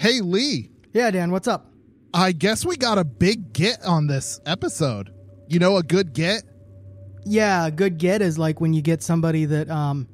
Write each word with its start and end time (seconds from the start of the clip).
Hey, 0.00 0.22
Lee. 0.22 0.70
Yeah, 0.94 1.10
Dan, 1.10 1.30
what's 1.30 1.46
up? 1.46 1.74
I 2.14 2.32
guess 2.32 2.64
we 2.64 2.78
got 2.78 2.96
a 2.96 3.04
big 3.04 3.52
get 3.52 3.84
on 3.84 4.06
this 4.06 4.40
episode. 4.46 5.12
You 5.46 5.58
know, 5.58 5.76
a 5.76 5.82
good 5.82 6.14
get? 6.14 6.42
Yeah, 7.26 7.66
a 7.66 7.70
good 7.70 7.98
get 7.98 8.22
is 8.22 8.38
like 8.38 8.62
when 8.62 8.72
you 8.72 8.80
get 8.80 9.02
somebody 9.02 9.44
that 9.44 9.68
um 9.68 10.08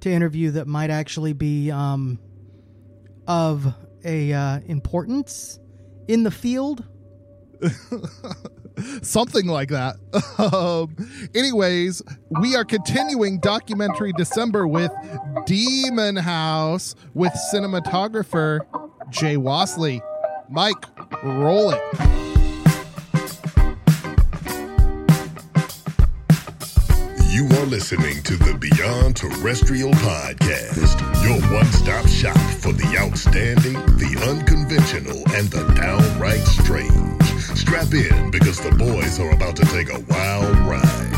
to 0.00 0.10
interview 0.10 0.50
that 0.50 0.66
might 0.66 0.90
actually 0.90 1.32
be 1.32 1.70
um 1.70 2.18
of 3.26 3.72
a 4.04 4.30
uh, 4.30 4.60
importance 4.66 5.58
in 6.06 6.22
the 6.22 6.30
field. 6.30 6.84
Something 9.00 9.46
like 9.46 9.70
that. 9.70 9.96
um, 10.52 10.94
anyways, 11.34 12.02
we 12.42 12.56
are 12.56 12.64
continuing 12.66 13.40
documentary 13.40 14.12
December 14.12 14.68
with 14.68 14.92
Demon 15.46 16.16
House 16.16 16.94
with 17.14 17.32
cinematographer 17.54 18.66
Jay 19.10 19.36
Wasley. 19.36 20.00
Mike, 20.48 20.84
roll 21.22 21.70
it. 21.70 21.80
You 27.30 27.46
are 27.46 27.66
listening 27.66 28.22
to 28.24 28.36
the 28.36 28.56
Beyond 28.58 29.16
Terrestrial 29.16 29.92
Podcast, 29.92 31.00
your 31.22 31.40
one 31.52 31.66
stop 31.66 32.06
shop 32.06 32.36
for 32.60 32.72
the 32.72 32.96
outstanding, 32.98 33.74
the 33.96 34.16
unconventional, 34.28 35.18
and 35.34 35.48
the 35.48 35.64
downright 35.74 36.40
strange. 36.40 37.22
Strap 37.56 37.92
in 37.94 38.30
because 38.30 38.60
the 38.60 38.72
boys 38.72 39.18
are 39.18 39.30
about 39.30 39.56
to 39.56 39.64
take 39.66 39.88
a 39.90 40.00
wild 40.08 40.56
ride. 40.68 41.10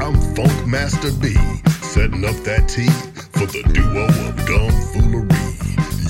I'm 0.00 0.14
Funk 0.34 0.66
Master 0.66 1.12
B, 1.12 1.34
setting 1.82 2.24
up 2.24 2.36
that 2.44 2.68
tea 2.68 2.90
for 3.32 3.46
the 3.46 3.62
duo 3.72 4.06
of 4.06 4.46
dumb 4.46 4.70
foolery. 4.92 5.40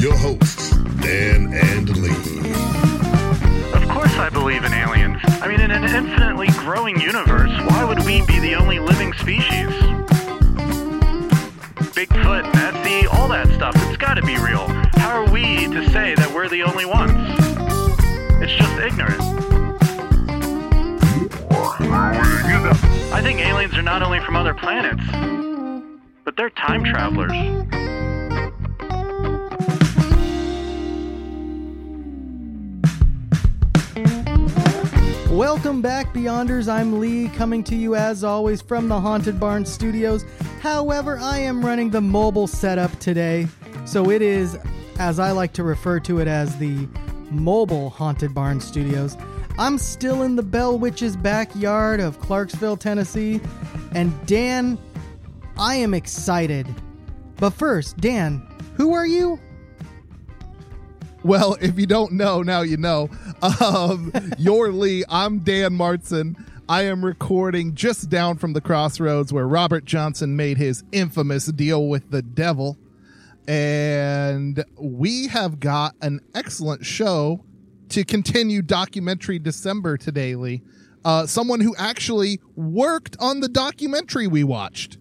Your 0.00 0.16
hosts, 0.16 0.70
Dan 1.02 1.52
and 1.52 1.94
Lee. 1.98 2.08
Of 3.74 3.86
course 3.90 4.14
I 4.16 4.30
believe 4.32 4.64
in 4.64 4.72
aliens. 4.72 5.18
I 5.42 5.46
mean, 5.46 5.60
in 5.60 5.70
an 5.70 5.84
infinitely 5.84 6.48
growing 6.52 6.98
universe, 6.98 7.50
why 7.68 7.84
would 7.84 7.98
we 8.06 8.24
be 8.24 8.40
the 8.40 8.54
only 8.54 8.78
living 8.78 9.12
species? 9.12 9.68
Bigfoot, 11.92 12.50
Nessie, 12.54 13.08
all 13.08 13.28
that 13.28 13.46
stuff, 13.54 13.74
it's 13.76 13.98
gotta 13.98 14.22
be 14.22 14.38
real. 14.38 14.66
How 14.94 15.22
are 15.22 15.30
we 15.30 15.66
to 15.66 15.86
say 15.90 16.14
that 16.14 16.32
we're 16.34 16.48
the 16.48 16.62
only 16.62 16.86
ones? 16.86 17.12
It's 18.42 18.54
just 18.54 18.78
ignorant. 18.80 19.20
I 23.12 23.20
think 23.22 23.40
aliens 23.40 23.74
are 23.74 23.82
not 23.82 24.02
only 24.02 24.20
from 24.20 24.34
other 24.34 24.54
planets, 24.54 25.04
but 26.24 26.38
they're 26.38 26.48
time 26.48 26.84
travelers. 26.84 27.36
Welcome 35.30 35.80
back, 35.80 36.12
Beyonders. 36.12 36.66
I'm 36.68 36.98
Lee, 36.98 37.28
coming 37.28 37.62
to 37.64 37.76
you 37.76 37.94
as 37.94 38.24
always 38.24 38.60
from 38.60 38.88
the 38.88 39.00
Haunted 39.00 39.38
Barn 39.38 39.64
Studios. 39.64 40.24
However, 40.60 41.18
I 41.20 41.38
am 41.38 41.64
running 41.64 41.88
the 41.88 42.00
mobile 42.00 42.48
setup 42.48 42.98
today, 42.98 43.46
so 43.84 44.10
it 44.10 44.22
is, 44.22 44.58
as 44.98 45.20
I 45.20 45.30
like 45.30 45.52
to 45.52 45.62
refer 45.62 46.00
to 46.00 46.18
it 46.18 46.26
as, 46.26 46.58
the 46.58 46.88
mobile 47.30 47.90
Haunted 47.90 48.34
Barn 48.34 48.60
Studios. 48.60 49.16
I'm 49.56 49.78
still 49.78 50.22
in 50.22 50.34
the 50.34 50.42
Bell 50.42 50.76
Witch's 50.76 51.14
backyard 51.16 52.00
of 52.00 52.18
Clarksville, 52.18 52.78
Tennessee, 52.78 53.40
and 53.92 54.12
Dan, 54.26 54.76
I 55.56 55.76
am 55.76 55.94
excited. 55.94 56.66
But 57.36 57.50
first, 57.50 57.98
Dan, 57.98 58.44
who 58.74 58.94
are 58.94 59.06
you? 59.06 59.38
Well, 61.22 61.58
if 61.60 61.78
you 61.78 61.86
don't 61.86 62.12
know, 62.12 62.42
now 62.42 62.62
you 62.62 62.76
know. 62.76 63.10
Um, 63.60 64.12
you're 64.38 64.72
Lee. 64.72 65.04
I'm 65.08 65.40
Dan 65.40 65.72
Martson. 65.72 66.34
I 66.68 66.82
am 66.82 67.04
recording 67.04 67.74
just 67.74 68.08
down 68.08 68.38
from 68.38 68.54
the 68.54 68.60
crossroads 68.60 69.32
where 69.32 69.46
Robert 69.46 69.84
Johnson 69.84 70.36
made 70.36 70.56
his 70.56 70.82
infamous 70.92 71.46
deal 71.46 71.88
with 71.88 72.10
the 72.10 72.22
devil. 72.22 72.78
And 73.46 74.64
we 74.78 75.28
have 75.28 75.60
got 75.60 75.94
an 76.00 76.20
excellent 76.34 76.86
show 76.86 77.44
to 77.90 78.04
continue 78.04 78.62
documentary 78.62 79.38
December 79.38 79.96
today, 79.98 80.36
Lee. 80.36 80.62
Uh, 81.04 81.26
someone 81.26 81.60
who 81.60 81.74
actually 81.76 82.40
worked 82.56 83.16
on 83.20 83.40
the 83.40 83.48
documentary 83.48 84.26
we 84.26 84.44
watched. 84.44 84.96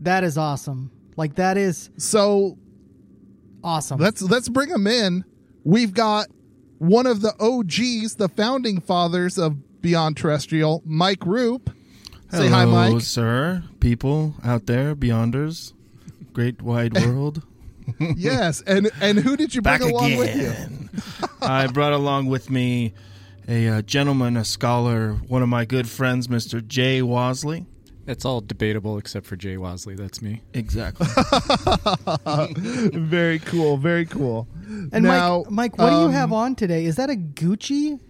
That 0.00 0.22
is 0.22 0.38
awesome. 0.38 0.90
Like 1.16 1.36
that 1.36 1.56
is 1.56 1.90
So 1.96 2.58
awesome. 3.64 3.98
let's 4.00 4.22
let's 4.22 4.48
bring 4.48 4.68
him 4.70 4.86
in. 4.86 5.24
We've 5.64 5.94
got 5.94 6.26
one 6.78 7.06
of 7.06 7.20
the 7.22 7.34
OGs, 7.40 8.16
the 8.16 8.28
founding 8.28 8.80
fathers 8.80 9.38
of 9.38 9.80
Beyond 9.80 10.16
Terrestrial, 10.16 10.82
Mike 10.84 11.24
Roop. 11.26 11.70
Say 12.30 12.48
hi, 12.48 12.62
Hello, 12.62 12.92
Mike. 12.94 13.02
sir. 13.02 13.62
People 13.80 14.34
out 14.44 14.66
there, 14.66 14.96
beyonders, 14.96 15.72
great 16.32 16.62
wide 16.62 16.94
world. 17.06 17.42
yes, 18.16 18.62
and 18.62 18.90
and 19.00 19.18
who 19.18 19.36
did 19.36 19.54
you 19.54 19.60
bring 19.62 19.78
Back 19.80 19.88
along 19.90 20.16
with 20.16 20.34
you? 20.34 20.48
again. 20.48 20.90
I 21.42 21.66
brought 21.66 21.92
along 21.92 22.26
with 22.26 22.48
me 22.50 22.94
a 23.48 23.68
uh, 23.68 23.82
gentleman, 23.82 24.36
a 24.36 24.44
scholar, 24.44 25.14
one 25.28 25.42
of 25.42 25.48
my 25.48 25.64
good 25.64 25.88
friends, 25.88 26.28
Mr. 26.28 26.64
Jay 26.66 27.00
Wasley. 27.00 27.66
It's 28.06 28.24
all 28.24 28.40
debatable 28.40 28.98
except 28.98 29.26
for 29.26 29.36
Jay 29.36 29.54
Wasley. 29.56 29.96
That's 29.96 30.20
me. 30.20 30.42
Exactly. 30.54 31.06
very 32.98 33.38
cool, 33.38 33.76
very 33.76 34.06
cool. 34.06 34.48
And 34.92 35.04
now, 35.04 35.44
Mike, 35.48 35.72
Mike, 35.72 35.78
what 35.78 35.90
do 35.90 35.96
you 35.96 36.02
um, 36.06 36.12
have 36.12 36.32
on 36.32 36.54
today? 36.56 36.84
Is 36.84 36.96
that 36.96 37.10
a 37.10 37.14
Gucci? 37.14 38.00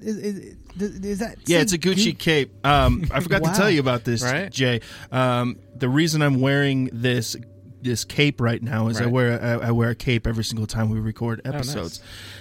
Is, 0.00 0.16
is, 0.16 0.38
is, 0.78 1.00
is 1.04 1.18
that? 1.18 1.36
yeah, 1.46 1.58
it's 1.58 1.72
a 1.72 1.78
Gucci 1.78 2.12
Gu- 2.12 2.14
cape. 2.14 2.66
Um, 2.66 3.04
I 3.12 3.20
forgot 3.20 3.42
Wow. 3.42 3.52
to 3.52 3.58
tell 3.58 3.70
you 3.70 3.80
about 3.80 4.04
this, 4.04 4.22
Right. 4.22 4.50
Jay. 4.50 4.80
Um, 5.12 5.58
the 5.76 5.88
reason 5.88 6.22
I'm 6.22 6.40
wearing 6.40 6.88
this 6.92 7.36
this 7.80 8.04
cape 8.04 8.40
right 8.40 8.60
now 8.62 8.88
is 8.88 9.00
I 9.00 9.06
wear 9.06 9.40
I, 9.62 9.68
I 9.68 9.70
wear 9.72 9.90
a 9.90 9.94
cape 9.94 10.26
every 10.26 10.42
single 10.44 10.66
time 10.66 10.88
we 10.90 10.98
record 11.00 11.40
nice. 11.44 11.54
episodes, 11.54 12.00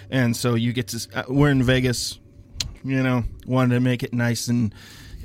and 0.10 0.36
so 0.36 0.56
you 0.56 0.72
get 0.74 0.88
to. 0.90 0.98
s- 0.98 1.08
Uh, 1.14 1.24
we're 1.28 1.50
in 1.52 1.64
Vegas, 1.64 2.18
you 2.84 3.02
know. 3.04 3.24
Wanted 3.46 3.76
to 3.76 3.80
make 3.82 4.04
it 4.04 4.14
nice 4.14 4.48
and. 4.48 4.74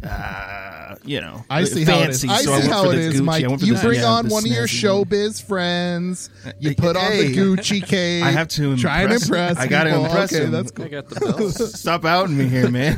Uh, 0.03 0.97
you 1.05 1.21
know, 1.21 1.45
I 1.49 1.65
see 1.65 1.85
how 1.85 2.01
it 2.01 2.11
is. 2.11 2.23
fancy, 2.23 2.29
I 2.29 2.43
see 2.43 2.51
went 2.51 2.65
how 2.65 2.85
for 2.85 2.95
it 2.95 3.15
Gucci. 3.15 3.23
Mike. 3.25 3.43
You 3.63 3.75
the- 3.75 3.81
bring 3.83 4.01
yeah, 4.01 4.07
on 4.07 4.29
one 4.29 4.45
of 4.45 4.51
your 4.51 4.67
snazzy 4.67 4.89
one. 4.99 5.05
showbiz 5.05 5.43
friends. 5.43 6.31
You 6.59 6.71
Hey, 6.71 6.75
put 6.75 6.97
on 6.97 7.11
the. 7.17 7.35
Gucci 7.37 7.87
cape. 7.87 8.25
I 8.25 8.31
have 8.31 8.49
to 8.49 8.77
try 8.77 9.03
and 9.03 9.13
impress- 9.13 9.25
impress. 9.29 9.57
I 9.59 9.67
gotta 9.69 9.95
impress 9.95 10.33
okay, 10.33 10.45
him. 10.45 10.51
That's 10.51 10.71
cool. 10.71 10.85
I 10.85 10.89
got 10.89 11.09
the 11.09 11.21
bells. 11.21 11.75
Stop 11.81 12.05
outing 12.05 12.37
me 12.37 12.49
here, 12.49 12.69
man. 12.71 12.97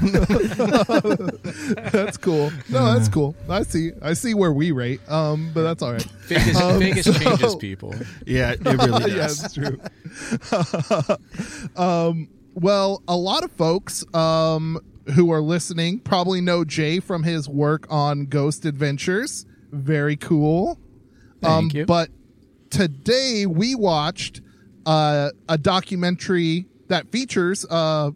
That's 1.92 2.16
cool. 2.16 2.50
No, 2.68 2.94
that's 2.94 3.08
cool. 3.08 3.34
I 3.48 3.62
see. 3.62 3.92
I 4.02 4.14
see 4.14 4.34
where 4.34 4.52
we 4.52 4.70
rate. 4.72 5.00
Um, 5.08 5.50
but 5.54 5.62
that's 5.62 5.82
all 5.82 5.92
right. 5.92 6.02
Vegas, 6.26 6.60
Um, 6.60 6.78
Vegas 6.80 7.04
so- 7.06 7.12
changes 7.12 7.54
people. 7.56 7.94
yeah, 8.26 8.52
it 8.52 8.60
really 8.64 9.10
yeah, 9.12 9.16
does. 9.28 9.40
that's 9.40 9.54
true. 9.54 9.78
um, 11.76 12.28
well, 12.54 13.02
a 13.08 13.16
lot 13.16 13.44
of 13.44 13.52
folks 13.52 14.04
um, 14.14 14.80
who 15.14 15.30
are 15.30 15.40
listening 15.40 15.98
probably 16.00 16.40
know 16.40 16.64
Jay 16.64 17.00
from 17.00 17.22
his 17.22 17.48
work 17.48 17.86
on 17.90 18.26
Ghost 18.26 18.64
Adventures. 18.64 19.46
Very 19.70 20.16
cool. 20.16 20.78
Um, 21.42 21.64
Thank 21.64 21.74
you. 21.74 21.86
But 21.86 22.10
today 22.70 23.46
we 23.46 23.74
watched 23.74 24.40
uh, 24.86 25.30
a 25.48 25.58
documentary 25.58 26.66
that 26.88 27.10
features 27.10 27.64
uh, 27.68 28.10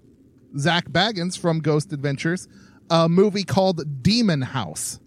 Zak 0.58 0.88
Bagans 0.90 1.38
from 1.38 1.60
Ghost 1.60 1.92
Adventures, 1.92 2.48
a 2.90 3.08
movie 3.08 3.44
called 3.44 4.02
Demon 4.02 4.42
House. 4.42 5.00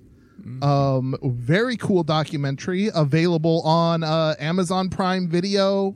Um, 0.64 1.16
very 1.22 1.78
cool 1.78 2.04
documentary 2.04 2.90
available 2.94 3.62
on 3.62 4.04
uh, 4.04 4.36
Amazon 4.40 4.90
Prime 4.90 5.28
Video, 5.28 5.96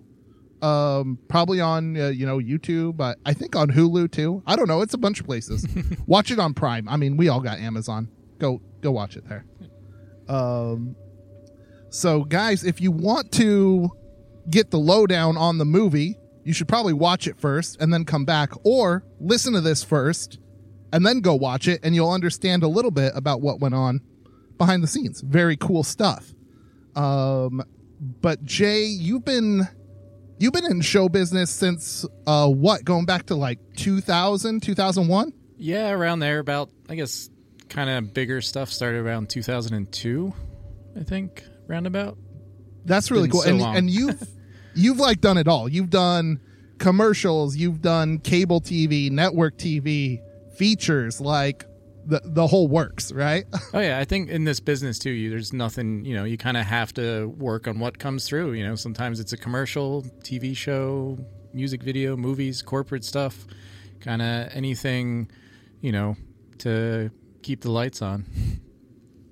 um, 0.62 1.20
probably 1.28 1.60
on 1.60 1.98
uh, 1.98 2.08
you 2.08 2.26
know 2.26 2.38
YouTube. 2.40 2.98
but 2.98 3.18
I 3.26 3.34
think 3.34 3.56
on 3.56 3.70
Hulu 3.70 4.12
too. 4.12 4.44
I 4.46 4.56
don't 4.56 4.68
know. 4.68 4.82
It's 4.82 4.94
a 4.94 4.98
bunch 4.98 5.20
of 5.20 5.26
places. 5.26 5.68
watch 6.08 6.32
it 6.32 6.40
on 6.40 6.54
Prime. 6.54 6.88
I 6.90 6.98
mean, 6.98 7.18
we 7.18 7.30
all 7.30 7.42
got 7.42 7.60
Amazon. 7.60 8.10
Go 8.40 8.62
go 8.82 8.92
watch 8.92 9.16
it 9.16 9.28
there. 9.28 9.46
Um, 10.28 10.96
so 11.90 12.24
guys, 12.24 12.64
if 12.64 12.82
you 12.82 12.92
want 12.92 13.32
to 13.34 13.90
get 14.50 14.72
the 14.72 14.78
lowdown 14.80 15.38
on 15.38 15.58
the 15.58 15.66
movie, 15.66 16.18
you 16.44 16.54
should 16.54 16.68
probably 16.68 16.94
watch 16.94 17.28
it 17.28 17.40
first 17.40 17.80
and 17.80 17.94
then 17.94 18.06
come 18.06 18.26
back, 18.26 18.52
or 18.64 19.04
listen 19.20 19.54
to 19.54 19.62
this 19.62 19.84
first 19.84 20.40
and 20.96 21.06
then 21.06 21.20
go 21.20 21.36
watch 21.36 21.68
it, 21.68 21.82
and 21.84 21.94
you'll 21.94 22.12
understand 22.12 22.64
a 22.64 22.70
little 22.70 22.90
bit 22.90 23.12
about 23.16 23.42
what 23.42 23.60
went 23.60 23.76
on 23.76 24.00
behind 24.58 24.82
the 24.82 24.88
scenes. 24.88 25.20
Very 25.20 25.58
cool 25.58 25.84
stuff. 25.84 26.34
Um, 26.96 27.62
but 28.22 28.46
Jay, 28.46 28.86
you've 28.86 29.26
been 29.26 29.68
you've 30.38 30.54
been 30.54 30.66
in 30.66 30.82
show 30.82 31.10
business 31.10 31.50
since 31.50 32.06
uh 32.28 32.48
what 32.48 32.84
going 32.86 33.06
back 33.06 33.26
to 33.28 33.36
like 33.36 33.60
2000 33.78 34.62
2001 34.62 35.34
Yeah, 35.58 35.90
around 35.92 36.20
there, 36.20 36.40
about 36.40 36.70
I 36.90 36.96
guess 36.96 37.30
kind 37.70 37.90
of 37.90 38.14
bigger 38.14 38.42
stuff 38.42 38.70
started 38.72 39.00
around 39.06 39.30
2002, 39.30 40.34
I 41.00 41.04
think, 41.04 41.44
roundabout. 41.68 42.18
that's 42.86 43.10
really 43.12 43.24
Been 43.28 43.32
cool. 43.32 43.42
so 43.42 43.50
and 43.50 43.62
and 43.78 43.90
you've 43.90 44.22
you've 44.76 45.00
like 45.00 45.22
done 45.22 45.38
it 45.38 45.48
all. 45.48 45.68
You've 45.70 45.90
done 45.90 46.40
commercials 46.78 47.56
you've 47.56 47.82
done 47.82 48.20
cable 48.20 48.60
tv 48.60 49.10
network 49.10 49.58
tv 49.58 50.20
features 50.58 51.22
like 51.22 51.64
the 52.06 52.22
the 52.24 52.48
whole 52.48 52.68
works 52.68 53.12
right 53.12 53.46
Oh 53.74 53.80
yeah, 53.80 54.00
I 54.00 54.06
think 54.06 54.30
in 54.30 54.44
this 54.44 54.60
business 54.60 55.00
too, 55.00 55.10
you, 55.10 55.30
there's 55.30 55.54
nothing. 55.54 56.06
You 56.06 56.16
know, 56.16 56.24
you 56.24 56.38
kind 56.38 56.58
of 56.58 56.66
have 56.66 56.94
to 56.94 57.28
work 57.38 57.68
on 57.68 57.80
what 57.80 58.00
comes 58.00 58.28
through. 58.28 58.54
You 58.54 58.66
know, 58.68 58.76
sometimes 58.76 59.20
it's 59.20 59.34
a 59.34 59.38
commercial, 59.38 60.04
TV 60.24 60.56
show, 60.56 61.18
music 61.54 61.84
video, 61.84 62.16
movies, 62.16 62.62
corporate 62.62 63.04
stuff, 63.04 63.46
kind 64.00 64.22
of 64.22 64.50
anything. 64.54 65.30
You 65.82 65.92
know, 65.92 66.16
to 66.60 67.12
keep 67.42 67.62
the 67.62 67.72
lights 67.72 68.02
on. 68.02 68.26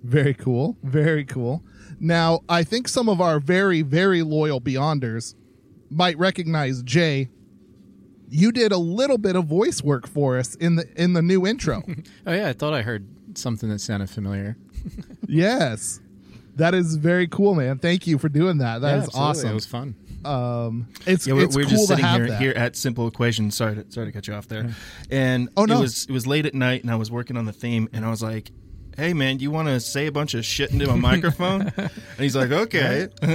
Very 0.03 0.33
cool. 0.33 0.77
Very 0.83 1.23
cool. 1.23 1.63
Now, 1.99 2.41
I 2.49 2.63
think 2.63 2.89
some 2.89 3.07
of 3.07 3.21
our 3.21 3.39
very, 3.39 3.81
very 3.81 4.21
loyal 4.21 4.59
Beyonders 4.59 5.35
might 5.89 6.17
recognize 6.17 6.83
Jay. 6.83 7.29
You 8.35 8.51
did 8.51 8.71
a 8.71 8.77
little 8.77 9.17
bit 9.19 9.35
of 9.35 9.45
voice 9.45 9.83
work 9.83 10.07
for 10.07 10.37
us 10.39 10.55
in 10.55 10.75
the 10.75 10.85
in 11.01 11.13
the 11.13 11.21
new 11.21 11.45
intro. 11.45 11.83
Oh 12.25 12.33
yeah, 12.33 12.49
I 12.49 12.53
thought 12.53 12.73
I 12.73 12.81
heard 12.81 13.05
something 13.37 13.69
that 13.69 13.79
sounded 13.79 14.09
familiar. 14.09 14.57
yes. 15.27 15.99
That 16.55 16.73
is 16.75 16.95
very 16.95 17.27
cool, 17.27 17.55
man. 17.55 17.79
Thank 17.79 18.05
you 18.07 18.17
for 18.17 18.29
doing 18.29 18.59
that. 18.59 18.81
That 18.81 18.89
Yeah, 18.91 18.97
is 18.97 19.03
absolutely. 19.05 19.29
awesome. 19.29 19.49
It 19.49 19.53
was 19.53 19.65
fun. 19.65 19.95
Um, 20.23 20.87
it's 21.07 21.25
Yeah, 21.27 21.33
we're, 21.33 21.45
it's 21.45 21.55
we're 21.55 21.63
cool 21.63 21.71
just 21.71 21.83
to 21.83 21.87
sitting 21.95 22.05
have 22.05 22.17
here 22.17 22.27
that. 22.29 22.41
here 22.41 22.53
at 22.55 22.75
Simple 22.75 23.07
Equations. 23.07 23.55
Sorry 23.55 23.75
to 23.75 23.85
sorry 23.91 24.07
to 24.07 24.11
cut 24.11 24.27
you 24.27 24.33
off 24.35 24.47
there. 24.47 24.73
And 25.11 25.49
Oh, 25.57 25.65
no. 25.65 25.77
it 25.77 25.81
was 25.81 26.05
it 26.05 26.11
was 26.11 26.25
late 26.27 26.45
at 26.45 26.53
night, 26.53 26.81
and 26.83 26.91
I 26.91 26.95
was 26.95 27.09
working 27.11 27.37
on 27.37 27.45
the 27.45 27.53
theme, 27.53 27.89
and 27.93 28.05
I 28.05 28.09
was 28.09 28.21
like, 28.21 28.51
"Hey, 28.97 29.13
man, 29.13 29.39
you 29.39 29.51
want 29.51 29.67
to 29.67 29.79
say 29.79 30.07
a 30.07 30.11
bunch 30.11 30.33
of 30.33 30.45
shit 30.45 30.71
into 30.71 30.89
a 30.89 30.95
microphone?" 30.97 31.71
and 31.77 31.91
he's 32.19 32.35
like, 32.35 32.51
"Okay." 32.51 33.07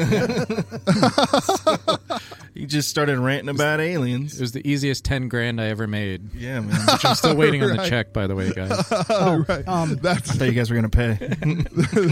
he 2.54 2.66
just 2.66 2.88
started 2.88 3.18
ranting 3.18 3.48
about 3.48 3.80
aliens. 3.80 4.34
It 4.36 4.40
was 4.40 4.52
the 4.52 4.68
easiest 4.68 5.04
ten 5.04 5.28
grand 5.28 5.60
I 5.60 5.66
ever 5.66 5.86
made. 5.86 6.34
Yeah, 6.34 6.60
man. 6.60 6.70
Which 6.92 7.04
I'm 7.04 7.14
still 7.14 7.36
waiting 7.36 7.62
on 7.62 7.70
the 7.70 7.76
Right. 7.78 7.88
check, 7.88 8.12
by 8.12 8.26
the 8.26 8.34
way, 8.34 8.52
guys. 8.52 8.72
Oh, 9.10 9.44
right. 9.48 9.66
um, 9.68 9.96
That's 10.02 10.30
I 10.30 10.34
thought 10.34 10.44
you 10.46 10.52
guys 10.52 10.70
were 10.70 10.76
gonna 10.76 10.88
pay. 10.88 11.14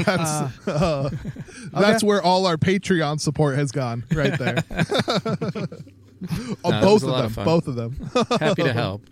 that's 0.04 0.66
uh, 0.68 1.10
that's 1.72 2.02
where 2.04 2.22
all 2.22 2.46
our 2.46 2.56
Patreon 2.56 3.20
support 3.20 3.56
has 3.56 3.72
gone, 3.72 4.04
right 4.14 4.38
there. 4.38 4.62
oh, 6.64 6.70
No, 6.70 6.78
it 6.78 6.80
both 6.80 7.02
was 7.02 7.02
a 7.02 7.06
of 7.06 7.12
lot 7.12 7.16
them, 7.18 7.26
of 7.26 7.32
fun. 7.34 7.44
both 7.44 7.68
of 7.68 7.74
them. 7.76 8.10
Happy 8.40 8.62
to 8.62 8.72
help. 8.72 9.02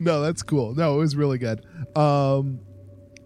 no, 0.00 0.22
that's 0.22 0.42
cool. 0.42 0.74
No, 0.74 0.96
it 0.96 0.98
was 0.98 1.14
really 1.16 1.38
good. 1.38 1.64
Um, 1.96 2.60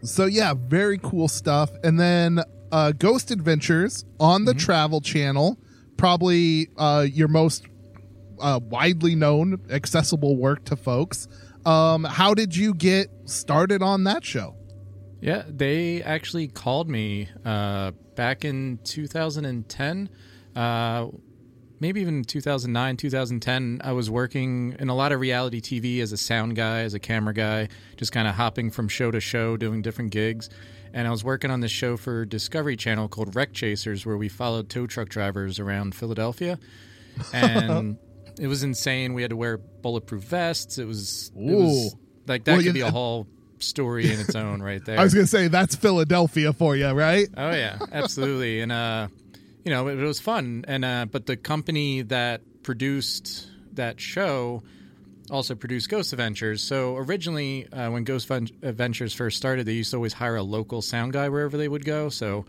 so 0.02 0.26
yeah, 0.26 0.54
very 0.56 0.98
cool 0.98 1.28
stuff. 1.28 1.70
And 1.82 1.98
then 1.98 2.40
uh, 2.72 2.92
Ghost 2.92 3.30
Adventures 3.30 4.04
on 4.20 4.44
the 4.44 4.54
Travel 4.54 5.00
Channel, 5.00 5.58
probably 5.96 6.68
uh, 6.76 7.06
your 7.08 7.28
most 7.28 7.64
uh, 8.40 8.60
widely 8.62 9.14
known, 9.14 9.60
accessible 9.70 10.36
work 10.36 10.64
to 10.66 10.76
folks. 10.76 11.28
Um, 11.64 12.04
how 12.04 12.34
did 12.34 12.56
you 12.56 12.74
get 12.74 13.08
started 13.24 13.82
on 13.82 14.04
that 14.04 14.24
show? 14.24 14.54
Yeah, 15.20 15.42
they 15.48 16.02
actually 16.02 16.48
called 16.48 16.88
me 16.88 17.28
uh, 17.44 17.92
back 18.14 18.44
in 18.44 18.78
2010, 18.84 20.08
uh, 20.54 21.06
maybe 21.80 22.00
even 22.00 22.24
2009, 22.24 22.96
2010. 22.96 23.80
I 23.84 23.92
was 23.92 24.10
working 24.10 24.76
in 24.78 24.88
a 24.88 24.94
lot 24.94 25.12
of 25.12 25.20
reality 25.20 25.60
TV 25.60 26.00
as 26.00 26.12
a 26.12 26.16
sound 26.16 26.56
guy, 26.56 26.80
as 26.80 26.94
a 26.94 26.98
camera 26.98 27.34
guy, 27.34 27.68
just 27.96 28.12
kind 28.12 28.26
of 28.28 28.34
hopping 28.34 28.70
from 28.70 28.88
show 28.88 29.10
to 29.10 29.20
show, 29.20 29.56
doing 29.56 29.82
different 29.82 30.10
gigs. 30.10 30.48
And 30.92 31.06
I 31.06 31.10
was 31.10 31.22
working 31.24 31.50
on 31.50 31.60
this 31.60 31.70
show 31.70 31.96
for 31.96 32.24
Discovery 32.24 32.76
Channel 32.76 33.08
called 33.08 33.34
Wreck 33.36 33.52
Chasers, 33.52 34.06
where 34.06 34.16
we 34.16 34.28
followed 34.28 34.70
tow 34.70 34.86
truck 34.86 35.08
drivers 35.08 35.58
around 35.58 35.94
Philadelphia. 35.94 36.58
And 37.32 37.98
it 38.40 38.46
was 38.46 38.62
insane. 38.62 39.12
We 39.14 39.22
had 39.22 39.30
to 39.30 39.36
wear 39.36 39.58
bulletproof 39.58 40.22
vests. 40.24 40.78
It 40.78 40.86
was, 40.86 41.30
it 41.36 41.54
was 41.54 41.94
like 42.26 42.44
that 42.44 42.52
Well, 42.52 42.62
could 42.62 42.74
be 42.74 42.80
a 42.80 42.90
whole 42.90 43.26
story 43.58 44.12
in 44.12 44.20
its 44.20 44.34
own 44.34 44.62
right 44.62 44.84
there. 44.84 44.98
I 45.00 45.02
was 45.02 45.14
gonna 45.14 45.26
say 45.26 45.48
that's 45.48 45.74
Philadelphia 45.76 46.52
for 46.52 46.76
you, 46.76 46.90
right? 46.90 47.28
Oh 47.36 47.50
yeah, 47.50 47.78
absolutely. 47.92 48.60
and 48.60 48.72
uh, 48.72 49.08
you 49.66 49.72
know, 49.72 49.88
it, 49.88 49.98
it 49.98 50.04
was 50.04 50.20
fun. 50.20 50.64
And 50.68 50.84
uh, 50.84 51.06
but 51.10 51.26
the 51.26 51.36
company 51.36 52.02
that 52.02 52.40
produced 52.62 53.48
that 53.72 54.00
show 54.00 54.62
also 55.28 55.56
produced 55.56 55.88
Ghost 55.88 56.12
Adventures. 56.12 56.62
So 56.62 56.96
originally, 56.96 57.70
uh, 57.72 57.90
when 57.90 58.04
Ghost 58.04 58.28
Ven- 58.28 58.48
Adventures 58.62 59.12
first 59.12 59.36
started, 59.36 59.66
they 59.66 59.72
used 59.72 59.90
to 59.90 59.96
always 59.96 60.12
hire 60.12 60.36
a 60.36 60.42
local 60.44 60.82
sound 60.82 61.14
guy 61.14 61.28
wherever 61.28 61.56
they 61.56 61.66
would 61.66 61.84
go. 61.84 62.08
So 62.08 62.46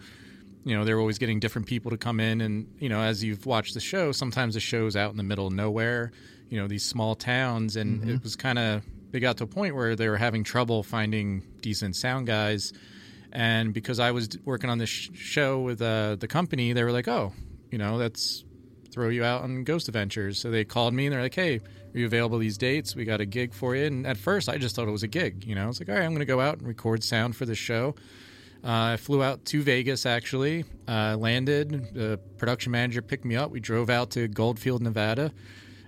you 0.64 0.78
know, 0.78 0.84
they 0.84 0.94
were 0.94 1.00
always 1.00 1.18
getting 1.18 1.40
different 1.40 1.68
people 1.68 1.90
to 1.92 1.98
come 1.98 2.20
in. 2.20 2.40
And 2.40 2.72
you 2.78 2.90
know, 2.90 3.02
as 3.02 3.24
you've 3.24 3.48
watched 3.48 3.74
the 3.74 3.80
show, 3.80 4.12
sometimes 4.12 4.54
the 4.54 4.60
show's 4.60 4.96
out 4.96 5.10
in 5.10 5.18
the 5.18 5.24
middle 5.24 5.48
of 5.48 5.54
nowhere. 5.54 6.12
You 6.50 6.62
know, 6.62 6.68
these 6.68 6.86
small 6.86 7.16
towns, 7.16 7.78
and 7.78 8.08
it 8.08 8.22
was 8.22 8.36
kind 8.36 8.60
of 8.60 8.84
they 9.10 9.20
got 9.20 9.38
to 9.38 9.46
a 9.46 9.48
point 9.48 9.76
where 9.76 9.96
they 9.96 10.08
were 10.08 10.18
having 10.18 10.44
trouble 10.44 10.84
finding 10.84 11.42
decent 11.62 11.96
sound 11.96 12.28
guys. 12.28 12.74
And 13.32 13.74
because 13.74 14.00
I 14.00 14.12
was 14.12 14.30
working 14.46 14.70
on 14.70 14.78
this 14.78 14.90
sh- 14.90 15.10
show 15.14 15.60
with 15.60 15.82
uh, 15.82 16.16
the 16.16 16.28
company, 16.28 16.74
they 16.74 16.84
were 16.84 16.92
like, 16.92 17.08
"Oh, 17.08 17.34
you 17.72 17.78
know, 17.78 17.96
let's 17.96 18.44
throw 18.92 19.10
you 19.10 19.24
out 19.24 19.44
on 19.44 19.64
Ghost 19.64 19.88
Adventures." 19.88 20.40
So 20.40 20.50
they 20.50 20.64
called 20.64 20.94
me 20.94 21.06
and 21.08 21.14
they're 21.14 21.22
like, 21.22 21.36
"Hey, 21.36 21.58
are 21.94 22.00
you 22.00 22.06
available 22.06 22.40
these 22.40 22.58
dates? 22.58 22.96
We 22.96 23.06
got 23.06 23.22
a 23.22 23.26
gig 23.26 23.54
for 23.54 23.76
you." 23.76 23.86
And 23.86 24.08
at 24.08 24.18
first, 24.18 24.50
I 24.50 24.58
just 24.58 24.76
thought 24.76 24.88
it 24.88 24.92
was 24.92 25.04
a 25.04 25.08
gig. 25.08 25.46
You 25.46 25.56
know, 25.56 25.66
I 25.66 25.68
was 25.68 25.80
like, 25.80 25.90
"All 25.90 25.96
right, 25.96 26.04
I'm 26.04 26.12
going 26.12 26.20
to 26.20 26.26
go 26.26 26.40
out 26.40 26.60
and 26.60 26.68
record 26.68 27.04
sound 27.04 27.36
for 27.36 27.46
this 27.46 27.58
show." 27.58 27.96
Uh, 28.64 28.94
I 28.94 28.98
flew 28.98 29.24
out 29.24 29.46
to 29.46 29.62
Vegas 29.62 30.06
actually, 30.06 30.66
uh, 30.88 31.16
landed. 31.18 31.94
The 31.94 32.20
production 32.38 32.72
manager 32.72 33.02
picked 33.02 33.24
me 33.24 33.36
up. 33.36 33.52
We 33.52 33.60
drove 33.60 33.90
out 33.90 34.12
to 34.12 34.28
Goldfield, 34.28 34.82
Nevada, 34.82 35.32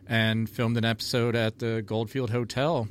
and 0.07 0.49
filmed 0.49 0.77
an 0.77 0.85
episode 0.85 1.35
at 1.35 1.59
the 1.59 1.81
Goldfield 1.81 2.29
Hotel. 2.29 2.87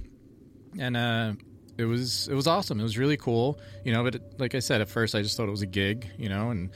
And 0.79 0.97
uh, 0.97 1.33
it 1.79 1.85
was 1.85 2.29
it 2.29 2.35
was 2.35 2.47
awesome. 2.47 2.81
It 2.81 2.83
was 2.83 2.99
really 2.99 3.17
cool, 3.17 3.59
you 3.85 3.93
know. 3.93 4.03
But 4.05 4.17
it, 4.17 4.23
like 4.39 4.55
I 4.55 4.59
said, 4.59 4.81
at 4.81 4.89
first 4.89 5.15
I 5.15 5.23
just 5.23 5.37
thought 5.37 5.49
it 5.49 5.53
was 5.53 5.63
a 5.63 5.67
gig, 5.67 6.11
you 6.19 6.29
know, 6.29 6.51
and 6.51 6.71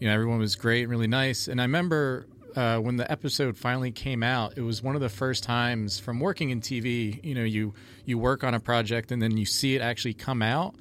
you 0.00 0.08
know 0.08 0.14
everyone 0.14 0.38
was 0.38 0.56
great 0.56 0.82
and 0.82 0.90
really 0.90 1.06
nice. 1.06 1.48
And 1.48 1.60
I 1.60 1.64
remember 1.64 2.26
uh, 2.56 2.78
when 2.78 2.96
the 2.96 3.10
episode 3.10 3.56
finally 3.56 3.90
came 3.90 4.22
out, 4.22 4.54
it 4.56 4.62
was 4.62 4.82
one 4.82 4.94
of 4.94 5.00
the 5.00 5.08
first 5.08 5.42
times 5.42 5.98
from 5.98 6.20
working 6.20 6.50
in 6.50 6.60
TV. 6.60 7.22
You 7.24 7.34
know, 7.34 7.44
you 7.44 7.74
you 8.04 8.16
work 8.18 8.44
on 8.44 8.54
a 8.54 8.60
project 8.60 9.12
and 9.12 9.20
then 9.20 9.36
you 9.36 9.44
see 9.44 9.74
it 9.74 9.82
actually 9.82 10.14
come 10.14 10.40
out 10.40 10.74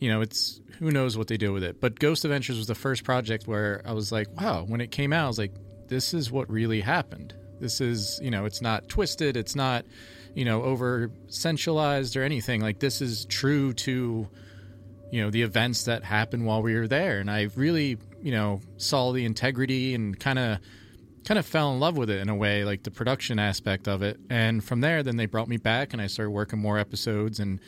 you 0.00 0.08
know, 0.08 0.22
it's 0.22 0.60
who 0.78 0.90
knows 0.90 1.16
what 1.16 1.28
they 1.28 1.36
do 1.36 1.52
with 1.52 1.62
it. 1.62 1.80
But 1.80 1.98
Ghost 2.00 2.24
Adventures 2.24 2.56
was 2.56 2.66
the 2.66 2.74
first 2.74 3.04
project 3.04 3.46
where 3.46 3.82
I 3.84 3.92
was 3.92 4.10
like, 4.10 4.28
wow, 4.40 4.64
when 4.64 4.80
it 4.80 4.90
came 4.90 5.12
out, 5.12 5.26
I 5.26 5.28
was 5.28 5.38
like, 5.38 5.52
this 5.88 6.14
is 6.14 6.32
what 6.32 6.50
really 6.50 6.80
happened. 6.80 7.34
This 7.60 7.82
is, 7.82 8.18
you 8.22 8.30
know, 8.30 8.46
it's 8.46 8.62
not 8.62 8.88
twisted, 8.88 9.36
it's 9.36 9.54
not, 9.54 9.84
you 10.34 10.44
know, 10.44 10.62
over 10.62 11.10
sensualized 11.28 12.16
or 12.16 12.22
anything. 12.22 12.60
Like 12.60 12.78
this 12.78 13.00
is 13.00 13.24
true 13.26 13.72
to, 13.74 14.28
you 15.10 15.22
know, 15.22 15.30
the 15.30 15.42
events 15.42 15.84
that 15.84 16.04
happened 16.04 16.46
while 16.46 16.62
we 16.62 16.74
were 16.74 16.88
there. 16.88 17.18
And 17.18 17.30
I 17.30 17.48
really, 17.54 17.98
you 18.22 18.32
know, 18.32 18.60
saw 18.76 19.12
the 19.12 19.24
integrity 19.24 19.94
and 19.94 20.18
kind 20.18 20.38
of 20.38 20.58
kind 21.24 21.38
of 21.38 21.44
fell 21.44 21.72
in 21.72 21.80
love 21.80 21.96
with 21.96 22.10
it 22.10 22.18
in 22.20 22.28
a 22.28 22.34
way, 22.34 22.64
like 22.64 22.82
the 22.82 22.90
production 22.90 23.38
aspect 23.38 23.88
of 23.88 24.02
it. 24.02 24.18
And 24.30 24.64
from 24.64 24.80
there, 24.80 25.02
then 25.02 25.16
they 25.16 25.26
brought 25.26 25.48
me 25.48 25.58
back 25.58 25.92
and 25.92 26.00
I 26.00 26.06
started 26.06 26.30
working 26.30 26.58
more 26.58 26.78
episodes 26.78 27.40
and 27.40 27.60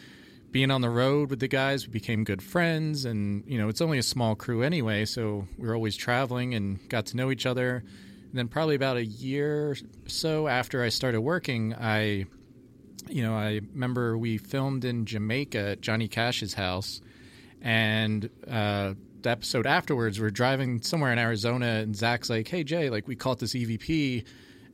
being 0.50 0.70
on 0.70 0.82
the 0.82 0.90
road 0.90 1.30
with 1.30 1.40
the 1.40 1.48
guys, 1.48 1.86
we 1.86 1.92
became 1.92 2.24
good 2.24 2.42
friends. 2.42 3.04
And, 3.04 3.42
you 3.46 3.58
know, 3.58 3.68
it's 3.68 3.80
only 3.80 3.98
a 3.98 4.02
small 4.02 4.34
crew 4.34 4.62
anyway. 4.62 5.06
So 5.06 5.48
we 5.58 5.66
were 5.66 5.74
always 5.74 5.96
traveling 5.96 6.54
and 6.54 6.88
got 6.88 7.06
to 7.06 7.16
know 7.16 7.30
each 7.30 7.46
other. 7.46 7.76
And 7.76 8.38
then 8.38 8.48
probably 8.48 8.74
about 8.74 8.98
a 8.98 9.04
year 9.04 9.70
or 9.70 9.76
so 10.06 10.48
after 10.48 10.82
I 10.82 10.90
started 10.90 11.22
working, 11.22 11.74
I, 11.74 12.26
you 13.08 13.22
know, 13.22 13.34
I 13.34 13.60
remember 13.72 14.16
we 14.16 14.38
filmed 14.38 14.84
in 14.84 15.06
Jamaica 15.06 15.58
at 15.58 15.80
Johnny 15.80 16.08
Cash's 16.08 16.54
house, 16.54 17.00
and 17.60 18.28
uh, 18.48 18.94
the 19.22 19.30
episode 19.30 19.66
afterwards, 19.66 20.20
we're 20.20 20.30
driving 20.30 20.82
somewhere 20.82 21.12
in 21.12 21.18
Arizona, 21.18 21.66
and 21.66 21.96
Zak's 21.96 22.30
like, 22.30 22.48
"Hey 22.48 22.64
Jay, 22.64 22.90
like 22.90 23.06
we 23.08 23.16
caught 23.16 23.38
this 23.38 23.54
EVP." 23.54 24.24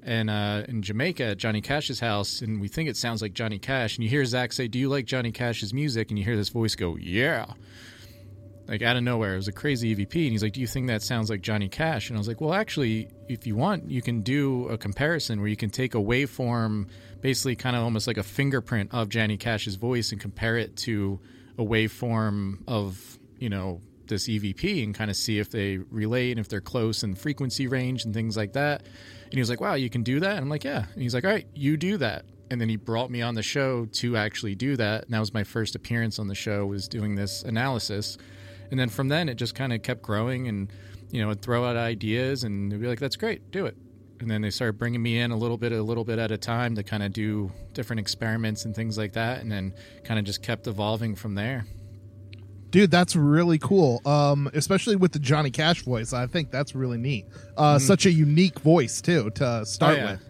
And 0.01 0.31
uh, 0.31 0.63
in 0.69 0.83
Jamaica 0.83 1.25
at 1.25 1.39
Johnny 1.39 1.61
Cash's 1.61 1.99
house, 1.99 2.41
and 2.41 2.61
we 2.61 2.69
think 2.69 2.89
it 2.89 2.97
sounds 2.97 3.21
like 3.21 3.35
Johnny 3.35 3.59
Cash. 3.59 3.97
And 3.97 4.05
you 4.05 4.09
hear 4.09 4.25
Zak 4.25 4.53
say, 4.53 4.69
"Do 4.69 4.79
you 4.79 4.89
like 4.89 5.07
Johnny 5.07 5.33
Cash's 5.33 5.75
music?" 5.75 6.11
And 6.11 6.19
you 6.19 6.25
hear 6.25 6.37
this 6.37 6.49
voice 6.51 6.75
go, 6.75 6.97
"Yeah." 6.97 7.47
like 8.69 8.83
out 8.83 8.97
of 8.97 9.03
nowhere. 9.03 9.33
It 9.33 9.37
was 9.37 9.49
a 9.49 9.53
crazy 9.53 9.97
EVP, 9.97 10.25
and 10.25 10.33
he's 10.33 10.43
like, 10.43 10.53
"Do 10.53 10.61
you 10.61 10.67
think 10.67 10.89
that 10.89 11.03
sounds 11.03 11.31
like 11.31 11.41
Johnny 11.41 11.69
Cash?" 11.69 12.11
And 12.11 12.17
I 12.17 12.21
was 12.21 12.29
like, 12.29 12.41
"Well, 12.41 12.53
actually, 12.53 13.09
if 13.29 13.47
you 13.47 13.57
want, 13.57 13.91
you 13.91 14.03
can 14.03 14.21
do 14.21 14.69
a 14.69 14.77
comparison 14.77 15.41
where 15.41 15.49
you 15.49 15.57
can 15.57 15.71
take 15.71 15.95
a 15.95 15.99
waveform, 15.99 16.87
basically 17.21 17.57
kind 17.57 17.77
of 17.77 17.83
almost 17.83 18.07
like 18.07 18.17
a 18.17 18.23
fingerprint 18.23 18.91
of 18.93 19.09
Johnny 19.09 19.37
Cash's 19.37 19.77
voice, 19.77 20.13
and 20.13 20.21
compare 20.21 20.57
it 20.57 20.77
to 20.79 21.21
a 21.57 21.63
waveform 21.63 22.59
of 22.67 23.19
you 23.39 23.49
know 23.49 23.81
this 24.07 24.29
EVP, 24.29 24.85
and 24.85 24.95
kind 24.95 25.11
of 25.11 25.17
see 25.17 25.39
if 25.39 25.51
they 25.51 25.79
relate 25.79 26.33
and 26.33 26.41
if 26.41 26.49
they're 26.49 26.61
close 26.61 27.03
in 27.03 27.15
frequency 27.15 27.67
range 27.67 28.05
and 28.05 28.15
things 28.15 28.37
like 28.37 28.53
that." 28.55 28.83
And 29.25 29.35
he 29.35 29.41
was 29.41 29.51
like, 29.51 29.61
"Wow, 29.61 29.75
you 29.75 29.91
can 29.91 30.03
do 30.03 30.21
that?" 30.21 30.37
And 30.37 30.41
I'm 30.41 30.49
like, 30.49 30.65
"Yeah." 30.65 30.87
And 30.93 31.03
he's 31.03 31.15
like, 31.15 31.25
"All 31.25 31.31
right, 31.31 31.47
you 31.55 31.77
do 31.77 31.97
that." 31.99 32.25
And 32.51 32.61
then 32.61 32.71
he 32.71 32.77
brought 32.77 33.11
me 33.11 33.21
on 33.21 33.35
the 33.35 33.43
show 33.43 33.85
to 33.85 34.17
actually 34.17 34.55
do 34.55 34.77
that. 34.77 35.05
And 35.05 35.13
that 35.13 35.21
was 35.21 35.35
my 35.35 35.45
first 35.45 35.75
appearance 35.75 36.19
on 36.19 36.29
the 36.29 36.35
show 36.35 36.65
was 36.65 36.89
doing 36.89 37.15
this 37.15 37.43
analysis 37.43 38.17
and 38.71 38.79
then 38.79 38.89
from 38.89 39.09
then 39.09 39.29
it 39.29 39.35
just 39.35 39.55
kind 39.55 39.73
of 39.73 39.83
kept 39.83 40.03
growing 40.03 40.49
and 40.49 40.73
you 41.11 41.21
know 41.21 41.29
would 41.29 41.43
throw 41.43 41.65
out 41.65 41.77
ideas 41.77 42.45
and 42.45 42.71
be 42.71 42.87
like 42.87 42.99
that's 42.99 43.17
great 43.17 43.51
do 43.51 43.67
it 43.67 43.77
and 44.21 44.31
then 44.31 44.43
they 44.43 44.51
started 44.51 44.79
bringing 44.79 45.03
me 45.03 45.19
in 45.19 45.31
a 45.31 45.37
little 45.37 45.57
bit 45.57 45.73
a 45.73 45.83
little 45.83 46.05
bit 46.05 46.19
at 46.19 46.31
a 46.31 46.39
time 46.39 46.75
to 46.75 46.83
kind 46.83 47.03
of 47.03 47.13
do 47.13 47.51
different 47.73 48.01
experiments 48.01 48.65
and 48.65 48.75
things 48.75 48.99
like 48.99 49.13
that 49.13 49.41
and 49.41 49.51
then 49.51 49.73
kind 50.05 50.19
of 50.19 50.25
just 50.27 50.43
kept 50.43 50.67
evolving 50.67 51.15
from 51.15 51.35
there 51.35 51.67
dude 52.71 52.91
that's 52.91 53.17
really 53.17 53.59
cool 53.59 54.01
um 54.07 54.51
especially 54.55 54.97
with 54.97 55.13
the 55.13 55.19
johnny 55.19 55.51
cash 55.51 55.83
voice 55.83 56.13
i 56.13 56.27
think 56.27 56.51
that's 56.51 56.75
really 56.75 56.99
neat 56.99 57.25
uh 57.57 57.77
Mhm. 57.77 57.81
such 57.81 58.05
a 58.07 58.11
unique 58.11 58.61
voice 58.61 59.01
too 59.01 59.31
to 59.31 59.65
start 59.65 59.95
Oh, 59.95 59.97
yeah. 60.01 60.11
with 60.13 60.21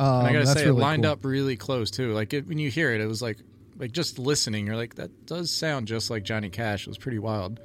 um, 0.00 0.18
and 0.20 0.26
I 0.28 0.32
gotta 0.32 0.44
that's 0.46 0.60
say, 0.60 0.66
really 0.66 0.78
it 0.78 0.82
lined 0.82 1.02
cool. 1.04 1.12
up 1.12 1.24
really 1.24 1.56
close 1.56 1.88
too. 1.90 2.12
Like 2.12 2.32
it, 2.32 2.48
when 2.48 2.58
you 2.58 2.70
hear 2.70 2.92
it, 2.92 3.00
it 3.00 3.06
was 3.06 3.22
like, 3.22 3.36
like 3.76 3.92
just 3.92 4.18
listening, 4.18 4.66
you're 4.66 4.74
like, 4.74 4.96
that 4.96 5.26
does 5.26 5.48
sound 5.52 5.86
just 5.86 6.10
like 6.10 6.24
Johnny 6.24 6.48
Cash. 6.50 6.88
It 6.88 6.88
was 6.88 6.98
pretty 6.98 7.20
wild. 7.20 7.60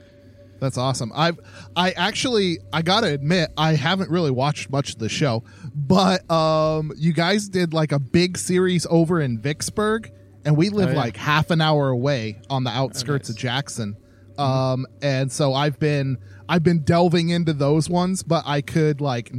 That's 0.60 0.78
awesome. 0.78 1.12
I've, 1.16 1.40
I 1.76 1.92
actually 1.92 2.60
I 2.74 2.82
gotta 2.82 3.08
admit 3.08 3.52
I 3.58 3.74
haven't 3.74 4.10
really 4.10 4.32
watched 4.32 4.70
much 4.70 4.94
of 4.94 5.00
the 5.00 5.10
show, 5.10 5.44
but 5.76 6.30
um, 6.32 6.92
you 6.98 7.14
guys 7.14 7.48
did 7.50 7.74
like 7.74 7.92
a 7.92 8.00
big 8.00 8.38
series 8.38 8.88
over 8.90 9.22
in 9.22 9.40
Vicksburg, 9.40 10.12
and 10.46 10.58
we 10.58 10.70
live 10.70 10.90
Oh, 10.90 10.92
yeah. 10.94 10.98
like 10.98 11.18
half 11.18 11.52
an 11.52 11.62
hour 11.62 11.90
away 11.90 12.40
on 12.50 12.64
the 12.64 12.72
outskirts 12.72 13.30
of 13.30 13.36
Jackson. 13.38 13.96
Um, 14.38 14.86
and 15.02 15.32
so 15.32 15.54
I've 15.54 15.80
been 15.80 16.18
I've 16.50 16.64
been 16.64 16.84
delving 16.84 17.30
into 17.30 17.54
those 17.54 17.90
ones, 17.90 18.24
but 18.24 18.44
I 18.46 18.62
could 18.62 19.02
like. 19.02 19.32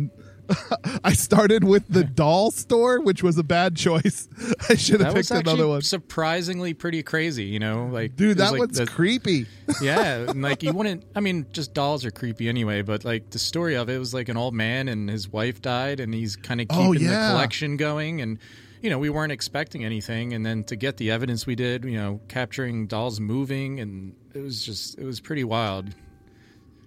I 1.04 1.12
started 1.12 1.64
with 1.64 1.86
the 1.88 2.04
doll 2.04 2.50
store, 2.50 3.00
which 3.00 3.22
was 3.22 3.38
a 3.38 3.42
bad 3.42 3.76
choice. 3.76 4.28
I 4.68 4.74
should 4.76 5.00
have 5.00 5.14
picked 5.14 5.30
another 5.30 5.68
one. 5.68 5.82
surprisingly 5.82 6.74
pretty 6.74 7.02
crazy. 7.02 7.44
You 7.44 7.58
know, 7.58 7.86
like 7.86 8.16
Dude, 8.16 8.38
that 8.38 8.52
like 8.52 8.60
one's 8.60 8.78
the- 8.78 8.86
creepy. 8.86 9.46
yeah, 9.82 10.30
and 10.30 10.42
like 10.42 10.62
you 10.62 10.72
wouldn't. 10.72 11.04
I 11.14 11.20
mean, 11.20 11.46
just 11.52 11.74
dolls 11.74 12.04
are 12.04 12.10
creepy 12.10 12.48
anyway. 12.48 12.82
But 12.82 13.04
like 13.04 13.30
the 13.30 13.38
story 13.38 13.74
of 13.76 13.88
it 13.88 13.98
was 13.98 14.14
like 14.14 14.28
an 14.28 14.36
old 14.36 14.54
man 14.54 14.88
and 14.88 15.08
his 15.10 15.28
wife 15.28 15.60
died, 15.60 16.00
and 16.00 16.14
he's 16.14 16.36
kind 16.36 16.60
of 16.60 16.68
oh, 16.70 16.92
keeping 16.92 17.08
Oh, 17.08 17.10
the 17.10 17.30
collection 17.32 17.76
going. 17.76 18.20
And 18.20 18.38
you 18.80 18.90
know, 18.90 18.98
we 18.98 19.10
weren't 19.10 19.32
expecting 19.32 19.84
anything, 19.84 20.32
and 20.34 20.46
then 20.46 20.64
to 20.64 20.76
get 20.76 20.96
the 20.96 21.10
evidence 21.10 21.46
we 21.46 21.54
did, 21.56 21.84
you 21.84 21.96
know, 21.96 22.20
capturing 22.28 22.86
dolls 22.86 23.20
moving, 23.20 23.80
and 23.80 24.14
it 24.34 24.40
was 24.40 24.62
just 24.64 24.98
it 24.98 25.04
was 25.04 25.20
pretty 25.20 25.44
wild. 25.44 25.94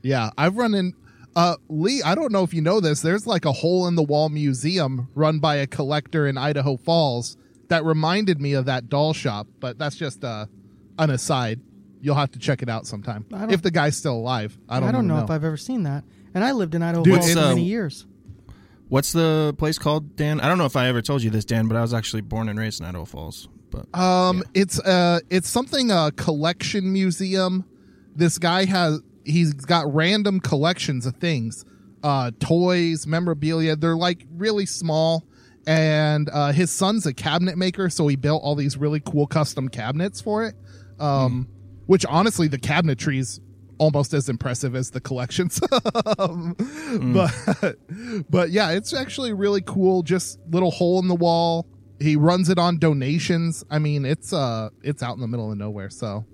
Yeah, 0.02 0.32
I've 0.38 0.58
run 0.58 0.74
in. 0.74 0.96
Uh, 1.36 1.56
Lee, 1.70 2.02
I 2.04 2.16
don't 2.16 2.32
know 2.32 2.44
if 2.44 2.54
you 2.54 2.62
know 2.62 2.80
this. 2.80 3.02
There's 3.02 3.26
like 3.26 3.46
a 3.46 3.52
hole 3.52 3.88
in 3.88 3.96
the 3.96 4.04
wall 4.04 4.30
museum 4.30 5.08
run 5.16 5.40
by 5.40 5.56
a 5.56 5.68
collector 5.68 6.28
in 6.28 6.38
Idaho 6.38 6.76
Falls 6.78 7.38
that 7.70 7.86
reminded 7.86 8.42
me 8.42 8.54
of 8.54 8.66
that 8.66 8.90
doll 8.90 9.14
shop, 9.14 9.48
but 9.60 9.78
that's 9.78 9.96
just 9.96 10.24
uh, 10.26 10.46
an 11.00 11.10
aside. 11.10 11.62
You'll 12.02 12.16
have 12.16 12.32
to 12.32 12.40
check 12.40 12.62
it 12.62 12.68
out 12.70 12.86
sometime 12.88 13.26
if 13.50 13.62
the 13.62 13.72
guy's 13.72 13.96
still 13.96 14.16
alive. 14.16 14.58
I 14.68 14.80
don't. 14.80 14.90
I 14.90 14.92
don't 14.92 15.06
even 15.06 15.16
know, 15.16 15.24
if 15.24 15.30
I've 15.30 15.44
ever 15.44 15.56
seen 15.58 15.84
that. 15.84 16.04
And 16.34 16.44
I 16.44 16.52
lived 16.52 16.76
in 16.76 16.82
Idaho 16.82 17.04
Dude, 17.04 17.20
Falls 17.20 17.34
for 17.34 17.40
uh, 17.40 17.48
many 17.50 17.64
years. 17.64 18.06
What's 18.90 19.14
the 19.14 19.56
place 19.58 19.78
called, 19.78 20.16
Dan? 20.18 20.42
I 20.42 20.50
don't 20.50 20.58
know 20.58 20.66
if 20.66 20.76
I 20.76 20.88
ever 20.88 21.02
told 21.02 21.24
you 21.24 21.30
this, 21.30 21.46
Dan, 21.46 21.68
but 21.68 21.78
I 21.78 21.82
was 21.82 21.94
actually 21.94 22.24
born 22.24 22.50
and 22.50 22.60
raised 22.60 22.82
in 22.82 22.86
Idaho 22.88 23.06
Falls. 23.06 23.48
But 23.70 23.86
Um, 23.98 24.44
it's 24.54 24.80
uh, 24.80 25.20
it's 25.30 25.48
something 25.48 25.92
a 25.92 26.12
collection 26.16 26.92
museum. 26.92 27.64
This 28.16 28.38
guy 28.38 28.66
has 28.66 29.00
he's 29.26 29.54
got 29.54 29.94
random 29.94 30.40
collections 30.40 31.06
of 31.06 31.16
things, 31.18 31.66
uh, 32.04 32.32
toys, 32.40 33.06
memorabilia. 33.08 33.76
They're 33.76 33.96
like 33.96 34.26
really 34.32 34.66
small, 34.66 35.26
and 35.68 36.30
uh, 36.32 36.52
his 36.52 36.72
son's 36.72 37.06
a 37.06 37.14
cabinet 37.14 37.58
maker, 37.58 37.90
so 37.90 38.08
he 38.08 38.16
built 38.16 38.44
all 38.44 38.56
these 38.56 38.78
really 38.78 39.00
cool 39.00 39.28
custom 39.28 39.70
cabinets 39.70 40.22
for 40.22 40.46
it. 40.46 40.56
Um, 41.00 41.48
which 41.88 42.06
honestly, 42.06 42.48
the 42.48 42.60
cabinetry's 42.60 43.40
almost 43.78 44.14
as 44.14 44.30
impressive 44.30 44.76
as 44.76 44.92
the 44.92 45.02
collections. 45.02 45.60
um, 46.20 46.56
But 47.14 47.78
but 48.30 48.52
yeah, 48.52 48.72
it's 48.72 48.94
actually 48.94 49.34
really 49.34 49.62
cool. 49.62 50.04
Just 50.04 50.40
little 50.50 50.72
hole 50.72 51.00
in 51.00 51.08
the 51.08 51.16
wall. 51.16 51.68
He 52.00 52.16
runs 52.16 52.50
it 52.50 52.58
on 52.58 52.78
donations. 52.80 53.64
I 53.70 53.80
mean, 53.80 54.06
it's 54.06 54.34
uh, 54.34 54.70
it's 54.84 55.02
out 55.04 55.16
in 55.16 55.22
the 55.22 55.28
middle 55.28 55.52
of 55.52 55.58
nowhere. 55.58 55.90
So, 55.90 56.26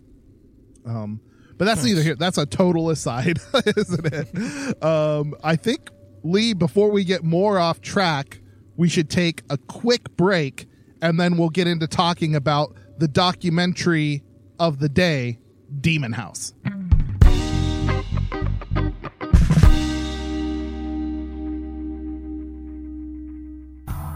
um, 0.86 1.22
but 1.58 1.66
that's 1.66 1.84
neither 1.84 2.02
here. 2.02 2.16
That's 2.16 2.38
a 2.38 2.46
total 2.46 2.90
aside, 2.90 3.40
isn't 3.78 4.06
it? 4.06 4.84
Um, 4.84 5.36
I 5.44 5.56
think 5.56 5.90
Lee, 6.24 6.54
before 6.54 6.90
we 6.92 7.04
get 7.04 7.24
more 7.24 7.58
off 7.60 7.82
track, 7.82 8.40
we 8.76 8.90
should 8.90 9.10
take 9.10 9.44
a 9.50 9.58
quick 9.58 10.16
break, 10.18 10.68
and 11.02 11.20
then 11.20 11.38
we'll 11.38 11.50
get 11.50 11.68
into 11.68 11.88
talking 11.88 12.36
about 12.36 12.76
the 13.00 13.08
documentary 13.08 14.24
of 14.60 14.80
the 14.80 14.90
day, 14.90 15.40
Demon 15.82 16.14
House. 16.14 16.54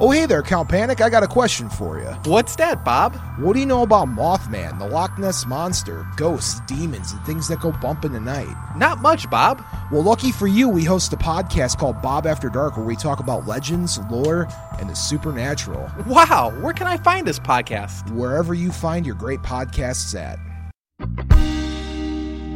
Oh, 0.04 0.10
hey 0.10 0.26
there, 0.26 0.42
Count 0.42 0.68
Panic. 0.68 1.00
I 1.00 1.12
got 1.12 1.22
a 1.22 1.28
question 1.28 1.70
for 1.70 2.00
you. 2.00 2.10
What's 2.26 2.56
that, 2.56 2.84
Bob? 2.84 3.16
What 3.38 3.54
do 3.54 3.60
you 3.60 3.68
know 3.68 3.84
about 3.84 4.08
Mothman, 4.08 4.80
the 4.80 4.88
Loch 4.88 5.20
Ness 5.20 5.46
Monster, 5.46 6.08
ghosts, 6.18 6.60
demons, 6.62 7.12
and 7.12 7.24
things 7.24 7.48
that 7.50 7.60
go 7.60 7.72
bump 7.72 8.04
in 8.04 8.12
the 8.12 8.20
night? 8.20 8.50
Not 8.76 9.00
much, 9.04 9.30
Bob. 9.30 9.64
Well, 9.92 10.02
lucky 10.02 10.32
for 10.32 10.48
you, 10.48 10.68
we 10.68 10.84
host 10.84 11.14
a 11.14 11.18
podcast 11.18 11.78
called 11.78 12.02
Bob 12.02 12.26
After 12.26 12.50
Dark 12.50 12.78
where 12.78 12.86
we 12.86 12.96
talk 12.96 13.20
about 13.20 13.46
legends, 13.46 14.00
lore, 14.10 14.48
and 14.80 14.90
the 14.90 14.96
supernatural. 14.96 15.88
Wow, 16.08 16.52
where 16.62 16.74
can 16.74 16.88
I 16.88 16.98
find 16.98 17.28
this 17.28 17.38
podcast? 17.38 18.10
Wherever 18.10 18.56
you 18.56 18.72
find 18.72 19.06
your 19.06 19.14
great 19.14 19.42
podcasts 19.44 20.20
at. 20.20 20.40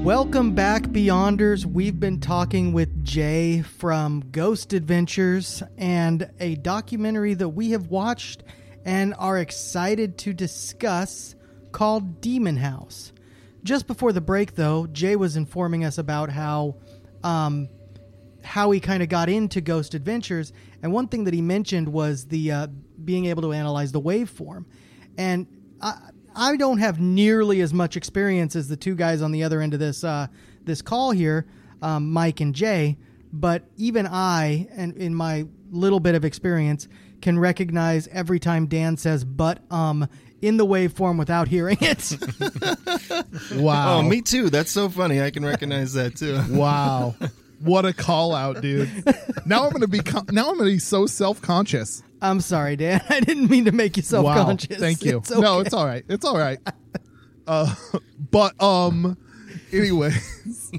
Welcome 0.05 0.53
back, 0.53 0.83
Beyonders. 0.83 1.65
We've 1.65 1.99
been 1.99 2.19
talking 2.19 2.73
with 2.73 3.03
Jay 3.03 3.63
from 3.63 4.23
Ghost 4.31 4.71
Adventures 4.71 5.63
and 5.79 6.29
a 6.39 6.53
documentary 6.57 7.33
that 7.33 7.49
we 7.49 7.71
have 7.71 7.87
watched 7.87 8.43
and 8.85 9.15
are 9.17 9.39
excited 9.39 10.19
to 10.19 10.31
discuss 10.31 11.33
called 11.71 12.21
Demon 12.21 12.55
House. 12.55 13.13
Just 13.63 13.87
before 13.87 14.13
the 14.13 14.21
break, 14.21 14.53
though, 14.53 14.85
Jay 14.85 15.15
was 15.15 15.37
informing 15.37 15.83
us 15.83 15.97
about 15.97 16.29
how 16.29 16.75
um, 17.23 17.67
how 18.43 18.69
he 18.69 18.79
kind 18.79 19.01
of 19.01 19.09
got 19.09 19.27
into 19.27 19.59
Ghost 19.59 19.95
Adventures, 19.95 20.53
and 20.83 20.93
one 20.93 21.07
thing 21.07 21.23
that 21.23 21.33
he 21.33 21.41
mentioned 21.41 21.89
was 21.89 22.25
the 22.27 22.51
uh, 22.51 22.67
being 23.03 23.25
able 23.25 23.41
to 23.41 23.53
analyze 23.53 23.91
the 23.91 24.01
waveform. 24.01 24.65
And 25.17 25.47
I, 25.81 25.97
I 26.35 26.57
don't 26.57 26.79
have 26.79 26.99
nearly 26.99 27.61
as 27.61 27.73
much 27.73 27.95
experience 27.97 28.55
as 28.55 28.67
the 28.67 28.77
two 28.77 28.95
guys 28.95 29.21
on 29.21 29.31
the 29.31 29.43
other 29.43 29.61
end 29.61 29.73
of 29.73 29.79
this 29.79 30.03
uh, 30.03 30.27
this 30.63 30.81
call 30.81 31.11
here, 31.11 31.45
um, 31.81 32.11
Mike 32.11 32.41
and 32.41 32.53
Jay. 32.53 32.97
But 33.31 33.63
even 33.77 34.07
I, 34.07 34.67
and 34.71 34.95
in 34.97 35.13
my 35.13 35.45
little 35.71 35.99
bit 35.99 36.15
of 36.15 36.23
experience, 36.25 36.87
can 37.21 37.37
recognize 37.39 38.07
every 38.09 38.39
time 38.39 38.67
Dan 38.67 38.97
says 38.97 39.23
"but 39.23 39.59
um" 39.71 40.07
in 40.41 40.57
the 40.57 40.65
waveform 40.65 41.17
without 41.17 41.47
hearing 41.47 41.77
it. 41.81 42.15
Wow. 43.55 43.97
oh, 43.97 44.01
me 44.01 44.21
too. 44.21 44.49
That's 44.49 44.71
so 44.71 44.89
funny. 44.89 45.21
I 45.21 45.29
can 45.31 45.45
recognize 45.45 45.93
that 45.93 46.15
too. 46.15 46.41
Wow. 46.49 47.15
What 47.65 47.85
a 47.85 47.93
call 47.93 48.33
out, 48.33 48.61
dude. 48.61 48.89
Now 49.47 49.65
I'm 49.65 49.71
gonna 49.71 49.87
be 49.87 49.99
con- 49.99 50.25
now 50.31 50.49
I'm 50.49 50.57
gonna 50.57 50.71
be 50.71 50.79
so 50.79 51.05
self 51.05 51.39
conscious. 51.41 52.01
I'm 52.21 52.39
sorry, 52.41 52.75
Dan. 52.75 52.99
I 53.09 53.19
didn't 53.19 53.49
mean 53.51 53.65
to 53.65 53.71
make 53.71 53.95
you 53.97 54.01
self 54.01 54.25
conscious. 54.25 54.69
Wow. 54.71 54.77
Thank 54.79 55.03
you. 55.03 55.17
It's 55.17 55.29
No, 55.29 55.57
okay. 55.59 55.65
it's 55.67 55.73
all 55.73 55.85
right. 55.85 56.03
It's 56.09 56.25
all 56.25 56.37
right. 56.37 56.57
Uh, 57.45 57.75
but 58.31 58.59
um, 58.61 59.17
anyways, 59.71 60.71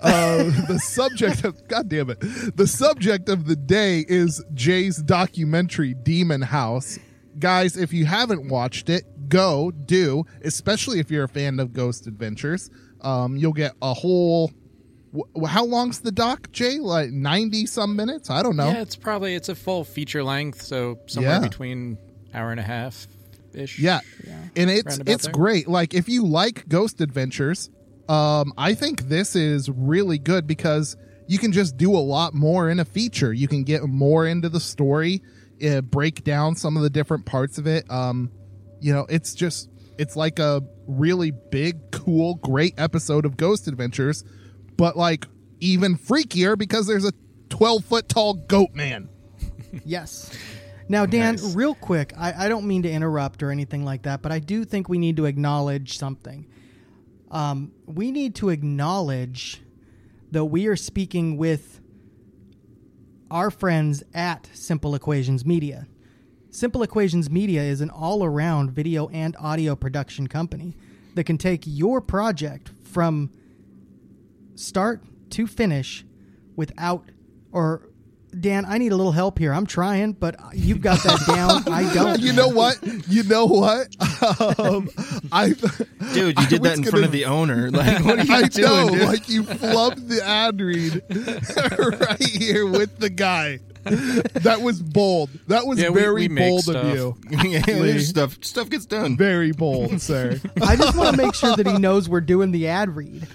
Uh, 0.00 0.44
the 0.68 0.78
subject 0.78 1.44
of 1.44 1.66
God 1.68 1.88
damn 1.88 2.08
it. 2.10 2.20
The 2.56 2.66
subject 2.66 3.28
of 3.28 3.46
the 3.46 3.56
day 3.56 4.04
is 4.08 4.42
Jay's 4.54 4.98
documentary 5.02 5.92
Demon 5.94 6.40
House. 6.42 6.98
Guys, 7.38 7.76
if 7.76 7.92
you 7.92 8.04
haven't 8.04 8.48
watched 8.48 8.88
it, 8.88 9.28
go 9.28 9.70
do, 9.72 10.24
especially 10.44 11.00
if 11.00 11.10
you're 11.10 11.24
a 11.24 11.28
fan 11.28 11.58
of 11.58 11.72
Ghost 11.72 12.06
Adventures. 12.06 12.70
Um, 13.00 13.36
you'll 13.36 13.52
get 13.52 13.72
a 13.82 13.92
whole. 13.92 14.52
Wh- 15.16 15.46
How 15.48 15.64
long's 15.64 16.00
the 16.00 16.12
doc, 16.12 16.50
Jay? 16.52 16.78
Like 16.78 17.10
ninety 17.10 17.66
some 17.66 17.96
minutes? 17.96 18.30
I 18.30 18.42
don't 18.42 18.56
know. 18.56 18.68
Yeah, 18.68 18.82
it's 18.82 18.96
probably 18.96 19.34
it's 19.34 19.48
a 19.48 19.54
full 19.54 19.84
feature 19.84 20.22
length, 20.24 20.62
so 20.62 20.98
somewhere 21.06 21.34
Yeah. 21.34 21.38
between 21.40 21.98
hour 22.34 22.50
and 22.50 22.60
a 22.60 22.62
half 22.64 23.06
ish. 23.54 23.78
Yeah. 23.78 24.00
And 24.56 24.70
it's 24.70 24.84
roundabout 24.98 25.12
it's 25.12 25.24
there. 25.24 25.32
great. 25.32 25.68
Like 25.68 25.94
if 25.94 26.08
you 26.08 26.24
like 26.26 26.68
Ghost 26.68 27.00
Adventures, 27.00 27.70
um 28.08 28.52
I 28.56 28.74
think 28.74 29.02
this 29.02 29.36
is 29.36 29.68
really 29.70 30.18
good 30.18 30.46
because 30.46 30.96
you 31.28 31.38
can 31.38 31.52
just 31.52 31.76
do 31.76 31.94
a 31.94 31.98
lot 32.00 32.34
more 32.34 32.68
in 32.70 32.80
a 32.80 32.84
feature. 32.84 33.32
You 33.32 33.48
can 33.48 33.62
get 33.64 33.82
more 33.84 34.26
into 34.26 34.48
the 34.48 34.60
story, 34.60 35.22
uh, 35.64 35.80
break 35.82 36.24
down 36.24 36.56
some 36.56 36.76
of 36.76 36.82
the 36.82 36.90
different 36.90 37.26
parts 37.26 37.58
of 37.58 37.66
it. 37.66 37.90
Um 37.90 38.30
you 38.80 38.92
know, 38.92 39.06
it's 39.08 39.34
just 39.34 39.68
it's 39.98 40.16
like 40.16 40.38
a 40.38 40.62
really 40.88 41.30
big, 41.30 41.90
cool, 41.92 42.36
great 42.36 42.74
episode 42.78 43.24
of 43.26 43.36
Ghost 43.36 43.68
Adventures, 43.68 44.24
but 44.76 44.96
like 44.96 45.26
even 45.60 45.96
freakier 45.96 46.56
because 46.56 46.86
there's 46.86 47.04
a 47.04 47.12
12 47.50 47.84
foot 47.84 48.08
tall 48.08 48.34
goat 48.34 48.74
man. 48.74 49.08
Yes. 49.84 50.30
Now, 50.88 51.06
Dan, 51.06 51.38
real 51.54 51.74
quick, 51.74 52.12
I, 52.18 52.44
I 52.44 52.48
don't 52.48 52.66
mean 52.66 52.82
to 52.82 52.90
interrupt 52.90 53.42
or 53.42 53.50
anything 53.50 53.84
like 53.84 54.02
that, 54.02 54.20
but 54.20 54.30
I 54.30 54.38
do 54.38 54.64
think 54.66 54.88
we 54.88 54.98
need 54.98 55.16
to 55.16 55.24
acknowledge 55.24 55.96
something. 55.96 56.46
Um, 57.30 57.72
we 57.86 58.10
need 58.10 58.34
to 58.36 58.50
acknowledge 58.50 59.62
that 60.32 60.44
we 60.44 60.66
are 60.66 60.76
speaking 60.76 61.38
with 61.38 61.80
our 63.30 63.50
friends 63.50 64.02
at 64.12 64.50
Simple 64.52 64.94
Equations 64.94 65.46
Media. 65.46 65.86
Simple 66.50 66.82
Equations 66.82 67.30
Media 67.30 67.62
is 67.62 67.80
an 67.80 67.88
all 67.88 68.22
around 68.22 68.72
video 68.72 69.08
and 69.08 69.34
audio 69.40 69.74
production 69.74 70.26
company 70.26 70.76
that 71.14 71.24
can 71.24 71.38
take 71.38 71.62
your 71.64 72.02
project 72.02 72.70
from 72.84 73.30
start 74.54 75.02
to 75.30 75.46
finish 75.46 76.04
without 76.56 77.10
or 77.52 77.88
Dan, 78.38 78.64
I 78.66 78.78
need 78.78 78.92
a 78.92 78.96
little 78.96 79.12
help 79.12 79.38
here. 79.38 79.52
I'm 79.52 79.66
trying, 79.66 80.12
but 80.14 80.36
you've 80.54 80.80
got 80.80 81.02
that 81.02 81.20
down. 81.26 81.72
I 81.72 81.92
don't. 81.92 82.20
you 82.20 82.32
know 82.32 82.48
what? 82.48 82.78
You 83.08 83.22
know 83.24 83.44
what? 83.46 83.88
Um, 84.58 84.88
I 85.30 85.48
Dude, 86.14 86.38
you 86.38 86.44
I 86.44 86.46
did 86.46 86.62
that 86.62 86.76
in 86.76 86.82
gonna- 86.82 86.90
front 86.90 87.04
of 87.04 87.12
the 87.12 87.26
owner. 87.26 87.70
Like, 87.82 88.04
what 88.04 88.18
are 88.18 88.24
you 88.24 88.34
I 88.34 88.42
doing, 88.48 88.66
know, 88.66 88.90
dude? 88.90 89.02
like 89.08 89.28
you 89.28 89.42
flubbed 89.44 90.08
the 90.08 90.24
ad 90.24 90.60
read 90.60 91.02
right 92.00 92.22
here 92.22 92.66
with 92.66 92.98
the 92.98 93.10
guy. 93.10 93.60
That 93.84 94.60
was 94.62 94.80
bold. 94.80 95.30
That 95.48 95.66
was 95.66 95.78
Yeah, 95.80 95.90
very 95.90 96.22
we 96.22 96.28
make 96.28 96.48
bold 96.50 96.62
stuff. 96.62 96.84
of 96.84 96.94
you. 96.94 97.16
yeah, 97.30 97.98
stuff 97.98 98.38
stuff 98.42 98.70
gets 98.70 98.86
done. 98.86 99.16
Very 99.16 99.50
bold, 99.52 100.00
sir. 100.00 100.40
I 100.62 100.76
just 100.76 100.96
want 100.96 101.10
to 101.16 101.16
make 101.22 101.34
sure 101.34 101.56
that 101.56 101.66
he 101.66 101.78
knows 101.78 102.08
we're 102.08 102.20
doing 102.20 102.52
the 102.52 102.68
ad 102.68 102.94
read. 102.94 103.26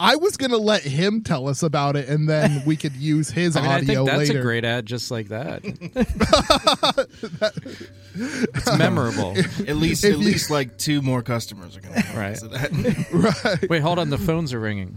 I 0.00 0.16
was 0.16 0.36
gonna 0.36 0.56
let 0.56 0.82
him 0.82 1.22
tell 1.22 1.48
us 1.48 1.62
about 1.62 1.96
it, 1.96 2.08
and 2.08 2.28
then 2.28 2.62
we 2.66 2.76
could 2.76 2.94
use 2.96 3.30
his 3.30 3.56
I 3.56 3.60
mean, 3.62 3.70
I 3.70 3.74
audio 3.76 3.86
think 3.86 4.06
that's 4.08 4.28
later. 4.28 4.38
a 4.40 4.42
great 4.42 4.64
ad, 4.64 4.86
just 4.86 5.10
like 5.10 5.28
that. 5.28 5.62
it's 8.14 8.78
memorable, 8.78 9.34
At 9.68 9.76
least 9.76 10.04
at 10.04 10.12
you- 10.12 10.16
least 10.18 10.50
like 10.50 10.76
two 10.78 11.02
more 11.02 11.22
customers 11.22 11.76
are 11.76 11.80
gonna 11.80 12.02
come 12.02 12.16
right? 12.16 12.40
because 12.40 12.72
that. 12.72 13.50
right. 13.60 13.70
Wait, 13.70 13.82
hold 13.82 13.98
on. 13.98 14.10
The 14.10 14.18
phones 14.18 14.52
are 14.52 14.60
ringing. 14.60 14.96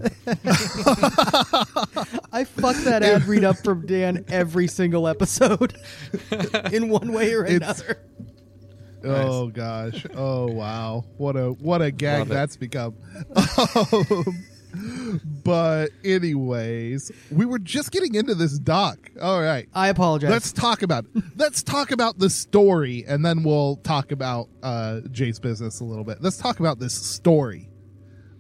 I 2.32 2.44
fuck 2.44 2.76
that 2.84 3.04
ad 3.04 3.26
read 3.26 3.44
up 3.44 3.58
from 3.64 3.86
Dan 3.86 4.26
every 4.28 4.68
single 4.68 5.08
episode 5.08 5.76
in 6.72 6.90
one 6.90 7.12
way 7.14 7.34
or 7.34 7.46
It's- 7.46 7.80
another. 7.82 8.00
Oh 9.04 9.48
gosh. 9.48 10.06
Oh 10.16 10.48
wow. 10.48 11.06
What 11.18 11.36
a 11.38 11.50
what 11.52 11.82
a 11.84 11.92
gag 11.92 12.28
that's 12.28 12.58
become. 12.58 12.96
Um, 13.36 14.44
but 15.44 15.92
anyways, 16.04 17.12
we 17.32 17.46
were 17.46 17.60
just 17.60 17.92
getting 17.92 18.16
into 18.16 18.36
this 18.36 18.60
doc. 18.60 18.98
All 19.22 19.42
right. 19.42 19.70
I 19.74 19.90
apologize. 19.90 20.30
Let's 20.30 20.52
talk 20.52 20.82
about 20.82 21.06
let's 21.36 21.64
talk 21.64 21.92
about 21.92 22.20
the 22.20 22.30
story 22.30 23.06
and 23.08 23.26
then 23.26 23.44
we'll 23.44 23.78
talk 23.78 24.12
about 24.12 24.50
uh 24.64 25.02
Jay's 25.12 25.40
business 25.40 25.80
a 25.80 25.84
little 25.84 26.04
bit. 26.04 26.22
Let's 26.22 26.38
talk 26.38 26.60
about 26.60 26.80
this 26.80 26.94
story. 26.94 27.70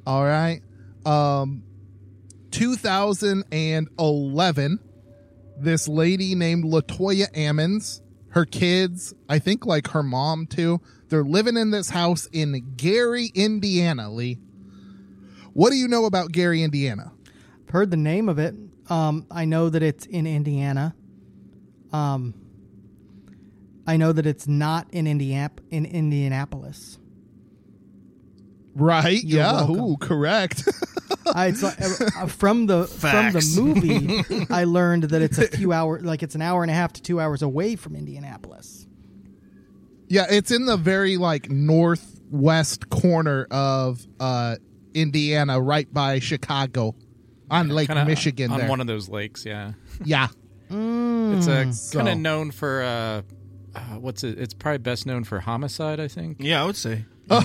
All 0.05 0.23
right. 0.23 0.61
Um 1.05 1.63
2011 2.51 4.79
this 5.59 5.87
lady 5.87 6.35
named 6.35 6.65
Latoya 6.65 7.31
Ammons, 7.33 8.01
her 8.29 8.45
kids, 8.45 9.15
I 9.27 9.39
think 9.39 9.65
like 9.65 9.87
her 9.89 10.03
mom 10.03 10.45
too. 10.45 10.81
They're 11.09 11.23
living 11.23 11.57
in 11.57 11.71
this 11.71 11.89
house 11.89 12.27
in 12.31 12.73
Gary, 12.75 13.31
Indiana, 13.33 14.11
Lee. 14.11 14.37
What 15.57 15.71
do 15.71 15.75
you 15.75 15.87
know 15.87 16.05
about 16.05 16.31
Gary, 16.31 16.61
Indiana? 16.61 17.11
I've 17.63 17.69
heard 17.71 17.89
the 17.89 17.97
name 17.97 18.29
of 18.29 18.37
it. 18.37 18.53
Um, 18.91 19.25
I 19.31 19.45
know 19.45 19.69
that 19.69 19.81
it's 19.81 20.05
in 20.05 20.27
Indiana. 20.27 20.95
Um, 21.91 22.35
I 23.87 23.97
know 23.97 24.13
that 24.13 24.27
it's 24.27 24.47
not 24.47 24.85
in 24.91 25.05
Indiap- 25.05 25.57
in 25.71 25.87
Indianapolis. 25.87 26.99
Right? 28.75 29.23
You're 29.23 29.39
yeah. 29.39 29.53
welcome. 29.53 29.79
Ooh, 29.79 29.97
correct. 29.97 30.69
I, 31.33 31.47
it's, 31.47 31.63
uh, 31.63 31.73
uh, 32.19 32.27
from 32.27 32.67
the 32.67 32.85
from 32.85 33.31
the 33.31 33.55
movie, 33.59 34.45
I 34.53 34.65
learned 34.65 35.05
that 35.05 35.23
it's 35.23 35.39
a 35.39 35.47
few 35.47 35.73
hours, 35.73 36.03
like 36.03 36.21
it's 36.21 36.35
an 36.35 36.43
hour 36.43 36.61
and 36.61 36.69
a 36.69 36.75
half 36.75 36.93
to 36.93 37.01
two 37.01 37.19
hours 37.19 37.41
away 37.41 37.75
from 37.75 37.95
Indianapolis. 37.95 38.85
yeah, 40.07 40.27
it's 40.29 40.51
in 40.51 40.67
the 40.67 40.77
very 40.77 41.17
like 41.17 41.49
northwest 41.49 42.91
corner 42.91 43.47
of 43.49 44.05
uh 44.19 44.57
Indiana, 45.01 45.59
right 45.61 45.91
by 45.93 46.19
Chicago, 46.19 46.95
on 47.49 47.69
Lake 47.69 47.87
Kinda 47.87 48.05
Michigan. 48.05 48.51
on 48.51 48.59
there. 48.59 48.69
one 48.69 48.81
of 48.81 48.87
those 48.87 49.07
lakes. 49.09 49.45
Yeah, 49.45 49.73
yeah. 50.03 50.27
it's 50.69 51.47
a 51.47 51.71
So- 51.73 51.99
kind 51.99 52.09
of 52.09 52.17
known 52.17 52.51
for 52.51 52.81
uh, 52.83 53.21
uh, 53.75 53.79
what's 53.99 54.23
it? 54.23 54.37
It's 54.39 54.53
probably 54.53 54.79
best 54.79 55.05
known 55.05 55.23
for 55.23 55.39
homicide. 55.39 55.99
I 55.99 56.07
think. 56.07 56.37
Yeah, 56.39 56.61
I 56.63 56.65
would 56.65 56.75
say. 56.75 57.05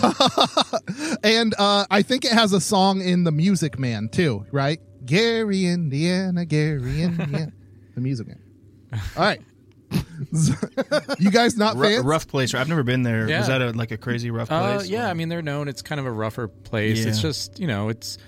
and 1.24 1.54
uh, 1.58 1.84
I 1.90 2.02
think 2.02 2.24
it 2.24 2.32
has 2.32 2.52
a 2.52 2.60
song 2.60 3.00
in 3.00 3.24
the 3.24 3.32
Music 3.32 3.78
Man 3.78 4.08
too, 4.08 4.46
right? 4.52 4.80
Gary, 5.04 5.66
Indiana, 5.66 6.44
Gary, 6.44 7.02
Indiana, 7.02 7.52
the 7.94 8.00
Music 8.00 8.28
Man. 8.28 8.38
All 9.16 9.22
right, 9.24 9.40
you 11.18 11.30
guys 11.30 11.56
not 11.56 11.76
Ru- 11.76 11.84
fans? 11.96 12.04
rough 12.04 12.26
place. 12.28 12.54
I've 12.54 12.68
never 12.68 12.82
been 12.82 13.02
there. 13.02 13.28
Yeah. 13.28 13.38
Was 13.38 13.48
that 13.48 13.62
a, 13.62 13.70
like 13.72 13.90
a 13.90 13.96
crazy 13.98 14.30
rough 14.30 14.50
Uh, 14.50 14.76
place? 14.78 14.88
yeah, 14.88 15.08
I 15.08 15.14
mean 15.14 15.28
they're 15.28 15.42
known. 15.42 15.68
It's 15.68 15.82
kind 15.82 15.98
of 16.00 16.06
a 16.06 16.10
rougher 16.12 16.48
place. 16.48 17.04
It's 17.04 17.20
just 17.20 17.58
you 17.60 17.66
know, 17.66 17.88
it's 17.88 18.18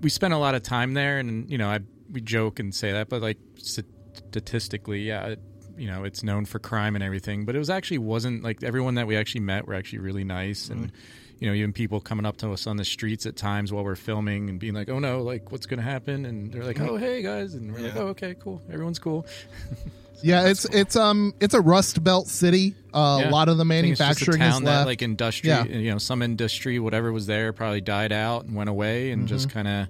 we 0.00 0.10
spent 0.10 0.34
a 0.34 0.38
lot 0.38 0.54
of 0.54 0.62
time 0.62 0.94
there, 0.94 1.18
and 1.18 1.50
you 1.50 1.58
know, 1.58 1.68
I 1.68 1.80
we 2.10 2.20
joke 2.20 2.58
and 2.60 2.74
say 2.74 2.92
that, 2.92 3.08
but 3.08 3.22
like 3.22 3.38
statistically, 3.56 5.02
yeah, 5.02 5.26
it, 5.28 5.40
you 5.76 5.86
know, 5.86 6.04
it's 6.04 6.22
known 6.22 6.44
for 6.44 6.58
crime 6.58 6.94
and 6.94 7.02
everything. 7.04 7.44
But 7.44 7.56
it 7.56 7.58
was 7.58 7.70
actually 7.70 7.98
wasn't 7.98 8.42
like 8.42 8.62
everyone 8.62 8.94
that 8.94 9.06
we 9.06 9.16
actually 9.16 9.40
met 9.42 9.66
were 9.66 9.74
actually 9.74 10.00
really 10.00 10.24
nice, 10.24 10.68
and 10.68 10.92
you 11.40 11.48
know, 11.48 11.54
even 11.54 11.72
people 11.72 12.00
coming 12.00 12.24
up 12.26 12.36
to 12.38 12.52
us 12.52 12.66
on 12.66 12.76
the 12.76 12.84
streets 12.84 13.26
at 13.26 13.36
times 13.36 13.72
while 13.72 13.84
we're 13.84 13.96
filming 13.96 14.48
and 14.48 14.58
being 14.58 14.74
like, 14.74 14.88
"Oh 14.88 14.98
no, 14.98 15.22
like 15.22 15.50
what's 15.52 15.66
going 15.66 15.78
to 15.78 15.84
happen?" 15.84 16.24
And 16.24 16.52
they're 16.52 16.64
like, 16.64 16.80
"Oh 16.80 16.96
hey 16.96 17.22
guys," 17.22 17.54
and 17.54 17.72
we're 17.72 17.80
like, 17.80 17.96
"Oh 17.96 18.06
okay, 18.08 18.34
cool, 18.38 18.62
everyone's 18.70 18.98
cool." 18.98 19.26
yeah, 20.22 20.46
it's 20.46 20.64
it's 20.66 20.96
um 20.96 21.34
it's 21.40 21.54
a 21.54 21.60
Rust 21.60 22.02
Belt 22.02 22.28
city. 22.28 22.74
Uh, 22.94 23.18
Yeah. 23.22 23.28
A 23.28 23.30
lot 23.30 23.48
of 23.48 23.58
the 23.58 23.64
I 23.64 23.68
think 23.68 23.92
it's 23.92 23.98
just 23.98 24.00
a 24.00 24.04
manufacturing 24.30 24.42
is 24.42 24.52
town 24.54 24.64
that, 24.64 24.76
left. 24.78 24.86
like 24.86 25.02
industry, 25.02 25.48
Yeah. 25.50 25.64
you 25.64 25.90
know, 25.90 25.98
some 25.98 26.22
industry, 26.22 26.78
whatever 26.78 27.12
was 27.12 27.26
there, 27.26 27.52
probably 27.52 27.80
died 27.80 28.12
out 28.12 28.44
and 28.44 28.54
went 28.54 28.70
away, 28.70 29.10
and 29.10 29.26
just 29.28 29.48
Mm-hmm. 29.48 29.54
kind 29.58 29.68
of, 29.68 29.88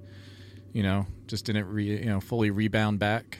you 0.73 0.83
know, 0.83 1.05
just 1.27 1.45
didn't 1.45 1.67
re, 1.67 1.85
you 1.85 2.05
know, 2.05 2.19
fully 2.19 2.49
rebound 2.49 2.99
back. 2.99 3.37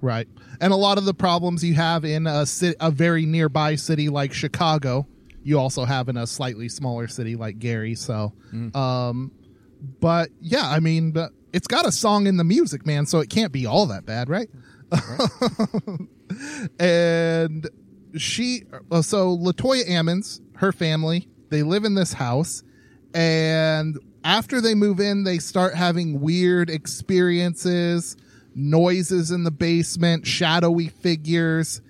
Right. 0.00 0.26
And 0.60 0.72
a 0.72 0.76
lot 0.76 0.98
of 0.98 1.04
the 1.04 1.14
problems 1.14 1.62
you 1.64 1.74
have 1.74 2.04
in 2.04 2.26
a 2.26 2.44
city, 2.46 2.76
a 2.80 2.90
very 2.90 3.26
nearby 3.26 3.74
city 3.76 4.08
like 4.08 4.32
Chicago, 4.32 5.06
you 5.44 5.58
also 5.58 5.84
have 5.84 6.08
in 6.08 6.16
a 6.16 6.26
slightly 6.26 6.68
smaller 6.68 7.06
city 7.06 7.36
like 7.36 7.58
Gary. 7.58 7.94
So, 7.94 8.32
um, 8.74 9.30
but 10.00 10.30
yeah, 10.40 10.68
I 10.68 10.80
mean, 10.80 11.12
but 11.12 11.30
it's 11.52 11.68
got 11.68 11.86
a 11.86 11.92
song 11.92 12.26
in 12.26 12.36
the 12.36 12.44
music, 12.44 12.84
man. 12.86 13.06
So 13.06 13.20
it 13.20 13.30
can't 13.30 13.52
be 13.52 13.66
all 13.66 13.86
that 13.86 14.06
bad, 14.06 14.28
right? 14.28 14.48
and 16.80 17.68
she, 18.16 18.62
uh, 18.90 19.02
so 19.02 19.36
Latoya 19.36 19.86
Ammons, 19.88 20.40
her 20.56 20.72
family, 20.72 21.28
they 21.50 21.62
live 21.62 21.84
in 21.84 21.94
this 21.94 22.14
house, 22.14 22.62
and 23.12 23.98
after 24.24 24.60
they 24.60 24.74
move 24.74 24.98
in, 25.00 25.24
they 25.24 25.38
start 25.38 25.74
having 25.74 26.20
weird 26.20 26.70
experiences, 26.70 28.16
noises 28.54 29.30
in 29.30 29.44
the 29.44 29.50
basement, 29.50 30.26
shadowy 30.26 30.88
figures, 30.88 31.82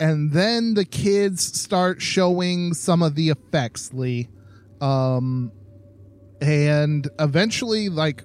and 0.00 0.32
then 0.32 0.74
the 0.74 0.84
kids 0.84 1.60
start 1.60 2.00
showing 2.00 2.72
some 2.72 3.02
of 3.02 3.14
the 3.14 3.28
effects. 3.28 3.92
Lee, 3.92 4.28
um, 4.80 5.52
and 6.40 7.08
eventually 7.18 7.88
like 7.88 8.24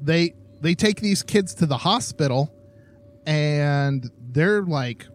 they 0.00 0.34
they 0.60 0.74
take 0.74 1.00
these 1.00 1.22
kids 1.22 1.54
to 1.54 1.66
the 1.66 1.76
hospital 1.76 2.54
and 3.26 4.10
they're 4.30 4.62
like 4.62 5.06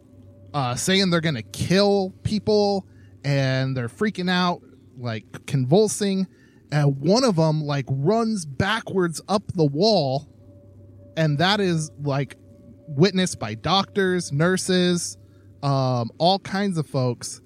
uh 0.54 0.76
saying 0.76 1.10
they're 1.10 1.22
gonna 1.22 1.42
kill 1.42 2.14
people 2.24 2.86
and 3.24 3.76
they're 3.76 3.88
freaking 3.88 4.30
out 4.30 4.62
like 4.98 5.46
convulsing 5.46 6.28
and 6.72 6.98
one 7.00 7.24
of 7.24 7.38
them 7.38 7.62
like 7.62 7.86
runs 7.90 8.46
backwards 8.46 9.22
up 9.30 9.44
the 9.54 9.66
wall 9.66 10.28
and 11.16 11.38
that 11.38 11.60
is 11.60 11.92
like 12.02 12.36
witnessed 12.88 13.40
by 13.40 13.56
doctors 13.56 14.32
nurses 14.32 15.18
um 15.64 16.12
all 16.18 16.40
kinds 16.40 16.78
of 16.78 16.86
folks 16.88 17.42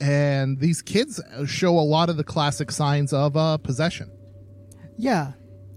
and 0.00 0.60
these 0.60 0.80
kids 0.80 1.20
show 1.46 1.76
a 1.76 1.80
lot 1.80 2.08
of 2.08 2.16
the 2.16 2.24
classic 2.24 2.70
signs 2.70 3.12
of 3.12 3.36
uh 3.36 3.58
possession 3.58 4.10
Yeah. 4.96 5.32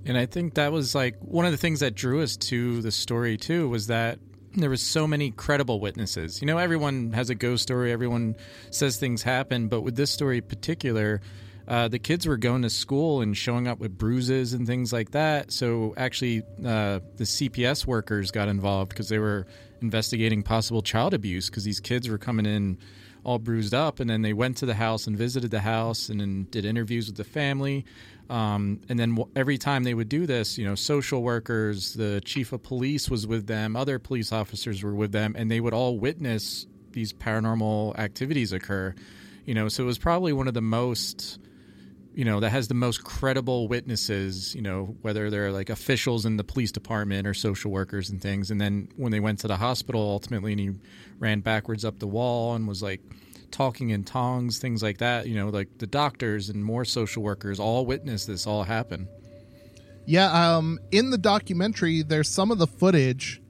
And 0.06 0.18
I 0.18 0.26
think 0.26 0.56
that 0.56 0.72
was 0.72 0.96
like 0.96 1.16
one 1.20 1.46
of 1.46 1.52
the 1.52 1.58
things 1.58 1.80
that 1.82 1.94
drew 1.94 2.22
us 2.24 2.36
to 2.38 2.82
the 2.82 2.92
story 2.92 3.38
too 3.38 3.70
was 3.70 3.88
that 3.88 4.18
there 4.56 4.70
was 4.70 4.82
so 4.82 5.06
many 5.08 5.32
credible 5.32 5.80
witnesses. 5.80 6.42
You 6.42 6.48
know, 6.48 6.58
everyone 6.58 7.14
has 7.14 7.30
a 7.30 7.36
ghost 7.36 7.64
story, 7.64 7.92
everyone 7.92 8.36
says 8.72 8.98
things 8.98 9.22
happen, 9.22 9.68
but 9.68 9.82
with 9.82 9.96
this 9.96 10.10
story 10.12 10.38
in 10.38 10.44
particular, 10.44 11.22
uh, 11.68 11.88
the 11.88 12.00
kids 12.00 12.28
were 12.28 12.38
going 12.38 12.64
to 12.64 12.70
school 12.70 13.22
and 13.22 13.38
showing 13.38 13.68
up 13.68 13.80
with 13.80 13.98
bruises 13.98 14.54
and 14.54 14.66
things 14.68 14.92
like 14.92 15.12
that. 15.12 15.52
So 15.52 15.94
actually, 15.96 16.42
uh, 16.66 17.00
the 17.16 17.24
CPS 17.24 17.86
workers 17.86 18.32
got 18.32 18.50
involved 18.50 18.90
because 18.90 19.08
they 19.08 19.20
were 19.20 19.46
investigating 19.82 20.44
possible 20.44 20.82
child 20.82 21.14
abuse 21.14 21.50
because 21.50 21.64
these 21.64 21.80
kids 21.80 22.10
were 22.10 22.18
coming 22.18 22.46
in 22.46 22.78
all 23.24 23.40
bruised 23.40 23.74
up, 23.74 24.00
and 24.00 24.10
then 24.10 24.22
they 24.22 24.34
went 24.34 24.58
to 24.58 24.66
the 24.66 24.74
house 24.74 25.06
and 25.08 25.16
visited 25.16 25.52
the 25.52 25.60
house 25.60 26.10
and 26.10 26.20
then 26.20 26.48
did 26.50 26.66
interviews 26.66 27.08
with 27.08 27.18
the 27.18 27.24
family. 27.24 27.86
Um, 28.30 28.80
and 28.90 28.98
then 28.98 29.18
every 29.36 29.58
time 29.58 29.84
they 29.84 29.94
would 29.94 30.10
do 30.10 30.26
this, 30.26 30.58
you 30.58 30.66
know, 30.66 30.76
social 30.76 31.22
workers, 31.22 31.94
the 31.94 32.22
chief 32.22 32.54
of 32.54 32.64
police 32.64 33.10
was 33.10 33.28
with 33.28 33.46
them, 33.46 33.76
other 33.76 34.00
police 34.00 34.32
officers 34.32 34.82
were 34.82 34.96
with 34.96 35.12
them, 35.12 35.36
and 35.38 35.52
they 35.52 35.60
would 35.60 35.74
all 35.74 36.00
witness 36.00 36.66
these 36.92 37.14
paranormal 37.14 37.98
activities 38.00 38.54
occur. 38.54 38.96
You 39.46 39.54
know, 39.54 39.68
so 39.68 39.84
it 39.84 39.86
was 39.86 39.98
probably 39.98 40.34
one 40.34 40.48
of 40.48 40.54
the 40.54 40.62
most, 40.62 41.40
you 42.14 42.26
know, 42.26 42.40
that 42.40 42.50
has 42.50 42.68
the 42.68 42.74
most 42.74 43.04
credible 43.04 43.68
witnesses. 43.68 44.54
You 44.56 44.62
know, 44.62 44.96
whether 45.02 45.30
they're 45.30 45.52
like 45.52 45.70
officials 45.70 46.26
in 46.26 46.38
the 46.38 46.44
police 46.44 46.72
department 46.72 47.28
or 47.28 47.34
social 47.34 47.72
workers 47.72 48.10
and 48.10 48.22
things. 48.22 48.52
And 48.52 48.60
then 48.60 48.90
when 48.98 49.12
they 49.12 49.20
went 49.20 49.40
to 49.40 49.48
the 49.48 49.58
hospital, 49.58 50.02
ultimately, 50.02 50.52
and 50.52 50.60
he 50.60 50.72
ran 51.20 51.42
backwards 51.42 51.86
up 51.86 52.00
the 52.00 52.08
wall 52.08 52.56
and 52.56 52.68
was 52.68 52.82
like 52.84 53.02
talking 53.52 53.90
in 53.90 54.04
tongues, 54.04 54.60
things 54.60 54.82
like 54.82 54.98
that. 55.00 55.28
You 55.28 55.36
know, 55.36 55.50
like 55.50 55.78
the 55.78 55.88
doctors 55.88 56.50
and 56.50 56.64
more 56.64 56.86
social 56.86 57.24
workers 57.24 57.60
all 57.60 57.86
witnessed 57.86 58.28
this 58.28 58.48
all 58.48 58.64
happen. 58.64 59.08
Yeah, 60.06 60.58
um, 60.58 60.80
in 60.92 61.12
the 61.12 61.18
documentary, 61.18 62.02
there's 62.02 62.30
some 62.30 62.52
of 62.52 62.58
the 62.58 62.68
footage 62.68 63.42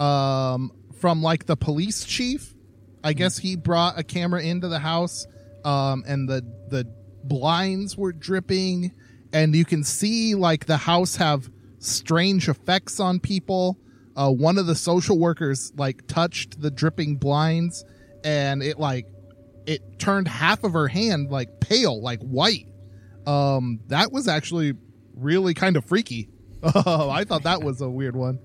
um, 0.00 0.72
from 0.98 1.22
like 1.22 1.46
the 1.46 1.56
police 1.56 2.04
chief. 2.04 2.54
I 3.02 3.12
guess 3.14 3.38
he 3.38 3.56
brought 3.56 3.98
a 3.98 4.02
camera 4.02 4.42
into 4.42 4.68
the 4.68 4.78
house, 4.78 5.26
um, 5.64 6.04
and 6.06 6.28
the 6.28 6.42
the 6.68 6.84
blinds 7.24 7.96
were 7.96 8.12
dripping, 8.12 8.92
and 9.32 9.54
you 9.54 9.64
can 9.64 9.84
see 9.84 10.34
like 10.34 10.66
the 10.66 10.76
house 10.76 11.16
have 11.16 11.50
strange 11.78 12.48
effects 12.48 13.00
on 13.00 13.20
people. 13.20 13.78
Uh, 14.16 14.30
one 14.30 14.58
of 14.58 14.66
the 14.66 14.74
social 14.74 15.18
workers 15.18 15.72
like 15.76 16.06
touched 16.06 16.60
the 16.60 16.70
dripping 16.70 17.16
blinds, 17.16 17.84
and 18.24 18.62
it 18.62 18.78
like 18.78 19.06
it 19.66 19.98
turned 19.98 20.26
half 20.28 20.64
of 20.64 20.72
her 20.72 20.88
hand 20.88 21.30
like 21.30 21.60
pale, 21.60 22.00
like 22.02 22.20
white. 22.22 22.66
Um, 23.26 23.80
that 23.88 24.10
was 24.12 24.26
actually 24.28 24.74
really 25.14 25.54
kind 25.54 25.76
of 25.76 25.84
freaky. 25.84 26.28
I 26.62 27.24
thought 27.24 27.44
that 27.44 27.62
was 27.62 27.80
a 27.80 27.88
weird 27.88 28.16
one. 28.16 28.40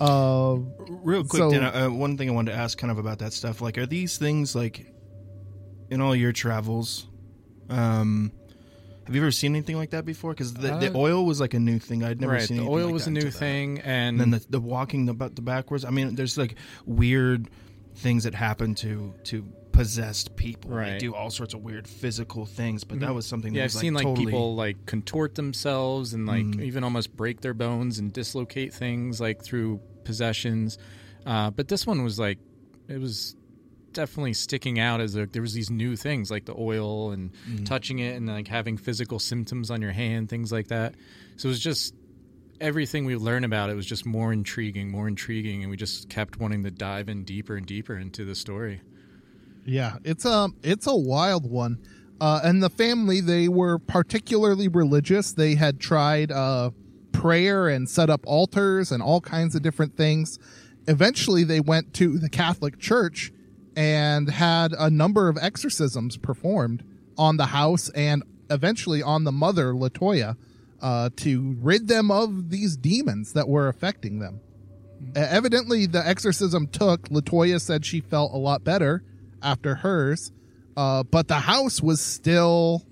Um, 0.00 0.72
Real 1.02 1.24
quick, 1.24 1.40
so- 1.40 1.50
Dan, 1.50 1.64
uh, 1.64 1.90
one 1.90 2.16
thing 2.16 2.30
I 2.30 2.32
wanted 2.32 2.52
to 2.52 2.56
ask 2.58 2.78
kind 2.78 2.90
of 2.90 2.98
about 2.98 3.18
that 3.18 3.32
stuff. 3.32 3.60
Like, 3.60 3.76
are 3.78 3.86
these 3.86 4.16
things 4.16 4.54
like 4.54 4.94
in 5.90 6.00
all 6.00 6.14
your 6.14 6.32
travels? 6.32 7.07
Um, 7.68 8.32
have 9.06 9.14
you 9.14 9.22
ever 9.22 9.30
seen 9.30 9.54
anything 9.54 9.76
like 9.76 9.90
that 9.90 10.04
before? 10.04 10.32
Because 10.32 10.52
the, 10.52 10.76
the 10.78 10.92
Uh, 10.92 10.98
oil 10.98 11.24
was 11.24 11.40
like 11.40 11.54
a 11.54 11.58
new 11.58 11.78
thing. 11.78 12.04
I'd 12.04 12.20
never 12.20 12.34
right, 12.34 12.42
seen. 12.42 12.58
the 12.58 12.64
oil 12.68 12.86
like 12.86 12.92
was 12.94 13.04
that 13.06 13.10
a 13.10 13.14
new 13.14 13.30
thing, 13.30 13.78
And 13.80 14.20
and, 14.20 14.20
then 14.20 14.30
the, 14.40 14.46
the 14.50 14.60
walking 14.60 15.06
the 15.06 15.14
the 15.14 15.42
backwards. 15.42 15.84
I 15.84 15.90
mean, 15.90 16.14
there's 16.14 16.36
like 16.36 16.56
weird 16.84 17.48
things 17.94 18.24
that 18.24 18.34
happen 18.34 18.74
to 18.76 19.14
to 19.24 19.42
possessed 19.72 20.34
people. 20.36 20.70
They 20.72 20.98
do 20.98 21.14
all 21.14 21.30
sorts 21.30 21.54
of 21.54 21.62
weird 21.62 21.86
physical 21.86 22.44
things. 22.46 22.82
But 22.84 23.00
that 23.00 23.10
Mhm. 23.10 23.14
was 23.14 23.26
something. 23.26 23.54
Yeah, 23.54 23.60
that 23.60 23.64
I've 23.70 23.74
was, 23.74 23.80
seen 23.80 23.94
like 23.94 24.04
totally, 24.04 24.26
people 24.26 24.54
like 24.56 24.84
contort 24.86 25.36
themselves 25.36 26.12
and 26.14 26.26
like 26.26 26.44
Mhm. 26.44 26.62
even 26.62 26.84
almost 26.84 27.16
break 27.16 27.40
their 27.40 27.54
bones 27.54 27.98
and 27.98 28.12
dislocate 28.12 28.74
things 28.74 29.20
like 29.20 29.42
through 29.42 29.80
possessions. 30.04 30.78
Uh, 31.24 31.50
but 31.50 31.68
this 31.68 31.86
one 31.86 32.02
was 32.02 32.18
like 32.18 32.38
it 32.88 33.00
was 33.00 33.36
definitely 33.98 34.32
sticking 34.32 34.78
out 34.78 35.00
as 35.00 35.16
a, 35.16 35.26
there 35.26 35.42
was 35.42 35.52
these 35.54 35.70
new 35.70 35.96
things 35.96 36.30
like 36.30 36.44
the 36.44 36.54
oil 36.56 37.10
and 37.10 37.32
Mhm. 37.50 37.64
touching 37.66 37.98
it 37.98 38.16
and 38.16 38.28
like 38.28 38.46
having 38.46 38.76
physical 38.76 39.18
symptoms 39.18 39.70
on 39.72 39.82
your 39.82 39.90
hand, 39.90 40.28
things 40.28 40.52
like 40.52 40.68
that. 40.68 40.94
So 41.36 41.48
it 41.48 41.50
was 41.50 41.58
just 41.60 41.94
everything 42.60 43.04
we 43.06 43.16
learned 43.16 43.44
about 43.44 43.70
it 43.70 43.74
was 43.74 43.86
just 43.86 44.06
more 44.06 44.32
intriguing, 44.32 44.88
more 44.90 45.08
intriguing, 45.08 45.62
and 45.62 45.70
we 45.70 45.76
just 45.76 46.08
kept 46.08 46.38
wanting 46.38 46.62
to 46.62 46.70
dive 46.70 47.08
in 47.08 47.24
deeper 47.24 47.56
and 47.56 47.66
deeper 47.66 47.98
into 47.98 48.24
the 48.24 48.36
story. 48.36 48.80
Yeah, 49.66 49.96
it's 50.04 50.24
a 50.24 50.48
it's 50.62 50.86
a 50.86 50.94
wild 50.96 51.50
one. 51.50 51.78
Uh, 52.20 52.40
and 52.44 52.62
the 52.62 52.70
family 52.70 53.20
they 53.20 53.48
were 53.48 53.78
particularly 53.78 54.68
religious. 54.68 55.32
They 55.32 55.56
had 55.56 55.80
tried 55.80 56.30
uh, 56.30 56.70
prayer 57.10 57.68
and 57.68 57.88
set 57.88 58.10
up 58.10 58.20
altars 58.26 58.92
and 58.92 59.02
all 59.02 59.20
kinds 59.20 59.54
of 59.56 59.62
different 59.62 59.96
things. 59.96 60.38
Eventually, 60.86 61.42
they 61.44 61.60
went 61.60 61.94
to 61.94 62.16
the 62.18 62.28
Catholic 62.28 62.78
Church 62.78 63.32
and 63.78 64.28
had 64.28 64.72
a 64.76 64.90
number 64.90 65.28
of 65.28 65.38
exorcisms 65.40 66.16
performed 66.16 66.82
on 67.16 67.36
the 67.36 67.46
house 67.46 67.88
and 67.90 68.24
eventually 68.50 69.04
on 69.04 69.22
the 69.22 69.30
mother 69.30 69.72
Latoya 69.72 70.36
uh, 70.82 71.10
to 71.14 71.56
rid 71.60 71.86
them 71.86 72.10
of 72.10 72.50
these 72.50 72.76
demons 72.76 73.34
that 73.34 73.48
were 73.48 73.68
affecting 73.68 74.18
them. 74.18 74.40
Evidently, 75.14 75.86
the 75.86 76.04
exorcism 76.04 76.66
took. 76.66 77.08
Latoya 77.08 77.60
said 77.60 77.86
she 77.86 78.00
felt 78.00 78.32
a 78.32 78.36
lot 78.36 78.64
better 78.64 79.04
after 79.40 79.76
hers, 79.76 80.32
uh, 80.76 81.04
but 81.04 81.28
the 81.28 81.38
house 81.38 81.80
was 81.80 82.00
still. 82.00 82.84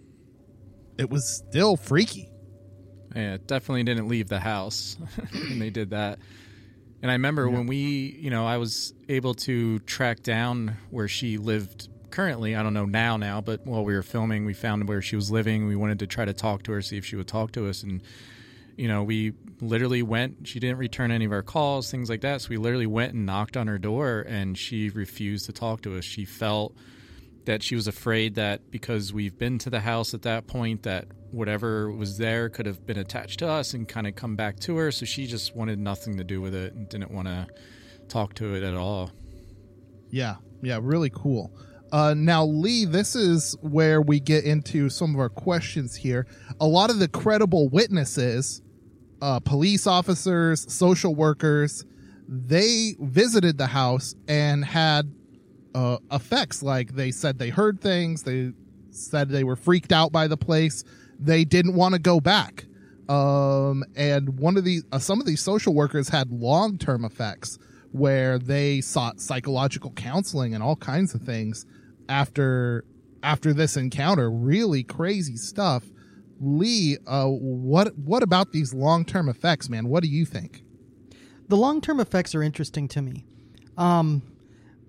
It 0.99 1.11
was 1.11 1.29
still 1.29 1.77
freaky. 1.77 2.31
Yeah, 3.14 3.35
it 3.35 3.49
definitely 3.49 3.83
didn't 3.83 4.07
leave 4.07 4.29
the 4.29 4.38
house 4.38 4.96
when 5.33 5.59
they 5.59 5.70
did 5.70 5.90
that. 5.90 6.20
And 7.02 7.11
I 7.11 7.14
remember 7.14 7.48
when 7.48 7.66
we, 7.66 8.16
you 8.20 8.30
know, 8.30 8.46
I 8.46 8.56
was 8.56 8.94
able 9.09 9.35
to 9.35 9.78
track 9.80 10.22
down 10.22 10.76
where 10.90 11.09
she 11.09 11.38
lived 11.38 11.88
currently. 12.11 12.56
I 12.56 12.62
don't 12.62 12.74
know 12.74 12.87
now, 12.87 13.16
now, 13.16 13.40
but 13.40 13.66
while 13.66 13.85
we 13.85 13.94
were 13.94 14.02
filming, 14.02 14.46
we 14.46 14.54
found 14.54 14.88
where 14.88 15.02
she 15.02 15.16
was 15.16 15.30
living. 15.30 15.66
We 15.66 15.76
wanted 15.76 15.98
to 15.98 16.06
try 16.06 16.24
to 16.24 16.32
talk 16.32 16.62
to 16.64 16.72
her, 16.72 16.82
see 16.82 16.96
if 16.96 17.04
she 17.04 17.16
would 17.16 17.28
talk 17.28 17.52
to 17.52 17.68
us. 17.68 17.82
And, 17.82 18.02
you 18.76 18.88
know, 18.88 19.02
we 19.02 19.35
literally 19.61 20.02
went, 20.02 20.48
she 20.48 20.59
didn't 20.59 20.78
return 20.78 21.11
any 21.11 21.26
of 21.26 21.32
our 21.32 21.42
calls, 21.42 21.90
things 21.90 22.09
like 22.09 22.22
that. 22.22 22.40
So 22.40 22.48
we 22.50 22.56
literally 22.56 22.87
went 22.87 23.12
and 23.12 23.26
knocked 23.26 23.56
on 23.56 23.66
her 23.66 23.78
door 23.78 24.24
and 24.26 24.56
she 24.56 24.90
refused 24.90 25.46
to 25.46 25.52
talk 25.52 25.82
to 25.82 25.98
us. 25.98 26.04
She 26.04 26.24
felt 26.24 26.74
that 27.44 27.62
she 27.62 27.74
was 27.74 27.87
afraid 27.87 28.35
that 28.35 28.70
because 28.70 29.12
we've 29.12 29.38
been 29.38 29.59
to 29.59 29.70
the 29.70 29.80
house 29.80 30.14
at 30.14 30.22
that 30.22 30.46
point 30.46 30.82
that 30.82 31.06
whatever 31.37 31.90
was 31.90 32.18
there 32.18 32.49
could 32.49 32.66
have 32.66 32.87
been 32.87 32.99
attached 32.99 33.38
to 33.38 33.46
us 33.49 33.75
and 33.75 33.87
kind 33.87 34.07
of 34.07 34.14
come 34.14 34.35
back 34.37 34.59
to 34.59 34.77
her 34.77 34.90
so 34.90 35.05
she 35.05 35.27
just 35.27 35.55
wanted 35.55 35.79
nothing 35.79 36.16
to 36.16 36.25
do 36.25 36.40
with 36.40 36.55
it 36.55 36.72
and 36.75 36.88
didn't 36.88 37.11
want 37.11 37.29
to 37.29 37.46
talk 38.09 38.35
to 38.35 38.55
it 38.55 38.62
at 38.62 38.75
all 38.75 39.11
Yeah, 40.11 40.37
yeah, 40.62 40.79
really 40.81 41.11
cool. 41.11 41.53
Uh, 41.92 42.14
now, 42.16 42.44
Lee, 42.44 42.85
this 42.85 43.14
is 43.14 43.57
where 43.61 44.01
we 44.01 44.20
get 44.20 44.44
into 44.44 44.88
some 44.88 45.14
of 45.14 45.20
our 45.20 45.29
questions 45.29 45.94
here. 45.94 46.27
A 46.61 46.66
lot 46.66 46.90
of 46.90 46.99
the 46.99 47.09
credible 47.09 47.68
witnesses, 47.68 48.62
uh, 49.22 49.40
police 49.40 49.87
officers, 49.87 50.72
social 50.72 51.14
workers, 51.14 51.85
they 52.29 52.96
visited 52.99 53.57
the 53.57 53.66
house 53.68 54.14
and 54.27 54.64
had 54.64 55.12
uh, 55.75 55.99
effects. 56.11 56.62
Like 56.62 56.94
they 56.94 57.11
said 57.11 57.38
they 57.38 57.51
heard 57.51 57.81
things, 57.81 58.25
they 58.25 58.53
said 58.90 59.29
they 59.29 59.44
were 59.44 59.57
freaked 59.57 59.92
out 59.92 60.11
by 60.11 60.27
the 60.27 60.37
place, 60.37 60.83
they 61.18 61.44
didn't 61.44 61.74
want 61.74 61.94
to 61.94 61.98
go 61.98 62.20
back. 62.20 62.66
Um, 63.09 63.85
and 63.94 64.38
one 64.38 64.57
of 64.57 64.64
the 64.64 64.83
uh, 64.92 64.98
some 64.98 65.20
of 65.20 65.26
these 65.26 65.40
social 65.40 65.74
workers 65.74 66.09
had 66.09 66.31
long 66.31 66.76
term 66.79 67.05
effects 67.05 67.59
where 67.92 68.38
they 68.38 68.81
sought 68.81 69.20
psychological 69.20 69.92
counseling 69.92 70.55
and 70.55 70.62
all 70.62 70.76
kinds 70.76 71.14
of 71.14 71.22
things 71.22 71.66
after 72.09 72.85
after 73.22 73.52
this 73.52 73.76
encounter. 73.76 74.31
Really 74.31 74.83
crazy 74.83 75.37
stuff. 75.37 75.85
Lee, 76.40 76.98
uh, 77.07 77.26
what 77.26 77.96
what 77.96 78.22
about 78.22 78.52
these 78.52 78.74
long 78.74 79.05
term 79.05 79.29
effects, 79.29 79.68
man? 79.68 79.88
What 79.88 80.02
do 80.02 80.09
you 80.09 80.24
think? 80.24 80.62
The 81.48 81.57
long 81.57 81.81
term 81.81 82.00
effects 82.00 82.35
are 82.35 82.42
interesting 82.42 82.88
to 82.88 83.02
me. 83.02 83.24
Um, 83.79 84.22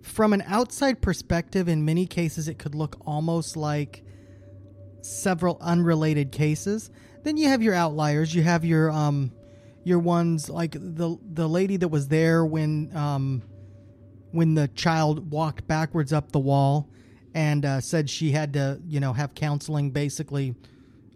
from 0.01 0.33
an 0.33 0.43
outside 0.47 1.01
perspective, 1.01 1.67
in 1.67 1.85
many 1.85 2.07
cases, 2.07 2.47
it 2.47 2.57
could 2.57 2.73
look 2.73 2.99
almost 3.05 3.55
like 3.55 4.03
several 5.01 5.57
unrelated 5.62 6.31
cases. 6.31 6.89
then 7.23 7.38
you 7.38 7.49
have 7.49 7.62
your 7.62 7.73
outliers. 7.73 8.33
You 8.33 8.43
have 8.43 8.63
your 8.63 8.89
um, 8.91 9.31
your 9.83 9.99
ones 9.99 10.49
like 10.49 10.73
the 10.73 11.17
the 11.33 11.47
lady 11.47 11.77
that 11.77 11.88
was 11.88 12.07
there 12.07 12.45
when 12.45 12.95
um, 12.95 13.41
when 14.31 14.53
the 14.53 14.67
child 14.69 15.31
walked 15.31 15.67
backwards 15.67 16.12
up 16.12 16.31
the 16.31 16.39
wall 16.39 16.89
and 17.33 17.65
uh, 17.65 17.81
said 17.81 18.10
she 18.10 18.31
had 18.31 18.53
to 18.53 18.79
you 18.88 18.99
know 18.99 19.13
have 19.13 19.33
counseling. 19.33 19.91
Basically, 19.91 20.55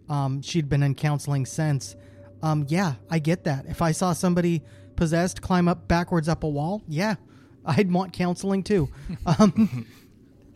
um, 0.08 0.42
she'd 0.42 0.68
been 0.68 0.82
in 0.82 0.94
counseling 0.94 1.46
since. 1.46 1.96
Um, 2.42 2.66
yeah, 2.68 2.94
I 3.10 3.18
get 3.18 3.44
that. 3.44 3.66
If 3.66 3.82
I 3.82 3.92
saw 3.92 4.12
somebody 4.12 4.62
possessed 4.96 5.42
climb 5.42 5.68
up 5.68 5.86
backwards 5.86 6.28
up 6.28 6.42
a 6.42 6.48
wall, 6.48 6.82
yeah, 6.88 7.14
I'd 7.64 7.90
want 7.92 8.12
counseling 8.12 8.62
too. 8.62 8.88
um, 9.26 9.86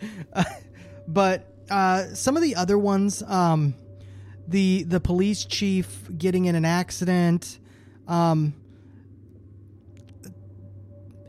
but 1.08 1.55
uh, 1.70 2.14
some 2.14 2.36
of 2.36 2.42
the 2.42 2.56
other 2.56 2.78
ones, 2.78 3.22
um, 3.22 3.74
the 4.48 4.84
the 4.84 5.00
police 5.00 5.44
chief 5.44 6.08
getting 6.16 6.44
in 6.44 6.54
an 6.54 6.64
accident, 6.64 7.58
um, 8.06 8.54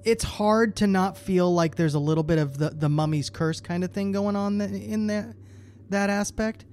it's 0.04 0.23
hard 0.23 0.76
to 0.78 0.88
not 0.88 1.17
feel 1.17 1.54
like 1.54 1.76
there's 1.76 1.95
a 1.95 2.00
little 2.00 2.23
bit 2.23 2.38
of 2.38 2.58
the 2.58 2.69
the 2.69 2.89
mummy's 2.89 3.30
curse 3.30 3.60
kind 3.60 3.84
of 3.84 3.91
thing 3.91 4.12
going 4.12 4.36
on 4.36 4.62
in 4.62 5.08
that 5.08 5.36
that 5.89 6.10
aspect. 6.10 6.65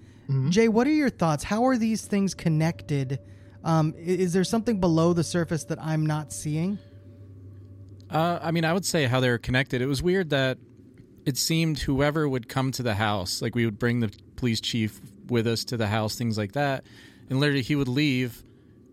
Jay, 0.49 0.69
what 0.69 0.87
are 0.87 0.93
your 0.93 1.11
thoughts? 1.11 1.45
How 1.45 1.67
are 1.67 1.77
these 1.77 2.07
things 2.07 2.35
connected? 2.35 3.19
Um, 3.63 3.95
is 3.97 4.33
there 4.33 4.45
something 4.45 4.81
below 4.81 5.13
the 5.13 5.25
surface 5.25 5.65
that 5.65 5.79
I'm 5.79 6.07
not 6.07 6.33
seeing? 6.33 6.79
Uh, 8.11 8.39
I 8.43 8.51
mean, 8.51 8.65
I 8.65 8.73
would 8.73 8.87
say 8.87 9.05
how 9.05 9.21
they're 9.21 9.39
connected. 9.39 9.83
It 9.83 9.87
was 9.87 10.03
weird 10.03 10.31
that 10.31 10.59
it 11.25 11.37
seemed 11.37 11.79
whoever 11.81 12.29
would 12.29 12.49
come 12.49 12.71
to 12.73 12.83
the 12.83 12.95
house, 12.95 13.41
like 13.41 13.55
we 13.55 13.65
would 13.65 13.79
bring 13.79 14.01
the 14.01 14.13
police 14.37 14.61
chief 14.61 15.01
with 15.29 15.47
us 15.47 15.65
to 15.65 15.77
the 15.77 15.87
house, 15.87 16.17
things 16.17 16.37
like 16.37 16.53
that, 16.53 16.85
and 17.31 17.41
literally 17.41 17.63
he 17.63 17.77
would 17.77 17.89
leave, 17.89 18.43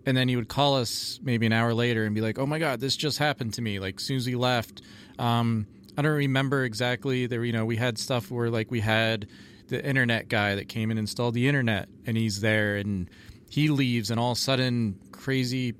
and 0.06 0.16
then 0.16 0.28
he 0.28 0.36
would 0.36 0.48
call 0.48 0.78
us 0.78 1.20
maybe 1.22 1.46
an 1.46 1.54
hour 1.54 1.74
later 1.74 2.06
and 2.06 2.16
be 2.16 2.22
like, 2.22 2.40
"Oh 2.40 2.46
my 2.46 2.60
god, 2.60 2.80
this 2.80 2.96
just 2.96 3.18
happened 3.18 3.54
to 3.56 3.62
me!" 3.62 3.80
Like 3.80 3.96
as 3.98 4.04
soon 4.04 4.18
as 4.18 4.26
he 4.26 4.36
left, 4.36 4.82
um, 5.20 5.68
I 5.98 6.02
don't 6.02 6.12
remember 6.12 6.64
exactly. 6.64 7.28
There, 7.28 7.44
you 7.44 7.54
know, 7.54 7.66
we 7.66 7.76
had 7.76 7.98
stuff 7.98 8.32
where 8.32 8.50
like 8.50 8.72
we 8.72 8.80
had 8.80 9.28
the 9.68 9.84
internet 9.86 10.28
guy 10.28 10.56
that 10.56 10.70
came 10.70 10.90
and 10.90 11.00
installed 11.00 11.34
the 11.34 11.48
internet, 11.48 11.90
and 12.06 12.16
he's 12.16 12.42
there, 12.42 12.78
and 12.78 13.10
he 13.50 13.70
leaves, 13.70 14.10
and 14.10 14.20
all 14.20 14.32
of 14.32 14.38
a 14.38 14.42
sudden, 14.42 15.00
crazy 15.12 15.76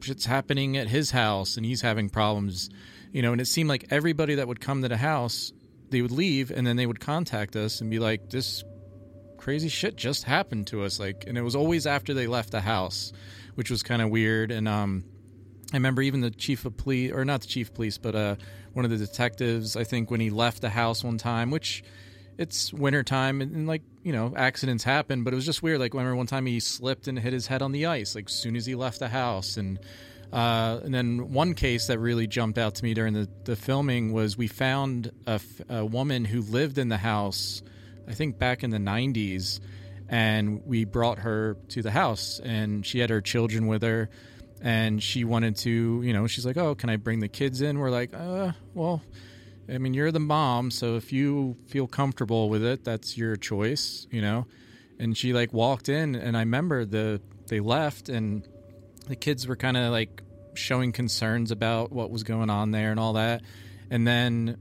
shit's 0.00 0.26
happening 0.26 0.76
at 0.76 0.88
his 0.88 1.12
house 1.12 1.56
and 1.56 1.64
he's 1.64 1.80
having 1.80 2.08
problems 2.08 2.70
you 3.12 3.22
know 3.22 3.30
and 3.30 3.40
it 3.40 3.46
seemed 3.46 3.68
like 3.68 3.86
everybody 3.90 4.34
that 4.34 4.48
would 4.48 4.60
come 4.60 4.82
to 4.82 4.88
the 4.88 4.96
house 4.96 5.52
they 5.92 6.02
would 6.02 6.10
leave 6.10 6.50
and 6.50 6.66
then 6.66 6.76
they 6.76 6.86
would 6.86 7.00
contact 7.00 7.54
us 7.54 7.80
and 7.80 7.90
be 7.90 8.00
like 8.00 8.30
this 8.30 8.64
crazy 9.36 9.68
shit 9.68 9.96
just 9.96 10.24
happened 10.24 10.66
to 10.66 10.82
us 10.82 10.98
like 11.00 11.24
and 11.26 11.36
it 11.36 11.42
was 11.42 11.56
always 11.56 11.86
after 11.86 12.14
they 12.14 12.26
left 12.26 12.50
the 12.50 12.60
house 12.60 13.12
which 13.54 13.70
was 13.70 13.82
kind 13.82 14.02
of 14.02 14.08
weird 14.08 14.50
and 14.50 14.68
um 14.68 15.04
I 15.72 15.76
remember 15.76 16.02
even 16.02 16.20
the 16.20 16.30
chief 16.30 16.66
of 16.66 16.76
police, 16.76 17.12
or 17.12 17.24
not 17.24 17.40
the 17.40 17.46
chief 17.46 17.68
of 17.68 17.74
police, 17.74 17.96
but 17.96 18.14
uh, 18.14 18.36
one 18.74 18.84
of 18.84 18.90
the 18.90 18.98
detectives. 18.98 19.74
I 19.74 19.84
think 19.84 20.10
when 20.10 20.20
he 20.20 20.28
left 20.28 20.60
the 20.60 20.68
house 20.68 21.02
one 21.02 21.16
time, 21.16 21.50
which 21.50 21.82
it's 22.36 22.72
wintertime 22.72 23.40
and, 23.40 23.54
and 23.54 23.66
like 23.66 23.82
you 24.02 24.12
know 24.12 24.34
accidents 24.36 24.84
happen, 24.84 25.24
but 25.24 25.32
it 25.32 25.36
was 25.36 25.46
just 25.46 25.62
weird. 25.62 25.80
Like 25.80 25.94
I 25.94 25.98
remember 25.98 26.16
one 26.16 26.26
time 26.26 26.44
he 26.44 26.60
slipped 26.60 27.08
and 27.08 27.18
hit 27.18 27.32
his 27.32 27.46
head 27.46 27.62
on 27.62 27.72
the 27.72 27.86
ice, 27.86 28.14
like 28.14 28.28
soon 28.28 28.54
as 28.54 28.66
he 28.66 28.74
left 28.74 28.98
the 28.98 29.08
house, 29.08 29.56
and 29.56 29.78
uh, 30.32 30.80
and 30.82 30.94
then 30.94 31.32
one 31.32 31.54
case 31.54 31.88
that 31.88 31.98
really 31.98 32.26
jumped 32.26 32.58
out 32.58 32.76
to 32.76 32.84
me 32.84 32.94
during 32.94 33.14
the, 33.14 33.28
the 33.44 33.56
filming 33.56 34.12
was 34.12 34.36
we 34.36 34.48
found 34.48 35.12
a, 35.26 35.40
a 35.68 35.84
woman 35.84 36.24
who 36.24 36.40
lived 36.40 36.78
in 36.78 36.88
the 36.88 36.96
house, 36.96 37.62
I 38.08 38.12
think 38.12 38.38
back 38.38 38.64
in 38.64 38.70
the 38.70 38.78
'90s, 38.78 39.60
and 40.08 40.62
we 40.66 40.84
brought 40.84 41.18
her 41.20 41.56
to 41.68 41.82
the 41.82 41.90
house, 41.90 42.40
and 42.42 42.84
she 42.84 42.98
had 42.98 43.10
her 43.10 43.20
children 43.20 43.66
with 43.66 43.82
her 43.82 44.08
and 44.62 45.02
she 45.02 45.24
wanted 45.24 45.56
to, 45.56 46.00
you 46.02 46.12
know, 46.12 46.26
she's 46.26 46.46
like, 46.46 46.56
"Oh, 46.56 46.74
can 46.74 46.88
I 46.88 46.96
bring 46.96 47.18
the 47.20 47.28
kids 47.28 47.60
in?" 47.60 47.78
We're 47.78 47.90
like, 47.90 48.14
"Uh, 48.14 48.52
well, 48.74 49.02
I 49.68 49.78
mean, 49.78 49.92
you're 49.92 50.12
the 50.12 50.20
mom, 50.20 50.70
so 50.70 50.96
if 50.96 51.12
you 51.12 51.56
feel 51.66 51.86
comfortable 51.86 52.48
with 52.48 52.64
it, 52.64 52.84
that's 52.84 53.18
your 53.18 53.36
choice, 53.36 54.06
you 54.10 54.22
know." 54.22 54.46
And 54.98 55.16
she 55.16 55.32
like 55.32 55.52
walked 55.52 55.88
in, 55.88 56.14
and 56.14 56.36
I 56.36 56.40
remember 56.40 56.84
the 56.84 57.20
they 57.48 57.58
left, 57.58 58.08
and 58.08 58.46
the 59.06 59.16
kids 59.16 59.46
were 59.46 59.56
kind 59.56 59.76
of 59.76 59.90
like 59.92 60.22
showing 60.54 60.92
concerns 60.92 61.50
about 61.50 61.92
what 61.92 62.10
was 62.10 62.22
going 62.22 62.50
on 62.50 62.70
there 62.70 62.90
and 62.90 63.00
all 63.00 63.14
that. 63.14 63.42
And 63.90 64.06
then 64.06 64.58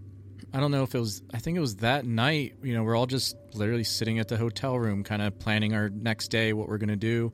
I 0.53 0.59
don't 0.59 0.71
know 0.71 0.83
if 0.83 0.95
it 0.95 0.99
was, 0.99 1.21
I 1.33 1.39
think 1.39 1.57
it 1.57 1.61
was 1.61 1.77
that 1.77 2.05
night, 2.05 2.55
you 2.63 2.73
know, 2.73 2.83
we're 2.83 2.95
all 2.95 3.05
just 3.05 3.35
literally 3.53 3.83
sitting 3.83 4.19
at 4.19 4.27
the 4.27 4.37
hotel 4.37 4.77
room, 4.77 5.03
kind 5.03 5.21
of 5.21 5.39
planning 5.39 5.73
our 5.73 5.89
next 5.89 6.29
day, 6.29 6.53
what 6.53 6.67
we're 6.67 6.77
going 6.77 6.89
to 6.89 6.95
do 6.95 7.31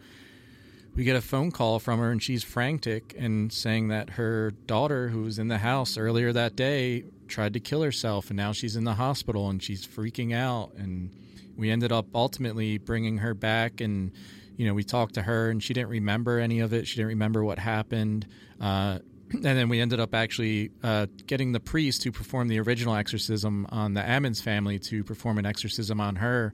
we 0.98 1.04
get 1.04 1.16
a 1.16 1.22
phone 1.22 1.52
call 1.52 1.78
from 1.78 2.00
her 2.00 2.12
and 2.12 2.22
she's 2.24 2.44
frantic 2.44 3.16
and 3.18 3.54
saying 3.54 3.90
that 3.90 4.10
her 4.10 4.50
daughter 4.66 5.10
who 5.10 5.22
was 5.22 5.38
in 5.38 5.48
the 5.48 5.60
house 5.60 5.96
earlier 5.96 6.34
that 6.34 6.56
day 6.56 7.04
tried 7.28 7.54
to 7.54 7.60
kill 7.60 7.84
herself 7.84 8.32
and 8.32 8.38
now 8.38 8.52
she's 8.52 8.76
in 8.76 8.84
the 8.84 8.96
hospital 8.96 9.48
and 9.48 9.62
she's 9.62 9.86
freaking 9.86 10.34
out 10.34 10.74
and 10.76 11.12
we 11.56 11.70
ended 11.70 11.92
up 11.92 12.08
ultimately 12.16 12.80
bringing 12.80 13.20
her 13.20 13.36
back 13.36 13.80
and 13.80 14.12
you 14.58 14.68
know 14.68 14.74
we 14.74 14.84
talked 14.84 15.14
to 15.14 15.22
her 15.22 15.50
and 15.50 15.64
she 15.64 15.74
didn't 15.74 15.90
remember 15.90 16.40
any 16.40 16.60
of 16.60 16.74
it. 16.74 16.88
She 16.88 16.98
didn't 16.98 17.10
remember 17.10 17.44
what 17.44 17.60
happened. 17.60 18.28
Uh, 18.60 19.00
and 19.32 19.44
then 19.44 19.70
we 19.70 19.80
ended 19.80 20.00
up 20.00 20.14
actually 20.14 20.72
uh, 20.84 21.08
getting 21.26 21.52
the 21.52 21.60
priest 21.60 22.04
who 22.04 22.12
performed 22.12 22.50
the 22.50 22.60
original 22.60 22.96
exorcism 22.96 23.68
on 23.70 23.94
the 23.94 24.02
Ammons 24.02 24.42
family 24.42 24.80
to 24.80 25.04
perform 25.04 25.38
an 25.38 25.46
exorcism 25.46 26.02
on 26.02 26.16
her. 26.18 26.54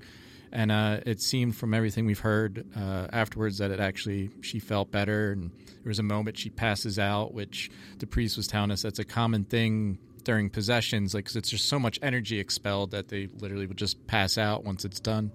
And 0.51 0.71
uh, 0.71 0.99
it 1.05 1.19
seemed 1.19 1.55
from 1.55 1.73
everything 1.73 2.05
we've 2.05 2.19
heard 2.19 2.65
uh, 2.75 3.07
afterwards 3.11 3.57
that 3.57 3.71
it 3.71 3.79
actually 3.79 4.29
she 4.41 4.59
felt 4.59 4.91
better. 4.91 5.31
And 5.31 5.49
there 5.83 5.89
was 5.89 5.99
a 5.99 6.03
moment 6.03 6.37
she 6.37 6.49
passes 6.49 6.99
out 6.99 7.33
which 7.33 7.71
the 7.99 8.07
priest 8.07 8.37
was 8.37 8.47
telling 8.47 8.69
us 8.71 8.81
that's 8.83 8.99
a 8.99 9.05
common 9.05 9.45
thing 9.45 9.97
during 10.23 10.49
possessions 10.49 11.13
like 11.13 11.25
'cause 11.25 11.35
it's 11.35 11.49
just 11.49 11.67
so 11.67 11.77
much 11.77 11.99
energy 12.01 12.39
expelled 12.39 12.91
that 12.91 13.09
they 13.09 13.27
literally 13.39 13.65
would 13.65 13.77
just 13.77 14.07
pass 14.07 14.37
out 14.37 14.63
once 14.63 14.85
it's 14.85 14.99
done. 14.99 15.31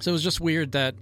So 0.00 0.10
it 0.10 0.12
was 0.12 0.22
just 0.22 0.40
weird 0.40 0.72
that 0.72 0.94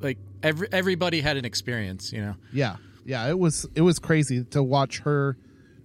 like 0.00 0.18
every, 0.42 0.68
everybody 0.72 1.20
had 1.20 1.36
an 1.36 1.44
experience 1.44 2.12
you 2.12 2.20
know 2.20 2.34
Yeah, 2.52 2.76
yeah. 3.04 3.28
It 3.28 3.38
was 3.38 3.66
it 3.74 3.82
was 3.82 3.98
crazy 3.98 4.44
to 4.44 4.62
watch 4.62 5.00
her, 5.00 5.36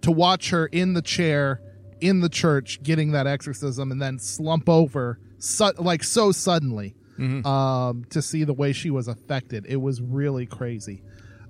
to 0.02 0.12
watch 0.12 0.50
her 0.50 0.66
in 0.68 0.94
the 0.94 1.02
chair 1.02 1.62
in 2.00 2.20
the 2.22 2.30
church 2.30 2.82
getting 2.82 3.12
that 3.12 3.28
exorcism 3.28 3.92
and 3.92 4.02
then 4.02 4.18
slump 4.20 4.68
over 4.68 5.20
su- 5.38 5.74
like 5.78 6.04
so 6.04 6.32
suddenly. 6.32 6.96
Um, 7.46 8.06
to 8.10 8.20
see 8.20 8.46
the 8.46 8.54
way 8.54 8.74
she 8.74 8.90
was 8.90 9.08
affected, 9.08 9.68
it 9.70 9.76
was 9.76 10.02
really 10.02 10.48
crazy. 10.48 11.04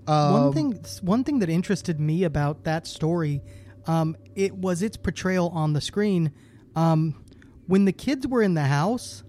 Um, 0.05 0.33
one 0.33 0.53
thing 0.53 0.85
one 1.01 1.23
thing 1.23 1.39
that 1.39 1.49
interested 1.49 1.97
me 1.97 2.25
about 2.25 2.65
that 2.65 2.87
story 2.87 3.41
um, 3.87 4.17
it 4.35 4.53
was 4.53 4.81
its 4.81 4.97
portrayal 4.97 5.49
on 5.49 5.73
the 5.73 5.79
screen 5.79 6.31
um, 6.75 7.23
when 7.67 7.85
the 7.85 7.93
kids 7.93 8.27
were 8.27 8.41
in 8.41 8.53
the 8.55 8.63
house 8.63 9.23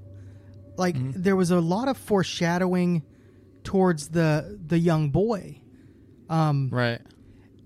like 0.76 0.96
there 1.14 1.36
was 1.36 1.50
a 1.50 1.60
lot 1.60 1.88
of 1.88 1.96
foreshadowing 1.98 3.02
towards 3.64 4.08
the 4.08 4.58
the 4.66 4.78
young 4.78 5.10
boy. 5.10 5.58
Um, 6.28 6.70
right. 6.72 7.00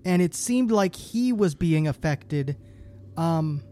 and 0.03 0.21
it 0.21 0.35
seemed 0.35 0.71
like 0.71 0.93
he 0.93 1.31
was 1.31 1.55
being 1.55 1.87
affected 1.87 2.57
um, 3.15 3.63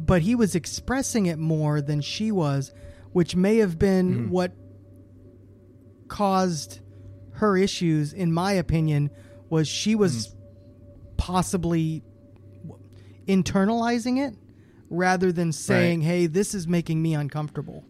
but 0.00 0.22
he 0.22 0.34
was 0.34 0.56
expressing 0.56 1.26
it 1.26 1.38
more 1.38 1.80
than 1.80 2.00
she 2.00 2.32
was 2.32 2.72
which 3.12 3.36
may 3.36 3.58
have 3.58 3.78
been 3.78 4.30
what 4.30 4.52
caused 6.08 6.80
her 7.32 7.56
issues 7.56 8.12
in 8.12 8.32
my 8.32 8.52
opinion 8.52 9.10
was 9.50 9.68
she 9.68 9.94
was 9.94 10.34
possibly 11.16 12.02
internalizing 13.28 14.18
it 14.26 14.34
rather 14.90 15.30
than 15.30 15.52
saying 15.52 16.00
hey 16.00 16.26
this 16.26 16.54
is 16.54 16.66
making 16.66 17.00
me 17.00 17.14
uncomfortable 17.14 17.84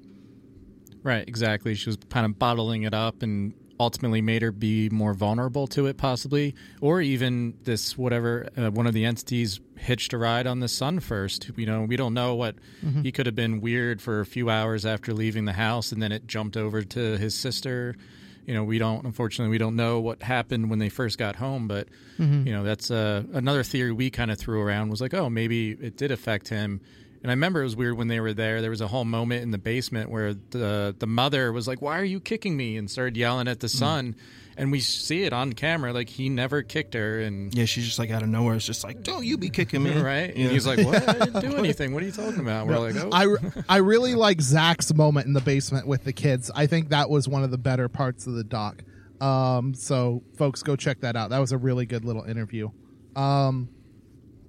Right, 1.08 1.26
exactly. 1.26 1.74
She 1.74 1.88
was 1.88 1.96
kind 2.10 2.26
of 2.26 2.38
bottling 2.38 2.82
it 2.82 2.92
up 2.92 3.22
and 3.22 3.54
ultimately 3.80 4.20
made 4.20 4.42
her 4.42 4.52
be 4.52 4.90
more 4.90 5.14
vulnerable 5.14 5.66
to 5.68 5.86
it, 5.86 5.96
possibly. 5.96 6.54
Or 6.82 7.00
even 7.00 7.54
this, 7.64 7.96
whatever, 7.96 8.50
uh, 8.58 8.70
one 8.70 8.86
of 8.86 8.92
the 8.92 9.06
entities 9.06 9.58
hitched 9.76 10.12
a 10.12 10.18
ride 10.18 10.46
on 10.46 10.60
the 10.60 10.68
son 10.68 11.00
first. 11.00 11.50
You 11.56 11.64
know, 11.64 11.84
we 11.84 11.96
don't 11.96 12.12
know 12.12 12.34
what 12.34 12.56
he 13.02 13.10
could 13.10 13.24
have 13.24 13.34
been 13.34 13.62
weird 13.62 14.02
for 14.02 14.20
a 14.20 14.26
few 14.26 14.50
hours 14.50 14.84
after 14.84 15.14
leaving 15.14 15.46
the 15.46 15.54
house 15.54 15.92
and 15.92 16.02
then 16.02 16.12
it 16.12 16.26
jumped 16.26 16.58
over 16.58 16.82
to 16.82 17.16
his 17.16 17.34
sister. 17.34 17.96
You 18.44 18.52
know, 18.52 18.64
we 18.64 18.78
don't, 18.78 19.06
unfortunately, 19.06 19.50
we 19.50 19.56
don't 19.58 19.76
know 19.76 20.00
what 20.00 20.22
happened 20.22 20.68
when 20.68 20.78
they 20.78 20.90
first 20.90 21.16
got 21.16 21.36
home, 21.36 21.68
but, 21.68 21.88
you 22.18 22.52
know, 22.52 22.64
that's 22.64 22.90
uh, 22.90 23.22
another 23.32 23.62
theory 23.62 23.92
we 23.92 24.10
kind 24.10 24.30
of 24.30 24.38
threw 24.38 24.60
around 24.60 24.90
was 24.90 25.00
like, 25.00 25.14
oh, 25.14 25.30
maybe 25.30 25.70
it 25.70 25.96
did 25.96 26.10
affect 26.10 26.48
him 26.48 26.82
And 27.22 27.30
I 27.30 27.34
remember 27.34 27.60
it 27.60 27.64
was 27.64 27.74
weird 27.76 27.96
when 27.96 28.08
they 28.08 28.20
were 28.20 28.32
there. 28.32 28.60
There 28.60 28.70
was 28.70 28.80
a 28.80 28.86
whole 28.86 29.04
moment 29.04 29.42
in 29.42 29.50
the 29.50 29.58
basement 29.58 30.10
where 30.10 30.34
the 30.34 30.94
the 30.98 31.06
mother 31.06 31.52
was 31.52 31.66
like, 31.66 31.82
"Why 31.82 31.98
are 31.98 32.04
you 32.04 32.20
kicking 32.20 32.56
me?" 32.56 32.76
and 32.76 32.90
started 32.90 33.16
yelling 33.16 33.48
at 33.48 33.60
the 33.60 33.68
son. 33.68 34.14
And 34.56 34.72
we 34.72 34.80
see 34.80 35.22
it 35.22 35.32
on 35.32 35.52
camera, 35.52 35.92
like 35.92 36.08
he 36.08 36.28
never 36.28 36.62
kicked 36.64 36.94
her, 36.94 37.20
and 37.20 37.54
Yeah, 37.54 37.64
she's 37.64 37.84
just 37.86 37.98
like 38.00 38.10
out 38.10 38.24
of 38.24 38.28
nowhere. 38.28 38.56
It's 38.56 38.66
just 38.66 38.82
like, 38.82 39.04
don't 39.04 39.24
you 39.24 39.38
be 39.38 39.50
kicking 39.50 39.84
me, 39.84 39.96
right? 40.00 40.34
Yeah. 40.34 40.44
And 40.44 40.52
he's 40.52 40.66
like, 40.66 40.84
"What? 40.84 41.08
I 41.08 41.24
didn't 41.26 41.40
do 41.40 41.56
anything. 41.64 41.94
What 41.94 42.02
are 42.02 42.06
you 42.06 42.12
talking 42.12 42.40
about?" 42.40 42.66
We're 42.66 42.78
like, 42.78 42.96
"Oh, 42.96 43.08
I, 43.12 43.26
I 43.68 43.76
really 43.78 44.16
like 44.16 44.40
Zak's 44.40 44.92
moment 44.94 45.26
in 45.26 45.32
the 45.32 45.40
basement 45.40 45.86
with 45.86 46.02
the 46.04 46.12
kids. 46.12 46.50
I 46.54 46.66
think 46.66 46.88
that 46.88 47.08
was 47.08 47.28
one 47.28 47.44
of 47.44 47.50
the 47.52 47.58
better 47.58 47.88
parts 47.88 48.26
of 48.26 48.34
the 48.34 48.42
doc. 48.44 48.82
Um, 49.20 49.74
so 49.74 50.22
folks, 50.36 50.62
go 50.64 50.74
check 50.76 51.00
that 51.00 51.14
out. 51.16 51.30
That 51.30 51.38
was 51.38 51.52
a 51.52 51.58
really 51.58 51.86
good 51.86 52.04
little 52.04 52.24
interview. 52.24 52.70
Um, 53.14 53.68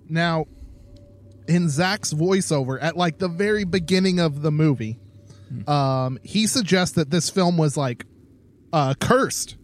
now, 0.08 0.46
in 1.50 1.68
Zak's 1.68 2.14
voiceover 2.14 2.78
at 2.82 2.96
like 2.96 3.18
the 3.18 3.28
very 3.28 3.64
beginning 3.66 4.20
of 4.20 4.42
the 4.42 4.52
movie, 4.52 5.00
um, 5.68 6.20
he 6.24 6.48
suggests 6.48 6.96
that 6.96 7.10
this 7.10 7.30
film 7.30 7.58
was 7.58 7.76
like 7.76 8.06
uh, 8.72 8.94
cursed. 9.00 9.58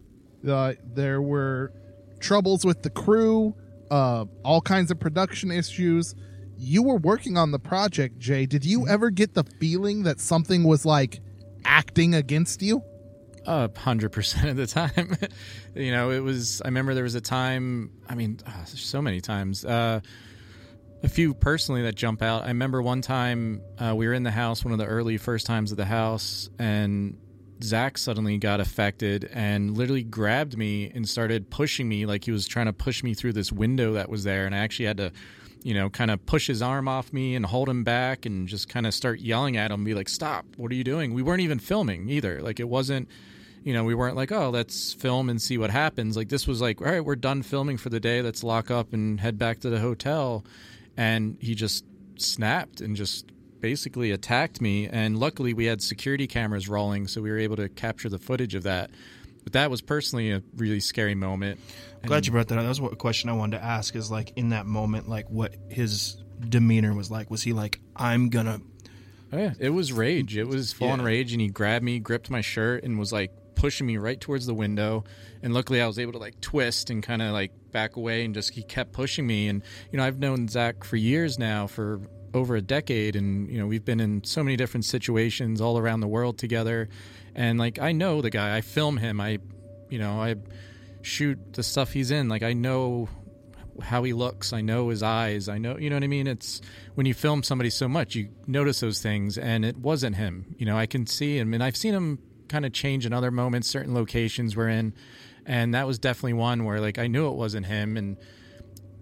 Uh, 0.46 0.74
there 0.84 1.22
were 1.22 1.72
troubles 2.18 2.64
with 2.64 2.82
the 2.82 2.90
crew, 2.90 3.54
uh, 3.90 4.24
all 4.44 4.60
kinds 4.60 4.90
of 4.90 4.98
production 4.98 5.50
issues. 5.50 6.14
You 6.58 6.82
were 6.82 6.96
working 6.96 7.36
on 7.36 7.52
the 7.52 7.58
project, 7.58 8.18
Jay. 8.18 8.46
Did 8.46 8.64
you 8.64 8.88
ever 8.88 9.10
get 9.10 9.34
the 9.34 9.44
feeling 9.44 10.02
that 10.04 10.20
something 10.20 10.64
was 10.64 10.84
like 10.84 11.20
acting 11.64 12.14
against 12.14 12.62
you? 12.62 12.82
A 13.44 13.70
hundred 13.78 14.10
percent 14.10 14.48
of 14.48 14.56
the 14.56 14.66
time. 14.66 15.16
you 15.74 15.92
know, 15.92 16.10
it 16.10 16.20
was. 16.20 16.60
I 16.62 16.68
remember 16.68 16.94
there 16.94 17.04
was 17.04 17.14
a 17.14 17.20
time. 17.20 17.92
I 18.08 18.16
mean, 18.16 18.40
ah, 18.44 18.64
so 18.64 19.00
many 19.00 19.20
times. 19.20 19.64
Uh, 19.64 20.00
a 21.06 21.08
few 21.08 21.32
personally 21.34 21.82
that 21.82 21.94
jump 21.94 22.20
out. 22.20 22.42
I 22.42 22.48
remember 22.48 22.82
one 22.82 23.00
time 23.00 23.62
uh, 23.78 23.94
we 23.94 24.08
were 24.08 24.12
in 24.12 24.24
the 24.24 24.30
house, 24.32 24.64
one 24.64 24.72
of 24.72 24.78
the 24.78 24.86
early 24.86 25.18
first 25.18 25.46
times 25.46 25.70
of 25.70 25.76
the 25.76 25.84
house, 25.84 26.50
and 26.58 27.16
Zak 27.62 27.96
suddenly 27.96 28.38
got 28.38 28.58
affected 28.58 29.30
and 29.32 29.78
literally 29.78 30.02
grabbed 30.02 30.58
me 30.58 30.90
and 30.92 31.08
started 31.08 31.48
pushing 31.48 31.88
me 31.88 32.06
like 32.06 32.24
he 32.24 32.32
was 32.32 32.48
trying 32.48 32.66
to 32.66 32.72
push 32.72 33.04
me 33.04 33.14
through 33.14 33.34
this 33.34 33.52
window 33.52 33.92
that 33.92 34.08
was 34.08 34.24
there, 34.24 34.46
and 34.46 34.54
I 34.54 34.58
actually 34.58 34.86
had 34.86 34.98
to. 34.98 35.12
You 35.62 35.74
know, 35.74 35.90
kind 35.90 36.12
of 36.12 36.24
push 36.26 36.46
his 36.46 36.62
arm 36.62 36.86
off 36.86 37.12
me 37.12 37.34
and 37.34 37.44
hold 37.44 37.68
him 37.68 37.82
back 37.82 38.24
and 38.24 38.46
just 38.46 38.68
kind 38.68 38.86
of 38.86 38.94
start 38.94 39.18
yelling 39.18 39.56
at 39.56 39.72
him, 39.72 39.82
be 39.82 39.94
like, 39.94 40.08
Stop, 40.08 40.46
what 40.56 40.70
are 40.70 40.76
you 40.76 40.84
doing? 40.84 41.12
We 41.12 41.22
weren't 41.22 41.40
even 41.40 41.58
filming 41.58 42.08
either. 42.08 42.40
Like, 42.40 42.60
it 42.60 42.68
wasn't, 42.68 43.08
you 43.64 43.72
know, 43.72 43.82
we 43.82 43.92
weren't 43.92 44.14
like, 44.14 44.30
oh, 44.30 44.50
let's 44.50 44.92
film 44.92 45.28
and 45.28 45.42
see 45.42 45.58
what 45.58 45.70
happens. 45.70 46.16
Like 46.16 46.28
this 46.28 46.46
was 46.46 46.60
like, 46.60 46.80
all 46.80 46.86
right, 46.86 47.04
we're 47.04 47.16
done 47.16 47.42
filming 47.42 47.78
for 47.78 47.88
the 47.88 47.98
day. 47.98 48.22
Let's 48.22 48.44
lock 48.44 48.70
up 48.70 48.92
and 48.92 49.18
head 49.18 49.38
back 49.38 49.58
to 49.60 49.70
the 49.70 49.80
hotel. 49.80 50.44
And 50.96 51.36
he 51.40 51.54
just 51.54 51.84
snapped 52.16 52.80
and 52.80 52.96
just 52.96 53.30
basically 53.60 54.10
attacked 54.10 54.60
me. 54.60 54.88
And 54.88 55.18
luckily, 55.18 55.54
we 55.54 55.66
had 55.66 55.82
security 55.82 56.26
cameras 56.26 56.68
rolling, 56.68 57.08
so 57.08 57.20
we 57.20 57.30
were 57.30 57.38
able 57.38 57.56
to 57.56 57.68
capture 57.68 58.08
the 58.08 58.18
footage 58.18 58.54
of 58.54 58.62
that. 58.64 58.90
But 59.44 59.52
that 59.52 59.70
was 59.70 59.80
personally 59.80 60.32
a 60.32 60.42
really 60.56 60.80
scary 60.80 61.14
moment. 61.14 61.60
Glad 62.04 62.26
you 62.26 62.32
brought 62.32 62.48
that 62.48 62.58
up. 62.58 62.64
That 62.64 62.68
was 62.68 62.80
what 62.80 62.92
a 62.92 62.96
question 62.96 63.30
I 63.30 63.32
wanted 63.32 63.58
to 63.58 63.64
ask. 63.64 63.94
Is 63.94 64.10
like 64.10 64.32
in 64.36 64.50
that 64.50 64.66
moment, 64.66 65.08
like 65.08 65.28
what 65.28 65.54
his 65.68 66.16
demeanor 66.48 66.94
was 66.94 67.10
like. 67.10 67.30
Was 67.30 67.42
he 67.42 67.52
like, 67.52 67.80
I'm 67.94 68.28
gonna 68.28 68.60
Oh, 69.32 69.38
yeah, 69.38 69.54
it 69.58 69.70
was 69.70 69.92
rage. 69.92 70.36
It 70.36 70.46
was 70.46 70.72
full 70.72 70.88
on 70.88 71.02
rage, 71.02 71.32
and 71.32 71.40
he 71.40 71.48
grabbed 71.48 71.84
me, 71.84 71.98
gripped 71.98 72.30
my 72.30 72.40
shirt, 72.40 72.84
and 72.84 72.98
was 72.98 73.12
like 73.12 73.32
pushing 73.54 73.86
me 73.86 73.96
right 73.96 74.20
towards 74.20 74.46
the 74.46 74.54
window. 74.54 75.04
And 75.42 75.52
luckily, 75.52 75.80
I 75.80 75.86
was 75.86 75.98
able 75.98 76.12
to 76.12 76.18
like 76.18 76.40
twist 76.40 76.90
and 76.90 77.02
kind 77.02 77.20
of 77.20 77.32
like 77.32 77.52
back 77.76 77.96
away, 77.96 78.24
and 78.24 78.32
just 78.32 78.54
he 78.54 78.62
kept 78.62 78.92
pushing 78.92 79.26
me. 79.26 79.48
And 79.48 79.62
you 79.92 79.98
know, 79.98 80.04
I've 80.04 80.18
known 80.18 80.48
Zak 80.48 80.82
for 80.82 80.96
years 80.96 81.38
now, 81.38 81.66
for 81.66 82.00
over 82.32 82.56
a 82.56 82.62
decade, 82.62 83.16
and 83.16 83.50
you 83.50 83.58
know, 83.58 83.66
we've 83.66 83.84
been 83.84 84.00
in 84.00 84.24
so 84.24 84.42
many 84.42 84.56
different 84.56 84.86
situations 84.86 85.60
all 85.60 85.76
around 85.76 86.00
the 86.00 86.08
world 86.08 86.38
together. 86.38 86.88
And 87.34 87.58
like, 87.58 87.78
I 87.78 87.92
know 87.92 88.22
the 88.22 88.30
guy. 88.30 88.56
I 88.56 88.62
film 88.62 88.96
him. 88.96 89.20
I, 89.20 89.40
you 89.90 89.98
know, 89.98 90.22
I 90.22 90.36
shoot 91.02 91.38
the 91.52 91.62
stuff 91.62 91.92
he's 91.92 92.10
in. 92.10 92.30
Like, 92.30 92.42
I 92.42 92.54
know 92.54 93.10
how 93.82 94.04
he 94.04 94.14
looks. 94.14 94.54
I 94.54 94.62
know 94.62 94.88
his 94.88 95.02
eyes. 95.02 95.46
I 95.50 95.58
know, 95.58 95.76
you 95.76 95.90
know 95.90 95.96
what 95.96 96.02
I 96.04 96.06
mean? 96.08 96.26
It's 96.26 96.62
when 96.94 97.04
you 97.04 97.12
film 97.12 97.42
somebody 97.42 97.68
so 97.68 97.88
much, 97.88 98.14
you 98.14 98.30
notice 98.46 98.80
those 98.80 99.02
things, 99.02 99.36
and 99.36 99.66
it 99.66 99.76
wasn't 99.76 100.16
him. 100.16 100.54
You 100.56 100.64
know, 100.64 100.78
I 100.78 100.86
can 100.86 101.06
see 101.06 101.38
him, 101.38 101.52
and 101.52 101.62
I've 101.62 101.76
seen 101.76 101.92
him 101.92 102.20
kind 102.48 102.64
of 102.64 102.72
change 102.72 103.04
in 103.04 103.12
other 103.12 103.30
moments, 103.30 103.68
certain 103.68 103.92
locations 103.92 104.56
we're 104.56 104.70
in, 104.70 104.94
and 105.46 105.74
that 105.74 105.86
was 105.86 105.98
definitely 105.98 106.34
one 106.34 106.64
where 106.64 106.80
like 106.80 106.98
I 106.98 107.06
knew 107.06 107.28
it 107.28 107.36
wasn't 107.36 107.66
him, 107.66 107.96
and 107.96 108.16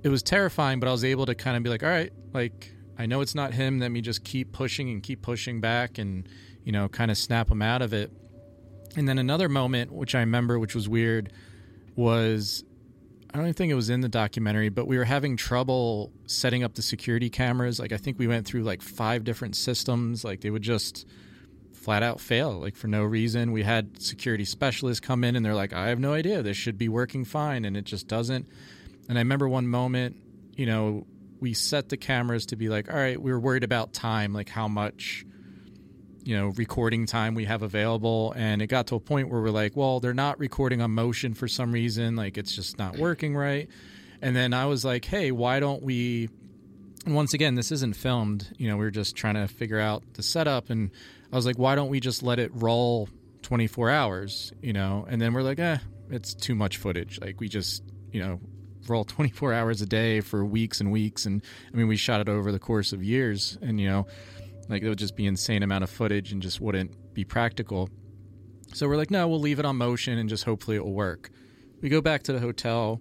it 0.03 0.11
was 0.11 0.23
terrifying, 0.23 0.79
but 0.79 0.89
I 0.89 0.93
was 0.93 1.05
able 1.05 1.27
to 1.27 1.35
kind 1.35 1.57
of 1.57 1.63
be 1.63 1.71
like, 1.71 1.83
all 1.83 1.89
right, 1.89 2.13
like 2.33 2.73
I 2.99 3.07
know 3.07 3.23
it's 3.23 3.35
not 3.35 3.55
him. 3.55 3.81
Let 3.81 3.91
me 3.91 4.03
just 4.03 4.23
keep 4.25 4.53
pushing 4.53 4.91
and 4.91 5.03
keep 5.03 5.23
pushing 5.23 5.61
back, 5.61 5.99
and 5.99 6.29
you 6.63 6.73
know, 6.73 6.89
kind 6.89 7.11
of 7.11 7.19
snap 7.19 7.51
him 7.51 7.63
out 7.63 7.83
of 7.83 7.93
it. 7.93 8.13
And 8.97 9.09
then 9.09 9.19
another 9.19 9.49
moment, 9.49 9.91
which 9.91 10.15
I 10.15 10.21
remember, 10.21 10.59
which 10.59 10.75
was 10.75 10.89
weird, 10.89 11.33
was 11.97 12.63
I 13.33 13.39
don't 13.39 13.47
even 13.47 13.55
think 13.55 13.73
it 13.73 13.75
was 13.75 13.91
in 13.91 14.01
the 14.01 14.09
documentary, 14.09 14.69
but 14.69 14.87
we 14.87 14.97
were 14.97 15.05
having 15.05 15.37
trouble 15.37 16.13
setting 16.27 16.63
up 16.63 16.75
the 16.75 16.83
security 16.83 17.31
cameras. 17.31 17.81
Like 17.81 17.91
I 17.91 17.97
think 17.97 18.19
we 18.19 18.29
went 18.29 18.47
through 18.47 18.63
like 18.63 18.83
five 18.83 19.25
different 19.25 19.57
systems. 19.57 20.25
Like 20.25 20.41
they 20.41 20.51
would 20.51 20.63
just 20.63 21.07
flat 21.85 22.03
out 22.03 22.19
fail, 22.19 22.59
like 22.59 22.77
for 22.77 22.89
no 22.89 23.05
reason. 23.05 23.53
We 23.53 23.63
had 23.63 24.01
security 24.01 24.47
specialists 24.47 25.01
come 25.01 25.23
in 25.23 25.37
and 25.37 25.45
they're 25.45 25.55
like, 25.55 25.75
I 25.75 25.89
have 25.89 26.01
no 26.01 26.15
idea. 26.15 26.43
This 26.43 26.57
should 26.57 26.79
be 26.79 26.89
working 26.89 27.25
fine, 27.25 27.67
and 27.67 27.77
it 27.77 27.85
just 27.85 28.09
doesn't. 28.09 28.49
And 29.09 29.19
I 29.19 29.21
remember 29.21 29.49
one 29.49 29.69
moment, 29.69 30.17
you 30.57 30.65
know, 30.65 31.07
we 31.41 31.53
set 31.53 31.91
the 31.91 31.99
cameras 31.99 32.47
to 32.47 32.57
be 32.57 32.71
like, 32.71 32.91
all 32.91 32.97
right, 32.97 33.21
we 33.21 33.31
were 33.31 33.39
worried 33.39 33.65
about 33.65 33.93
time, 33.93 34.33
like 34.33 34.49
how 34.49 34.67
much 34.67 35.27
you 36.25 36.35
know 36.35 36.49
recording 36.57 37.05
time 37.05 37.35
we 37.35 37.45
have 37.45 37.61
available 37.63 38.33
and 38.35 38.63
it 38.63 38.69
got 38.69 38.87
to 38.87 38.95
a 38.95 39.01
point 39.01 39.29
where 39.29 39.43
we're 39.43 39.51
like 39.51 39.77
well 39.77 40.01
they're 40.01 40.15
not 40.15 40.39
recording 40.39 40.81
on 40.81 40.91
motion 40.91 41.35
for 41.35 41.47
some 41.47 41.71
reason 41.71 42.17
like 42.17 42.39
it's 42.39 42.57
just 42.57 42.79
not 42.79 42.97
working 42.97 43.37
right 43.37 43.69
and 44.23 44.35
then 44.35 44.55
i 44.55 44.65
was 44.65 44.87
like 44.87 45.05
hey 45.05 45.31
why 45.31 45.61
don't 45.61 45.83
we 45.83 46.31
and 47.05 47.15
once 47.15 47.35
again 47.35 47.57
this 47.57 47.71
isn't 47.71 47.95
filmed 47.95 48.55
you 48.57 48.67
know 48.67 48.79
we 48.79 48.87
are 48.87 48.91
just 48.91 49.15
trying 49.15 49.35
to 49.35 49.47
figure 49.47 49.79
out 49.79 50.03
the 50.15 50.23
setup 50.23 50.71
and 50.71 50.91
i 51.35 51.37
was 51.37 51.45
like 51.45 51.59
why 51.59 51.75
don't 51.75 51.91
we 51.91 52.01
just 52.01 52.23
let 52.23 52.39
it 52.39 52.51
roll 52.55 53.09
24 53.43 53.91
hours 53.91 54.53
you 54.63 54.73
know 54.73 55.05
and 55.09 55.21
then 55.21 55.35
we're 55.35 55.43
like 55.43 55.59
eh 55.59 55.77
it's 56.11 56.33
too 56.33 56.55
much 56.55 56.79
footage 56.79 57.21
like 57.21 57.39
we 57.41 57.49
just 57.49 57.83
you 58.11 58.23
know 58.23 58.41
roll 58.89 59.05
24 59.05 59.53
hours 59.53 59.83
a 59.83 59.87
day 59.87 60.21
for 60.21 60.45
weeks 60.45 60.81
and 60.81 60.91
weeks 60.91 61.27
and 61.27 61.43
i 61.73 61.77
mean 61.77 61.89
we 61.89 61.97
shot 61.97 62.21
it 62.23 62.29
over 62.29 62.51
the 62.51 62.59
course 62.59 62.95
of 62.95 63.05
years 63.05 63.59
and 63.61 63.79
you 63.79 63.87
know 63.87 64.07
like 64.69 64.83
it 64.83 64.89
would 64.89 64.99
just 64.99 65.17
be 65.17 65.27
insane 65.27 65.63
amount 65.63 65.85
of 65.85 65.91
footage 65.91 66.33
and 66.33 66.43
just 66.43 66.61
wouldn't 66.61 67.15
be 67.15 67.25
practical. 67.25 67.89
So 68.73 68.89
we're 68.89 68.97
like, 68.97 69.11
no, 69.11 69.29
we'll 69.29 69.41
leave 69.41 69.59
it 69.59 69.65
on 69.65 69.77
motion 69.77 70.19
and 70.19 70.29
just 70.29 70.45
hopefully 70.45 70.77
it 70.77 70.85
will 70.85 70.93
work. 70.93 71.31
We 71.81 71.89
go 71.89 72.01
back 72.01 72.23
to 72.25 72.33
the 72.33 72.41
hotel 72.41 73.01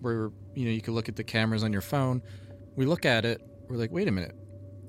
where 0.00 0.30
you 0.54 0.66
know 0.66 0.70
you 0.70 0.80
can 0.80 0.94
look 0.94 1.08
at 1.08 1.16
the 1.16 1.24
cameras 1.24 1.64
on 1.64 1.72
your 1.72 1.82
phone. 1.82 2.22
We 2.76 2.86
look 2.86 3.04
at 3.04 3.24
it, 3.24 3.40
we're 3.68 3.76
like, 3.76 3.90
wait 3.90 4.08
a 4.08 4.12
minute. 4.12 4.36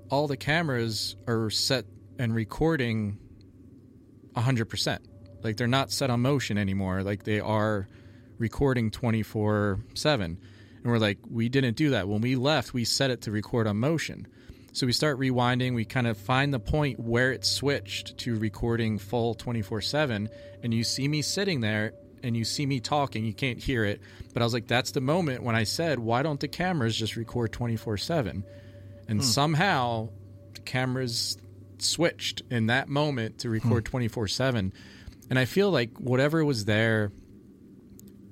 All 0.10 0.28
the 0.28 0.38
cameras 0.38 1.16
are 1.28 1.50
set 1.50 1.86
and 2.20 2.36
recording 2.36 3.18
100%. 4.36 5.00
Like 5.42 5.58
they're 5.58 5.68
not 5.68 5.92
set 5.92 6.10
on 6.10 6.22
motion 6.22 6.58
anymore. 6.58 7.02
Like 7.02 7.24
they 7.24 7.40
are 7.40 7.88
recording 8.38 8.92
24/7. 8.92 10.22
And 10.26 10.38
we're 10.86 10.98
like, 11.00 11.18
we 11.30 11.50
didn't 11.50 11.76
do 11.76 11.92
that. 11.92 12.08
When 12.08 12.22
we 12.22 12.36
left, 12.36 12.74
we 12.74 12.86
set 12.86 13.10
it 13.10 13.22
to 13.22 13.32
record 13.32 13.68
on 13.68 13.78
motion. 13.78 14.28
So 14.72 14.86
we 14.86 14.92
start 14.94 15.20
rewinding. 15.20 15.74
We 15.76 15.84
kind 15.86 16.08
of 16.08 16.18
find 16.18 16.54
the 16.54 16.60
point 16.60 17.00
where 17.00 17.32
it 17.32 17.44
switched 17.46 18.18
to 18.20 18.36
recording 18.38 18.98
full 19.00 19.34
24 19.34 19.82
7. 19.82 20.30
And 20.64 20.74
you 20.74 20.84
see 20.84 21.08
me 21.08 21.22
sitting 21.22 21.62
there 21.62 21.94
and 22.22 22.36
you 22.36 22.44
see 22.46 22.66
me 22.66 22.80
talking. 22.80 23.26
You 23.26 23.34
can't 23.34 23.60
hear 23.60 23.84
it. 23.86 24.02
But 24.34 24.42
I 24.42 24.46
was 24.46 24.54
like, 24.54 24.68
that's 24.68 24.92
the 24.92 25.02
moment 25.02 25.44
when 25.44 25.56
I 25.56 25.64
said, 25.64 26.00
why 26.00 26.22
don't 26.22 26.40
the 26.40 26.48
cameras 26.50 26.96
just 26.96 27.16
record 27.16 27.52
24 27.52 27.98
7? 27.98 28.44
And 29.08 29.20
Hmm. 29.20 29.26
somehow 29.26 30.10
the 30.54 30.62
cameras 30.62 31.38
switched 31.82 32.42
in 32.50 32.68
that 32.68 32.90
moment 32.90 33.40
to 33.40 33.48
hmm. 33.48 33.54
record 33.54 33.86
24 33.86 34.28
7. 34.28 34.74
And 35.30 35.40
I 35.40 35.46
feel 35.46 35.70
like 35.70 35.98
whatever 35.98 36.44
was 36.44 36.66
there, 36.66 37.12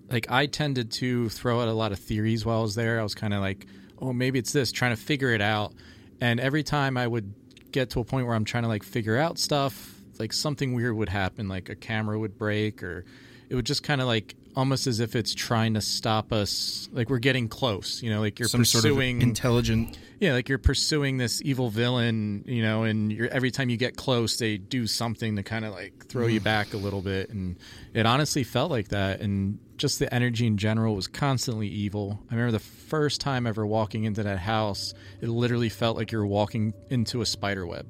like 0.10 0.32
I 0.32 0.48
tended 0.48 0.92
to 0.94 1.30
throw 1.30 1.62
out 1.62 1.68
a 1.68 1.74
lot 1.74 1.92
of 1.92 2.00
theories 2.00 2.46
while 2.46 2.60
I 2.60 2.62
was 2.62 2.76
there. 2.76 3.00
I 3.00 3.04
was 3.04 3.14
kind 3.14 3.34
of 3.34 3.42
like, 3.42 3.68
oh, 4.00 4.14
maybe 4.14 4.40
it's 4.40 4.52
this, 4.52 4.72
trying 4.72 4.96
to 4.96 5.02
figure 5.02 5.32
it 5.32 5.42
out. 5.42 5.74
And 6.22 6.40
every 6.40 6.64
time 6.64 6.98
I 6.98 7.06
would 7.06 7.34
get 7.72 7.92
to 7.92 8.00
a 8.00 8.04
point 8.04 8.26
where 8.26 8.36
I'm 8.36 8.46
trying 8.46 8.64
to 8.64 8.70
like 8.70 8.84
figure 8.84 9.18
out 9.18 9.38
stuff, 9.38 10.02
like 10.20 10.34
something 10.34 10.74
weird 10.74 10.96
would 10.96 11.10
happen, 11.10 11.48
like 11.48 11.70
a 11.70 11.76
camera 11.76 12.18
would 12.18 12.38
break 12.38 12.82
or 12.82 13.06
it 13.50 13.56
would 13.56 13.66
just 13.66 13.84
kind 13.84 14.02
of 14.02 14.08
like 14.08 14.36
almost 14.58 14.88
as 14.88 15.00
if 15.00 15.16
it's 15.16 15.36
trying 15.36 15.76
to 15.76 15.82
stop 15.82 16.34
us. 16.34 16.90
Like 16.92 17.10
we're 17.10 17.20
getting 17.20 17.48
close. 17.48 18.02
You 18.02 18.10
know, 18.10 18.20
like 18.20 18.40
you're 18.40 18.50
Some 18.50 18.66
sort 18.66 18.84
of 18.84 18.92
pursuing 18.92 19.22
intelligent. 19.22 19.98
Yeah, 20.20 20.34
like 20.34 20.50
you're 20.50 20.58
pursuing 20.58 21.18
this 21.18 21.42
evil 21.44 21.70
villain. 21.70 22.44
You 22.48 22.64
know, 22.64 22.84
and 22.84 23.14
you're, 23.14 23.30
every 23.30 23.52
time 23.52 23.70
you 23.70 23.78
get 23.78 23.96
close, 23.96 24.38
they 24.38 24.58
do 24.58 24.88
something 24.88 25.36
to 25.36 25.44
kind 25.44 25.64
of 25.64 25.74
like 25.74 26.08
throw 26.08 26.26
you 26.26 26.42
mm. 26.42 26.44
back 26.44 26.74
a 26.74 26.78
little 26.78 27.02
bit. 27.02 27.30
And 27.30 27.58
it 27.94 28.06
honestly 28.06 28.44
felt 28.44 28.72
like 28.72 28.90
that. 28.90 29.22
And 29.22 29.60
just 29.78 30.00
the 30.00 30.12
energy 30.12 30.48
in 30.48 30.58
general 30.58 30.96
was 30.96 31.08
constantly 31.08 31.68
evil. 31.68 32.20
I 32.32 32.34
remember 32.34 32.52
the 32.52 32.60
first 32.60 33.22
time 33.22 33.46
ever 33.46 33.66
walking 33.66 34.06
into 34.06 34.24
that 34.24 34.40
house, 34.40 34.96
it 35.22 35.30
literally 35.30 35.70
felt 35.70 35.96
like 35.96 36.12
you 36.12 36.18
were 36.18 36.26
walking 36.26 36.74
into 36.90 37.22
a 37.22 37.26
spider 37.28 37.66
web. 37.68 37.86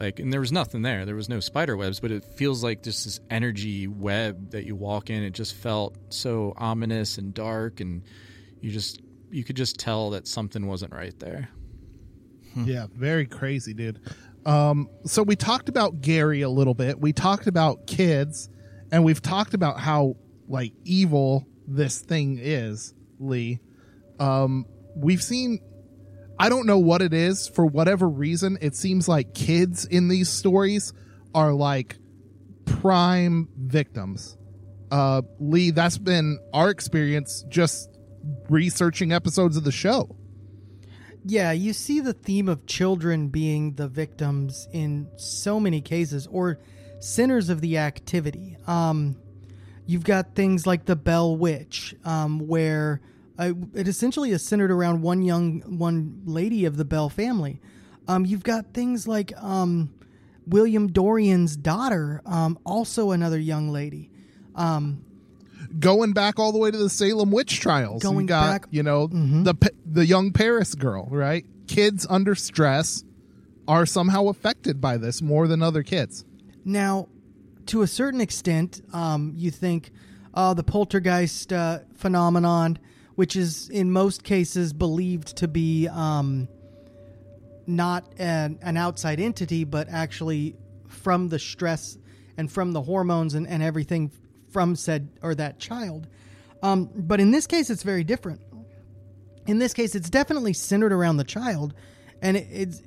Like, 0.00 0.18
and 0.18 0.32
there 0.32 0.40
was 0.40 0.50
nothing 0.50 0.80
there. 0.80 1.04
There 1.04 1.14
was 1.14 1.28
no 1.28 1.40
spider 1.40 1.76
webs, 1.76 2.00
but 2.00 2.10
it 2.10 2.24
feels 2.24 2.64
like 2.64 2.82
just 2.82 3.04
this 3.04 3.20
energy 3.28 3.86
web 3.86 4.52
that 4.52 4.64
you 4.64 4.74
walk 4.74 5.10
in. 5.10 5.22
It 5.22 5.34
just 5.34 5.54
felt 5.54 5.94
so 6.08 6.54
ominous 6.56 7.18
and 7.18 7.34
dark, 7.34 7.80
and 7.80 8.02
you 8.62 8.70
just 8.70 9.02
you 9.30 9.44
could 9.44 9.56
just 9.56 9.78
tell 9.78 10.08
that 10.10 10.26
something 10.26 10.66
wasn't 10.66 10.94
right 10.94 11.16
there. 11.18 11.50
Yeah, 12.56 12.86
very 12.94 13.26
crazy, 13.26 13.74
dude. 13.74 14.00
Um, 14.46 14.88
so 15.04 15.22
we 15.22 15.36
talked 15.36 15.68
about 15.68 16.00
Gary 16.00 16.40
a 16.40 16.48
little 16.48 16.74
bit. 16.74 16.98
We 16.98 17.12
talked 17.12 17.46
about 17.46 17.86
kids, 17.86 18.48
and 18.90 19.04
we've 19.04 19.20
talked 19.20 19.52
about 19.52 19.78
how 19.78 20.16
like 20.48 20.72
evil 20.84 21.46
this 21.68 22.00
thing 22.00 22.38
is, 22.40 22.94
Lee. 23.18 23.60
Um, 24.18 24.64
we've 24.96 25.22
seen 25.22 25.60
I 26.40 26.48
don't 26.48 26.64
know 26.66 26.78
what 26.78 27.02
it 27.02 27.12
is 27.12 27.48
for 27.48 27.66
whatever 27.66 28.08
reason. 28.08 28.56
It 28.62 28.74
seems 28.74 29.06
like 29.06 29.34
kids 29.34 29.84
in 29.84 30.08
these 30.08 30.30
stories 30.30 30.94
are 31.34 31.52
like 31.52 31.98
prime 32.64 33.46
victims. 33.58 34.38
Uh, 34.90 35.20
Lee, 35.38 35.70
that's 35.70 35.98
been 35.98 36.38
our 36.54 36.70
experience 36.70 37.44
just 37.50 37.90
researching 38.48 39.12
episodes 39.12 39.58
of 39.58 39.64
the 39.64 39.70
show. 39.70 40.16
Yeah, 41.26 41.52
you 41.52 41.74
see 41.74 42.00
the 42.00 42.14
theme 42.14 42.48
of 42.48 42.64
children 42.64 43.28
being 43.28 43.74
the 43.74 43.86
victims 43.86 44.66
in 44.72 45.10
so 45.16 45.60
many 45.60 45.82
cases, 45.82 46.26
or 46.26 46.58
sinners 47.00 47.50
of 47.50 47.60
the 47.60 47.76
activity. 47.76 48.56
Um, 48.66 49.16
you've 49.84 50.04
got 50.04 50.34
things 50.34 50.66
like 50.66 50.86
the 50.86 50.96
Bell 50.96 51.36
Witch, 51.36 51.94
um, 52.06 52.48
where 52.48 53.02
uh, 53.40 53.52
it 53.74 53.88
essentially 53.88 54.30
is 54.30 54.42
centered 54.44 54.70
around 54.70 55.02
one 55.02 55.22
young 55.22 55.60
one 55.78 56.22
lady 56.24 56.64
of 56.66 56.76
the 56.76 56.84
Bell 56.84 57.08
family. 57.08 57.60
Um, 58.06 58.24
you've 58.24 58.42
got 58.42 58.74
things 58.74 59.08
like 59.08 59.32
um, 59.42 59.92
William 60.46 60.88
Dorian's 60.92 61.56
daughter, 61.56 62.22
um, 62.26 62.58
also 62.64 63.10
another 63.12 63.38
young 63.38 63.70
lady. 63.70 64.10
Um, 64.54 65.04
going 65.78 66.12
back 66.12 66.38
all 66.38 66.52
the 66.52 66.58
way 66.58 66.70
to 66.70 66.76
the 66.76 66.90
Salem 66.90 67.30
witch 67.30 67.60
trials. 67.60 68.02
Going 68.02 68.22
you 68.22 68.26
got, 68.26 68.62
back- 68.62 68.66
you 68.70 68.82
know, 68.82 69.06
the 69.06 69.54
Pa- 69.54 69.68
the 69.86 70.04
young 70.06 70.32
Parris 70.32 70.74
girl, 70.74 71.08
right? 71.10 71.44
Kids 71.66 72.06
under 72.10 72.34
stress 72.34 73.04
are 73.68 73.86
somehow 73.86 74.26
affected 74.28 74.80
by 74.80 74.96
this 74.96 75.22
more 75.22 75.46
than 75.46 75.62
other 75.62 75.82
kids. 75.84 76.24
Now, 76.64 77.08
to 77.66 77.82
a 77.82 77.86
certain 77.86 78.20
extent, 78.20 78.82
um, 78.92 79.32
you 79.36 79.50
think 79.52 79.92
uh, 80.34 80.54
the 80.54 80.64
poltergeist 80.64 81.52
uh, 81.52 81.80
phenomenon, 81.94 82.78
which 83.20 83.36
is 83.36 83.68
in 83.68 83.92
most 83.92 84.24
cases 84.24 84.72
believed 84.72 85.36
to 85.36 85.46
be 85.46 85.86
um, 85.88 86.48
not 87.66 88.10
an, 88.16 88.58
an 88.62 88.78
outside 88.78 89.20
entity, 89.20 89.62
but 89.62 89.86
actually 89.90 90.56
from 90.88 91.28
the 91.28 91.38
stress 91.38 91.98
and 92.38 92.50
from 92.50 92.72
the 92.72 92.80
hormones 92.80 93.34
and, 93.34 93.46
and 93.46 93.62
everything 93.62 94.10
from 94.48 94.74
said 94.74 95.10
or 95.20 95.34
that 95.34 95.58
child. 95.58 96.06
Um, 96.62 96.88
but 96.96 97.20
in 97.20 97.30
this 97.30 97.46
case, 97.46 97.68
it's 97.68 97.82
very 97.82 98.04
different. 98.04 98.40
In 99.46 99.58
this 99.58 99.74
case, 99.74 99.94
it's 99.94 100.08
definitely 100.08 100.54
centered 100.54 100.90
around 100.90 101.18
the 101.18 101.24
child, 101.24 101.74
and 102.22 102.38
it, 102.38 102.48
it's 102.50 102.80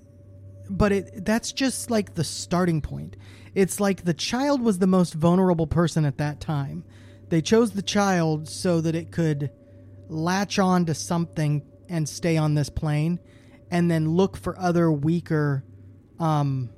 but 0.68 0.92
it 0.92 1.26
that's 1.26 1.52
just 1.52 1.92
like 1.92 2.16
the 2.16 2.24
starting 2.24 2.82
point. 2.82 3.18
It's 3.54 3.80
like 3.80 4.04
the 4.04 4.16
child 4.16 4.64
was 4.64 4.80
the 4.80 4.88
most 4.88 5.14
vulnerable 5.14 5.68
person 5.68 6.06
at 6.06 6.18
that 6.18 6.40
time. 6.40 6.86
They 7.30 7.44
chose 7.44 7.74
the 7.74 7.84
child 7.84 8.50
so 8.50 8.82
that 8.82 8.96
it 8.96 9.12
could 9.12 9.52
latch 10.10 10.60
on 10.60 10.86
to 10.86 10.94
something 10.94 11.64
and 11.90 12.08
stay 12.08 12.38
on 12.38 12.54
this 12.56 12.70
plane 12.70 13.20
and 13.72 13.90
then 13.90 14.10
look 14.10 14.38
for 14.38 14.58
other 14.60 14.92
weaker 14.92 15.64
um 16.20 16.70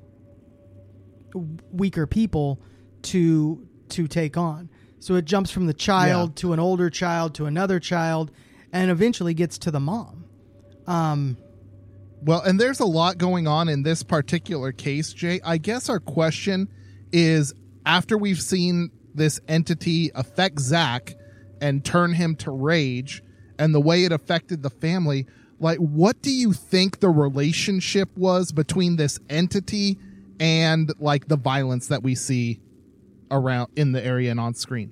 weaker 1.71 2.07
people 2.07 2.61
to 3.03 3.67
to 3.89 4.07
take 4.07 4.37
on. 4.37 4.69
So 4.99 5.15
it 5.15 5.25
jumps 5.25 5.51
from 5.51 5.67
the 5.67 5.73
child 5.73 6.31
Yeah. 6.31 6.41
to 6.41 6.53
an 6.53 6.59
older 6.59 6.89
child 6.89 7.35
to 7.35 7.45
another 7.45 7.79
child 7.79 8.31
and 8.71 8.89
eventually 8.89 9.33
gets 9.33 9.57
to 9.59 9.71
the 9.71 9.79
mom. 9.79 10.25
Um 10.87 11.37
Well, 12.21 12.41
and 12.41 12.59
there's 12.59 12.79
a 12.79 12.85
lot 12.85 13.17
going 13.17 13.47
on 13.47 13.69
in 13.69 13.83
this 13.83 14.01
particular 14.01 14.71
case, 14.71 15.13
Jay. 15.13 15.39
I 15.43 15.57
guess 15.57 15.89
our 15.89 15.99
question 15.99 16.69
is 17.11 17.53
after 17.85 18.17
we've 18.17 18.41
seen 18.41 18.89
this 19.13 19.39
entity 19.47 20.11
affect 20.15 20.59
Zak 20.59 21.15
and 21.61 21.83
turn 21.83 22.13
him 22.13 22.35
to 22.37 22.51
rage 22.51 23.23
and 23.57 23.73
the 23.73 23.79
way 23.79 24.03
it 24.03 24.11
affected 24.11 24.63
the 24.63 24.69
family, 24.69 25.25
like 25.59 25.77
what 25.77 26.21
do 26.21 26.31
you 26.31 26.53
think 26.53 26.99
the 26.99 27.09
relationship 27.09 28.09
was 28.17 28.51
between 28.51 28.97
this 28.97 29.19
entity 29.29 29.97
and 30.39 30.91
like 30.99 31.27
the 31.27 31.37
violence 31.37 31.87
that 31.87 32.03
we 32.03 32.15
see 32.15 32.59
around 33.31 33.69
in 33.75 33.91
the 33.91 34.05
area 34.05 34.31
and 34.31 34.39
on 34.39 34.53
screen? 34.53 34.91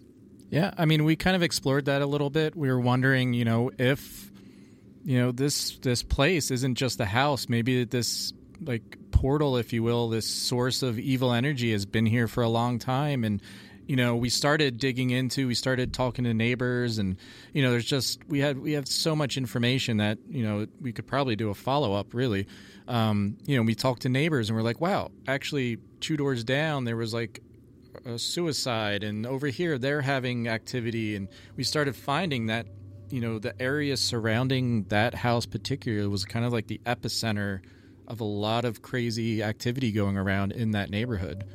Yeah, 0.49 0.71
I 0.77 0.85
mean, 0.85 1.03
we 1.03 1.15
kind 1.15 1.35
of 1.35 1.41
explored 1.41 1.85
that 1.85 2.01
a 2.01 2.05
little 2.05 2.29
bit. 2.29 2.55
We 2.55 2.69
were 2.69 2.79
wondering, 2.79 3.33
you 3.33 3.43
know, 3.43 3.71
if 3.79 4.31
you 5.03 5.19
know 5.19 5.31
this 5.31 5.77
this 5.79 6.03
place 6.03 6.51
isn't 6.51 6.75
just 6.75 6.99
a 6.99 7.05
house. 7.05 7.49
Maybe 7.49 7.83
this 7.83 8.33
like 8.61 8.97
portal, 9.11 9.57
if 9.57 9.73
you 9.73 9.83
will, 9.83 10.09
this 10.09 10.27
source 10.27 10.83
of 10.83 10.99
evil 10.99 11.33
energy 11.33 11.71
has 11.71 11.85
been 11.85 12.05
here 12.05 12.27
for 12.27 12.43
a 12.43 12.49
long 12.49 12.79
time, 12.79 13.23
and 13.23 13.41
you 13.87 13.95
know, 13.95 14.15
we 14.15 14.29
started 14.29 14.77
digging 14.77 15.09
into, 15.09 15.47
we 15.47 15.55
started 15.55 15.93
talking 15.93 16.23
to 16.25 16.33
neighbors, 16.33 16.97
and 16.97 17.17
you 17.53 17.61
know, 17.61 17.71
there's 17.71 17.85
just 17.85 18.19
we 18.27 18.39
had 18.39 18.57
we 18.57 18.73
have 18.73 18.87
so 18.87 19.15
much 19.15 19.37
information 19.37 19.97
that 19.97 20.17
you 20.29 20.43
know 20.43 20.67
we 20.81 20.93
could 20.93 21.07
probably 21.07 21.35
do 21.35 21.49
a 21.49 21.53
follow 21.53 21.93
up. 21.93 22.13
Really, 22.13 22.47
um, 22.87 23.37
you 23.45 23.57
know, 23.57 23.63
we 23.63 23.75
talked 23.75 24.03
to 24.03 24.09
neighbors, 24.09 24.49
and 24.49 24.57
we're 24.57 24.63
like, 24.63 24.79
wow, 24.79 25.11
actually, 25.27 25.77
two 25.99 26.17
doors 26.17 26.43
down, 26.43 26.85
there 26.85 26.97
was 26.97 27.13
like 27.13 27.41
a 28.05 28.17
suicide 28.17 29.03
and 29.03 29.25
over 29.25 29.47
here 29.47 29.77
they're 29.77 30.01
having 30.01 30.47
activity 30.47 31.15
and 31.15 31.27
we 31.55 31.63
started 31.63 31.95
finding 31.95 32.47
that 32.47 32.65
you 33.09 33.21
know 33.21 33.39
the 33.39 33.59
area 33.61 33.95
surrounding 33.95 34.83
that 34.85 35.13
house 35.13 35.45
particularly 35.45 36.07
was 36.07 36.25
kind 36.25 36.45
of 36.45 36.51
like 36.51 36.67
the 36.67 36.81
epicenter 36.85 37.61
of 38.07 38.19
a 38.19 38.25
lot 38.25 38.65
of 38.65 38.81
crazy 38.81 39.43
activity 39.43 39.91
going 39.91 40.17
around 40.17 40.51
in 40.51 40.71
that 40.71 40.89
neighborhood 40.89 41.45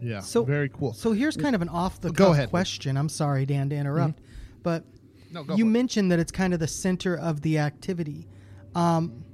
Yeah. 0.00 0.20
So 0.20 0.44
very 0.44 0.68
cool. 0.68 0.92
So 0.92 1.12
here's 1.12 1.36
kind 1.36 1.54
of 1.54 1.62
an 1.62 1.68
off 1.68 2.00
the 2.00 2.10
Go 2.10 2.32
ahead. 2.32 2.44
Mm-hmm. 2.44 2.50
question. 2.50 2.96
I'm 2.96 3.08
sorry, 3.08 3.46
Dan, 3.46 3.68
to 3.70 3.76
interrupt, 3.76 4.20
but 4.62 4.84
No, 5.32 5.44
you 5.56 5.64
it. 5.66 5.68
mentioned 5.68 6.12
that 6.12 6.18
it's 6.18 6.32
kind 6.32 6.54
of 6.54 6.60
the 6.60 6.68
center 6.68 7.16
of 7.16 7.40
the 7.42 7.58
activity. 7.58 8.26
Um, 8.74 9.24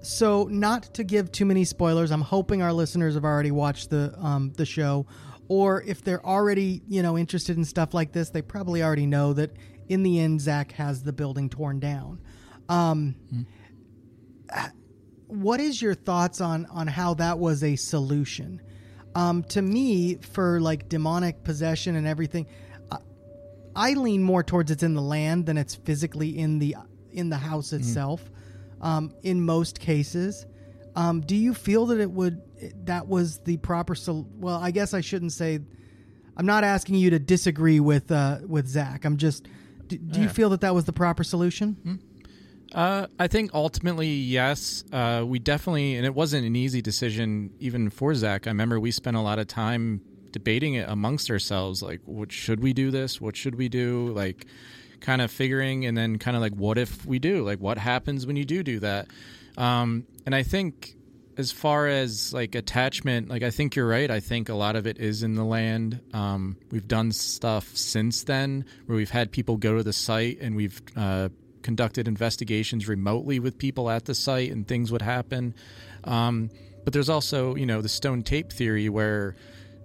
so 0.00 0.44
not 0.50 0.94
to 0.94 1.04
give 1.04 1.32
too 1.32 1.44
many 1.44 1.64
spoilers, 1.64 2.10
I'm 2.12 2.20
hoping 2.20 2.62
our 2.62 2.72
listeners 2.72 3.14
have 3.14 3.24
already 3.24 3.50
watched 3.50 3.90
the 3.90 4.14
um, 4.18 4.52
the 4.56 4.64
show, 4.64 5.06
or 5.48 5.82
if 5.82 6.02
they're 6.04 6.24
already 6.24 6.82
you 6.88 7.02
know 7.02 7.18
interested 7.18 7.56
in 7.56 7.64
stuff 7.64 7.92
like 7.94 8.12
this, 8.12 8.30
they 8.30 8.40
probably 8.42 8.82
already 8.82 9.06
know 9.06 9.32
that 9.32 9.50
in 9.88 10.04
the 10.04 10.20
end 10.20 10.40
Zak 10.40 10.70
has 10.72 11.02
the 11.02 11.12
building 11.12 11.48
torn 11.50 11.80
down. 11.80 12.20
Um, 12.68 13.16
what 15.26 15.60
is 15.60 15.80
your 15.82 15.94
thoughts 15.94 16.40
on 16.40 16.66
on 16.66 16.86
how 16.86 17.14
that 17.14 17.38
was 17.38 17.62
a 17.62 17.76
solution? 17.76 18.60
Um, 19.18 19.42
to 19.44 19.60
me, 19.62 20.14
for 20.16 20.60
like 20.60 20.88
demonic 20.88 21.42
possession 21.42 21.96
and 21.96 22.06
everything, 22.06 22.46
I, 22.92 22.98
I 23.74 23.92
lean 23.94 24.22
more 24.22 24.44
towards 24.44 24.70
it's 24.70 24.84
in 24.84 24.94
the 24.94 25.02
land 25.02 25.46
than 25.46 25.58
it's 25.58 25.74
physically 25.74 26.38
in 26.38 26.60
the 26.60 26.76
in 27.10 27.28
the 27.28 27.36
house 27.36 27.72
itself. 27.72 28.22
Um, 28.80 29.12
in 29.24 29.44
most 29.44 29.80
cases, 29.80 30.46
um, 30.94 31.20
do 31.20 31.34
you 31.34 31.52
feel 31.52 31.86
that 31.86 31.98
it 31.98 32.10
would 32.12 32.40
that 32.86 33.08
was 33.08 33.38
the 33.40 33.56
proper? 33.56 33.96
Sol- 33.96 34.28
well, 34.38 34.60
I 34.62 34.70
guess 34.70 34.94
I 34.94 35.00
shouldn't 35.00 35.32
say. 35.32 35.58
I'm 36.36 36.46
not 36.46 36.62
asking 36.62 36.94
you 36.94 37.10
to 37.10 37.18
disagree 37.18 37.80
with 37.80 38.12
uh, 38.12 38.38
with 38.46 38.68
Zak. 38.68 39.04
I'm 39.04 39.16
just. 39.16 39.48
Do, 39.88 39.96
do 39.96 40.20
you 40.20 40.28
feel 40.28 40.50
that 40.50 40.60
that 40.60 40.74
was 40.74 40.84
the 40.84 40.92
proper 40.92 41.24
solution? 41.24 41.98
Uh, 42.74 43.06
I 43.18 43.28
think 43.28 43.52
ultimately, 43.54 44.08
yes. 44.08 44.84
Uh, 44.92 45.24
we 45.26 45.38
definitely, 45.38 45.96
and 45.96 46.04
it 46.04 46.14
wasn't 46.14 46.46
an 46.46 46.56
easy 46.56 46.82
decision 46.82 47.50
even 47.58 47.90
for 47.90 48.14
Zak. 48.14 48.46
I 48.46 48.50
remember 48.50 48.78
we 48.78 48.90
spent 48.90 49.16
a 49.16 49.20
lot 49.20 49.38
of 49.38 49.46
time 49.46 50.02
debating 50.30 50.74
it 50.74 50.88
amongst 50.88 51.30
ourselves. 51.30 51.82
Like, 51.82 52.00
what 52.04 52.30
should 52.30 52.60
we 52.60 52.72
do 52.72 52.90
this? 52.90 53.20
What 53.20 53.36
should 53.36 53.54
we 53.54 53.68
do? 53.68 54.12
Like, 54.14 54.46
kind 55.00 55.22
of 55.22 55.30
figuring, 55.30 55.86
and 55.86 55.96
then 55.96 56.18
kind 56.18 56.36
of 56.36 56.42
like, 56.42 56.54
what 56.54 56.76
if 56.76 57.06
we 57.06 57.18
do? 57.18 57.44
Like, 57.44 57.60
what 57.60 57.78
happens 57.78 58.26
when 58.26 58.36
you 58.36 58.44
do 58.44 58.62
do 58.62 58.80
that? 58.80 59.08
Um, 59.56 60.06
and 60.26 60.34
I 60.34 60.42
think 60.42 60.94
as 61.38 61.52
far 61.52 61.86
as 61.86 62.32
like 62.34 62.54
attachment, 62.56 63.28
like 63.28 63.42
I 63.42 63.50
think 63.50 63.76
you're 63.76 63.88
right. 63.88 64.10
I 64.10 64.20
think 64.20 64.48
a 64.48 64.54
lot 64.54 64.74
of 64.76 64.86
it 64.86 64.98
is 64.98 65.22
in 65.22 65.34
the 65.34 65.44
land. 65.44 66.00
Um, 66.12 66.56
we've 66.70 66.86
done 66.86 67.12
stuff 67.12 67.76
since 67.76 68.24
then 68.24 68.64
where 68.86 68.96
we've 68.96 69.10
had 69.10 69.30
people 69.30 69.56
go 69.56 69.76
to 69.76 69.84
the 69.84 69.92
site 69.92 70.38
and 70.40 70.56
we've 70.56 70.82
uh, 70.96 71.28
conducted 71.62 72.08
investigations 72.08 72.88
remotely 72.88 73.38
with 73.40 73.58
people 73.58 73.90
at 73.90 74.04
the 74.04 74.14
site, 74.14 74.50
and 74.50 74.66
things 74.66 74.90
would 74.92 75.02
happen. 75.02 75.54
Um, 76.04 76.50
but 76.84 76.92
there's 76.92 77.08
also, 77.08 77.54
you 77.54 77.66
know, 77.66 77.82
the 77.82 77.88
stone 77.88 78.22
tape 78.22 78.52
theory 78.52 78.88
where 78.88 79.36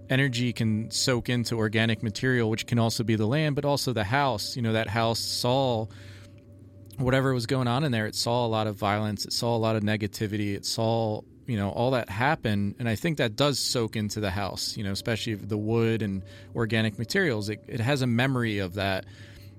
energy 0.08 0.52
can 0.52 0.90
soak 0.90 1.28
into 1.28 1.56
organic 1.56 2.02
material, 2.02 2.50
which 2.50 2.66
can 2.66 2.78
also 2.78 3.04
be 3.04 3.16
the 3.16 3.26
land, 3.26 3.56
but 3.56 3.64
also 3.64 3.92
the 3.92 4.04
house. 4.04 4.56
You 4.56 4.62
know, 4.62 4.72
that 4.72 4.88
house 4.88 5.20
saw 5.20 5.86
whatever 6.98 7.34
was 7.34 7.46
going 7.46 7.68
on 7.68 7.84
in 7.84 7.92
there. 7.92 8.06
It 8.06 8.14
saw 8.14 8.46
a 8.46 8.48
lot 8.48 8.66
of 8.66 8.76
violence. 8.76 9.24
It 9.24 9.32
saw 9.32 9.56
a 9.56 9.58
lot 9.58 9.76
of 9.76 9.82
negativity. 9.82 10.54
It 10.54 10.64
saw, 10.64 11.22
you 11.46 11.56
know, 11.56 11.70
all 11.70 11.90
that 11.92 12.08
happen. 12.08 12.74
And 12.78 12.88
I 12.88 12.94
think 12.94 13.18
that 13.18 13.36
does 13.36 13.58
soak 13.58 13.96
into 13.96 14.20
the 14.20 14.30
house, 14.30 14.76
you 14.76 14.84
know, 14.84 14.92
especially 14.92 15.34
the 15.34 15.58
wood 15.58 16.02
and 16.02 16.22
organic 16.54 16.98
materials. 16.98 17.48
It, 17.48 17.64
it 17.66 17.80
has 17.80 18.02
a 18.02 18.06
memory 18.06 18.58
of 18.58 18.74
that. 18.74 19.06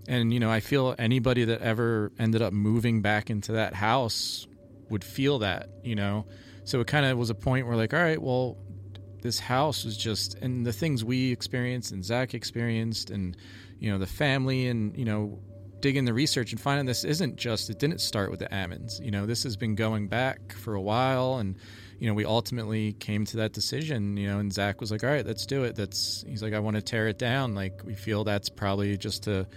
And, 0.07 0.33
you 0.33 0.39
know, 0.39 0.51
I 0.51 0.59
feel 0.59 0.93
anybody 0.97 1.45
that 1.45 1.61
ever 1.61 2.11
ended 2.19 2.41
up 2.41 2.53
moving 2.53 3.01
back 3.01 3.29
into 3.29 3.53
that 3.53 3.73
house 3.73 4.47
would 4.89 5.03
feel 5.03 5.39
that, 5.39 5.69
you 5.83 5.95
know. 5.95 6.25
So 6.63 6.79
it 6.79 6.87
kind 6.87 7.05
of 7.05 7.17
was 7.17 7.29
a 7.29 7.35
point 7.35 7.67
where, 7.67 7.75
like, 7.75 7.93
all 7.93 7.99
right, 7.99 8.21
well, 8.21 8.57
this 9.21 9.39
house 9.39 9.83
was 9.83 9.97
just, 9.97 10.35
and 10.35 10.65
the 10.65 10.73
things 10.73 11.03
we 11.03 11.31
experienced 11.31 11.91
and 11.91 12.05
Zak 12.05 12.35
experienced, 12.35 13.09
and, 13.09 13.35
you 13.79 13.91
know, 13.91 13.97
the 13.97 14.05
family, 14.05 14.67
and, 14.67 14.95
you 14.95 15.05
know, 15.05 15.39
digging 15.79 16.05
the 16.05 16.13
research 16.13 16.51
and 16.51 16.61
finding 16.61 16.85
this 16.85 17.03
isn't 17.03 17.35
just, 17.35 17.69
it 17.69 17.79
didn't 17.79 18.01
start 18.01 18.29
with 18.29 18.39
the 18.39 18.47
Ammons. 18.47 19.03
You 19.03 19.11
know, 19.11 19.25
this 19.25 19.43
has 19.43 19.57
been 19.57 19.75
going 19.75 20.07
back 20.07 20.53
for 20.53 20.75
a 20.75 20.81
while. 20.81 21.37
And, 21.37 21.57
you 21.99 22.07
know, 22.07 22.13
we 22.13 22.25
ultimately 22.25 22.93
came 22.93 23.25
to 23.25 23.37
that 23.37 23.53
decision, 23.53 24.17
you 24.17 24.27
know, 24.27 24.39
and 24.39 24.53
Zak 24.53 24.81
was 24.81 24.91
like, 24.91 25.03
all 25.03 25.09
right, 25.09 25.25
let's 25.25 25.45
do 25.45 25.63
it. 25.63 25.75
That's, 25.75 26.23
he's 26.27 26.43
like, 26.43 26.53
I 26.53 26.59
want 26.59 26.75
to 26.75 26.81
tear 26.81 27.07
it 27.07 27.17
down. 27.17 27.55
Like, 27.55 27.81
we 27.83 27.95
feel 27.95 28.23
that's 28.23 28.49
probably 28.49 28.97
just 28.97 29.23
to, 29.23 29.47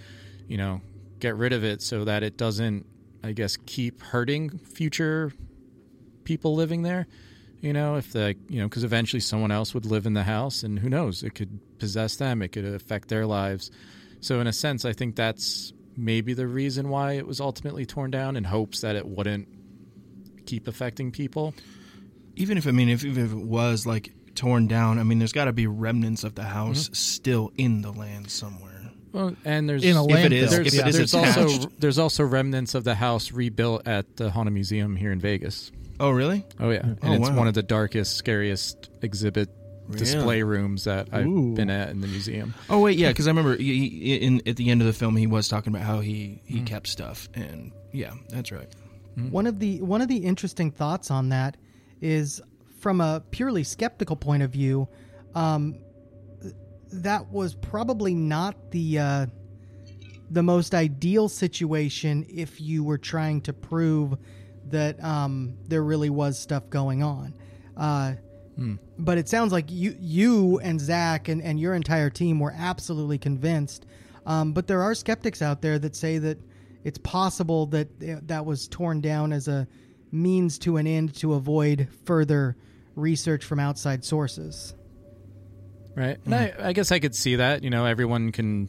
you 0.49 0.57
know, 0.57 0.81
get 1.21 1.37
rid 1.37 1.53
of 1.53 1.63
it 1.63 1.83
so 1.83 2.05
that 2.05 2.23
it 2.23 2.37
doesn't, 2.37 2.87
I 3.23 3.33
guess, 3.33 3.57
keep 3.67 4.03
hurting 4.03 4.59
future 4.59 5.33
people 6.25 6.55
living 6.55 6.83
there. 6.83 7.07
You 7.61 7.73
know, 7.73 7.97
if 7.97 8.13
the, 8.13 8.37
you 8.49 8.61
know, 8.61 8.69
because 8.69 8.85
eventually 8.85 9.21
someone 9.21 9.51
else 9.51 9.75
would 9.75 9.85
live 9.85 10.07
in 10.07 10.15
the 10.15 10.23
house 10.23 10.63
and 10.63 10.79
who 10.79 10.89
knows, 10.89 11.23
it 11.23 11.35
could 11.35 11.59
possess 11.79 12.17
them, 12.17 12.41
it 12.43 12.49
could 12.49 12.65
affect 12.65 13.09
their 13.09 13.27
lives. 13.27 13.71
So, 14.21 14.41
in 14.41 14.47
a 14.47 14.53
sense, 14.53 14.85
I 14.85 14.93
think 14.93 15.17
that's 15.17 15.73
maybe 15.97 16.35
the 16.35 16.47
reason 16.47 16.89
why 16.89 17.13
it 17.15 17.27
was 17.27 17.41
ultimately 17.41 17.85
torn 17.85 18.11
down 18.13 18.37
in 18.37 18.45
hopes 18.45 18.83
that 18.83 18.95
it 18.95 19.07
wouldn't 19.07 19.49
keep 20.47 20.69
affecting 20.69 21.11
people. 21.11 21.53
Even 22.37 22.57
if 22.57 22.67
I 22.69 22.71
mean, 22.71 22.89
if, 22.89 23.05
if 23.05 23.17
it 23.19 23.35
was 23.35 23.87
like 23.87 24.13
torn 24.37 24.69
down, 24.69 25.01
I 25.01 25.03
mean, 25.03 25.19
there's 25.19 25.33
got 25.33 25.47
to 25.47 25.53
be 25.53 25.67
remnants 25.67 26.23
of 26.23 26.37
the 26.37 26.45
house 26.45 26.85
Mm-hmm. 26.85 26.95
still 26.95 27.53
in 27.57 27.83
the 27.83 27.91
land 27.91 28.31
somewhere. 28.31 28.78
Well, 29.13 29.35
and 29.45 29.69
there's 29.69 29.85
In 29.85 29.97
a 29.97 30.05
If 30.07 30.25
it 30.27 30.33
is- 30.33 30.51
there's, 30.51 30.67
if 30.75 30.81
it 30.81 30.89
is 30.89 30.97
there's 30.97 31.15
attached. 31.15 31.39
also 31.39 31.71
there's 31.79 31.99
also 31.99 32.25
remnants 32.25 32.75
of 32.75 32.85
the 32.85 32.95
house 32.95 33.33
rebuilt 33.33 33.87
at 33.87 34.17
the 34.17 34.31
Haunted 34.31 34.53
Museum 34.55 34.97
here 34.97 35.13
in 35.13 35.21
Vegas. 35.21 35.73
Oh, 36.01 36.11
really? 36.11 36.45
Oh 36.61 36.71
yeah, 36.71 36.81
and 36.83 36.99
Oh, 37.03 37.13
it's 37.15 37.31
wow. 37.31 37.37
one 37.37 37.49
of 37.49 37.55
the 37.55 37.63
darkest, 37.63 38.17
scariest 38.17 38.89
exhibit 39.03 39.49
display 39.91 40.43
rooms 40.43 40.85
that 40.85 41.09
I've 41.13 41.27
Ooh. 41.27 41.55
been 41.55 41.71
at 41.71 41.89
in 41.89 42.03
the 42.03 42.07
museum. 42.07 42.53
Oh 42.69 42.79
wait, 42.81 42.99
yeah, 42.99 43.09
because 43.09 43.27
I 43.27 43.31
remember 43.31 43.57
he, 43.59 43.89
he- 43.89 44.15
in 44.17 44.43
at 44.47 44.57
the 44.57 44.71
end 44.71 44.83
of 44.83 44.87
the 44.87 44.93
film 44.93 45.17
he 45.17 45.27
was 45.27 45.49
talking 45.49 45.75
about 45.75 45.87
how 45.87 46.01
he 46.01 46.41
he 46.45 46.61
kept 46.61 46.87
stuff, 46.87 47.29
and 47.35 47.73
yeah, 47.93 48.13
that's 48.29 48.53
right. 48.53 48.69
One 49.31 49.47
of 49.49 49.59
the 49.59 49.81
one 49.81 50.01
of 50.03 50.07
the 50.09 50.19
interesting 50.19 50.71
thoughts 50.71 51.11
on 51.11 51.31
that 51.31 51.57
is 52.01 52.41
from 52.79 53.01
a 53.01 53.21
purely 53.33 53.65
skeptical 53.65 54.15
point 54.15 54.45
of 54.45 54.51
view, 54.53 54.87
um, 55.35 55.75
that 56.93 57.31
was 57.31 57.55
probably 57.55 58.15
not 58.15 58.71
the 58.71 58.99
uh, 58.99 59.27
the 60.31 60.43
most 60.43 60.75
ideal 60.75 61.29
situation 61.29 62.27
if 62.29 62.61
you 62.61 62.85
were 62.85 62.99
trying 62.99 63.41
to 63.43 63.53
prove 63.53 64.17
that 64.67 65.03
um, 65.03 65.55
there 65.67 65.83
really 65.83 66.11
was 66.11 66.39
stuff 66.39 66.69
going 66.71 67.03
on. 67.03 67.35
Uh, 67.77 68.15
But 68.99 69.19
it 69.19 69.29
sounds 69.29 69.53
like 69.53 69.71
you 69.71 69.97
you 70.01 70.59
and 70.59 70.81
Zak 70.81 71.29
and, 71.29 71.41
and 71.43 71.61
your 71.61 71.75
entire 71.75 72.11
team 72.11 72.41
were 72.41 72.53
absolutely 72.57 73.19
convinced. 73.19 73.87
Um, 74.27 74.53
but 74.53 74.67
there 74.67 74.83
are 74.83 74.95
skeptics 74.95 75.41
out 75.43 75.63
there 75.63 75.79
that 75.79 75.95
say 75.97 76.19
that 76.19 76.39
it's 76.85 76.99
possible 76.99 77.67
that 77.67 77.89
uh, 78.03 78.21
that 78.27 78.45
was 78.45 78.69
torn 78.69 79.01
down 79.01 79.33
as 79.33 79.49
a 79.49 79.67
means 80.11 80.59
to 80.59 80.77
an 80.77 80.87
end 80.87 81.15
to 81.15 81.35
avoid 81.35 81.89
further 82.05 82.57
research 82.97 83.45
from 83.45 83.61
outside 83.61 84.05
sources. 84.05 84.75
Right. 85.99 86.17
And 86.25 86.33
mm-hmm. 86.33 86.63
I, 86.63 86.69
I 86.69 86.73
guess 86.75 86.93
I 86.93 87.01
could 87.01 87.17
see 87.17 87.37
that. 87.37 87.65
You 87.65 87.71
know, 87.71 87.85
everyone 87.85 88.31
can, 88.31 88.69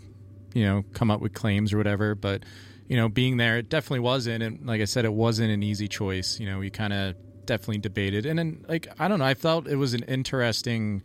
you 0.56 0.66
know, 0.66 0.84
come 0.94 1.12
up 1.12 1.22
with 1.22 1.34
claims 1.34 1.74
or 1.74 1.78
whatever. 1.78 2.16
But, 2.16 2.42
you 2.88 2.98
know, 2.98 3.08
being 3.08 3.38
there, 3.38 3.58
it 3.58 3.70
definitely 3.70 4.00
wasn't. 4.00 4.42
And 4.42 4.66
like 4.66 4.82
I 4.82 4.86
said, 4.86 5.06
it 5.06 5.14
wasn't 5.14 5.52
an 5.52 5.62
easy 5.62 5.88
choice. 5.88 6.40
You 6.40 6.50
know, 6.50 6.58
we 6.58 6.72
kind 6.72 6.92
of 6.92 7.16
definitely 7.46 7.78
debated. 7.78 8.26
And 8.26 8.40
then, 8.40 8.66
like, 8.68 8.88
I 8.98 9.08
don't 9.08 9.20
know, 9.20 9.26
I 9.26 9.36
felt 9.36 9.68
it 9.68 9.76
was 9.76 9.94
an 9.94 10.04
interesting, 10.06 11.04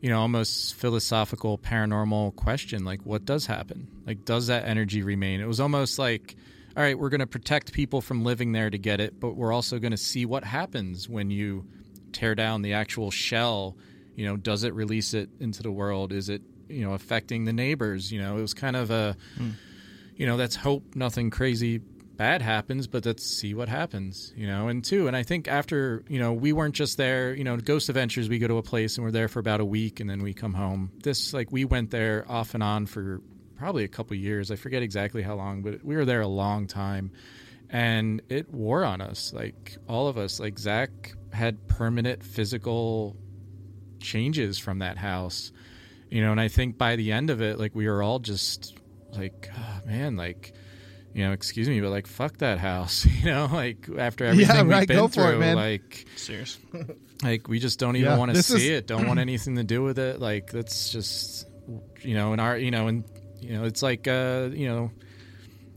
you 0.00 0.08
know, 0.08 0.20
almost 0.20 0.76
philosophical, 0.76 1.58
paranormal 1.58 2.36
question. 2.36 2.84
Like, 2.84 3.04
what 3.04 3.24
does 3.24 3.46
happen? 3.46 3.88
Like, 4.06 4.24
does 4.24 4.46
that 4.46 4.66
energy 4.66 5.02
remain? 5.02 5.40
It 5.40 5.48
was 5.48 5.58
almost 5.58 5.98
like, 5.98 6.36
all 6.76 6.82
right, 6.84 6.96
we're 6.96 7.08
going 7.08 7.20
to 7.20 7.26
protect 7.26 7.72
people 7.72 8.00
from 8.00 8.22
living 8.22 8.52
there 8.52 8.70
to 8.70 8.78
get 8.78 9.00
it, 9.00 9.18
but 9.18 9.34
we're 9.34 9.52
also 9.52 9.80
going 9.80 9.90
to 9.90 9.96
see 9.96 10.24
what 10.26 10.44
happens 10.44 11.08
when 11.08 11.28
you 11.28 11.66
tear 12.12 12.36
down 12.36 12.62
the 12.62 12.74
actual 12.74 13.10
shell. 13.10 13.76
You 14.14 14.26
know, 14.26 14.36
does 14.36 14.64
it 14.64 14.74
release 14.74 15.14
it 15.14 15.30
into 15.40 15.62
the 15.62 15.70
world? 15.70 16.12
Is 16.12 16.28
it, 16.28 16.42
you 16.68 16.84
know, 16.84 16.94
affecting 16.94 17.44
the 17.44 17.52
neighbors? 17.52 18.12
You 18.12 18.20
know, 18.20 18.36
it 18.36 18.40
was 18.42 18.54
kind 18.54 18.76
of 18.76 18.90
a, 18.90 19.16
hmm. 19.36 19.50
you 20.16 20.26
know, 20.26 20.36
let's 20.36 20.56
hope 20.56 20.94
nothing 20.94 21.30
crazy 21.30 21.80
bad 22.20 22.42
happens, 22.42 22.86
but 22.86 23.06
let's 23.06 23.24
see 23.24 23.54
what 23.54 23.66
happens, 23.66 24.34
you 24.36 24.46
know. 24.46 24.68
And 24.68 24.84
two, 24.84 25.06
and 25.06 25.16
I 25.16 25.22
think 25.22 25.48
after, 25.48 26.04
you 26.06 26.18
know, 26.18 26.34
we 26.34 26.52
weren't 26.52 26.74
just 26.74 26.98
there, 26.98 27.34
you 27.34 27.44
know, 27.44 27.56
Ghost 27.56 27.88
Adventures, 27.88 28.28
we 28.28 28.38
go 28.38 28.46
to 28.46 28.58
a 28.58 28.62
place 28.62 28.98
and 28.98 29.06
we're 29.06 29.10
there 29.10 29.26
for 29.26 29.38
about 29.38 29.60
a 29.60 29.64
week 29.64 30.00
and 30.00 30.10
then 30.10 30.22
we 30.22 30.34
come 30.34 30.52
home. 30.52 30.90
This, 31.02 31.32
like, 31.32 31.50
we 31.50 31.64
went 31.64 31.90
there 31.90 32.26
off 32.28 32.52
and 32.52 32.62
on 32.62 32.84
for 32.84 33.22
probably 33.56 33.84
a 33.84 33.88
couple 33.88 34.14
years. 34.18 34.50
I 34.50 34.56
forget 34.56 34.82
exactly 34.82 35.22
how 35.22 35.34
long, 35.34 35.62
but 35.62 35.82
we 35.82 35.96
were 35.96 36.04
there 36.04 36.20
a 36.20 36.28
long 36.28 36.66
time. 36.66 37.12
And 37.70 38.20
it 38.28 38.52
wore 38.52 38.84
on 38.84 39.00
us, 39.00 39.32
like 39.32 39.78
all 39.88 40.08
of 40.08 40.18
us. 40.18 40.40
Like 40.40 40.58
Zak 40.58 41.14
had 41.32 41.68
permanent 41.68 42.22
physical 42.22 43.16
changes 44.00 44.58
from 44.58 44.80
that 44.80 44.96
house, 44.98 45.52
you 46.10 46.20
know. 46.22 46.32
And 46.32 46.40
I 46.40 46.48
think 46.48 46.76
by 46.78 46.96
the 46.96 47.12
end 47.12 47.30
of 47.30 47.40
it, 47.40 47.58
like 47.58 47.74
we 47.74 47.88
were 47.88 48.02
all 48.02 48.18
just 48.18 48.76
like, 49.12 49.48
oh, 49.56 49.80
man, 49.86 50.16
like 50.16 50.52
you 51.12 51.24
know, 51.24 51.32
excuse 51.32 51.68
me, 51.68 51.80
but 51.80 51.90
like, 51.90 52.06
fuck 52.06 52.36
that 52.38 52.58
house, 52.60 53.04
you 53.20 53.24
know, 53.24 53.48
like 53.52 53.88
after 53.98 54.24
everything 54.26 54.54
Yeah, 54.56 54.62
we've 54.62 54.70
right, 54.70 54.86
been 54.88 54.96
go 54.96 55.08
for 55.08 55.22
it, 55.26 55.30
through, 55.32 55.38
man. 55.40 55.56
like, 55.56 56.06
Serious. 56.16 56.56
like 57.24 57.48
we 57.48 57.58
just 57.58 57.80
don't 57.80 57.96
even 57.96 58.12
Yeah, 58.12 58.16
want 58.16 58.32
to 58.32 58.40
see 58.42 58.54
is- 58.68 58.78
it, 58.78 58.86
don't 58.86 59.08
want 59.08 59.18
anything 59.18 59.56
to 59.56 59.64
do 59.64 59.82
with 59.82 59.98
it. 59.98 60.20
Like 60.20 60.52
that's 60.52 60.90
just, 60.90 61.48
you 62.02 62.14
know, 62.14 62.32
in 62.32 62.38
our, 62.38 62.56
you 62.56 62.70
know, 62.70 62.86
and 62.86 63.02
you 63.40 63.54
know, 63.54 63.64
it's 63.64 63.82
like, 63.82 64.06
uh, 64.06 64.50
you 64.52 64.68
know, 64.68 64.92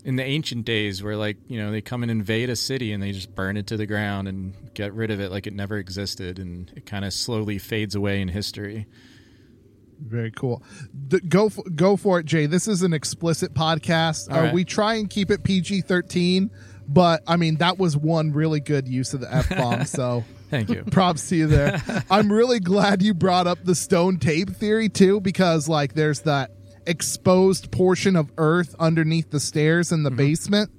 in 0.06 0.16
the 0.18 0.24
ancient 0.24 0.66
days 0.66 1.02
where 1.02 1.16
like, 1.16 1.38
you 1.48 1.58
know, 1.58 1.72
they 1.72 1.82
come 1.82 2.04
and 2.04 2.12
invade 2.12 2.50
a 2.50 2.56
city 2.56 2.92
and 2.92 3.02
they 3.02 3.12
just 3.12 3.34
burn 3.36 3.58
it 3.58 3.68
to 3.68 3.78
the 3.78 3.86
ground 3.86 4.28
and 4.28 4.54
get 4.74 4.94
rid 4.94 5.12
of 5.12 5.20
it 5.20 5.32
like 5.32 5.48
it 5.48 5.54
never 5.54 5.78
existed, 5.78 6.40
and 6.40 6.72
it 6.76 6.86
kind 6.86 7.06
of 7.06 7.14
slowly 7.14 7.58
fades 7.58 7.96
away 7.96 8.22
in 8.22 8.28
history. 8.28 8.86
Very 10.06 10.32
cool. 10.32 10.62
D- 11.08 11.20
go 11.22 11.46
f- 11.46 11.60
go 11.76 11.96
for 11.96 12.20
it, 12.20 12.26
Jay. 12.26 12.46
This 12.46 12.68
is 12.68 12.82
an 12.82 12.92
explicit 12.94 13.54
podcast. 13.54 14.30
Uh, 14.30 14.42
right. 14.42 14.54
we 14.54 14.66
try 14.66 14.96
and 14.96 15.10
keep 15.10 15.32
it 15.32 15.44
PG 15.44 15.82
thirteen, 15.82 16.52
but 16.88 17.24
I 17.26 17.38
mean 17.38 17.58
that 17.58 17.78
was 17.78 17.96
one 17.96 18.34
really 18.34 18.60
good 18.60 18.88
use 18.88 19.14
of 19.14 19.22
the 19.22 19.34
f 19.34 19.50
bomb. 19.50 19.86
so 19.86 20.26
Thank 20.50 20.70
you. 20.70 20.84
props 20.84 21.30
to 21.30 21.36
you 21.38 21.48
there. 21.48 21.82
I'm 22.10 22.32
really 22.32 22.60
glad 22.60 23.02
you 23.02 23.14
brought 23.14 23.48
up 23.48 23.60
the 23.64 23.76
stone 23.76 24.18
tape 24.18 24.50
theory 24.50 24.90
too, 24.90 25.22
because 25.22 25.70
like 25.70 25.94
there's 25.94 26.22
that 26.22 26.52
exposed 26.86 27.72
portion 27.72 28.16
of 28.16 28.32
earth 28.38 28.76
underneath 28.80 29.32
the 29.32 29.40
stairs 29.40 29.92
in 29.92 30.04
the 30.04 30.12
basement. 30.12 30.72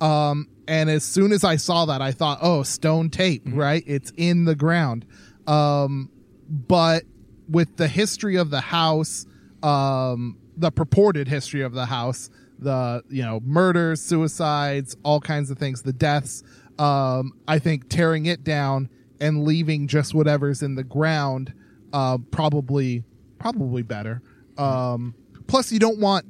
Um, 0.00 0.48
and 0.66 0.88
as 0.88 1.04
soon 1.04 1.32
as 1.32 1.44
I 1.44 1.56
saw 1.56 1.86
that, 1.86 2.00
I 2.00 2.12
thought, 2.12 2.38
oh, 2.42 2.62
stone 2.62 3.10
tape, 3.10 3.42
right? 3.46 3.82
It's 3.86 4.12
in 4.16 4.44
the 4.44 4.54
ground. 4.54 5.04
Um, 5.46 6.10
but 6.48 7.04
with 7.48 7.76
the 7.76 7.88
history 7.88 8.36
of 8.36 8.50
the 8.50 8.60
house, 8.60 9.26
um, 9.62 10.38
the 10.56 10.70
purported 10.70 11.28
history 11.28 11.62
of 11.62 11.72
the 11.72 11.86
house, 11.86 12.30
the 12.58 13.02
you 13.08 13.22
know 13.22 13.40
murders, 13.42 14.00
suicides, 14.00 14.96
all 15.02 15.20
kinds 15.20 15.50
of 15.50 15.58
things, 15.58 15.82
the 15.82 15.92
deaths. 15.92 16.42
Um, 16.78 17.32
I 17.48 17.58
think 17.58 17.88
tearing 17.88 18.26
it 18.26 18.44
down 18.44 18.88
and 19.20 19.44
leaving 19.44 19.86
just 19.86 20.14
whatever's 20.14 20.62
in 20.62 20.76
the 20.76 20.84
ground, 20.84 21.52
uh, 21.92 22.18
probably 22.30 23.04
probably 23.38 23.82
better. 23.82 24.22
Um, 24.56 25.14
plus, 25.50 25.72
you 25.72 25.78
don't 25.78 25.98
want 25.98 26.24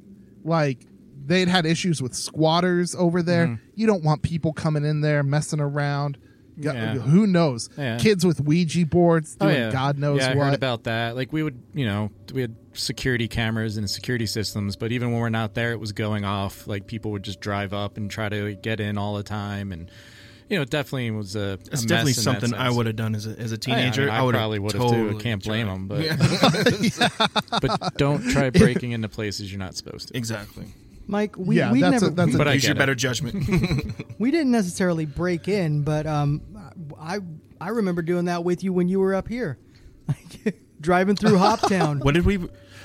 like 0.45 0.87
they'd 1.27 1.49
had 1.49 1.67
issues 1.67 2.03
with 2.03 2.15
squatters 2.15 2.95
over 2.95 3.23
there. 3.23 3.47
Mm-hmm. 3.47 3.65
You 3.75 3.87
don't 3.87 4.03
want 4.03 4.23
people 4.23 4.53
coming 4.53 4.85
in 4.85 5.01
there 5.01 5.23
messing 5.23 5.61
around. 5.61 6.19
Yeah. 6.57 6.95
Who 6.95 7.27
knows? 7.27 7.71
Yeah. 7.79 7.99
Kids 7.99 8.27
with 8.27 8.41
Ouija 8.41 8.85
boards 8.85 9.37
Oh, 9.41 9.49
yeah. 9.49 9.71
God 9.71 9.99
knows 9.99 10.21
yeah, 10.21 10.33
I 10.33 10.35
what. 10.35 10.47
heard 10.47 10.55
about 10.55 10.85
that. 10.85 11.17
Like 11.17 11.33
we 11.33 11.43
would, 11.43 11.63
you 11.73 11.87
know, 11.87 12.11
we 12.35 12.43
had 12.43 12.55
security 12.75 13.29
cameras 13.29 13.77
and 13.79 13.89
security 13.89 14.27
systems, 14.27 14.77
but 14.77 14.93
even 14.93 15.11
when 15.13 15.21
we're 15.21 15.31
not 15.31 15.55
there, 15.55 15.73
it 15.73 15.81
was 15.81 15.93
going 15.93 16.25
off. 16.25 16.67
Like 16.67 16.87
people 16.87 17.13
would 17.13 17.23
just 17.23 17.41
drive 17.41 17.73
up 17.73 17.97
and 17.97 18.11
try 18.11 18.29
to 18.29 18.55
get 18.57 18.79
in 18.81 18.99
all 18.99 19.15
the 19.15 19.23
time, 19.23 19.73
and 19.73 19.91
you 20.51 20.57
know, 20.57 20.63
it 20.63 20.71
definitely 20.71 21.11
was 21.13 21.37
a. 21.37 21.53
It's 21.73 21.85
a 21.85 21.87
definitely 21.87 22.11
mess 22.13 22.23
something 22.23 22.53
I 22.55 22.69
would 22.71 22.87
have 22.87 22.97
done 22.97 23.15
as 23.15 23.27
a, 23.27 23.31
as 23.39 23.53
a 23.53 23.55
Oh, 23.57 23.59
yeah, 23.69 23.75
I 23.75 23.77
mean, 23.85 23.93
teenager. 23.93 24.11
I, 24.11 24.21
would've 24.23 24.39
probably 24.39 24.59
would 24.59 24.73
have 24.73 24.83
totally 24.83 25.13
too. 25.13 25.19
Can't 25.19 25.43
blame 25.43 25.67
tried. 25.67 25.75
them, 25.75 25.87
but 25.89 26.05
Yeah. 26.05 27.09
but 27.63 27.95
don't 27.97 28.29
try 28.31 28.51
breaking 28.51 28.93
into 28.93 29.09
places 29.09 29.51
you're 29.53 29.59
not 29.61 29.77
supposed 29.77 30.09
to. 30.09 30.17
Exactly. 30.17 30.67
Mike, 31.07 31.37
we, 31.39 31.57
Yeah, 31.57 31.73
we 31.73 31.81
that's 31.81 32.03
a- 32.03 32.07
never 32.11 32.15
that's 32.15 32.35
a- 32.35 32.39
But 32.39 32.49
I 32.49 32.53
Use 32.55 32.65
your 32.65 32.75
get 32.75 32.79
better 32.79 32.95
judgment. 32.95 33.95
we 34.19 34.31
didn't 34.31 34.53
necessarily 34.53 35.07
break 35.07 35.49
in, 35.49 35.83
but 35.83 36.07
um, 36.07 36.41
I 37.01 37.19
I 37.61 37.69
remember 37.71 38.03
doing 38.03 38.27
that 38.27 38.45
with 38.45 38.63
you 38.65 38.73
when 38.73 38.89
you 38.89 39.01
were 39.01 39.15
up 39.15 39.29
here, 39.29 39.59
driving 40.81 41.17
through 41.17 41.37
Hoptown. 41.39 42.03
what 42.05 42.15
did 42.15 42.25
we? 42.25 42.39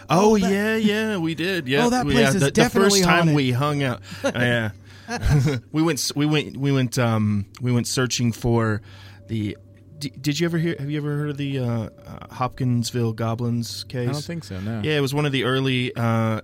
Oh, 0.10 0.36
yeah, 0.36 0.76
yeah, 0.76 1.18
we 1.18 1.34
did. 1.34 1.68
Yeah, 1.68 1.86
Oh, 1.86 1.90
that 1.90 2.06
We- 2.06 2.14
place 2.14 2.24
yeah, 2.30 2.34
is 2.36 2.40
the, 2.42 2.52
the 2.52 2.70
first 2.70 3.04
time 3.04 3.18
haunted. 3.20 3.36
we 3.36 3.52
hung 3.52 3.82
out. 3.84 4.02
uh, 4.24 4.32
yeah, 4.36 4.72
we 5.72 5.82
went. 5.82 6.12
We 6.16 6.26
went. 6.26 6.58
We 6.58 6.72
went. 6.72 6.98
Um, 7.00 7.46
we 7.62 7.72
went 7.72 7.88
searching 7.88 8.32
for 8.32 8.82
the. 9.28 9.58
Did 10.00 10.40
you 10.40 10.46
ever 10.46 10.58
hear? 10.58 10.76
Have 10.78 10.90
you 10.90 10.98
ever 10.98 11.18
heard 11.18 11.30
of 11.30 11.38
the 11.38 11.60
uh, 11.60 11.66
uh, 11.66 11.90
Hopkinsville 12.32 13.14
Goblins 13.14 13.86
case? 13.86 14.10
I 14.10 14.12
don't 14.12 14.22
think 14.24 14.44
so. 14.44 14.60
No. 14.60 14.82
Yeah, 14.84 14.98
it 14.98 15.02
was 15.02 15.14
one 15.14 15.26
of 15.26 15.32
the 15.32 15.46
early 15.46 15.96
uh, 15.96 16.02
uh, 16.02 16.42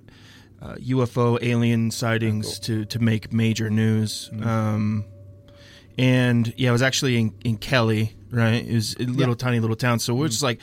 UFO 0.76 1.38
alien 1.42 1.92
sightings 1.92 2.60
to 2.60 2.86
to 2.86 3.00
make 3.00 3.34
major 3.34 3.70
news. 3.70 4.30
Um, 4.42 5.06
and 5.98 6.54
yeah, 6.58 6.70
it 6.70 6.72
was 6.72 6.82
actually 6.82 7.18
in, 7.18 7.34
in 7.44 7.58
Kelly, 7.58 8.16
right? 8.32 8.66
It 8.66 8.74
was 8.74 8.96
a 8.96 9.04
little 9.04 9.36
tiny 9.36 9.60
little 9.60 9.76
town. 9.76 10.00
So 10.00 10.14
we're 10.14 10.30
just 10.30 10.42
like, 10.44 10.62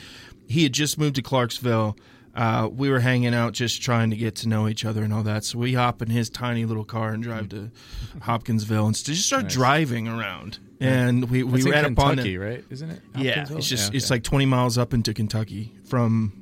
he 0.49 0.63
had 0.63 0.73
just 0.73 0.99
moved 0.99 1.17
to 1.17 1.23
Clarksville. 1.23 1.97
Uh, 2.35 2.69
we 2.73 2.89
were 2.91 3.01
hanging 3.01 3.35
out, 3.35 3.53
just 3.53 3.83
trying 3.83 4.11
to 4.11 4.17
get 4.17 4.37
to 4.37 4.49
know 4.49 4.69
each 4.69 4.85
other 4.85 5.03
and 5.03 5.13
all 5.13 5.23
that. 5.25 5.45
So 5.45 5.59
we 5.59 5.75
hop 5.75 6.03
in 6.03 6.09
his 6.11 6.31
tiny 6.31 6.65
little 6.65 6.85
car 6.85 7.11
and 7.11 7.23
drive 7.23 7.49
to 7.49 7.71
Hopkinsville 8.23 8.87
and 8.87 8.95
just 8.95 9.27
start 9.27 9.45
Nice. 9.45 9.53
driving 9.55 10.07
around. 10.07 10.59
And 10.81 11.29
we, 11.29 11.43
we 11.43 11.63
That's 11.63 11.73
ran 11.73 11.85
upon 11.87 12.11
Kentucky, 12.11 12.35
it. 12.37 12.39
right? 12.39 12.65
Isn't 12.71 12.91
it? 12.91 13.01
Yeah, 13.17 13.47
it's 13.51 13.67
just 13.69 13.93
Yeah, 13.93 13.97
it's 13.97 14.11
like 14.11 14.23
twenty 14.23 14.47
miles 14.47 14.79
up 14.79 14.95
into 14.95 15.13
Kentucky 15.13 15.73
from 15.85 16.33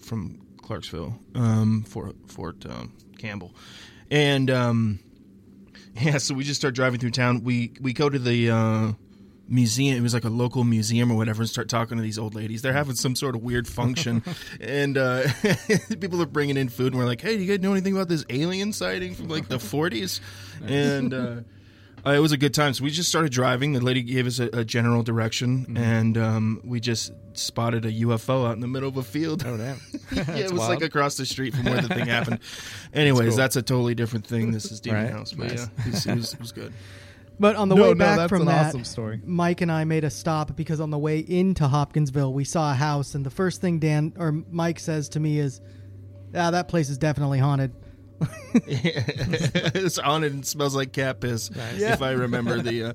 from 0.00 0.40
Clarksville, 0.62 1.18
um, 1.34 1.82
Fort 1.86 2.16
Fort 2.28 2.64
um, 2.64 2.92
Campbell, 3.18 3.54
and 4.10 4.50
um, 4.50 4.98
yeah. 6.00 6.16
So 6.16 6.34
we 6.34 6.42
just 6.44 6.58
start 6.58 6.74
driving 6.74 7.00
through 7.00 7.10
town. 7.10 7.44
We 7.44 7.72
we 7.82 7.92
go 7.92 8.08
to 8.08 8.18
the 8.18 8.50
uh, 8.50 8.92
museum. 9.48 9.96
It 9.96 10.00
was 10.02 10.14
like 10.14 10.24
a 10.24 10.28
local 10.30 10.64
museum 10.64 11.10
or 11.10 11.16
whatever, 11.16 11.42
and 11.42 11.48
start 11.50 11.68
talking 11.68 11.96
to 11.96 12.02
these 12.02 12.18
old 12.18 12.34
ladies. 12.34 12.62
They're 12.62 12.72
having 12.72 12.94
some 12.94 13.14
sort 13.16 13.34
of 13.34 13.42
weird 13.42 13.66
function, 13.68 14.22
and 14.60 14.96
uh, 14.98 15.24
people 16.00 16.20
are 16.22 16.26
bringing 16.26 16.56
in 16.56 16.68
food. 16.68 16.88
And 16.92 16.96
we're 16.96 17.06
like, 17.06 17.20
"Hey, 17.20 17.36
do 17.36 17.42
you 17.42 17.48
guys 17.50 17.62
know 17.62 17.72
anything 17.72 17.94
about 17.94 18.08
this 18.08 18.24
alien 18.30 18.72
sighting 18.72 19.14
from 19.14 19.28
like 19.28 19.48
the 19.48 19.56
'40s?" 19.58 20.20
And 20.64 21.12
uh, 21.14 21.36
uh, 22.06 22.10
it 22.10 22.18
was 22.18 22.32
a 22.32 22.36
good 22.36 22.52
time. 22.54 22.74
So 22.74 22.82
we 22.84 22.90
just 22.90 23.08
started 23.08 23.30
driving. 23.32 23.72
The 23.74 23.80
lady 23.80 24.02
gave 24.02 24.26
us 24.26 24.38
a, 24.40 24.46
a 24.52 24.64
general 24.64 25.02
direction, 25.02 25.66
Mm-hmm. 25.66 25.76
and 25.76 26.18
um, 26.18 26.60
we 26.64 26.80
just 26.80 27.12
spotted 27.34 27.84
a 27.86 27.92
UFO 27.92 28.46
out 28.46 28.52
in 28.54 28.60
the 28.60 28.66
middle 28.68 28.88
of 28.88 28.96
a 28.96 29.02
field. 29.02 29.44
Oh 29.46 29.56
damn! 29.56 29.78
yeah, 30.12 30.36
it 30.36 30.50
was 30.50 30.60
wild. 30.60 30.70
like 30.70 30.82
across 30.82 31.16
the 31.16 31.24
street 31.26 31.54
from 31.54 31.64
where 31.64 31.80
the 31.80 31.88
thing 31.88 32.06
happened. 32.06 32.40
Anyways, 32.92 33.28
cool. 33.30 33.36
that's 33.36 33.56
a 33.56 33.62
totally 33.62 33.94
different 33.94 34.26
thing. 34.26 34.50
This 34.52 34.70
is 34.72 34.80
Demon 34.80 35.04
Right. 35.04 35.12
House, 35.12 35.32
but 35.32 35.48
Nice. 35.48 35.58
yeah, 35.58 35.84
it 35.86 35.92
was, 35.92 36.06
it, 36.06 36.14
was, 36.16 36.34
it 36.34 36.40
was 36.40 36.52
good. 36.52 36.72
But 37.40 37.56
on 37.56 37.68
the 37.68 37.74
No, 37.74 37.82
way 37.82 37.88
no, 37.90 37.94
back 37.96 38.16
that's 38.18 38.28
from 38.28 38.42
an 38.42 38.46
that, 38.48 38.66
awesome 38.66 38.84
story. 38.84 39.20
Mike 39.24 39.60
and 39.62 39.72
I 39.72 39.84
made 39.84 40.04
a 40.04 40.10
stop 40.10 40.54
because 40.54 40.80
on 40.80 40.90
the 40.90 40.98
way 40.98 41.18
into 41.18 41.66
Hopkinsville, 41.66 42.32
we 42.32 42.44
saw 42.44 42.70
a 42.72 42.74
house, 42.74 43.14
and 43.14 43.26
the 43.26 43.30
first 43.30 43.60
thing 43.60 43.78
Dan 43.78 44.12
or 44.16 44.32
Mike 44.50 44.78
says 44.78 45.08
to 45.10 45.20
me 45.20 45.38
is, 45.38 45.60
"Ah, 46.34 46.50
that 46.50 46.68
place 46.68 46.88
is 46.90 46.98
definitely 46.98 47.38
haunted." 47.38 47.72
it's 48.54 49.98
on 49.98 50.24
and 50.24 50.46
smells 50.46 50.74
like 50.76 50.92
cat 50.92 51.20
piss. 51.20 51.50
Yeah. 51.76 51.94
If 51.94 52.02
I 52.02 52.12
remember 52.12 52.60
the, 52.60 52.84
uh, 52.84 52.92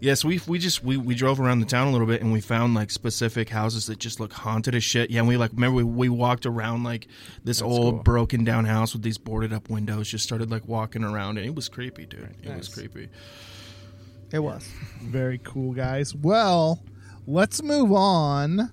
yes, 0.00 0.24
we 0.24 0.40
we 0.46 0.58
just 0.58 0.84
we, 0.84 0.96
we 0.96 1.14
drove 1.14 1.40
around 1.40 1.60
the 1.60 1.66
town 1.66 1.88
a 1.88 1.92
little 1.92 2.06
bit 2.06 2.20
and 2.20 2.32
we 2.32 2.40
found 2.40 2.74
like 2.74 2.90
specific 2.90 3.48
houses 3.48 3.86
that 3.86 3.98
just 3.98 4.20
look 4.20 4.32
haunted 4.32 4.74
as 4.74 4.84
shit. 4.84 5.10
Yeah, 5.10 5.20
and 5.20 5.28
we 5.28 5.36
like 5.36 5.52
remember 5.52 5.76
we, 5.76 5.84
we 5.84 6.08
walked 6.08 6.44
around 6.46 6.84
like 6.84 7.06
this 7.44 7.62
old 7.62 7.94
cool. 7.94 8.02
broken 8.02 8.44
down 8.44 8.64
house 8.64 8.92
with 8.92 9.02
these 9.02 9.18
boarded 9.18 9.52
up 9.52 9.70
windows. 9.70 10.10
Just 10.10 10.24
started 10.24 10.50
like 10.50 10.66
walking 10.68 11.04
around 11.04 11.38
and 11.38 11.46
it 11.46 11.54
was 11.54 11.68
creepy, 11.68 12.06
dude. 12.06 12.34
It 12.42 12.56
was 12.56 12.68
creepy. 12.68 13.08
It 14.36 14.42
was. 14.42 14.68
Very 15.00 15.38
cool, 15.38 15.72
guys. 15.72 16.14
Well, 16.14 16.84
let's 17.26 17.62
move 17.62 17.90
on 17.90 18.70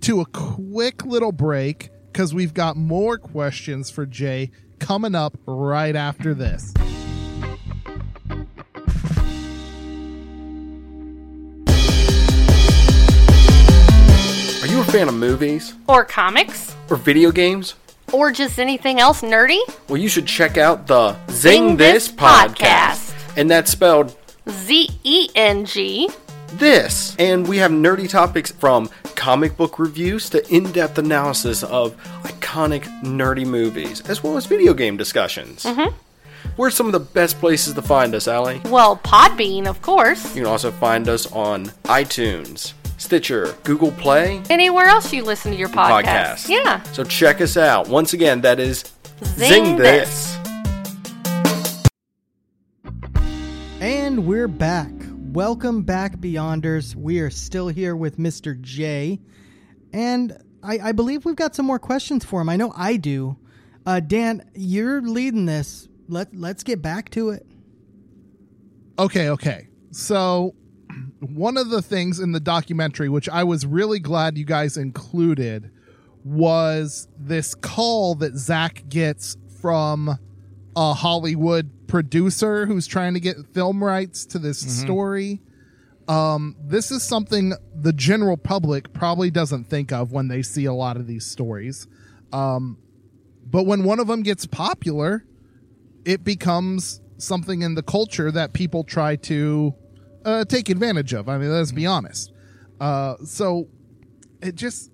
to 0.00 0.22
a 0.22 0.24
quick 0.24 1.04
little 1.04 1.30
break 1.30 1.90
because 2.10 2.32
we've 2.32 2.54
got 2.54 2.78
more 2.78 3.18
questions 3.18 3.90
for 3.90 4.06
Jay 4.06 4.50
coming 4.78 5.14
up 5.14 5.36
right 5.44 5.94
after 5.94 6.32
this. 6.32 6.72
Are 14.62 14.66
you 14.66 14.80
a 14.80 14.84
fan 14.84 15.08
of 15.08 15.14
movies 15.14 15.74
Or 15.88 16.04
comics? 16.04 16.74
or 16.88 16.96
video 16.96 17.30
games? 17.30 17.74
Or 18.12 18.30
just 18.32 18.58
anything 18.58 18.98
else 19.00 19.20
nerdy? 19.20 19.58
Well, 19.88 19.98
you 19.98 20.08
should 20.08 20.26
check 20.26 20.56
out 20.56 20.86
the 20.86 21.12
Zing, 21.30 21.68
Zing 21.68 21.76
This 21.76 22.08
This 22.08 22.16
podcast. 22.16 23.12
And 23.36 23.50
that's 23.50 23.70
spelled 23.70 24.16
Z 24.48 24.90
E 25.04 25.28
N 25.34 25.64
G. 25.64 26.08
this. 26.54 27.16
And 27.18 27.48
we 27.48 27.58
have 27.58 27.70
nerdy 27.70 28.08
topics 28.08 28.50
from 28.52 28.88
comic 29.16 29.56
book 29.56 29.78
reviews 29.78 30.28
to 30.30 30.46
in 30.54 30.70
depth 30.72 30.98
analysis 30.98 31.62
of 31.62 31.96
iconic 32.22 32.82
nerdy 33.02 33.46
movies, 33.46 34.00
as 34.02 34.22
well 34.22 34.36
as 34.36 34.46
video 34.46 34.74
game 34.74 34.96
discussions. 34.96 35.64
Mm-hmm. 35.64 35.94
Where's 36.56 36.74
some 36.74 36.86
of 36.86 36.92
the 36.92 37.00
best 37.00 37.40
places 37.40 37.74
to 37.74 37.82
find 37.82 38.14
us, 38.14 38.28
Allie? 38.28 38.60
Well, 38.66 38.98
Podbean, 38.98 39.66
of 39.66 39.80
course. 39.82 40.36
You 40.36 40.42
can 40.42 40.50
also 40.52 40.70
find 40.70 41.08
us 41.08 41.30
on 41.32 41.66
iTunes, 41.84 42.74
Stitcher, 42.98 43.56
Google 43.64 43.92
Play, 43.92 44.42
Anywhere 44.50 44.86
else 44.86 45.12
you 45.12 45.24
listen 45.24 45.52
to 45.52 45.58
your 45.58 45.70
podcast. 45.70 46.04
podcast. 46.04 46.48
Yeah. 46.50 46.82
So 46.92 47.02
check 47.02 47.40
us 47.40 47.56
out. 47.56 47.88
Once 47.88 48.12
again, 48.12 48.42
that 48.42 48.60
is 48.60 48.84
Zing 49.24 49.76
This. 49.76 50.36
And 53.84 54.26
we're 54.26 54.48
back. 54.48 54.90
Welcome 55.10 55.82
back, 55.82 56.16
Beyonders. 56.16 56.94
We 56.94 57.20
are 57.20 57.28
still 57.28 57.68
here 57.68 57.94
with 57.94 58.16
Mr. 58.16 58.58
Jay. 58.58 59.20
And 59.92 60.42
I, 60.62 60.78
I 60.84 60.92
believe 60.92 61.26
we've 61.26 61.36
got 61.36 61.54
some 61.54 61.66
more 61.66 61.78
questions 61.78 62.24
for 62.24 62.40
him. 62.40 62.48
I 62.48 62.56
know 62.56 62.72
I 62.74 62.96
do. 62.96 63.36
Uh, 63.84 64.00
Dan, 64.00 64.50
you're 64.54 65.02
leading 65.02 65.44
this. 65.44 65.86
Let, 66.08 66.34
let's 66.34 66.62
get 66.62 66.80
back 66.80 67.10
to 67.10 67.28
it. 67.28 67.46
Okay, 68.98 69.28
okay. 69.28 69.68
So, 69.90 70.54
one 71.20 71.58
of 71.58 71.68
the 71.68 71.82
things 71.82 72.20
in 72.20 72.32
the 72.32 72.40
documentary, 72.40 73.10
which 73.10 73.28
I 73.28 73.44
was 73.44 73.66
really 73.66 73.98
glad 73.98 74.38
you 74.38 74.46
guys 74.46 74.78
included, 74.78 75.70
was 76.24 77.06
this 77.18 77.54
call 77.54 78.14
that 78.14 78.34
Zak 78.34 78.88
gets 78.88 79.36
from 79.60 80.18
a 80.76 80.94
Hollywood 80.94 81.86
producer 81.86 82.66
who's 82.66 82.86
trying 82.86 83.14
to 83.14 83.20
get 83.20 83.36
film 83.52 83.82
rights 83.82 84.26
to 84.26 84.38
this 84.38 84.58
story. 84.58 85.40
Um, 86.08 86.56
this 86.60 86.90
is 86.90 87.02
something 87.02 87.54
the 87.74 87.92
general 87.92 88.36
public 88.36 88.92
probably 88.92 89.30
doesn't 89.30 89.64
think 89.64 89.92
of 89.92 90.12
when 90.12 90.28
they 90.28 90.42
see 90.42 90.64
a 90.64 90.72
lot 90.72 90.96
of 90.96 91.06
these 91.06 91.24
stories. 91.24 91.86
Um, 92.32 92.78
but 93.46 93.64
when 93.64 93.84
one 93.84 94.00
of 94.00 94.06
them 94.06 94.22
gets 94.22 94.46
popular, 94.46 95.24
it 96.04 96.24
becomes 96.24 97.00
something 97.18 97.62
in 97.62 97.74
the 97.74 97.82
culture 97.82 98.30
that 98.30 98.52
people 98.52 98.84
try 98.84 99.16
to 99.16 99.74
uh, 100.24 100.44
take 100.44 100.68
advantage 100.68 101.12
of. 101.12 101.28
I 101.28 101.38
mean, 101.38 101.50
let's 101.50 101.72
be 101.72 101.86
honest. 101.86 102.32
Uh, 102.80 103.16
so 103.24 103.68
it 104.42 104.54
just. 104.54 104.90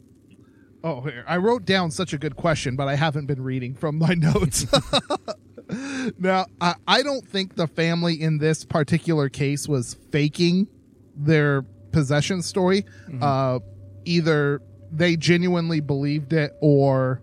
Oh, 0.82 1.02
here. 1.02 1.24
I 1.28 1.36
wrote 1.36 1.64
down 1.64 1.90
such 1.90 2.12
a 2.12 2.18
good 2.18 2.36
question, 2.36 2.74
but 2.76 2.88
I 2.88 2.94
haven't 2.94 3.26
been 3.26 3.42
reading 3.42 3.74
from 3.74 3.98
my 3.98 4.14
notes. 4.16 4.66
now, 6.18 6.46
I, 6.60 6.74
I 6.86 7.02
don't 7.02 7.26
think 7.26 7.56
the 7.56 7.66
family 7.66 8.20
in 8.20 8.38
this 8.38 8.64
particular 8.64 9.28
case 9.28 9.68
was 9.68 9.94
faking 10.10 10.68
their 11.16 11.62
possession 11.92 12.42
story. 12.42 12.84
Uh, 13.20 13.60
either 14.04 14.62
they 14.90 15.16
genuinely 15.16 15.80
believed 15.80 16.32
it 16.32 16.56
or 16.60 17.22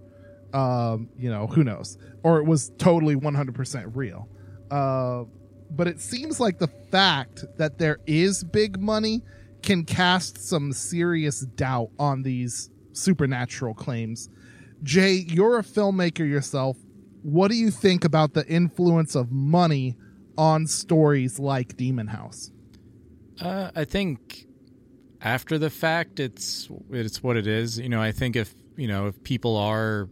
um, 0.54 1.10
you 1.18 1.30
know, 1.30 1.48
who 1.48 1.64
knows? 1.64 1.98
Or 2.24 2.40
it 2.40 2.46
was 2.46 2.72
totally 2.78 3.16
100% 3.16 3.96
real. 3.96 4.28
Uh, 4.72 5.26
but 5.70 5.88
it 5.88 6.00
seems 6.00 6.40
like 6.40 6.60
the 6.60 6.68
fact 6.68 7.46
that 7.58 7.78
there 7.78 8.00
is 8.08 8.44
big 8.44 8.80
money 8.82 9.22
can 9.62 9.84
cast 9.84 10.38
some 10.38 10.72
serious 10.72 11.42
doubt 11.42 11.90
on 12.00 12.24
these 12.24 12.70
supernatural 12.94 13.74
claims. 13.74 14.30
Jay, 14.84 15.26
you're 15.28 15.60
a 15.60 15.64
filmmaker 15.64 16.28
yourself. 16.28 16.78
What 17.28 17.52
do 17.52 17.58
you 17.58 17.72
think 17.72 18.06
about 18.06 18.36
the 18.36 18.48
influence 18.48 19.14
of 19.14 19.34
money 19.34 19.98
on 20.38 20.66
stories 20.66 21.40
like 21.40 21.76
Demon 21.76 22.08
House? 22.08 22.54
Uh, 23.42 23.70
I 23.76 23.84
think 23.84 24.46
after 25.20 25.58
the 25.58 25.70
fact, 25.70 26.22
it's 26.22 26.70
it's 26.90 27.22
what 27.22 27.36
it 27.36 27.46
is. 27.46 27.80
You 27.80 27.90
know, 27.90 28.02
I 28.02 28.14
think 28.14 28.38
if 28.38 28.56
you 28.78 28.88
know 28.88 29.08
if 29.08 29.22
people 29.24 29.58
are 29.58 30.08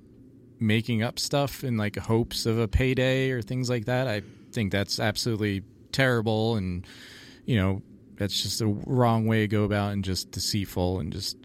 making 0.59 1.03
up 1.03 1.17
stuff 1.17 1.63
in 1.63 1.77
like 1.77 1.95
hopes 1.95 2.45
of 2.45 2.59
a 2.59 2.67
payday 2.67 3.31
or 3.31 3.41
things 3.41 3.69
like 3.69 3.85
that, 3.85 4.09
I 4.09 4.21
think 4.51 4.73
that's 4.73 4.99
absolutely 4.99 5.63
terrible, 5.93 6.57
and 6.57 6.85
you 7.45 7.55
know 7.55 7.81
that's 8.17 8.43
just 8.43 8.59
a 8.59 8.67
wrong 8.67 9.25
way 9.25 9.39
to 9.39 9.47
go 9.47 9.63
about 9.63 9.93
and 9.93 10.03
just 10.03 10.31
deceitful 10.31 10.99
and 10.99 11.13
just 11.13 11.37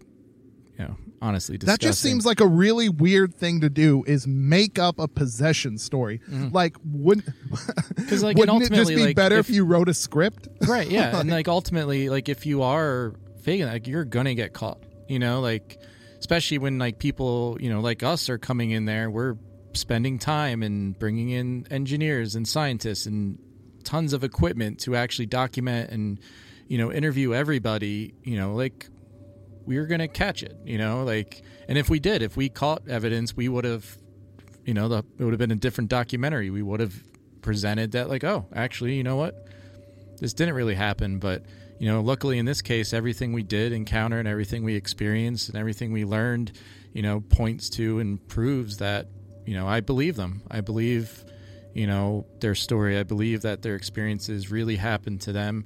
you 0.77 0.83
know 0.83 0.97
honestly 1.21 1.57
That 1.57 1.79
just 1.79 2.01
seems 2.01 2.25
like 2.25 2.39
a 2.39 2.47
really 2.47 2.89
weird 2.89 3.35
thing 3.35 3.61
to 3.61 3.69
do 3.69 4.03
is 4.07 4.27
make 4.27 4.79
up 4.79 4.99
a 4.99 5.07
possession 5.07 5.77
story. 5.77 6.19
Mm-hmm. 6.29 6.49
Like 6.53 6.75
wouldn't 6.83 7.29
because 7.95 8.23
like 8.23 8.37
wouldn't 8.37 8.63
it 8.63 8.71
just 8.71 8.89
be 8.89 9.05
like, 9.05 9.15
better 9.15 9.37
if, 9.37 9.49
if 9.49 9.55
you 9.55 9.65
wrote 9.65 9.89
a 9.89 9.93
script? 9.93 10.47
right 10.67 10.89
yeah 10.89 11.19
and 11.19 11.29
like 11.29 11.47
ultimately 11.47 12.09
like 12.09 12.29
if 12.29 12.45
you 12.45 12.61
are 12.63 13.13
faking 13.43 13.65
like 13.65 13.87
you're 13.87 14.05
gonna 14.05 14.35
get 14.35 14.53
caught 14.53 14.83
you 15.07 15.19
know 15.19 15.41
like 15.41 15.77
especially 16.19 16.57
when 16.57 16.77
like 16.77 16.99
people 16.99 17.57
you 17.59 17.69
know 17.69 17.81
like 17.81 18.03
us 18.03 18.29
are 18.29 18.37
coming 18.37 18.71
in 18.71 18.85
there 18.85 19.09
we're 19.09 19.35
spending 19.73 20.19
time 20.19 20.61
and 20.63 20.97
bringing 20.99 21.29
in 21.29 21.65
engineers 21.71 22.35
and 22.35 22.47
scientists 22.47 23.05
and 23.05 23.39
tons 23.83 24.13
of 24.13 24.23
equipment 24.23 24.79
to 24.79 24.95
actually 24.95 25.25
document 25.25 25.89
and 25.89 26.19
you 26.67 26.77
know 26.77 26.91
interview 26.91 27.33
everybody 27.33 28.13
you 28.23 28.37
know 28.37 28.53
like 28.53 28.87
we 29.71 29.79
were 29.79 29.85
gonna 29.85 30.05
catch 30.05 30.43
it 30.43 30.57
you 30.65 30.77
know 30.77 31.05
like 31.05 31.41
and 31.69 31.77
if 31.77 31.89
we 31.89 31.97
did 31.97 32.21
if 32.21 32.35
we 32.35 32.49
caught 32.49 32.85
evidence 32.89 33.37
we 33.37 33.47
would 33.47 33.63
have 33.63 33.97
you 34.65 34.73
know 34.73 34.87
the, 34.87 34.97
it 35.17 35.23
would 35.23 35.31
have 35.31 35.39
been 35.39 35.51
a 35.51 35.55
different 35.55 35.89
documentary. 35.89 36.49
We 36.49 36.61
would 36.61 36.79
have 36.79 36.93
presented 37.41 37.93
that 37.93 38.09
like 38.09 38.23
oh 38.23 38.47
actually 38.53 38.95
you 38.95 39.03
know 39.03 39.15
what? 39.15 39.47
This 40.19 40.33
didn't 40.33 40.55
really 40.55 40.75
happen 40.75 41.19
but 41.19 41.43
you 41.79 41.87
know 41.87 42.01
luckily 42.01 42.37
in 42.37 42.45
this 42.45 42.61
case 42.61 42.93
everything 42.93 43.33
we 43.33 43.43
did 43.43 43.71
encounter 43.71 44.19
and 44.19 44.27
everything 44.27 44.63
we 44.63 44.75
experienced 44.75 45.49
and 45.49 45.57
everything 45.57 45.91
we 45.91 46.05
learned 46.05 46.51
you 46.93 47.01
know 47.01 47.21
points 47.21 47.69
to 47.69 47.99
and 47.99 48.27
proves 48.27 48.77
that 48.77 49.07
you 49.45 49.53
know 49.55 49.67
i 49.67 49.79
believe 49.79 50.15
them. 50.15 50.43
I 50.51 50.61
believe 50.61 51.23
you 51.73 51.87
know 51.87 52.25
their 52.39 52.55
story. 52.55 52.99
I 52.99 53.03
believe 53.03 53.41
that 53.43 53.61
their 53.61 53.75
experiences 53.75 54.51
really 54.51 54.75
happened 54.75 55.21
to 55.21 55.31
them 55.31 55.65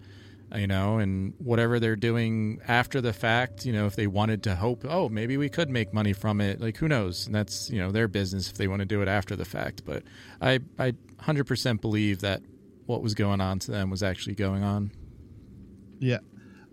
you 0.53 0.67
know 0.67 0.99
and 0.99 1.33
whatever 1.39 1.79
they're 1.79 1.95
doing 1.95 2.59
after 2.67 3.01
the 3.01 3.11
fact 3.11 3.65
you 3.65 3.73
know 3.73 3.87
if 3.87 3.95
they 3.95 4.07
wanted 4.07 4.43
to 4.43 4.55
hope 4.55 4.85
oh 4.87 5.09
maybe 5.09 5.37
we 5.37 5.49
could 5.49 5.69
make 5.69 5.93
money 5.93 6.13
from 6.13 6.39
it 6.39 6.61
like 6.61 6.77
who 6.77 6.87
knows? 6.87 7.25
And 7.25 7.35
that's 7.35 7.69
you 7.69 7.79
know 7.79 7.91
their 7.91 8.07
business 8.07 8.49
if 8.49 8.57
they 8.57 8.67
want 8.67 8.81
to 8.81 8.85
do 8.85 9.01
it 9.01 9.07
after 9.07 9.35
the 9.35 9.45
fact. 9.45 9.83
But 9.85 10.03
i 10.41 10.59
i 10.79 10.93
100% 11.21 11.81
believe 11.81 12.21
that 12.21 12.41
what 12.85 13.01
was 13.01 13.15
going 13.15 13.41
on 13.41 13.57
to 13.59 13.71
them 13.71 13.89
was 13.89 14.03
actually 14.03 14.35
going 14.35 14.63
on. 14.63 14.91
Yeah. 15.99 16.19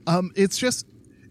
Um, 0.06 0.30
it's 0.34 0.58
just 0.58 0.86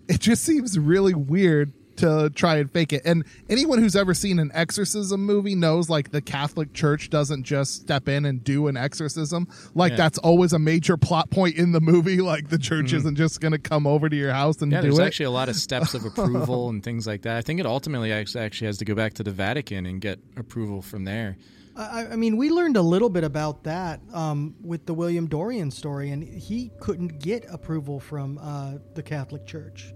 it 0.07 0.19
just 0.19 0.43
seems 0.43 0.77
really 0.77 1.13
weird 1.13 1.73
to 2.01 2.29
try 2.35 2.57
and 2.57 2.69
fake 2.69 2.93
it. 2.93 3.01
And 3.05 3.23
anyone 3.49 3.79
who's 3.79 3.95
ever 3.95 4.13
seen 4.13 4.37
an 4.37 4.51
exorcism 4.53 5.25
movie 5.25 5.55
knows 5.55 5.89
like 5.89 6.11
the 6.11 6.21
Catholic 6.21 6.73
Church 6.73 7.09
doesn't 7.09 7.43
just 7.43 7.81
step 7.81 8.07
in 8.07 8.25
and 8.25 8.43
do 8.43 8.67
an 8.67 8.77
exorcism. 8.77 9.47
Like 9.73 9.91
Yeah. 9.91 9.97
that's 9.97 10.17
always 10.19 10.53
a 10.53 10.59
major 10.59 10.97
plot 10.97 11.31
point 11.31 11.55
in 11.55 11.71
the 11.71 11.81
movie. 11.81 12.19
Like 12.31 12.49
the 12.49 12.57
church 12.59 12.91
Mhm. 12.91 12.97
isn't 12.97 13.15
just 13.15 13.39
going 13.41 13.53
to 13.53 13.57
come 13.57 13.87
over 13.87 14.07
to 14.09 14.15
your 14.15 14.31
house 14.33 14.61
and 14.61 14.71
yeah 14.71 14.79
do 14.79 14.83
there's 14.87 14.95
it. 14.95 14.97
There's 14.97 15.07
actually 15.07 15.25
a 15.27 15.31
lot 15.31 15.49
of 15.49 15.55
steps 15.55 15.93
of 15.93 16.05
approval 16.11 16.69
and 16.69 16.83
things 16.83 17.07
like 17.07 17.21
that 17.23 17.37
i 17.37 17.41
think 17.41 17.59
it 17.59 17.65
ultimately 17.65 18.11
actually 18.11 18.43
actually 18.43 18.67
has 18.67 18.77
to 18.77 18.85
go 18.85 18.93
back 18.95 19.13
to 19.15 19.23
the 19.23 19.31
vatican 19.31 19.85
and 19.85 20.01
get 20.01 20.19
approval 20.37 20.81
from 20.81 21.03
there 21.05 21.37
I, 21.75 22.07
I 22.11 22.15
mean, 22.17 22.35
we 22.35 22.49
learned 22.49 22.75
a 22.75 22.81
little 22.81 23.09
bit 23.09 23.23
about 23.23 23.63
that 23.63 24.01
um, 24.13 24.55
with 24.61 24.85
the 24.85 24.93
William 24.93 25.27
Dorian 25.27 25.71
story, 25.71 26.11
and 26.11 26.21
he 26.21 26.69
couldn't 26.81 27.19
get 27.19 27.45
approval 27.49 27.97
from 28.01 28.37
uh, 28.39 28.73
the 28.93 29.01
Catholic 29.01 29.45
Church. 29.47 29.93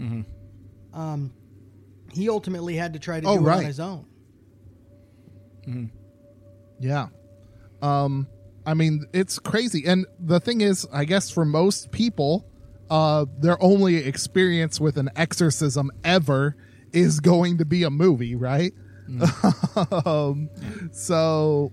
mm-hmm. 0.00 0.22
Um, 0.94 1.32
he 2.12 2.28
ultimately 2.28 2.76
had 2.76 2.92
to 2.92 2.98
try 2.98 3.20
to 3.20 3.26
Oh, 3.28 3.38
do 3.38 3.48
it 3.48 3.50
on 3.52 3.64
his 3.64 3.80
own. 3.80 4.06
Mm-hmm. 5.68 5.86
Yeah. 6.80 7.08
Um 7.82 8.28
I 8.66 8.74
mean, 8.74 9.04
it's 9.12 9.38
crazy. 9.38 9.84
And 9.86 10.06
the 10.18 10.40
thing 10.40 10.60
is, 10.62 10.86
I 10.92 11.04
guess 11.04 11.30
for 11.30 11.44
most 11.44 11.90
people, 11.90 12.46
uh 12.90 13.26
their 13.38 13.60
only 13.62 13.96
experience 13.96 14.80
with 14.80 14.96
an 14.96 15.10
exorcism 15.16 15.90
ever 16.04 16.56
is 16.92 17.20
going 17.20 17.58
to 17.58 17.64
be 17.64 17.82
a 17.82 17.90
movie, 17.90 18.34
right? 18.36 18.72
um 20.06 20.48
so 20.92 21.72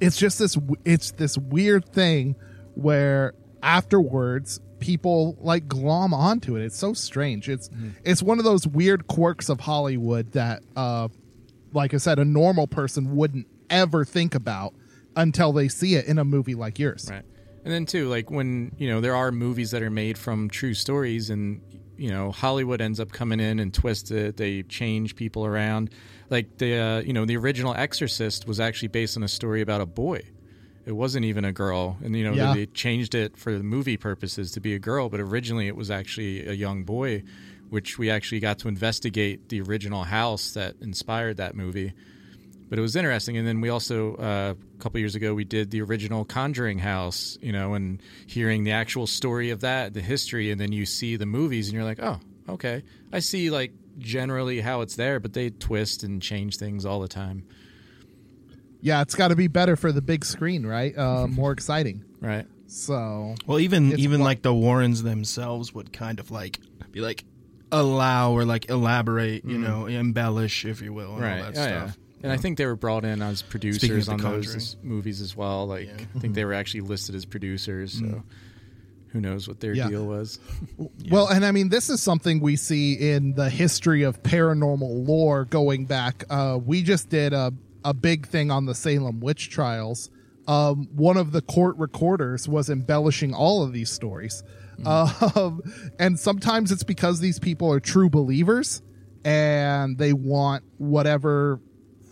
it's 0.00 0.16
just 0.16 0.38
this 0.38 0.58
it's 0.84 1.12
this 1.12 1.38
weird 1.38 1.88
thing 1.88 2.36
where 2.74 3.32
afterwards 3.62 4.60
people 4.84 5.34
like 5.40 5.66
glom 5.66 6.12
onto 6.12 6.56
it. 6.56 6.62
It's 6.62 6.76
so 6.76 6.92
strange. 6.92 7.48
It's 7.48 7.70
it's 8.04 8.22
one 8.22 8.38
of 8.38 8.44
those 8.44 8.66
weird 8.66 9.06
quirks 9.06 9.48
of 9.48 9.60
Hollywood 9.60 10.32
that 10.32 10.62
uh 10.76 11.08
like 11.72 11.94
I 11.94 11.96
said, 11.96 12.18
a 12.18 12.24
normal 12.24 12.66
person 12.66 13.16
wouldn't 13.16 13.46
ever 13.70 14.04
think 14.04 14.34
about 14.34 14.74
until 15.16 15.52
they 15.52 15.68
see 15.68 15.94
it 15.94 16.04
in 16.04 16.18
a 16.18 16.24
movie 16.24 16.54
like 16.54 16.78
yours. 16.78 17.08
Right. 17.10 17.24
And 17.64 17.72
then 17.72 17.86
too, 17.86 18.08
like 18.10 18.30
when 18.30 18.72
you 18.76 18.90
know 18.90 19.00
there 19.00 19.16
are 19.16 19.32
movies 19.32 19.70
that 19.70 19.82
are 19.82 19.90
made 19.90 20.18
from 20.18 20.50
true 20.50 20.74
stories, 20.74 21.30
and 21.30 21.62
you 21.96 22.10
know 22.10 22.30
Hollywood 22.30 22.82
ends 22.82 23.00
up 23.00 23.10
coming 23.10 23.40
in 23.40 23.58
and 23.58 23.72
twist 23.72 24.10
it. 24.10 24.36
They 24.36 24.64
change 24.64 25.16
people 25.16 25.46
around. 25.46 25.88
Like 26.28 26.58
the 26.58 26.76
uh, 26.76 27.00
you 27.00 27.14
know 27.14 27.24
the 27.24 27.38
original 27.38 27.74
Exorcist 27.74 28.46
was 28.46 28.60
actually 28.60 28.88
based 28.88 29.16
on 29.16 29.22
a 29.22 29.28
story 29.28 29.62
about 29.62 29.80
a 29.80 29.86
boy. 29.86 30.24
It 30.86 30.92
wasn't 30.92 31.24
even 31.24 31.44
a 31.44 31.52
girl, 31.52 31.96
and 32.04 32.14
you 32.16 32.24
know 32.24 32.34
Yeah. 32.34 32.54
they 32.54 32.66
changed 32.66 33.14
it 33.14 33.36
for 33.36 33.56
the 33.56 33.64
movie 33.64 33.96
purposes 33.96 34.52
to 34.52 34.60
be 34.60 34.74
a 34.74 34.78
girl, 34.78 35.08
but 35.08 35.20
originally 35.20 35.66
it 35.66 35.76
was 35.76 35.90
actually 35.90 36.46
a 36.46 36.52
young 36.52 36.84
boy, 36.84 37.22
which 37.70 37.98
we 37.98 38.10
actually 38.10 38.40
got 38.40 38.58
to 38.60 38.68
investigate 38.68 39.48
the 39.48 39.60
original 39.62 40.04
house 40.04 40.52
that 40.52 40.76
inspired 40.80 41.38
that 41.38 41.54
movie 41.54 41.92
but 42.70 42.78
it 42.78 42.82
was 42.82 42.96
interesting. 42.96 43.36
And 43.36 43.46
then 43.46 43.60
we 43.60 43.68
also 43.68 44.14
uh, 44.16 44.54
a 44.58 44.82
couple 44.82 44.98
years 44.98 45.14
ago 45.14 45.32
we 45.34 45.44
did 45.44 45.70
the 45.70 45.82
original 45.82 46.24
Conjuring 46.24 46.78
House, 46.78 47.38
you 47.42 47.52
know, 47.52 47.74
and 47.74 48.02
hearing 48.26 48.64
the 48.64 48.72
actual 48.72 49.06
story 49.06 49.50
of 49.50 49.60
that, 49.60 49.92
the 49.94 50.00
history, 50.00 50.50
and 50.50 50.58
then 50.60 50.72
you 50.72 50.86
see 50.86 51.14
the 51.16 51.26
movies, 51.26 51.68
and 51.68 51.74
you're 51.74 51.84
like, 51.84 52.00
oh, 52.02 52.18
okay, 52.48 52.82
I 53.12 53.20
see 53.20 53.50
like 53.50 53.72
generally 53.98 54.60
how 54.60 54.80
it's 54.80 54.96
there, 54.96 55.20
but 55.20 55.34
they 55.34 55.50
twist 55.50 56.02
and 56.02 56.20
change 56.22 56.56
things 56.56 56.84
all 56.84 57.00
the 57.00 57.06
time. 57.06 57.44
Yeah, 58.84 59.00
it's 59.00 59.14
got 59.14 59.28
to 59.28 59.36
be 59.36 59.48
better 59.48 59.76
for 59.76 59.92
the 59.92 60.02
big 60.02 60.24
screen, 60.26 60.66
right? 60.66 60.96
Uh, 60.96 61.26
more 61.42 61.52
exciting. 61.52 62.04
Right. 62.20 62.46
So, 62.66 63.34
Well, 63.46 63.58
even 63.60 63.98
even 63.98 64.20
wa- 64.20 64.26
like 64.26 64.42
the 64.42 64.52
Warrens 64.54 65.02
themselves 65.02 65.72
would 65.74 65.90
kind 65.92 66.20
of 66.20 66.30
like 66.30 66.60
be 66.92 67.00
like 67.00 67.24
allow 67.72 68.32
or 68.32 68.44
like 68.44 68.68
elaborate, 68.68 69.44
you 69.44 69.56
Mhm. 69.56 69.62
know, 69.62 69.86
embellish, 69.86 70.64
if 70.66 70.82
you 70.82 70.92
will, 70.92 71.14
and 71.14 71.22
right. 71.22 71.44
all 71.44 71.52
that 71.52 71.58
Oh, 71.58 71.62
yeah. 71.66 71.84
stuff. 71.86 71.98
And 72.22 72.30
I 72.32 72.36
think 72.36 72.58
they 72.58 72.66
were 72.66 72.76
brought 72.76 73.04
in 73.04 73.20
as 73.22 73.42
producers 73.42 74.08
on 74.08 74.18
those 74.18 74.32
Conjuring. 74.32 74.56
as- 74.56 74.76
movies 74.82 75.20
as 75.22 75.34
well. 75.36 75.66
Like 75.66 75.88
I 76.14 76.18
think 76.18 76.34
they 76.34 76.44
were 76.44 76.54
actually 76.54 76.82
listed 76.82 77.14
as 77.14 77.24
producers. 77.24 77.94
So 77.94 78.04
Mm. 78.04 78.22
who 79.08 79.20
knows 79.20 79.46
what 79.48 79.60
their 79.60 79.72
Yeah. 79.74 79.88
deal 79.88 80.04
was? 80.06 80.38
well, 81.10 81.28
and 81.28 81.44
I 81.44 81.52
mean, 81.52 81.68
this 81.70 81.88
is 81.90 82.02
something 82.02 82.40
we 82.40 82.56
see 82.56 82.94
in 82.94 83.34
the 83.34 83.48
history 83.48 84.02
of 84.02 84.22
paranormal 84.22 85.06
lore 85.06 85.44
going 85.46 85.86
back. 85.86 86.24
Uh, 86.28 86.58
we 86.62 86.82
just 86.82 87.08
did 87.08 87.32
a, 87.32 87.52
a 87.84 87.94
big 87.94 88.26
thing 88.26 88.50
on 88.50 88.66
the 88.66 88.74
Salem 88.74 89.20
witch 89.20 89.50
trials. 89.50 90.10
Um, 90.46 90.88
one 90.94 91.16
of 91.16 91.32
the 91.32 91.42
court 91.42 91.76
recorders 91.76 92.48
was 92.48 92.68
embellishing 92.68 93.34
all 93.34 93.62
of 93.62 93.72
these 93.72 93.90
stories. 93.90 94.42
Um, 94.84 95.62
and 95.98 96.18
sometimes 96.18 96.72
it's 96.72 96.82
because 96.82 97.20
these 97.20 97.38
people 97.38 97.72
are 97.72 97.80
true 97.80 98.10
believers 98.10 98.82
and 99.24 99.96
they 99.96 100.12
want 100.12 100.64
whatever 100.78 101.60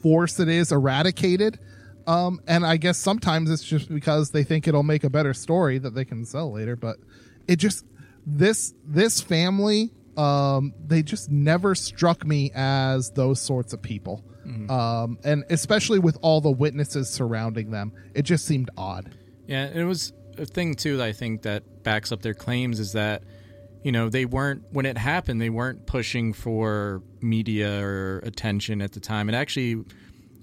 force 0.00 0.40
it 0.40 0.48
is 0.48 0.72
eradicated. 0.72 1.58
Um, 2.06 2.40
and 2.46 2.64
I 2.66 2.76
guess 2.76 2.98
sometimes 2.98 3.50
it's 3.50 3.64
just 3.64 3.88
because 3.88 4.30
they 4.30 4.44
think 4.44 4.66
it'll 4.66 4.82
make 4.82 5.04
a 5.04 5.10
better 5.10 5.34
story 5.34 5.78
that 5.78 5.94
they 5.94 6.04
can 6.04 6.24
sell 6.24 6.52
later. 6.52 6.76
But 6.76 6.96
it 7.46 7.56
just 7.56 7.84
this 8.26 8.74
this 8.84 9.20
family, 9.20 9.92
um, 10.16 10.72
they 10.86 11.02
just 11.02 11.30
never 11.30 11.74
struck 11.74 12.24
me 12.26 12.50
as 12.54 13.10
those 13.10 13.40
sorts 13.40 13.72
of 13.72 13.82
people. 13.82 14.24
Um, 14.70 15.18
and 15.24 15.44
especially 15.50 15.98
with 15.98 16.18
all 16.22 16.40
the 16.40 16.50
witnesses 16.50 17.08
surrounding 17.08 17.70
them, 17.70 17.92
it 18.14 18.22
just 18.22 18.44
seemed 18.44 18.70
odd. 18.76 19.14
Yeah, 19.46 19.66
it 19.66 19.84
was 19.84 20.12
a 20.38 20.46
thing 20.46 20.74
too 20.74 20.96
that 20.96 21.04
I 21.04 21.12
think 21.12 21.42
that 21.42 21.82
backs 21.82 22.12
up 22.12 22.22
their 22.22 22.34
claims 22.34 22.80
is 22.80 22.92
that 22.92 23.22
you 23.82 23.92
know 23.92 24.08
they 24.08 24.24
weren't 24.24 24.62
when 24.70 24.86
it 24.86 24.96
happened 24.96 25.40
they 25.40 25.50
weren't 25.50 25.86
pushing 25.86 26.32
for 26.32 27.02
media 27.20 27.82
or 27.84 28.18
attention 28.20 28.80
at 28.80 28.92
the 28.92 29.00
time. 29.00 29.28
It 29.28 29.34
actually 29.34 29.84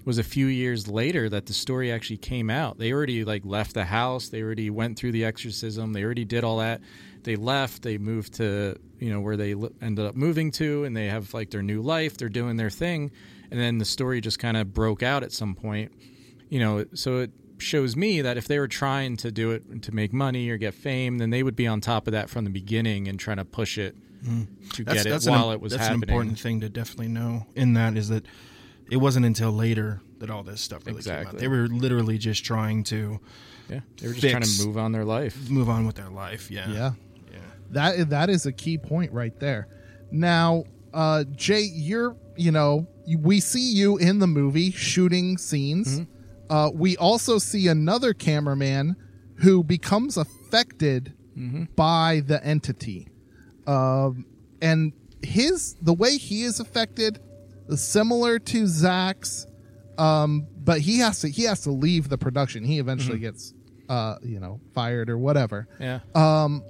was 0.04 0.18
a 0.18 0.24
few 0.24 0.46
years 0.46 0.88
later 0.88 1.28
that 1.28 1.46
the 1.46 1.52
story 1.52 1.92
actually 1.92 2.16
came 2.16 2.50
out. 2.50 2.78
They 2.78 2.92
already 2.92 3.24
like 3.24 3.44
left 3.44 3.74
the 3.74 3.84
house. 3.84 4.28
They 4.28 4.42
already 4.42 4.70
went 4.70 4.98
through 4.98 5.12
the 5.12 5.24
exorcism. 5.24 5.92
They 5.92 6.04
already 6.04 6.24
did 6.24 6.44
all 6.44 6.58
that. 6.58 6.80
They 7.22 7.36
left. 7.36 7.82
They 7.82 7.98
moved 7.98 8.34
to 8.34 8.76
you 8.98 9.10
know 9.10 9.20
where 9.20 9.36
they 9.36 9.54
ended 9.82 10.04
up 10.04 10.14
moving 10.14 10.50
to, 10.52 10.84
and 10.84 10.96
they 10.96 11.06
have 11.06 11.34
like 11.34 11.50
their 11.50 11.62
new 11.62 11.82
life. 11.82 12.16
They're 12.16 12.28
doing 12.28 12.56
their 12.56 12.70
thing, 12.70 13.10
and 13.50 13.60
then 13.60 13.78
the 13.78 13.84
story 13.84 14.20
just 14.20 14.38
kind 14.38 14.56
of 14.56 14.72
broke 14.72 15.02
out 15.02 15.22
at 15.22 15.32
some 15.32 15.54
point. 15.54 15.92
You 16.48 16.58
know, 16.60 16.84
so 16.94 17.18
it 17.18 17.30
shows 17.58 17.94
me 17.96 18.22
that 18.22 18.36
if 18.36 18.48
they 18.48 18.58
were 18.58 18.68
trying 18.68 19.16
to 19.18 19.30
do 19.30 19.50
it 19.52 19.82
to 19.82 19.92
make 19.92 20.12
money 20.12 20.48
or 20.48 20.56
get 20.56 20.74
fame, 20.74 21.18
then 21.18 21.30
they 21.30 21.42
would 21.42 21.56
be 21.56 21.66
on 21.66 21.80
top 21.80 22.06
of 22.06 22.12
that 22.12 22.30
from 22.30 22.44
the 22.44 22.50
beginning 22.50 23.06
and 23.08 23.18
trying 23.20 23.36
to 23.36 23.44
push 23.44 23.78
it 23.78 23.94
to 24.74 24.84
get 24.84 25.06
it 25.06 25.26
an, 25.26 25.32
while 25.32 25.50
it 25.52 25.60
was 25.60 25.72
that's 25.72 25.84
happening. 25.86 26.02
an 26.04 26.08
important 26.10 26.38
thing 26.38 26.60
to 26.60 26.68
definitely 26.68 27.08
know. 27.08 27.46
In 27.54 27.74
that 27.74 27.96
is 27.96 28.08
that 28.08 28.26
it 28.90 28.96
wasn't 28.96 29.24
until 29.26 29.50
later 29.52 30.00
that 30.18 30.30
all 30.30 30.42
this 30.42 30.60
stuff 30.60 30.84
really 30.86 31.02
came 31.02 31.12
out. 31.12 31.18
Exactly. 31.20 31.40
They 31.40 31.48
were 31.48 31.68
literally 31.68 32.18
just 32.18 32.44
trying 32.44 32.84
to 32.84 33.20
Yeah, 33.68 33.80
they 34.00 34.08
were 34.08 34.14
just 34.14 34.28
trying 34.28 34.42
to 34.42 34.66
move 34.66 34.76
on 34.76 34.92
their 34.92 35.04
life. 35.04 35.48
move 35.48 35.68
on 35.70 35.86
with 35.86 35.96
their 35.96 36.10
life. 36.10 36.50
Yeah, 36.50 36.70
Yeah. 36.70 36.92
That 37.70 38.10
that 38.10 38.28
is 38.30 38.44
a 38.46 38.52
key 38.52 38.76
point 38.78 39.12
right 39.12 39.38
there. 39.38 39.68
Now, 40.10 40.64
uh 40.92 41.24
Jay, 41.36 41.62
you're, 41.72 42.16
you 42.40 42.50
know, 42.50 42.86
we 43.18 43.38
see 43.40 43.72
you 43.80 43.98
in 43.98 44.18
the 44.18 44.26
movie 44.26 44.70
shooting 44.70 45.36
scenes. 45.38 46.00
Uh 46.48 46.70
we 46.72 46.96
also 46.96 47.38
see 47.38 47.68
another 47.68 48.12
cameraman 48.14 48.96
who 49.36 49.62
becomes 49.62 50.16
affected 50.16 51.14
by 51.76 52.22
the 52.26 52.38
entity. 52.44 53.08
Um 53.66 54.24
and 54.60 54.92
his 55.22 55.76
the 55.82 55.94
way 55.94 56.16
he 56.16 56.42
is 56.42 56.60
affected 56.60 57.18
is 57.68 57.82
similar 57.82 58.38
to 58.38 58.66
Zak's 58.66 59.46
um 59.98 60.46
but 60.64 60.80
he 60.80 60.98
has 60.98 61.20
to 61.20 61.28
he 61.28 61.44
has 61.44 61.60
to 61.62 61.70
leave 61.70 62.08
the 62.08 62.18
production. 62.18 62.64
He 62.64 62.78
eventually 62.78 63.18
gets 63.18 63.54
uh 63.88 64.16
you 64.22 64.40
know, 64.40 64.60
fired 64.74 65.08
or 65.10 65.18
whatever 65.18 65.68
Yeah. 65.78 66.00
um 66.14 66.62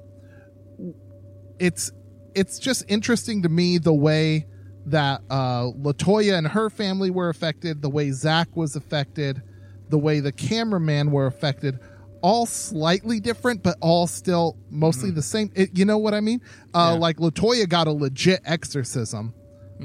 it's 1.58 1.92
it's 2.34 2.58
just 2.58 2.84
interesting 2.88 3.42
to 3.42 3.48
me 3.48 3.78
the 3.78 3.92
way 3.94 4.46
that 4.90 5.22
uh 5.30 5.70
latoya 5.80 6.36
and 6.36 6.46
her 6.48 6.70
family 6.70 7.10
were 7.10 7.28
affected 7.28 7.82
the 7.82 7.90
way 7.90 8.10
Zak 8.10 8.56
was 8.56 8.76
affected 8.76 9.42
the 9.88 9.98
way 9.98 10.20
the 10.20 10.32
cameraman 10.32 11.10
were 11.10 11.26
affected 11.26 11.78
all 12.22 12.46
slightly 12.46 13.18
different 13.18 13.62
but 13.62 13.76
all 13.80 14.06
still 14.06 14.56
mostly 14.70 15.10
the 15.10 15.22
same. 15.22 15.50
It, 15.54 15.76
you 15.76 15.84
know 15.84 15.98
what 15.98 16.14
i 16.14 16.20
mean? 16.20 16.40
Uh 16.74 16.96
like 16.96 17.16
latoya 17.16 17.68
got 17.68 17.86
a 17.86 17.92
legit 17.92 18.40
exorcism. 18.44 19.34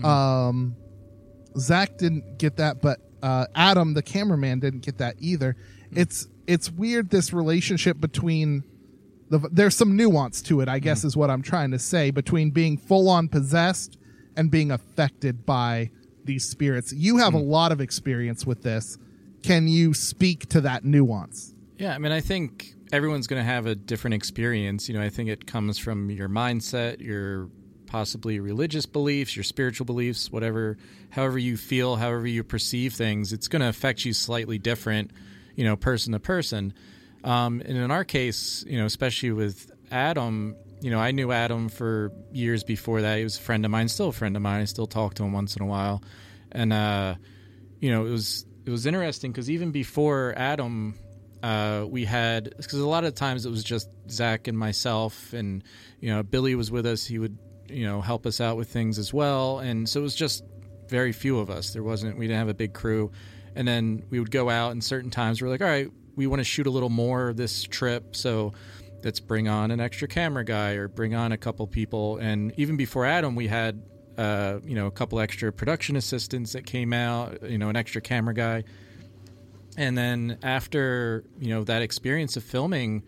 Um 0.04 0.76
Zak 1.58 1.98
didn't 1.98 2.38
get 2.38 2.58
that, 2.58 2.82
but 2.82 3.00
uh, 3.24 3.48
Adam, 3.56 3.94
the 3.94 4.04
cameraman, 4.04 4.60
didn't 4.60 4.82
get 4.82 4.98
that 5.00 5.16
either. 5.20 5.56
It's 5.92 6.28
it's 6.48 6.72
weird 6.72 7.10
this 7.10 7.34
relationship 7.34 8.00
between 8.00 8.64
the 9.30 9.40
there's 9.52 9.76
some 9.76 9.96
nuance 9.96 10.42
to 10.44 10.62
it, 10.62 10.68
I 10.68 10.80
guess, 10.80 11.04
is 11.04 11.18
what 11.18 11.30
I'm 11.30 11.42
trying 11.42 11.72
to 11.72 11.80
say 11.80 12.12
between 12.12 12.52
being 12.52 12.78
full 12.78 13.10
on 13.10 13.28
possessed 13.28 13.98
and 14.38 14.52
being 14.52 14.72
affected 14.72 15.46
by 15.46 15.92
these 16.24 16.48
spirits. 16.48 16.92
You 16.94 17.18
have 17.18 17.34
a 17.34 17.40
lot 17.40 17.72
of 17.72 17.82
experience 17.82 18.46
with 18.46 18.64
this. 18.64 18.98
Can 19.44 19.68
you 19.68 19.94
speak 19.94 20.50
to 20.50 20.62
that 20.62 20.84
nuance? 20.84 21.54
Yeah, 21.78 21.94
I 21.94 21.98
mean, 22.00 22.12
I 22.12 22.22
think 22.22 22.74
everyone's 22.92 23.28
going 23.28 23.40
to 23.40 23.46
have 23.46 23.66
a 23.66 23.76
different 23.76 24.16
experience. 24.16 24.88
You 24.90 24.96
know, 24.96 25.02
I 25.02 25.10
think 25.10 25.30
it 25.30 25.46
comes 25.46 25.78
from 25.78 26.10
your 26.10 26.30
mindset, 26.30 27.00
your 27.00 27.50
possibly 27.86 28.40
religious 28.40 28.86
beliefs, 28.86 29.36
your 29.36 29.44
spiritual 29.44 29.86
beliefs, 29.86 30.32
whatever, 30.32 30.78
however 31.12 31.38
you 31.38 31.58
feel, 31.58 31.96
however 31.96 32.28
you 32.28 32.44
perceive 32.44 32.94
things. 32.94 33.32
It's 33.34 33.48
going 33.48 33.62
to 33.62 33.70
affect 33.70 34.06
you 34.06 34.14
slightly 34.14 34.58
different, 34.58 35.12
you 35.56 35.64
know, 35.64 35.76
person 35.76 36.14
to 36.14 36.20
person. 36.20 36.74
Um, 37.24 37.62
and 37.66 37.78
in 37.78 37.92
our 37.92 38.04
case, 38.04 38.64
you 38.68 38.78
know, 38.78 38.86
especially 38.86 39.32
with 39.32 39.72
Adam, 39.92 40.56
you 40.86 40.92
know, 40.92 41.00
I 41.00 41.10
knew 41.10 41.32
Adam 41.32 41.68
for 41.68 42.12
years 42.32 42.64
before 42.64 43.02
that. 43.02 43.18
He 43.18 43.24
was 43.24 43.40
a 43.40 43.42
friend 43.42 43.66
of 43.66 43.72
mine, 43.72 43.88
still 43.88 44.10
a 44.10 44.12
friend 44.12 44.36
of 44.36 44.44
mine. 44.44 44.62
I 44.62 44.66
still 44.66 44.86
talk 44.86 45.16
to 45.16 45.24
him 45.24 45.34
once 45.34 45.56
in 45.56 45.64
a 45.64 45.66
while, 45.66 46.04
and 46.52 46.72
uh, 46.72 47.16
you 47.80 47.90
know, 47.90 48.06
it 48.06 48.12
was 48.12 48.46
it 48.68 48.70
was 48.70 48.86
interesting 48.86 49.32
because 49.32 49.50
even 49.50 49.72
before 49.72 50.36
Adam, 50.38 50.94
uh, 51.42 51.88
we 51.90 52.06
had 52.06 52.54
because 52.56 52.74
a 52.74 52.88
lot 52.88 53.04
of 53.04 53.16
times 53.16 53.48
it 53.48 53.50
was 53.50 53.64
just 53.64 53.90
Zak 54.12 54.48
and 54.48 54.56
myself, 54.56 55.34
and 55.34 55.64
you 56.02 56.14
know, 56.14 56.22
Billy 56.22 56.54
was 56.54 56.70
with 56.70 56.86
us. 56.86 57.04
He 57.04 57.18
would 57.18 57.36
you 57.68 57.88
know 57.88 58.00
help 58.00 58.28
us 58.28 58.40
out 58.40 58.56
with 58.56 58.70
things 58.70 59.00
as 59.00 59.12
well, 59.12 59.58
and 59.58 59.90
so 59.90 60.02
it 60.02 60.04
was 60.04 60.14
just 60.14 60.44
very 60.88 61.14
few 61.14 61.40
of 61.40 61.50
us. 61.50 61.74
There 61.74 61.82
wasn't 61.82 62.16
we 62.16 62.28
didn't 62.28 62.38
have 62.38 62.50
a 62.50 62.54
big 62.54 62.74
crew, 62.74 63.12
and 63.56 63.68
then 63.68 64.04
we 64.12 64.20
would 64.20 64.30
go 64.30 64.52
out 64.52 64.74
and 64.74 64.84
certain 64.84 65.10
times 65.10 65.42
we're 65.42 65.50
like, 65.50 65.62
all 65.62 65.68
right, 65.68 65.90
we 66.16 66.28
want 66.28 66.42
to 66.42 66.44
shoot 66.44 66.68
a 66.68 66.70
little 66.70 66.90
more 66.90 67.34
this 67.34 67.64
trip, 67.64 68.16
so 68.16 68.54
let's 69.06 69.20
bring 69.20 69.48
on 69.48 69.70
an 69.70 69.80
extra 69.80 70.08
camera 70.08 70.44
guy 70.44 70.72
or 70.72 70.88
bring 70.88 71.14
on 71.14 71.32
a 71.32 71.38
couple 71.38 71.68
people. 71.68 72.18
And 72.18 72.52
even 72.58 72.76
before 72.76 73.06
Adam, 73.06 73.36
we 73.36 73.48
had 73.48 73.84
uh, 74.18 74.60
you 74.66 74.76
know 74.76 74.88
a 74.88 74.92
couple 74.92 75.20
extra 75.20 75.54
production 75.54 75.96
assistants 75.96 76.54
that 76.54 76.66
came 76.66 76.92
out, 76.92 77.50
you 77.50 77.60
know, 77.60 77.70
an 77.70 77.76
extra 77.76 78.02
camera 78.02 78.34
guy. 78.34 78.64
And 79.78 79.98
then 79.98 80.40
after 80.42 81.24
you 81.40 81.50
know 81.50 81.64
that 81.66 81.84
experience 81.84 82.36
of 82.36 82.44
filming, 82.44 83.04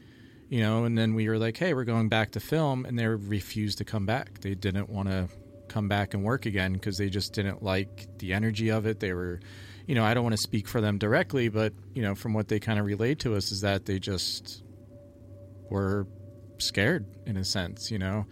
you 0.49 0.61
know, 0.61 0.85
and 0.85 0.97
then 0.97 1.15
we 1.15 1.27
were 1.27 1.39
like, 1.39 1.57
hey, 1.57 1.73
we're 1.73 1.83
going 1.83 2.09
back 2.09 2.31
to 2.33 2.39
film, 2.39 2.85
and 2.85 2.97
they 2.97 3.07
refused 3.07 3.79
to 3.79 3.83
come 3.83 4.05
back. 4.05 4.39
They 4.41 4.53
didn't 4.53 4.89
want 4.89 5.09
to 5.09 5.27
come 5.67 5.89
back 5.89 6.13
and 6.13 6.23
work 6.23 6.45
again 6.45 6.73
because 6.73 6.97
they 6.97 7.09
just 7.09 7.33
didn't 7.33 7.63
like 7.63 8.07
the 8.19 8.33
energy 8.33 8.69
of 8.69 8.85
it. 8.85 8.99
They 8.99 9.13
were, 9.13 9.39
you 9.87 9.95
know, 9.95 10.05
I 10.05 10.13
don't 10.13 10.23
want 10.23 10.35
to 10.35 10.41
speak 10.41 10.67
for 10.67 10.79
them 10.79 10.99
directly, 10.99 11.49
but 11.49 11.73
you 11.95 12.03
know, 12.03 12.13
from 12.13 12.35
what 12.35 12.49
they 12.49 12.59
kind 12.59 12.77
of 12.77 12.85
relayed 12.85 13.19
to 13.21 13.35
us 13.35 13.51
is 13.51 13.61
that 13.61 13.85
they 13.85 13.97
just 13.97 14.63
were 15.70 16.07
scared 16.57 17.05
in 17.26 17.38
a 17.38 17.43
sense, 17.43 17.91
you 17.91 17.99
know. 17.99 18.26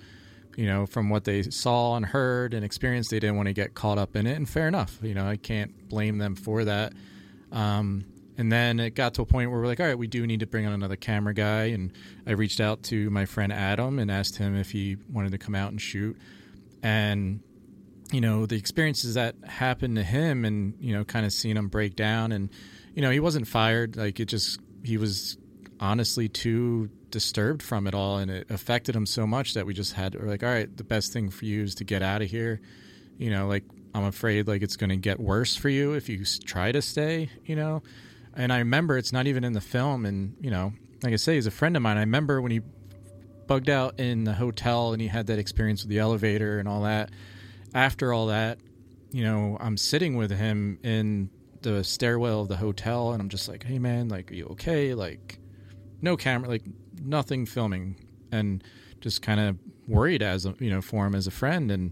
You 0.58 0.68
know, 0.68 0.86
from 0.86 1.10
what 1.10 1.26
they 1.26 1.42
saw 1.42 1.98
and 1.98 2.06
heard 2.06 2.54
and 2.54 2.64
experienced, 2.64 3.12
they 3.12 3.20
didn't 3.20 3.36
want 3.36 3.48
to 3.48 3.54
get 3.54 3.74
caught 3.74 3.98
up 3.98 4.16
in 4.16 4.26
it, 4.26 4.38
and 4.38 4.48
fair 4.48 4.70
enough. 4.70 5.00
You 5.02 5.14
know, 5.14 5.28
I 5.28 5.36
can't 5.36 5.90
blame 5.90 6.18
them 6.18 6.36
for 6.36 6.64
that. 6.64 6.94
Um, 7.52 8.06
and 8.38 8.52
then 8.52 8.80
it 8.80 8.96
got 8.96 9.14
to 9.16 9.22
a 9.22 9.26
point 9.26 9.52
where 9.52 9.60
we're 9.60 9.68
like, 9.68 9.80
all 9.80 9.86
right, 9.86 9.98
we 9.98 10.08
do 10.08 10.26
need 10.28 10.42
to 10.42 10.48
bring 10.48 10.66
on 10.66 10.74
another 10.74 10.96
camera 10.96 11.34
guy. 11.34 11.66
And 11.66 11.92
I 12.28 12.32
reached 12.32 12.60
out 12.60 12.84
to 12.84 13.10
my 13.10 13.26
friend 13.26 13.52
Adam 13.52 14.00
and 14.00 14.12
asked 14.12 14.38
him 14.38 14.56
if 14.56 14.72
he 14.72 14.98
wanted 15.12 15.32
to 15.32 15.38
come 15.38 15.56
out 15.56 15.72
and 15.72 15.82
shoot. 15.82 16.18
And, 16.84 17.42
you 18.12 18.22
know, 18.22 18.46
the 18.46 18.56
experiences 18.56 19.16
that 19.16 19.36
happened 19.46 19.96
to 19.96 20.04
him 20.04 20.46
and, 20.46 20.76
you 20.80 20.94
know, 20.94 21.04
kind 21.04 21.26
of 21.26 21.32
seeing 21.32 21.56
him 21.58 21.70
break 21.70 21.96
down. 21.96 22.32
And, 22.32 22.50
you 22.94 23.02
know, 23.02 23.10
he 23.10 23.20
wasn't 23.20 23.48
fired. 23.48 23.96
Like, 23.96 24.20
it 24.20 24.26
just, 24.26 24.60
he 24.84 24.98
was 24.98 25.38
honestly 25.80 26.28
too 26.30 26.90
disturbed 27.12 27.62
from 27.62 27.88
it 27.88 27.94
all. 27.94 28.18
And 28.18 28.30
it 28.32 28.50
affected 28.50 28.96
him 28.96 29.06
so 29.06 29.26
much 29.28 29.54
that 29.54 29.66
we 29.66 29.74
just 29.74 29.94
had, 29.94 30.16
we're 30.16 30.28
like, 30.28 30.44
all 30.44 30.50
right, 30.50 30.76
the 30.76 30.84
best 30.84 31.14
thing 31.14 31.30
for 31.30 31.46
you 31.46 31.64
is 31.64 31.76
to 31.76 31.84
get 31.84 32.02
out 32.02 32.22
of 32.22 32.30
here. 32.30 32.62
You 33.18 33.30
know, 33.30 33.48
like, 33.48 33.64
I'm 33.94 34.04
afraid 34.04 34.48
like 34.48 34.62
it's 34.62 34.76
going 34.76 34.90
to 34.90 34.98
get 34.98 35.20
worse 35.20 35.56
for 35.56 35.70
you 35.70 35.94
if 35.94 36.10
you 36.10 36.26
try 36.26 36.72
to 36.72 36.82
stay, 36.82 37.30
you 37.46 37.56
know? 37.56 37.82
and 38.36 38.52
I 38.52 38.60
remember 38.60 38.98
it's 38.98 39.14
not 39.14 39.28
even 39.28 39.44
in 39.44 39.54
the 39.54 39.62
film. 39.62 40.06
And 40.06 40.36
you 40.42 40.52
know, 40.52 40.74
like 41.04 41.14
I 41.14 41.18
say, 41.18 41.36
he's 41.36 41.48
a 41.48 41.52
friend 41.52 41.76
of 41.76 41.82
mine. 41.82 41.98
I 41.98 42.02
remember 42.02 42.42
when 42.42 42.52
he 42.52 42.62
bugged 43.48 43.70
out 43.70 44.00
in 44.00 44.24
the 44.24 44.34
hotel 44.34 44.92
and 44.92 45.02
he 45.02 45.08
had 45.08 45.28
that 45.28 45.40
experience 45.40 45.84
with 45.84 45.90
the 45.90 46.00
elevator 46.00 46.60
and 46.60 46.68
all 46.68 46.84
that. 46.84 47.12
After 47.74 48.12
all 48.12 48.28
that, 48.28 48.60
you 49.12 49.24
know, 49.24 49.58
I'm 49.60 49.78
sitting 49.78 50.16
with 50.16 50.32
him 50.32 50.80
in 50.84 51.30
the 51.62 51.84
stairwell 51.84 52.42
of 52.42 52.48
the 52.48 52.58
hotel, 52.58 53.12
and 53.12 53.22
I'm 53.22 53.30
just 53.30 53.48
like, 53.48 53.64
"Hey, 53.64 53.80
man, 53.80 54.08
like, 54.08 54.32
are 54.32 54.36
you 54.36 54.46
okay? 54.52 54.94
Like, 54.94 55.40
no 56.06 56.16
camera, 56.16 56.48
like, 56.48 56.64
nothing 57.04 57.46
filming, 57.46 57.98
and 58.32 58.64
just 59.02 59.22
kind 59.22 59.40
of 59.40 59.58
worried 59.88 60.24
as 60.24 60.46
a, 60.46 60.56
you 60.60 60.70
know 60.70 60.82
for 60.82 61.06
him 61.06 61.16
as 61.16 61.28
a 61.28 61.32
friend, 61.32 61.70
and 61.72 61.92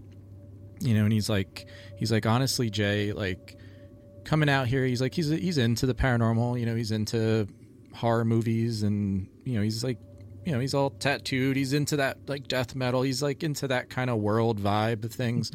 you 0.80 0.94
know, 0.94 1.04
and 1.04 1.12
he's 1.12 1.28
like, 1.28 1.66
he's 1.96 2.10
like, 2.10 2.26
honestly, 2.26 2.70
Jay, 2.70 3.12
like." 3.12 3.58
coming 4.24 4.48
out 4.48 4.66
here 4.66 4.84
he's 4.86 5.00
like 5.00 5.14
he's 5.14 5.28
he's 5.28 5.58
into 5.58 5.84
the 5.84 5.94
paranormal 5.94 6.58
you 6.58 6.64
know 6.66 6.74
he's 6.74 6.90
into 6.90 7.46
horror 7.94 8.24
movies 8.24 8.82
and 8.82 9.28
you 9.44 9.54
know 9.54 9.62
he's 9.62 9.84
like 9.84 9.98
you 10.44 10.52
know 10.52 10.58
he's 10.58 10.74
all 10.74 10.90
tattooed 10.90 11.56
he's 11.56 11.72
into 11.72 11.96
that 11.96 12.18
like 12.26 12.48
death 12.48 12.74
metal 12.74 13.02
he's 13.02 13.22
like 13.22 13.42
into 13.42 13.68
that 13.68 13.88
kind 13.88 14.10
of 14.10 14.18
world 14.18 14.60
vibe 14.60 15.04
of 15.04 15.12
things. 15.12 15.50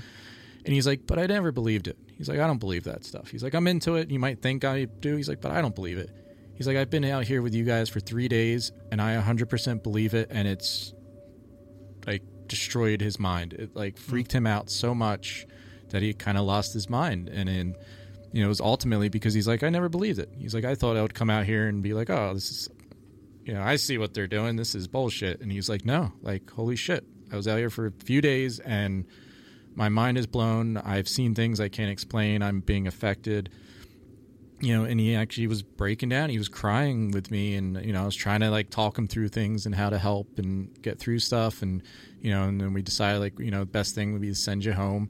And 0.66 0.74
he's 0.74 0.86
like 0.86 1.08
but 1.08 1.18
i 1.18 1.26
never 1.26 1.52
believed 1.52 1.88
it. 1.88 1.98
He's 2.18 2.30
like 2.30 2.40
i 2.40 2.48
don't 2.48 2.60
believe 2.60 2.84
that 2.84 3.06
stuff. 3.06 3.30
He's 3.30 3.44
like 3.44 3.54
i'm 3.54 3.68
into 3.68 3.96
it. 3.96 4.10
You 4.12 4.20
might 4.20 4.42
think 4.42 4.64
i 4.64 4.86
do. 4.86 5.16
He's 5.16 5.30
like 5.30 5.42
but 5.42 5.52
i 5.52 5.62
don't 5.62 5.76
believe 5.76 5.98
it 5.98 6.12
he's 6.60 6.68
like 6.68 6.78
i've 6.78 6.92
been 6.92 7.04
out 7.04 7.24
here 7.24 7.42
with 7.42 7.56
you 7.56 7.64
guys 7.64 7.90
for 7.90 8.00
three 8.00 8.28
days 8.28 8.72
and 8.92 9.02
i 9.02 9.20
100% 9.20 9.82
believe 9.82 10.14
it 10.14 10.28
and 10.30 10.48
it's 10.48 10.94
like 12.06 12.22
destroyed 12.46 13.02
his 13.02 13.18
mind 13.18 13.54
it 13.54 13.76
like 13.76 13.98
hmm. 13.98 14.12
freaked 14.12 14.32
him 14.32 14.46
out 14.46 14.70
so 14.70 14.94
much 14.94 15.48
that 15.90 16.04
he 16.04 16.14
kind 16.14 16.38
of 16.38 16.46
lost 16.46 16.72
his 16.74 16.88
mind 16.88 17.30
and 17.30 17.50
in 17.50 17.76
you 18.32 18.42
know, 18.42 18.48
it 18.48 18.50
was 18.50 18.62
ultimately 18.62 19.10
because 19.10 19.34
he's 19.34 19.48
like, 19.48 19.64
I 19.64 19.70
never 19.70 19.90
believed 19.90 20.20
it. 20.20 20.30
He's 20.38 20.54
like, 20.54 20.66
I 20.66 20.76
thought 20.76 20.98
I 20.98 21.02
would 21.02 21.14
come 21.14 21.30
out 21.30 21.46
here 21.46 21.68
and 21.68 21.82
be 21.82 21.94
like, 21.94 22.10
oh, 22.10 22.34
this 22.34 22.52
is, 22.52 22.70
you 23.44 23.54
know, 23.54 23.62
I 23.62 23.76
see 23.76 23.98
what 23.98 24.14
they're 24.14 24.28
doing. 24.28 24.56
This 24.56 24.76
is 24.76 24.88
bullshit. 24.88 25.42
And 25.42 25.52
he's 25.52 25.70
like, 25.70 25.86
no, 25.86 26.12
like, 26.22 26.50
holy 26.52 26.76
shit. 26.76 27.06
I 27.32 27.36
was 27.36 27.48
out 27.48 27.58
here 27.58 27.70
for 27.70 27.88
a 27.88 27.92
few 27.92 28.22
days 28.22 28.60
and 28.60 29.06
my 29.76 29.90
mind 29.90 30.18
is 30.18 30.28
blown. 30.28 30.78
I've 30.78 31.08
seen 31.08 31.34
things 31.34 31.60
I 31.60 31.70
can't 31.70 31.92
explain. 31.92 32.44
I'm 32.44 32.60
being 32.60 32.88
affected. 32.88 33.50
You 34.62 34.78
know, 34.78 34.84
and 34.84 35.00
he 35.00 35.16
actually 35.16 35.48
was 35.48 35.62
breaking 35.62 36.10
down. 36.10 36.30
He 36.30 36.38
was 36.38 36.50
crying 36.50 37.12
with 37.12 37.32
me, 37.32 37.56
and 37.56 37.84
you 37.86 37.94
know, 37.94 38.02
I 38.02 38.06
was 38.06 38.16
trying 38.16 38.42
to 38.42 38.50
like 38.50 38.70
talk 38.70 38.98
him 38.98 39.08
through 39.08 39.30
things 39.30 39.66
and 39.66 39.74
how 39.74 39.90
to 39.90 39.98
help 39.98 40.38
and 40.38 40.70
get 40.82 41.00
through 41.00 41.20
stuff. 41.20 41.62
And 41.62 41.82
you 42.22 42.32
know, 42.32 42.44
and 42.44 42.60
then 42.60 42.74
we 42.74 42.82
decided 42.82 43.20
like, 43.20 43.40
you 43.40 43.52
know, 43.52 43.62
the 43.62 43.66
best 43.66 43.96
thing 43.96 44.12
would 44.12 44.22
be 44.22 44.30
to 44.30 44.36
send 44.36 44.66
you 44.66 44.74
home 44.74 45.10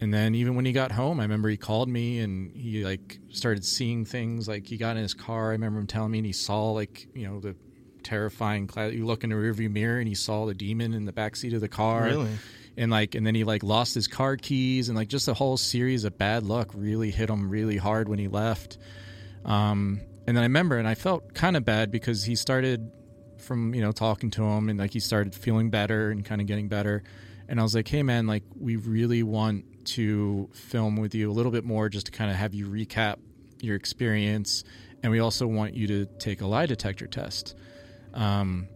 and 0.00 0.12
then 0.12 0.34
even 0.34 0.54
when 0.54 0.64
he 0.64 0.72
got 0.72 0.92
home, 0.92 1.20
I 1.20 1.22
remember 1.22 1.48
he 1.48 1.56
called 1.56 1.88
me 1.88 2.20
and 2.20 2.54
he 2.54 2.84
like 2.84 3.18
started 3.30 3.64
seeing 3.64 4.04
things. 4.04 4.48
Like 4.48 4.66
he 4.66 4.76
got 4.76 4.96
in 4.96 5.02
his 5.02 5.14
car. 5.14 5.48
I 5.48 5.52
remember 5.52 5.78
him 5.78 5.86
telling 5.86 6.10
me 6.10 6.18
and 6.18 6.26
he 6.26 6.32
saw 6.32 6.72
like 6.72 7.08
you 7.14 7.26
know 7.26 7.40
the 7.40 7.56
terrifying 8.02 8.66
cloud. 8.66 8.92
You 8.92 9.06
look 9.06 9.24
in 9.24 9.30
the 9.30 9.36
rearview 9.36 9.70
mirror 9.70 9.98
and 9.98 10.08
he 10.08 10.14
saw 10.14 10.46
the 10.46 10.54
demon 10.54 10.92
in 10.92 11.06
the 11.06 11.12
backseat 11.12 11.54
of 11.54 11.60
the 11.60 11.68
car. 11.68 12.04
Really? 12.04 12.30
And 12.76 12.90
like, 12.90 13.14
and 13.14 13.26
then 13.26 13.34
he 13.34 13.44
like 13.44 13.62
lost 13.62 13.94
his 13.94 14.06
car 14.06 14.36
keys 14.36 14.88
and 14.88 14.96
like 14.96 15.08
just 15.08 15.28
a 15.28 15.34
whole 15.34 15.56
series 15.56 16.04
of 16.04 16.18
bad 16.18 16.42
luck 16.42 16.70
really 16.74 17.10
hit 17.10 17.30
him 17.30 17.48
really 17.48 17.76
hard 17.78 18.08
when 18.08 18.18
he 18.18 18.28
left. 18.28 18.78
Um, 19.44 20.00
and 20.26 20.36
then 20.36 20.42
I 20.42 20.46
remember, 20.46 20.76
and 20.76 20.88
I 20.88 20.94
felt 20.94 21.34
kind 21.34 21.56
of 21.56 21.64
bad 21.64 21.90
because 21.90 22.24
he 22.24 22.34
started 22.34 22.90
from 23.38 23.74
you 23.74 23.80
know 23.80 23.92
talking 23.92 24.30
to 24.30 24.42
him 24.42 24.68
and 24.68 24.78
like 24.78 24.92
he 24.92 25.00
started 25.00 25.34
feeling 25.34 25.70
better 25.70 26.10
and 26.10 26.24
kind 26.24 26.40
of 26.40 26.46
getting 26.46 26.68
better. 26.68 27.02
And 27.48 27.60
I 27.60 27.62
was 27.62 27.74
like, 27.74 27.88
hey 27.88 28.02
man, 28.02 28.26
like 28.26 28.42
we 28.58 28.76
really 28.76 29.22
want 29.22 29.64
to 29.86 30.50
film 30.52 30.96
with 30.96 31.14
you 31.14 31.30
a 31.30 31.34
little 31.34 31.52
bit 31.52 31.64
more 31.64 31.88
just 31.88 32.06
to 32.06 32.12
kind 32.12 32.30
of 32.30 32.36
have 32.36 32.54
you 32.54 32.66
recap 32.66 33.16
your 33.60 33.76
experience. 33.76 34.64
And 35.02 35.12
we 35.12 35.20
also 35.20 35.46
want 35.46 35.74
you 35.74 35.86
to 35.86 36.06
take 36.06 36.40
a 36.40 36.46
lie 36.46 36.66
detector 36.66 37.06
test. 37.06 37.54
Um, 38.14 38.68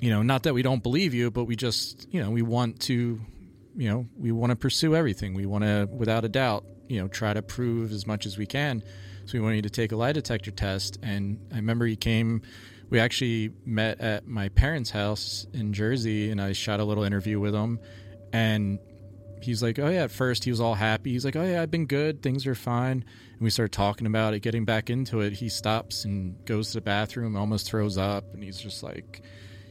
you 0.00 0.10
know, 0.10 0.22
not 0.22 0.44
that 0.44 0.54
we 0.54 0.62
don't 0.62 0.82
believe 0.82 1.14
you, 1.14 1.30
but 1.30 1.44
we 1.44 1.56
just, 1.56 2.06
you 2.12 2.22
know, 2.22 2.30
we 2.30 2.42
want 2.42 2.80
to, 2.82 3.20
you 3.76 3.88
know, 3.88 4.06
we 4.16 4.32
want 4.32 4.50
to 4.50 4.56
pursue 4.56 4.94
everything. 4.94 5.34
We 5.34 5.46
want 5.46 5.64
to, 5.64 5.88
without 5.90 6.24
a 6.24 6.28
doubt, 6.28 6.64
you 6.88 7.00
know, 7.00 7.08
try 7.08 7.34
to 7.34 7.42
prove 7.42 7.92
as 7.92 8.06
much 8.06 8.26
as 8.26 8.38
we 8.38 8.46
can. 8.46 8.82
So 9.26 9.34
we 9.34 9.40
want 9.40 9.56
you 9.56 9.62
to 9.62 9.70
take 9.70 9.92
a 9.92 9.96
lie 9.96 10.12
detector 10.12 10.50
test. 10.50 10.98
And 11.02 11.38
I 11.52 11.56
remember 11.56 11.86
he 11.86 11.96
came, 11.96 12.42
we 12.90 13.00
actually 13.00 13.50
met 13.66 14.00
at 14.00 14.26
my 14.26 14.48
parents' 14.48 14.90
house 14.90 15.46
in 15.52 15.72
Jersey, 15.72 16.30
and 16.30 16.40
I 16.40 16.52
shot 16.52 16.80
a 16.80 16.84
little 16.84 17.04
interview 17.04 17.38
with 17.38 17.54
him. 17.54 17.80
And 18.32 18.78
he's 19.42 19.62
like, 19.62 19.78
"Oh 19.78 19.88
yeah." 19.88 20.04
At 20.04 20.10
first, 20.10 20.44
he 20.44 20.50
was 20.50 20.60
all 20.60 20.74
happy. 20.74 21.12
He's 21.12 21.24
like, 21.24 21.36
"Oh 21.36 21.44
yeah, 21.44 21.62
I've 21.62 21.70
been 21.70 21.86
good. 21.86 22.22
Things 22.22 22.46
are 22.46 22.54
fine." 22.54 23.04
And 23.32 23.40
we 23.40 23.50
started 23.50 23.72
talking 23.72 24.06
about 24.06 24.34
it, 24.34 24.40
getting 24.40 24.64
back 24.64 24.90
into 24.90 25.20
it. 25.20 25.34
He 25.34 25.48
stops 25.48 26.04
and 26.04 26.44
goes 26.44 26.68
to 26.68 26.74
the 26.74 26.80
bathroom, 26.80 27.36
almost 27.36 27.66
throws 27.68 27.98
up, 27.98 28.34
and 28.34 28.42
he's 28.42 28.58
just 28.58 28.82
like, 28.82 29.22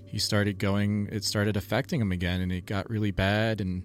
he 0.08 0.20
started 0.20 0.58
going. 0.58 1.10
It 1.12 1.24
started 1.24 1.56
affecting 1.56 2.02
him 2.02 2.12
again, 2.12 2.42
and 2.42 2.52
it 2.52 2.66
got 2.66 2.90
really 2.90 3.12
bad. 3.12 3.62
And 3.62 3.84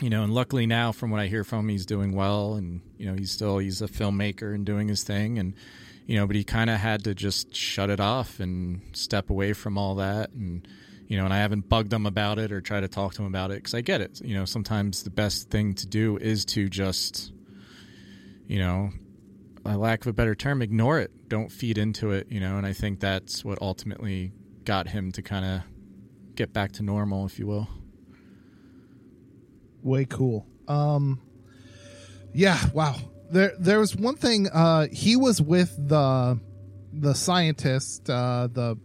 you 0.00 0.10
know, 0.10 0.22
and 0.22 0.32
luckily 0.32 0.66
now, 0.66 0.92
from 0.92 1.10
what 1.10 1.20
I 1.20 1.26
hear 1.26 1.44
from 1.44 1.60
him, 1.60 1.68
he's 1.70 1.86
doing 1.86 2.12
well, 2.12 2.54
and 2.54 2.80
you 2.98 3.06
know, 3.06 3.14
he's 3.14 3.30
still 3.30 3.58
he's 3.58 3.82
a 3.82 3.88
filmmaker 3.88 4.54
and 4.54 4.64
doing 4.66 4.88
his 4.88 5.02
thing, 5.02 5.38
and 5.38 5.54
you 6.06 6.16
know, 6.16 6.26
but 6.26 6.36
he 6.36 6.44
kind 6.44 6.70
of 6.70 6.78
had 6.78 7.04
to 7.04 7.14
just 7.14 7.54
shut 7.54 7.90
it 7.90 8.00
off 8.00 8.40
and 8.40 8.80
step 8.92 9.30
away 9.30 9.52
from 9.52 9.76
all 9.76 9.96
that 9.96 10.30
and 10.30 10.66
you 11.08 11.16
know, 11.16 11.24
and 11.24 11.32
I 11.32 11.38
haven't 11.38 11.70
bugged 11.70 11.92
him 11.92 12.04
about 12.04 12.38
it 12.38 12.52
or 12.52 12.60
tried 12.60 12.80
to 12.80 12.88
talk 12.88 13.14
to 13.14 13.22
him 13.22 13.28
about 13.28 13.50
it 13.50 13.56
because 13.56 13.74
I 13.74 13.80
get 13.80 14.02
it. 14.02 14.20
You 14.22 14.34
know, 14.34 14.44
sometimes 14.44 15.02
the 15.02 15.10
best 15.10 15.48
thing 15.48 15.74
to 15.76 15.86
do 15.86 16.18
is 16.18 16.44
to 16.46 16.68
just, 16.68 17.32
you 18.46 18.58
know, 18.58 18.90
a 19.64 19.78
lack 19.78 20.02
of 20.02 20.08
a 20.08 20.12
better 20.12 20.34
term, 20.34 20.60
ignore 20.60 21.00
it. 21.00 21.10
Don't 21.28 21.50
feed 21.50 21.78
into 21.78 22.10
it. 22.10 22.30
You 22.30 22.40
know, 22.40 22.58
and 22.58 22.66
I 22.66 22.74
think 22.74 23.00
that's 23.00 23.42
what 23.42 23.58
ultimately 23.62 24.32
got 24.68 24.86
him 24.86 25.10
to 25.10 25.22
kind 25.22 25.46
of 25.46 25.62
get 26.36 26.52
back 26.52 26.72
to 26.72 26.82
normal, 26.82 27.24
if 27.24 27.38
you 27.38 27.46
will. 27.46 27.66
Way 29.82 30.04
cool. 30.04 30.46
Um, 30.68 31.22
yeah. 32.34 32.58
Wow. 32.74 32.96
There, 33.30 33.52
there 33.58 33.80
was 33.80 33.96
one 33.96 34.16
thing. 34.16 34.46
Uh, 34.46 34.86
he 34.92 35.16
was 35.16 35.40
with 35.40 35.74
the 35.88 36.38
the 36.92 37.14
scientist, 37.14 38.10
uh, 38.10 38.48
the 38.52 38.76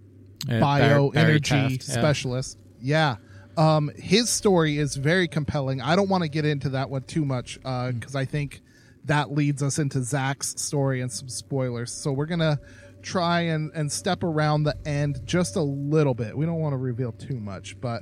Yeah, 0.47 0.59
bioenergy 0.61 1.43
Taft, 1.43 1.87
yeah. 1.89 1.93
specialist. 1.95 2.57
Yeah. 2.79 3.17
Um, 3.57 3.91
his 3.97 4.29
story 4.29 4.77
is 4.77 4.95
very 4.95 5.27
compelling. 5.27 5.81
I 5.81 5.97
don't 5.97 6.09
want 6.09 6.23
to 6.23 6.29
get 6.29 6.45
into 6.45 6.69
that 6.69 6.89
one 6.89 7.03
too 7.03 7.25
much 7.25 7.59
uh, 7.65 7.91
because 7.91 8.15
I 8.15 8.23
think 8.23 8.61
that 9.05 9.31
leads 9.33 9.61
us 9.61 9.79
into 9.79 10.01
Zak's 10.01 10.61
story 10.61 11.01
and 11.01 11.11
some 11.11 11.27
spoilers. 11.27 11.91
So 11.91 12.13
we're 12.13 12.25
gonna 12.25 12.59
try 13.03 13.41
and, 13.41 13.71
and 13.75 13.91
step 13.91 14.23
around 14.23 14.63
the 14.63 14.75
end 14.85 15.21
just 15.25 15.55
a 15.55 15.61
little 15.61 16.13
bit. 16.13 16.35
We 16.37 16.45
don't 16.45 16.59
want 16.59 16.73
to 16.73 16.77
reveal 16.77 17.11
too 17.11 17.39
much, 17.39 17.79
but 17.79 18.01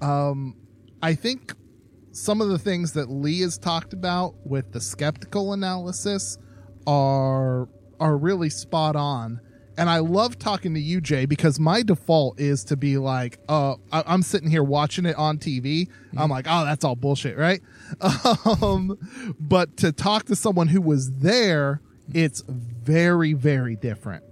um, 0.00 0.56
I 1.02 1.14
think 1.14 1.54
some 2.12 2.40
of 2.40 2.48
the 2.48 2.58
things 2.58 2.92
that 2.94 3.08
Lee 3.10 3.40
has 3.40 3.56
talked 3.56 3.92
about 3.92 4.34
with 4.44 4.72
the 4.72 4.80
skeptical 4.80 5.52
analysis 5.52 6.36
are 6.86 7.68
are 7.98 8.16
really 8.16 8.50
spot 8.50 8.96
on. 8.96 9.40
And 9.76 9.88
I 9.88 9.98
love 9.98 10.38
talking 10.38 10.74
to 10.74 10.80
you, 10.80 11.00
Jay, 11.00 11.24
because 11.24 11.58
my 11.60 11.82
default 11.82 12.38
is 12.40 12.64
to 12.64 12.76
be 12.76 12.98
like, 12.98 13.38
uh, 13.48 13.76
I- 13.92 14.04
I'm 14.06 14.22
sitting 14.22 14.50
here 14.50 14.62
watching 14.62 15.06
it 15.06 15.16
on 15.16 15.38
TV. 15.38 15.88
I'm 16.16 16.28
like, 16.28 16.46
oh, 16.48 16.64
that's 16.66 16.84
all 16.84 16.96
bullshit, 16.96 17.38
right? 17.38 17.60
Um, 18.62 18.98
but 19.38 19.76
to 19.78 19.92
talk 19.92 20.24
to 20.26 20.36
someone 20.36 20.68
who 20.68 20.80
was 20.82 21.10
there, 21.18 21.80
it's 22.12 22.42
very, 22.46 23.32
very 23.32 23.76
different. 23.76 24.24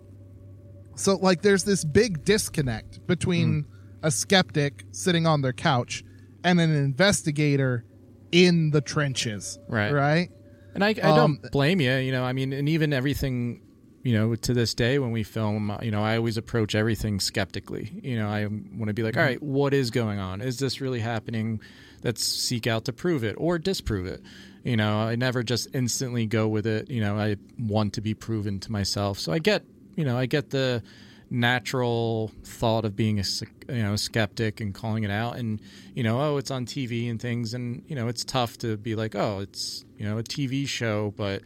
So, 0.99 1.17
like, 1.17 1.43
there's 1.43 1.65
this 1.65 1.85
big 1.85 2.25
disconnect 2.25 3.07
between 3.07 3.67
a 4.03 4.11
skeptic 4.11 4.85
sitting 4.91 5.27
on 5.27 5.43
their 5.43 5.53
couch 5.53 6.05
and 6.45 6.61
an 6.61 6.75
investigator 6.75 7.85
in 8.33 8.71
the 8.71 8.81
trenches, 8.81 9.59
Right. 9.69 9.93
Right. 9.93 10.31
And 10.75 10.85
I, 10.85 10.95
I 11.03 11.11
Um, 11.11 11.17
don't 11.41 11.53
blame 11.53 11.81
you. 11.81 11.93
You 11.95 12.13
know, 12.13 12.23
I 12.25 12.33
mean, 12.33 12.53
and 12.53 12.69
even 12.69 12.93
everything, 12.93 13.63
you 14.03 14.13
know, 14.13 14.35
to 14.35 14.55
this 14.55 14.75
day 14.75 14.99
when 14.99 15.11
we 15.11 15.23
film, 15.23 15.77
you 15.83 15.91
know, 15.91 16.05
I 16.05 16.17
always 16.17 16.37
approach 16.37 16.75
everything 16.75 17.21
skeptically. 17.21 17.91
You 18.03 18.17
know, 18.19 18.29
I 18.29 18.47
want 18.47 18.87
to 18.89 18.93
be 18.93 19.03
like, 19.03 19.17
all 19.17 19.23
right, 19.23 19.43
what 19.43 19.75
is 19.75 19.91
going 19.91 20.19
on? 20.19 20.41
Is 20.41 20.59
this 20.59 20.81
really 20.81 21.01
happening? 21.01 21.61
Let's 22.05 22.23
seek 22.25 22.67
out 22.67 22.85
to 22.85 22.93
prove 22.93 23.25
it 23.25 23.35
or 23.39 23.59
disprove 23.59 24.07
it. 24.07 24.23
You 24.63 24.77
know, 24.77 24.99
I 24.99 25.17
never 25.17 25.43
just 25.43 25.69
instantly 25.75 26.27
go 26.27 26.47
with 26.47 26.67
it. 26.67 26.91
You 26.91 27.01
know, 27.01 27.17
I 27.19 27.37
want 27.59 27.95
to 27.95 28.01
be 28.01 28.15
proven 28.15 28.61
to 28.61 28.71
myself. 28.71 29.19
So 29.19 29.33
I 29.33 29.39
get, 29.39 29.65
you 29.99 30.05
know, 30.05 30.17
I 30.17 30.27
get 30.27 30.51
the 30.51 30.81
natural 31.29 32.31
thought 32.45 32.85
of 32.85 32.95
being 32.95 33.19
a 33.19 33.25
you 33.69 33.83
know 33.83 33.95
a 33.95 33.99
skeptic 33.99 34.63
and 34.63 34.73
calling 34.73 35.05
it 35.05 35.11
out 35.11 35.37
and 35.37 35.61
you 35.95 36.03
know 36.03 36.19
oh 36.19 36.39
it's 36.39 36.51
on 36.51 36.65
TV 36.65 37.11
and 37.11 37.21
things 37.21 37.53
and 37.53 37.83
you 37.87 37.95
know 37.95 38.09
it's 38.09 38.25
tough 38.25 38.57
to 38.57 38.79
be 38.79 38.95
like 38.95 39.15
oh 39.15 39.41
it's 39.41 39.85
you 39.99 40.07
know 40.07 40.17
a 40.17 40.23
TV 40.23 40.67
show 40.67 41.13
but 41.19 41.43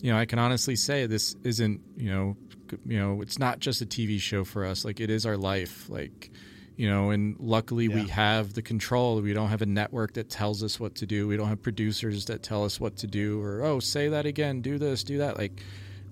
you 0.00 0.10
know 0.10 0.18
I 0.18 0.24
can 0.24 0.40
honestly 0.40 0.74
say 0.74 1.06
this 1.06 1.36
isn't 1.44 1.80
you 1.96 2.10
know 2.10 2.36
you 2.84 2.98
know 2.98 3.22
it's 3.22 3.38
not 3.38 3.60
just 3.60 3.80
a 3.80 3.86
TV 3.86 4.18
show 4.18 4.42
for 4.42 4.64
us 4.64 4.84
like 4.84 4.98
it 4.98 5.08
is 5.08 5.24
our 5.24 5.36
life 5.36 5.88
like 5.88 6.32
you 6.74 6.90
know 6.90 7.10
and 7.10 7.36
luckily 7.38 7.86
we 7.86 8.08
have 8.08 8.54
the 8.54 8.62
control. 8.62 9.20
We 9.20 9.34
don't 9.34 9.50
have 9.50 9.62
a 9.62 9.66
network 9.66 10.14
that 10.14 10.30
tells 10.30 10.64
us 10.64 10.80
what 10.80 10.96
to 10.96 11.06
do. 11.06 11.28
We 11.28 11.36
don't 11.36 11.48
have 11.48 11.62
producers 11.62 12.24
that 12.24 12.42
tell 12.42 12.64
us 12.64 12.80
what 12.80 12.96
to 12.96 13.06
do 13.06 13.40
or 13.40 13.62
oh 13.62 13.78
say 13.78 14.08
that 14.08 14.26
again 14.26 14.62
do 14.62 14.78
this 14.78 15.04
do 15.04 15.18
that 15.18 15.38
like 15.38 15.62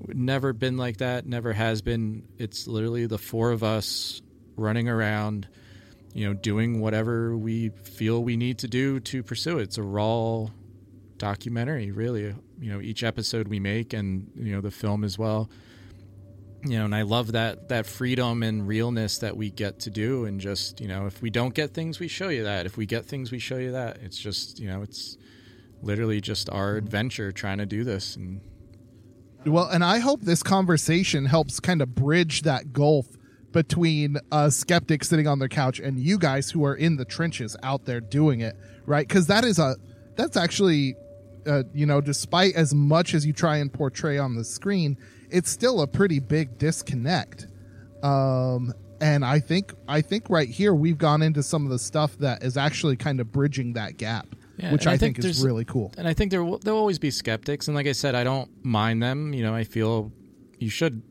never 0.08 0.52
been 0.52 0.76
like 0.76 0.98
that 0.98 1.26
never 1.26 1.52
has 1.52 1.82
been. 1.82 2.24
It's 2.38 2.66
literally 2.66 3.06
the 3.06 3.18
four 3.18 3.50
of 3.50 3.62
us 3.62 4.22
running 4.56 4.88
around 4.88 5.48
you 6.12 6.26
know 6.26 6.34
doing 6.34 6.80
whatever 6.80 7.36
we 7.36 7.68
feel 7.68 8.22
we 8.22 8.36
need 8.36 8.58
to 8.58 8.68
do 8.68 9.00
to 9.00 9.22
pursue 9.22 9.58
it. 9.58 9.62
It's 9.62 9.78
a 9.78 9.82
raw 9.82 10.46
documentary 11.18 11.90
really. 11.90 12.34
You 12.60 12.72
know 12.72 12.80
each 12.80 13.02
episode 13.02 13.48
we 13.48 13.60
make 13.60 13.92
and 13.92 14.30
you 14.34 14.52
know 14.54 14.60
the 14.60 14.70
film 14.70 15.04
as 15.04 15.18
well. 15.18 15.50
You 16.62 16.78
know 16.78 16.84
and 16.84 16.94
i 16.94 17.02
love 17.02 17.32
that 17.32 17.70
that 17.70 17.86
freedom 17.86 18.42
and 18.42 18.68
realness 18.68 19.18
that 19.18 19.34
we 19.34 19.50
get 19.50 19.80
to 19.80 19.90
do 19.90 20.26
and 20.26 20.38
just 20.38 20.78
you 20.78 20.88
know 20.88 21.06
if 21.06 21.22
we 21.22 21.30
don't 21.30 21.54
get 21.54 21.72
things 21.72 21.98
we 21.98 22.08
show 22.08 22.28
you 22.28 22.44
that. 22.44 22.66
If 22.66 22.76
we 22.76 22.86
get 22.86 23.06
things 23.06 23.30
we 23.30 23.38
show 23.38 23.56
you 23.56 23.72
that. 23.72 23.98
It's 24.02 24.18
just 24.18 24.58
you 24.58 24.68
know 24.68 24.82
it's 24.82 25.16
literally 25.82 26.20
just 26.20 26.50
our 26.50 26.76
adventure 26.76 27.32
trying 27.32 27.58
to 27.58 27.66
do 27.66 27.84
this 27.84 28.16
and 28.16 28.42
Well, 29.46 29.68
and 29.68 29.82
I 29.82 30.00
hope 30.00 30.20
this 30.20 30.42
conversation 30.42 31.24
helps 31.24 31.60
kind 31.60 31.80
of 31.80 31.94
bridge 31.94 32.42
that 32.42 32.72
gulf 32.72 33.06
between 33.52 34.18
a 34.30 34.50
skeptic 34.50 35.02
sitting 35.02 35.26
on 35.26 35.38
their 35.38 35.48
couch 35.48 35.80
and 35.80 35.98
you 35.98 36.18
guys 36.18 36.50
who 36.50 36.64
are 36.64 36.74
in 36.74 36.96
the 36.96 37.04
trenches 37.04 37.56
out 37.62 37.84
there 37.84 38.00
doing 38.00 38.40
it, 38.40 38.54
right? 38.86 39.06
Because 39.06 39.26
that 39.28 39.44
is 39.44 39.58
a 39.58 39.76
that's 40.14 40.36
actually, 40.36 40.94
uh, 41.46 41.62
you 41.72 41.86
know, 41.86 42.00
despite 42.00 42.54
as 42.54 42.74
much 42.74 43.14
as 43.14 43.24
you 43.24 43.32
try 43.32 43.56
and 43.56 43.72
portray 43.72 44.18
on 44.18 44.34
the 44.34 44.44
screen, 44.44 44.98
it's 45.30 45.50
still 45.50 45.80
a 45.80 45.86
pretty 45.86 46.18
big 46.18 46.58
disconnect. 46.58 47.46
Um, 48.02 48.74
and 49.00 49.24
I 49.24 49.40
think 49.40 49.72
I 49.88 50.02
think 50.02 50.28
right 50.28 50.48
here 50.48 50.74
we've 50.74 50.98
gone 50.98 51.22
into 51.22 51.42
some 51.42 51.64
of 51.64 51.70
the 51.70 51.78
stuff 51.78 52.16
that 52.18 52.42
is 52.42 52.56
actually 52.56 52.96
kind 52.96 53.20
of 53.20 53.32
bridging 53.32 53.72
that 53.72 53.96
gap, 53.96 54.26
Yeah, 54.62 54.72
which 54.72 54.86
I, 54.86 54.96
think, 54.96 55.18
is 55.18 55.42
really 55.42 55.64
cool. 55.64 55.92
And 55.96 56.06
I 56.06 56.12
think 56.12 56.30
there 56.30 56.44
will, 56.44 56.58
there'll 56.58 56.78
always 56.78 56.98
be 56.98 57.10
skeptics. 57.10 57.68
And 57.68 57.74
like 57.74 57.86
I 57.86 57.92
said, 57.92 58.14
I 58.14 58.24
don't 58.24 58.50
mind 58.64 59.02
them. 59.02 59.32
You 59.32 59.42
know, 59.42 59.54
I 59.54 59.64
feel 59.64 60.12
you 60.58 60.70
should 60.70 61.02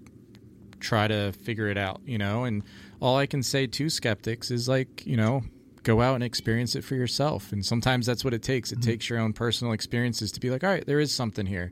try 0.79 1.07
to 1.07 1.31
figure 1.31 1.67
it 1.67 1.77
out. 1.77 2.01
You 2.05 2.17
know, 2.17 2.43
and 2.43 2.63
all 2.99 3.17
I 3.17 3.25
can 3.25 3.43
say 3.43 3.67
to 3.67 3.89
skeptics 3.89 4.51
is 4.51 4.67
like, 4.67 5.05
you 5.05 5.17
know, 5.17 5.43
go 5.83 6.01
out 6.01 6.15
and 6.15 6.23
experience 6.23 6.75
it 6.75 6.83
for 6.83 6.95
yourself. 6.95 7.51
And 7.51 7.65
sometimes 7.65 8.05
that's 8.05 8.23
what 8.23 8.33
it 8.33 8.43
takes. 8.43 8.71
It 8.71 8.79
mm-hmm. 8.79 8.89
takes 8.89 9.09
your 9.09 9.19
own 9.19 9.33
personal 9.33 9.73
experiences 9.73 10.31
to 10.33 10.39
be 10.39 10.49
like, 10.49 10.63
all 10.63 10.69
right, 10.69 10.85
there 10.85 10.99
is 10.99 11.13
something 11.13 11.45
here. 11.45 11.71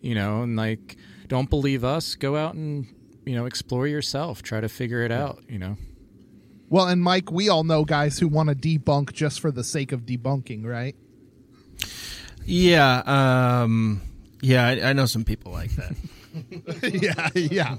You 0.00 0.14
know, 0.14 0.42
and 0.42 0.56
like, 0.56 0.96
don't 1.26 1.50
believe 1.50 1.84
us. 1.84 2.14
Go 2.14 2.36
out 2.36 2.54
and 2.54 2.86
you 3.26 3.34
know 3.34 3.46
explore 3.46 3.86
yourself. 3.86 4.42
Try 4.42 4.60
to 4.60 4.68
figure 4.68 5.02
it 5.02 5.10
out. 5.10 5.42
You 5.48 5.58
know. 5.58 5.76
Well, 6.70 6.86
and 6.86 7.02
Mike, 7.02 7.32
we 7.32 7.48
all 7.48 7.64
know 7.64 7.84
guys 7.84 8.18
who 8.18 8.28
want 8.28 8.50
to 8.50 8.54
debunk 8.54 9.12
just 9.12 9.40
for 9.40 9.50
the 9.50 9.64
sake 9.64 9.90
of 9.90 10.02
debunking, 10.02 10.66
right? 10.66 10.94
Yeah, 12.48 13.02
um, 13.62 14.00
yeah, 14.40 14.66
I, 14.66 14.90
I 14.90 14.92
know 14.94 15.06
some 15.06 15.24
people 15.24 15.52
like 15.52 15.70
that. 15.76 15.94
yeah, 17.02 17.28
yeah, 17.34 17.76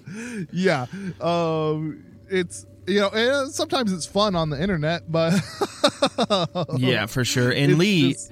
yeah. 0.51 0.85
Um, 1.21 2.03
it's 2.29 2.65
you 2.87 2.99
know 2.99 3.07
eh, 3.09 3.45
sometimes 3.49 3.91
it's 3.93 4.05
fun 4.05 4.35
on 4.35 4.49
the 4.49 4.61
internet, 4.61 5.11
but 5.11 5.33
yeah, 6.77 7.05
for 7.05 7.23
sure. 7.25 7.51
And 7.51 7.71
It's 7.71 7.79
Lee, 7.79 8.13
just- 8.13 8.31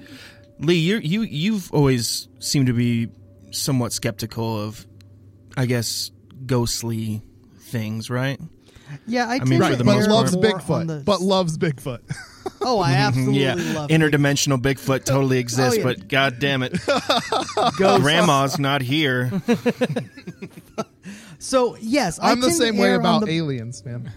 Lee, 0.60 0.74
you 0.76 0.96
you 0.98 1.22
you've 1.22 1.72
always 1.72 2.28
seemed 2.38 2.66
to 2.68 2.72
be 2.72 3.08
somewhat 3.50 3.92
skeptical 3.92 4.60
of, 4.62 4.86
I 5.56 5.66
guess, 5.66 6.10
ghostly 6.46 7.22
things, 7.60 8.10
right? 8.10 8.40
Yeah, 9.06 9.28
I, 9.28 9.34
I 9.34 9.38
tend 9.38 9.50
mean, 9.50 9.60
to 9.60 9.66
for 9.70 9.76
the 9.76 9.90
err 9.90 9.96
most 9.96 10.06
but 10.08 10.14
loves 10.14 10.36
part. 10.36 10.42
more 10.42 10.52
Bigfoot, 10.60 10.80
on 10.80 10.86
the- 10.86 11.02
but 11.04 11.20
loves 11.20 11.58
Bigfoot. 11.58 12.00
Oh, 12.60 12.80
I 12.80 12.92
absolutely 12.94 13.40
yeah, 13.40 13.54
love 13.54 13.90
interdimensional 13.90 14.58
Bigfoot 14.58 15.04
totally 15.04 15.38
exists, 15.38 15.78
yeah. 15.78 15.84
but 15.84 16.08
god 16.08 16.38
damn 16.38 16.62
it, 16.62 16.78
grandma's 17.76 18.58
not 18.58 18.82
here. 18.82 19.30
So 21.40 21.76
yes, 21.80 22.18
I 22.18 22.32
I'm 22.32 22.40
the 22.40 22.50
same 22.50 22.76
way 22.78 22.94
about 22.94 23.24
the- 23.24 23.30
aliens, 23.30 23.84
man. 23.84 24.12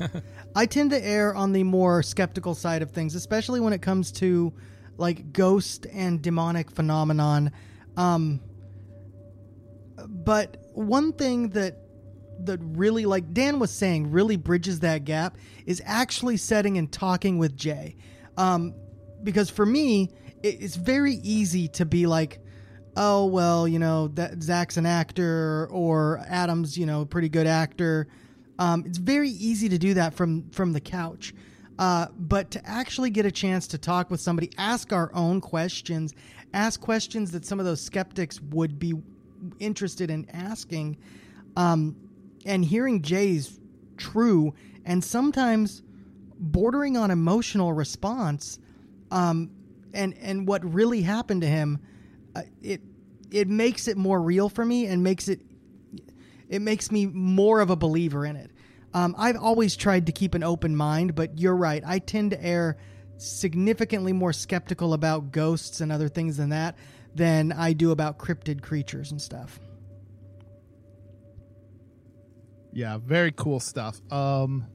I 0.56 0.66
tend 0.66 0.90
to 0.90 1.06
err 1.06 1.36
on 1.36 1.54
the 1.54 1.64
more 1.64 2.02
skeptical 2.02 2.56
side 2.56 2.82
of 2.82 2.92
things, 2.92 3.14
especially 3.14 3.60
when 3.60 3.74
it 3.74 3.82
comes 3.82 4.12
to 4.14 4.52
like 4.98 5.32
ghost 5.32 5.86
and 5.94 6.22
demonic 6.22 6.72
phenomenon. 6.72 7.52
Um, 7.96 8.42
but 10.08 10.58
one 10.74 11.14
thing 11.14 11.50
that 11.50 11.78
that 12.40 12.60
really, 12.62 13.06
like 13.06 13.34
Dan 13.34 13.60
was 13.60 13.70
saying, 13.72 14.12
really 14.12 14.36
bridges 14.36 14.80
that 14.80 15.06
gap 15.06 15.38
is 15.68 15.82
actually 15.86 16.38
setting 16.38 16.78
and 16.80 16.92
talking 16.92 17.38
with 17.38 17.56
Jay. 17.56 17.96
Um, 18.38 18.74
because 19.24 19.50
for 19.50 19.66
me, 19.66 20.10
it, 20.44 20.62
it's 20.62 20.76
very 20.76 21.16
easy 21.16 21.68
to 21.70 21.86
be 21.86 22.06
like, 22.06 22.40
oh 22.98 23.26
well, 23.26 23.68
you 23.68 23.80
know 23.80 24.08
that 24.10 24.42
Zak's 24.42 24.78
an 24.78 24.86
actor 24.86 25.68
or 25.72 26.22
Adam's, 26.28 26.78
you 26.78 26.86
know, 26.86 27.02
a 27.02 27.06
pretty 27.06 27.30
good 27.30 27.48
actor. 27.48 28.08
Um, 28.60 28.84
it's 28.86 28.98
very 28.98 29.30
easy 29.30 29.70
to 29.70 29.78
do 29.78 29.94
that 29.96 30.14
from 30.14 30.50
from 30.52 30.74
the 30.74 30.82
couch. 30.82 31.34
Uh, 31.80 32.08
but 32.16 32.52
to 32.52 32.62
actually 32.68 33.10
get 33.10 33.26
a 33.26 33.32
chance 33.32 33.66
to 33.66 33.78
talk 33.78 34.12
with 34.12 34.20
somebody, 34.22 34.52
ask 34.58 34.94
our 34.94 35.10
own 35.16 35.42
questions, 35.42 36.14
ask 36.54 36.80
questions 36.80 37.32
that 37.32 37.44
some 37.44 37.60
of 37.60 37.66
those 37.66 37.82
skeptics 37.82 38.40
would 38.42 38.78
be 38.78 38.94
interested 39.60 40.12
in 40.12 40.30
asking, 40.32 40.96
um, 41.56 41.96
and 42.46 42.64
hearing 42.64 43.02
Jay's 43.02 43.60
true 43.98 44.54
and 44.86 45.04
sometimes 45.04 45.82
bordering 46.42 46.98
on 46.98 47.12
emotional 47.12 47.72
response, 47.72 48.60
um, 49.12 49.52
and 49.94 50.18
and 50.18 50.48
what 50.48 50.66
really 50.74 51.02
happened 51.02 51.42
to 51.42 51.48
him, 51.48 51.80
uh, 52.36 52.42
it 52.62 52.82
it 53.30 53.48
makes 53.48 53.88
it 53.88 53.96
more 53.96 54.22
real 54.22 54.50
for 54.50 54.66
me 54.66 54.88
and 54.88 55.04
makes 55.04 55.28
it 55.28 55.42
it 56.50 56.62
makes 56.62 56.92
me 56.92 57.06
more 57.06 57.62
of 57.62 57.70
a 57.70 57.76
believer 57.76 58.26
in 58.26 58.36
it. 58.36 58.52
Um, 58.94 59.16
I've 59.18 59.38
always 59.38 59.78
tried 59.78 60.08
to 60.08 60.12
keep 60.12 60.34
an 60.34 60.44
open 60.44 60.76
mind, 60.76 61.16
but 61.16 61.40
you're 61.40 61.56
right. 61.56 61.82
I 61.86 62.00
tend 62.00 62.32
to 62.32 62.44
err 62.44 62.78
significantly 63.18 64.12
more 64.12 64.34
skeptical 64.34 64.94
about 64.94 65.32
ghosts 65.32 65.80
and 65.80 65.92
other 65.92 66.10
things 66.10 66.38
than 66.38 66.50
that 66.50 66.76
than 67.14 67.52
I 67.52 67.74
do 67.74 67.92
about 67.92 68.18
cryptid 68.18 68.62
creatures 68.64 69.12
and 69.12 69.22
stuff. 69.22 69.60
Yeah, 72.74 72.98
very 72.98 73.32
cool 73.32 73.60
stuff. 73.60 74.02
Um 74.12 74.66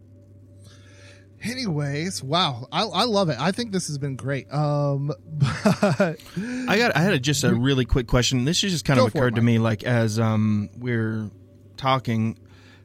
anyways, 1.51 2.23
wow. 2.23 2.67
I 2.71 2.83
I 2.83 3.05
love 3.05 3.29
it. 3.29 3.39
I 3.41 3.53
think 3.53 3.73
this 3.73 3.87
has 3.89 3.99
been 3.99 4.17
great. 4.17 4.53
Um 4.53 5.09
but 5.33 6.21
I 6.37 6.79
got 6.79 6.97
I 6.97 7.01
had 7.01 7.15
a, 7.15 7.19
just 7.19 7.45
a 7.45 7.55
really 7.55 7.85
quick 7.85 8.07
question. 8.07 8.45
This 8.45 8.61
just 8.61 8.85
kind 8.85 9.01
of 9.01 9.11
for 9.11 9.19
it, 9.19 9.21
occurred 9.21 9.35
to 9.37 9.43
me 9.43 9.59
like 9.59 9.85
as 9.85 10.19
um 10.19 10.69
we're 10.77 11.31
talking 11.77 12.39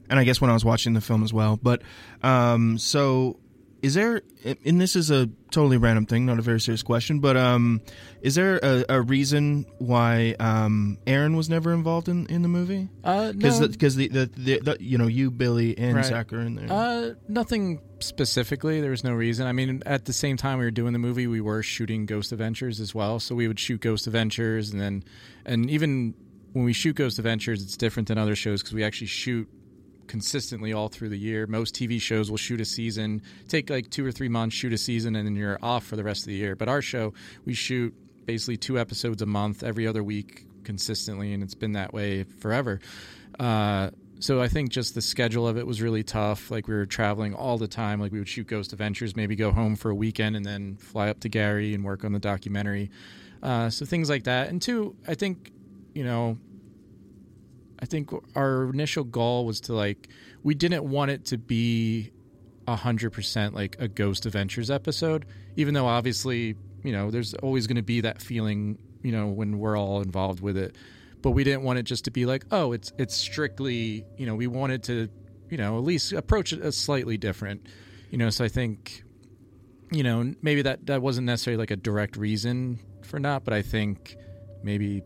and 0.09 0.19
I 0.19 0.23
guess 0.23 0.41
when 0.41 0.49
I 0.49 0.53
was 0.53 0.65
watching 0.65 0.93
the 0.93 1.01
film 1.01 1.23
as 1.23 1.33
well. 1.33 1.59
But 1.61 1.81
um 2.23 2.77
so 2.77 3.40
is 3.81 3.95
there 3.95 4.21
and 4.65 4.79
this 4.79 4.95
is 4.95 5.09
a 5.11 5.27
totally 5.49 5.77
random 5.77 6.05
thing, 6.05 6.25
not 6.25 6.39
a 6.39 6.41
very 6.41 6.59
serious 6.59 6.83
question, 6.83 7.19
but 7.19 7.35
um 7.37 7.81
is 8.21 8.35
there 8.35 8.59
a, 8.61 8.85
a 8.89 9.01
reason 9.01 9.65
why 9.79 10.35
um 10.39 10.97
Aaron 11.07 11.35
was 11.35 11.49
never 11.49 11.73
involved 11.73 12.07
in, 12.07 12.25
in 12.27 12.41
the 12.41 12.47
movie? 12.47 12.89
Uh, 13.03 13.31
Because 13.31 13.59
no. 13.59 13.67
because 13.67 13.95
the, 13.95 14.07
the, 14.07 14.25
the, 14.37 14.59
the 14.59 14.77
you 14.79 14.97
know 14.97 15.07
you 15.07 15.31
Billy 15.31 15.77
and 15.77 15.95
Right. 15.95 16.05
Zak 16.05 16.31
are 16.33 16.41
in 16.41 16.55
there. 16.55 16.67
Uh, 16.71 17.13
nothing 17.27 17.81
specifically. 17.99 18.81
There 18.81 18.91
was 18.91 19.03
no 19.03 19.13
reason. 19.13 19.47
I 19.47 19.51
mean, 19.51 19.81
at 19.85 20.05
the 20.05 20.13
same 20.13 20.37
time 20.37 20.59
we 20.59 20.65
were 20.65 20.71
doing 20.71 20.93
the 20.93 20.99
movie, 20.99 21.27
we 21.27 21.41
were 21.41 21.63
shooting 21.63 22.05
Ghost 22.05 22.31
Adventures 22.31 22.79
as 22.79 22.93
well. 22.95 23.19
So 23.19 23.35
we 23.35 23.47
would 23.47 23.59
shoot 23.59 23.81
Ghost 23.81 24.07
Adventures, 24.07 24.71
and 24.71 24.79
then, 24.81 25.03
and 25.45 25.69
even 25.69 26.13
when 26.53 26.65
we 26.65 26.73
shoot 26.73 26.95
Ghost 26.95 27.17
Adventures, 27.19 27.61
it's 27.63 27.77
different 27.77 28.07
than 28.09 28.17
other 28.17 28.35
shows 28.35 28.61
because 28.61 28.73
we 28.73 28.83
actually 28.83 29.07
shoot 29.07 29.47
consistently 30.11 30.73
all 30.73 30.89
through 30.89 31.07
the 31.07 31.17
year. 31.17 31.47
Most 31.47 31.73
TV 31.73 31.99
shows 31.99 32.29
will 32.29 32.37
shoot 32.37 32.59
a 32.59 32.65
season, 32.65 33.21
take 33.47 33.69
like 33.69 33.89
two 33.89 34.05
or 34.05 34.11
three 34.11 34.27
months, 34.27 34.53
shoot 34.53 34.73
a 34.73 34.77
season, 34.77 35.15
and 35.15 35.25
then 35.25 35.37
you're 35.37 35.57
off 35.61 35.85
for 35.85 35.95
the 35.95 36.03
rest 36.03 36.23
of 36.23 36.25
the 36.27 36.35
year. 36.35 36.53
But 36.53 36.67
our 36.67 36.81
show, 36.81 37.13
we 37.45 37.53
shoot 37.53 37.95
basically 38.25 38.57
two 38.57 38.77
episodes 38.77 39.21
a 39.21 39.25
month, 39.25 39.63
every 39.63 39.87
other 39.87 40.03
week, 40.03 40.45
consistently, 40.65 41.31
and 41.31 41.41
it's 41.41 41.55
been 41.55 41.71
that 41.73 41.93
way 41.93 42.25
forever. 42.25 42.81
Uh, 43.39 43.91
so 44.19 44.41
I 44.41 44.49
think 44.49 44.69
just 44.69 44.95
the 44.95 45.01
schedule 45.01 45.47
of 45.47 45.57
it 45.57 45.65
was 45.65 45.81
really 45.81 46.03
tough. 46.03 46.51
Like 46.51 46.67
we 46.67 46.73
were 46.73 46.85
traveling 46.85 47.33
all 47.33 47.57
the 47.57 47.69
time. 47.69 48.01
Like 48.01 48.11
we 48.11 48.19
would 48.19 48.27
shoot 48.27 48.47
Ghost 48.47 48.73
Adventures, 48.73 49.15
maybe 49.15 49.37
go 49.37 49.53
home 49.53 49.77
for 49.77 49.91
a 49.91 49.95
weekend, 49.95 50.35
and 50.35 50.45
then 50.45 50.75
fly 50.75 51.07
up 51.07 51.21
to 51.21 51.29
Gary 51.29 51.73
and 51.73 51.85
work 51.85 52.03
on 52.03 52.11
the 52.11 52.19
documentary. 52.19 52.91
Uh, 53.41 53.69
so 53.69 53.85
things 53.85 54.09
like 54.09 54.25
that. 54.25 54.49
And 54.49 54.61
two, 54.61 54.93
I 55.07 55.15
think 55.15 55.53
you 55.93 56.03
know 56.03 56.37
I 57.81 57.85
think 57.85 58.11
our 58.35 58.69
initial 58.69 59.03
goal 59.03 59.45
was 59.45 59.61
to 59.61 59.73
like 59.73 60.09
we 60.43 60.53
didn't 60.53 60.83
want 60.83 61.11
it 61.11 61.25
to 61.25 61.37
be 61.37 62.11
a 62.67 62.75
hundred 62.75 63.11
percent 63.11 63.55
like 63.55 63.75
a 63.79 63.87
Ghost 63.87 64.25
Adventures 64.25 64.69
episode, 64.69 65.25
even 65.55 65.73
though 65.73 65.87
obviously 65.87 66.55
you 66.83 66.91
know 66.91 67.09
there's 67.09 67.33
always 67.35 67.67
going 67.67 67.77
to 67.77 67.81
be 67.81 68.01
that 68.01 68.21
feeling 68.21 68.77
you 69.01 69.11
know 69.11 69.27
when 69.27 69.57
we're 69.57 69.77
all 69.77 70.01
involved 70.01 70.41
with 70.41 70.57
it, 70.57 70.77
but 71.21 71.31
we 71.31 71.43
didn't 71.43 71.63
want 71.63 71.79
it 71.79 71.83
just 71.83 72.05
to 72.05 72.11
be 72.11 72.25
like 72.25 72.45
oh 72.51 72.71
it's 72.71 72.93
it's 72.97 73.15
strictly 73.15 74.05
you 74.17 74.25
know 74.25 74.35
we 74.35 74.47
wanted 74.47 74.83
to 74.83 75.09
you 75.49 75.57
know 75.57 75.77
at 75.77 75.83
least 75.83 76.13
approach 76.13 76.53
it 76.53 76.61
as 76.61 76.77
slightly 76.77 77.17
different, 77.17 77.65
you 78.11 78.17
know 78.17 78.29
so 78.29 78.45
I 78.45 78.47
think 78.47 79.03
you 79.91 80.03
know 80.03 80.35
maybe 80.43 80.61
that 80.61 80.85
that 80.85 81.01
wasn't 81.01 81.25
necessarily 81.25 81.57
like 81.57 81.71
a 81.71 81.75
direct 81.75 82.15
reason 82.15 82.79
for 83.01 83.19
not, 83.19 83.43
but 83.43 83.55
I 83.55 83.63
think 83.63 84.15
maybe 84.63 85.01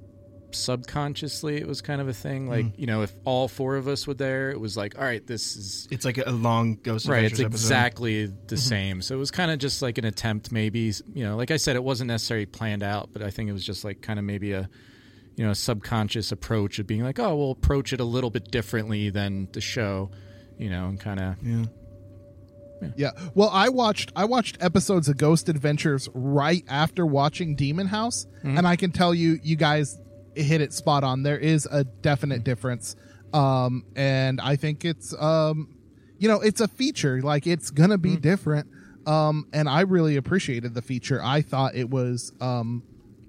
subconsciously 0.55 1.57
it 1.57 1.67
was 1.67 1.81
kind 1.81 1.99
of 2.01 2.07
a 2.07 2.13
thing 2.13 2.47
like 2.47 2.65
Mhm. 2.65 2.73
you 2.77 2.85
know 2.87 3.01
if 3.01 3.13
all 3.25 3.47
four 3.47 3.75
of 3.75 3.87
us 3.87 4.07
were 4.07 4.13
there 4.13 4.51
it 4.51 4.59
was 4.59 4.75
like 4.77 4.97
all 4.97 5.03
right 5.03 5.25
this 5.27 5.55
is 5.55 5.87
it's 5.91 6.05
like 6.05 6.17
a 6.17 6.31
long 6.31 6.75
Ghost 6.81 7.07
right 7.07 7.17
Adventures 7.25 7.39
it's 7.39 7.45
episode. 7.45 7.65
exactly 7.65 8.25
the 8.25 8.55
Mhm. 8.55 8.59
same 8.59 9.01
so 9.01 9.15
it 9.15 9.19
was 9.19 9.31
kind 9.31 9.51
of 9.51 9.59
just 9.59 9.81
like 9.81 9.97
an 9.97 10.05
attempt 10.05 10.51
maybe 10.51 10.93
you 11.13 11.23
know 11.23 11.35
like 11.37 11.51
i 11.51 11.57
said 11.57 11.75
it 11.75 11.83
wasn't 11.83 12.07
necessarily 12.07 12.45
planned 12.45 12.83
out 12.83 13.09
but 13.13 13.21
i 13.21 13.29
think 13.29 13.49
it 13.49 13.53
was 13.53 13.65
just 13.65 13.83
like 13.83 14.01
kind 14.01 14.17
of 14.19 14.25
maybe 14.25 14.51
a 14.53 14.69
you 15.35 15.43
know 15.45 15.51
a 15.51 15.55
subconscious 15.55 16.31
approach 16.31 16.79
of 16.79 16.87
being 16.87 17.03
like 17.03 17.19
oh 17.19 17.35
we'll 17.35 17.51
approach 17.51 17.91
it 17.93 17.99
a 17.99 18.05
little 18.05 18.29
bit 18.29 18.49
differently 18.51 19.09
than 19.09 19.47
the 19.53 19.61
show 19.61 20.09
you 20.57 20.69
know 20.69 20.87
and 20.87 20.99
kind 20.99 21.19
of 21.19 21.35
yeah 21.43 21.65
Yeah. 22.97 23.11
Well, 23.33 23.49
I 23.51 23.69
watched 23.69 24.11
I 24.17 24.25
watched 24.25 24.57
episodes 24.59 25.07
of 25.07 25.15
Ghost 25.17 25.47
Adventures 25.49 26.09
right 26.13 26.63
after 26.67 27.05
watching 27.05 27.55
Demon 27.55 27.87
House, 27.87 28.27
Mhm. 28.43 28.57
and 28.57 28.67
I 28.67 28.75
can 28.75 28.91
tell 28.91 29.15
you, 29.15 29.39
you 29.41 29.55
guys 29.55 29.97
hit 30.35 30.61
it 30.61 30.73
spot 30.73 31.03
on. 31.03 31.23
There 31.23 31.37
is 31.37 31.67
a 31.71 31.83
definite 31.83 32.43
difference, 32.43 32.95
um, 33.33 33.85
and 33.95 34.39
I 34.41 34.55
think 34.55 34.85
it's 34.85 35.13
um, 35.19 35.75
you 36.17 36.27
know, 36.27 36.41
it's 36.41 36.61
a 36.61 36.67
feature. 36.67 37.21
Like 37.21 37.47
it's 37.47 37.71
gonna 37.71 37.97
be 37.97 38.15
different, 38.17 38.67
um, 39.05 39.47
and 39.53 39.67
I 39.69 39.81
really 39.81 40.15
appreciated 40.15 40.73
the 40.73 40.81
feature. 40.81 41.21
I 41.23 41.41
thought 41.41 41.75
it 41.75 41.89
was 41.89 42.31
um, 42.41 42.83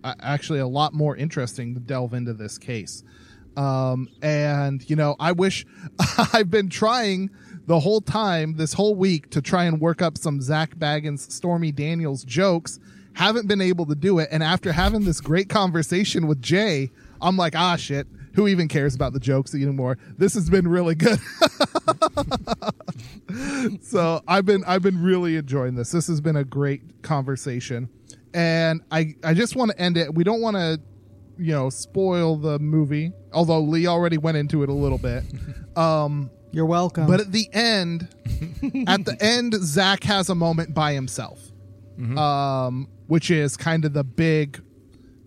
actually 0.04 0.60
a 0.60 0.66
lot 0.66 0.94
more 0.94 1.16
interesting 1.16 1.74
to 1.74 1.80
delve 1.80 2.14
into 2.14 2.32
this 2.32 2.58
case. 2.58 3.02
Um, 3.56 4.08
and 4.22 4.88
you 4.88 4.96
know, 4.96 5.16
I 5.18 5.32
wish 5.32 5.66
I've 6.32 6.50
been 6.50 6.68
trying 6.68 7.30
the 7.66 7.80
whole 7.80 8.00
time 8.00 8.56
this 8.56 8.72
whole 8.72 8.94
week 8.94 9.30
to 9.30 9.42
try 9.42 9.64
and 9.64 9.80
work 9.80 10.02
up 10.02 10.18
some 10.18 10.40
Zak 10.40 10.76
Bagans, 10.76 11.30
Stormy 11.30 11.72
Daniels 11.72 12.24
jokes. 12.24 12.78
Haven't 13.16 13.48
been 13.48 13.60
able 13.62 13.86
to 13.86 13.94
do 13.94 14.18
it. 14.18 14.28
And 14.30 14.42
after 14.42 14.72
having 14.72 15.04
this 15.04 15.20
great 15.20 15.48
conversation 15.48 16.26
with 16.26 16.42
Jay, 16.42 16.90
I'm 17.20 17.36
like, 17.36 17.56
ah, 17.56 17.76
shit. 17.76 18.06
Who 18.34 18.46
even 18.46 18.68
cares 18.68 18.94
about 18.94 19.14
the 19.14 19.20
jokes 19.20 19.54
anymore? 19.54 19.96
This 20.18 20.34
has 20.34 20.50
been 20.50 20.68
really 20.68 20.94
good. 20.94 21.18
so 23.82 24.20
I've 24.28 24.44
been 24.44 24.62
I've 24.66 24.82
been 24.82 25.02
really 25.02 25.36
enjoying 25.36 25.74
this. 25.74 25.90
This 25.90 26.06
has 26.08 26.20
been 26.20 26.36
a 26.36 26.44
great 26.44 27.02
conversation, 27.02 27.88
and 28.34 28.82
I 28.90 29.14
I 29.24 29.34
just 29.34 29.56
want 29.56 29.70
to 29.70 29.80
end 29.80 29.96
it. 29.96 30.14
We 30.14 30.24
don't 30.24 30.40
want 30.42 30.56
to, 30.56 30.80
you 31.38 31.52
know, 31.52 31.70
spoil 31.70 32.36
the 32.36 32.58
movie. 32.58 33.12
Although 33.32 33.60
Lee 33.60 33.86
already 33.86 34.18
went 34.18 34.36
into 34.36 34.62
it 34.62 34.68
a 34.68 34.72
little 34.74 34.98
bit. 34.98 35.24
Um, 35.76 36.30
You're 36.52 36.64
welcome. 36.64 37.06
but 37.06 37.20
at 37.20 37.32
the 37.32 37.50
end, 37.52 38.08
at 38.86 39.04
the 39.04 39.14
end, 39.20 39.52
Zak 39.56 40.04
has 40.04 40.30
a 40.30 40.34
moment 40.34 40.72
by 40.72 40.94
himself, 40.94 41.38
um, 42.16 42.88
which 43.06 43.30
is 43.30 43.56
kind 43.56 43.84
of 43.84 43.92
the 43.92 44.04
big, 44.04 44.62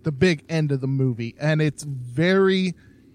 the 0.04 0.12
big 0.12 0.44
end 0.50 0.72
of 0.72 0.82
the 0.82 0.88
movie, 0.88 1.36
and 1.40 1.62
it's 1.62 1.84
very, 1.84 2.74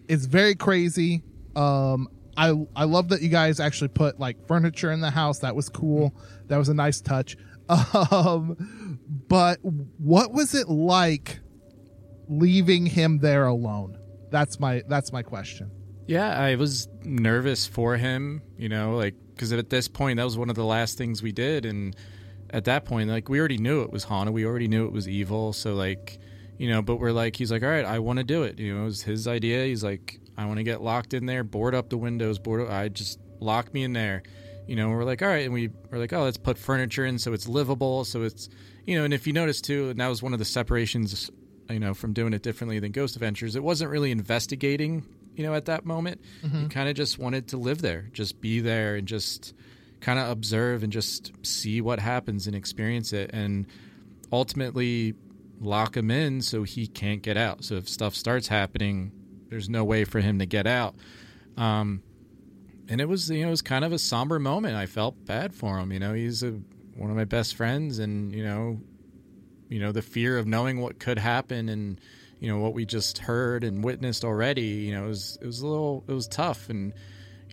it's 0.09 0.27
very 0.27 0.55
crazy. 0.55 1.23
Um, 1.57 2.09
I 2.37 2.67
I 2.75 2.85
love 2.85 3.09
that 3.11 3.23
you 3.23 3.29
guys 3.29 3.61
actually 3.61 3.89
put 3.89 4.19
like 4.19 4.47
furniture 4.47 4.91
in 4.91 5.01
the 5.01 5.11
house. 5.11 5.39
That 5.41 5.55
was 5.55 5.69
cool. 5.69 6.15
That 6.49 6.57
was 6.59 6.69
a 6.69 6.75
nice 6.75 7.01
touch. 7.01 7.37
Um, 8.11 9.01
but 9.27 9.59
what 9.63 10.33
was 10.33 10.55
it 10.55 10.69
like 10.69 11.41
leaving 12.29 12.85
him 12.85 13.21
there 13.21 13.47
alone? 13.47 13.97
That's 14.31 14.61
my 14.61 14.83
that's 14.87 15.13
my 15.13 15.23
question. 15.23 15.71
Yeah, 16.07 16.39
I 16.39 16.57
was 16.57 16.89
nervous 17.03 17.67
for 17.67 17.97
him, 17.97 18.43
you 18.59 18.69
know, 18.69 18.97
like 18.97 19.15
because 19.35 19.53
at 19.53 19.71
this 19.71 19.89
point 19.89 20.19
that 20.19 20.25
was 20.25 20.37
one 20.37 20.51
of 20.51 20.57
the 20.57 20.65
last 20.65 20.99
things 20.99 21.23
we 21.23 21.33
did, 21.33 21.65
and 21.65 21.97
at 22.51 22.65
that 22.65 22.85
point, 22.85 23.11
like 23.11 23.29
we 23.29 23.39
already 23.39 23.59
knew 23.59 23.83
it 23.83 23.91
was 23.91 24.05
haunted, 24.05 24.35
we 24.35 24.45
already 24.47 24.69
knew 24.69 24.87
it 24.87 24.93
was 24.93 25.09
evil, 25.09 25.53
so 25.53 25.75
like, 25.75 26.19
you 26.59 26.69
know, 26.69 26.83
but 26.83 26.97
we're 26.97 27.13
like, 27.13 27.37
he's 27.37 27.51
like, 27.51 27.63
all 27.63 27.69
right, 27.69 27.85
I 27.85 27.99
want 27.99 28.19
to 28.19 28.25
do 28.25 28.43
it, 28.45 28.59
you 28.59 28.75
know, 28.75 28.83
it 28.83 28.85
was 28.85 29.03
his 29.03 29.27
idea. 29.27 29.65
He's 29.65 29.83
like, 29.83 30.21
I 30.37 30.47
want 30.47 30.59
to 30.59 30.65
get 30.65 30.81
locked 30.83 31.15
in 31.15 31.27
there, 31.27 31.43
board 31.45 31.75
up 31.75 31.89
the 31.91 31.97
windows, 31.99 32.39
board 32.39 32.63
up, 32.63 32.71
I 32.71 32.89
just 32.89 33.19
lock 33.41 33.73
me 33.75 33.83
in 33.85 33.93
there, 33.93 34.23
you 34.67 34.77
know. 34.77 34.89
And 34.89 34.97
we're 34.97 35.05
like, 35.05 35.23
all 35.23 35.29
right, 35.29 35.45
and 35.45 35.53
we 35.53 35.71
we're 35.91 35.99
like, 35.99 36.13
oh, 36.13 36.23
let's 36.25 36.37
put 36.37 36.59
furniture 36.59 37.05
in 37.05 37.19
so 37.19 37.33
it's 37.33 37.49
livable, 37.49 38.05
so 38.05 38.23
it's, 38.23 38.49
you 38.87 38.97
know, 38.97 39.05
and 39.05 39.13
if 39.15 39.27
you 39.27 39.33
notice 39.33 39.61
too, 39.61 39.89
and 39.91 39.99
that 40.01 40.09
was 40.09 40.23
one 40.23 40.33
of 40.33 40.39
the 40.39 40.45
separations 40.45 41.31
you 41.71 41.81
know, 41.81 41.95
from 41.95 42.13
doing 42.13 42.35
it 42.35 42.43
differently 42.43 42.79
than 42.79 42.93
Ghost 42.93 43.17
Adventures. 43.17 43.57
It 43.57 43.63
wasn't 43.63 43.91
really 43.91 44.11
investigating, 44.11 45.03
you 45.35 45.43
know, 45.45 45.55
at 45.55 45.65
that 45.65 45.87
moment. 45.87 46.21
Mhm. 46.45 46.65
You 46.65 46.69
kind 46.69 46.91
of 46.91 46.95
just 46.95 47.19
wanted 47.19 47.49
to 47.49 47.57
live 47.57 47.81
there, 47.81 48.11
just 48.13 48.39
be 48.43 48.61
there 48.61 48.97
and 48.97 49.09
just 49.09 49.55
kind 50.05 50.19
of 50.19 50.29
observe 50.29 50.83
and 50.83 50.93
just 50.93 51.33
see 51.45 51.81
what 51.81 51.99
happens 51.99 52.47
and 52.47 52.55
experience 52.55 53.13
it 53.13 53.31
and 53.33 53.67
ultimately 54.33 55.15
lock 55.61 55.97
him 55.97 56.11
in 56.11 56.43
so 56.43 56.63
he 56.63 56.87
can't 56.87 57.23
get 57.23 57.37
out. 57.37 57.65
So 57.65 57.77
if 57.77 57.89
stuff 57.89 58.15
starts 58.15 58.49
happening, 58.49 59.13
there's 59.49 59.69
no 59.69 59.85
way 59.85 60.05
for 60.05 60.21
him 60.21 60.39
to 60.41 60.47
get 60.47 60.67
out. 60.67 60.95
Um, 61.57 62.03
and 62.89 63.01
it 63.01 63.09
was, 63.09 63.31
you 63.31 63.43
know, 63.43 63.49
it 63.49 63.51
was 63.51 63.63
kind 63.63 63.85
of 63.85 63.93
a 63.93 63.99
somber 63.99 64.39
moment. 64.39 64.77
I 64.77 64.87
felt 64.87 65.25
bad 65.25 65.55
for 65.55 65.79
him. 65.79 65.91
You 65.91 66.01
know, 66.01 66.13
he's 66.13 66.43
a, 66.43 66.51
one 66.97 67.11
of 67.11 67.17
my 67.17 67.25
best 67.25 67.55
friends 67.55 67.99
and, 67.99 68.35
you 68.35 68.45
know, 68.45 68.81
you 69.69 69.81
know 69.81 69.93
the 69.93 70.03
fear 70.03 70.39
of 70.39 70.47
knowing 70.47 70.81
what 70.81 70.99
could 70.99 71.19
happen 71.19 71.69
and 71.69 72.01
you 72.39 72.49
know 72.49 72.59
what 72.59 72.75
we 72.75 72.85
just 72.85 73.19
heard 73.19 73.65
and 73.65 73.83
witnessed 73.83 74.25
already 74.25 74.63
you 74.63 74.95
know 74.95 75.07
it 75.07 75.09
was 75.09 75.39
it 75.41 75.47
was 75.47 75.61
a 75.61 75.67
little 75.67 76.05
it 76.07 76.13
was 76.13 76.29
tough 76.29 76.69
and 76.69 76.93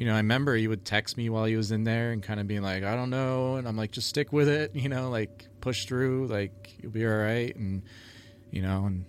you 0.02 0.08
know 0.08 0.16
i 0.16 0.18
remember 0.18 0.56
he 0.56 0.68
would 0.68 0.84
text 0.84 1.16
me 1.16 1.30
while 1.30 1.46
he 1.46 1.56
was 1.56 1.72
in 1.72 1.84
there 1.84 2.12
and 2.12 2.24
kind 2.24 2.40
of 2.40 2.48
being 2.48 2.64
like 2.64 2.84
i 2.84 2.96
don't 2.96 3.12
know 3.12 3.58
and 3.58 3.68
i'm 3.68 3.78
like 3.78 3.92
just 3.92 4.10
stick 4.10 4.34
with 4.34 4.50
it 4.50 4.72
you 4.76 4.90
know 4.90 5.12
like 5.12 5.48
push 5.62 5.86
through 5.86 6.26
like 6.26 6.76
you'll 6.82 6.92
be 6.92 7.06
all 7.06 7.14
right 7.14 7.56
and 7.56 7.84
you 8.50 8.64
know 8.64 8.86
and 8.86 9.06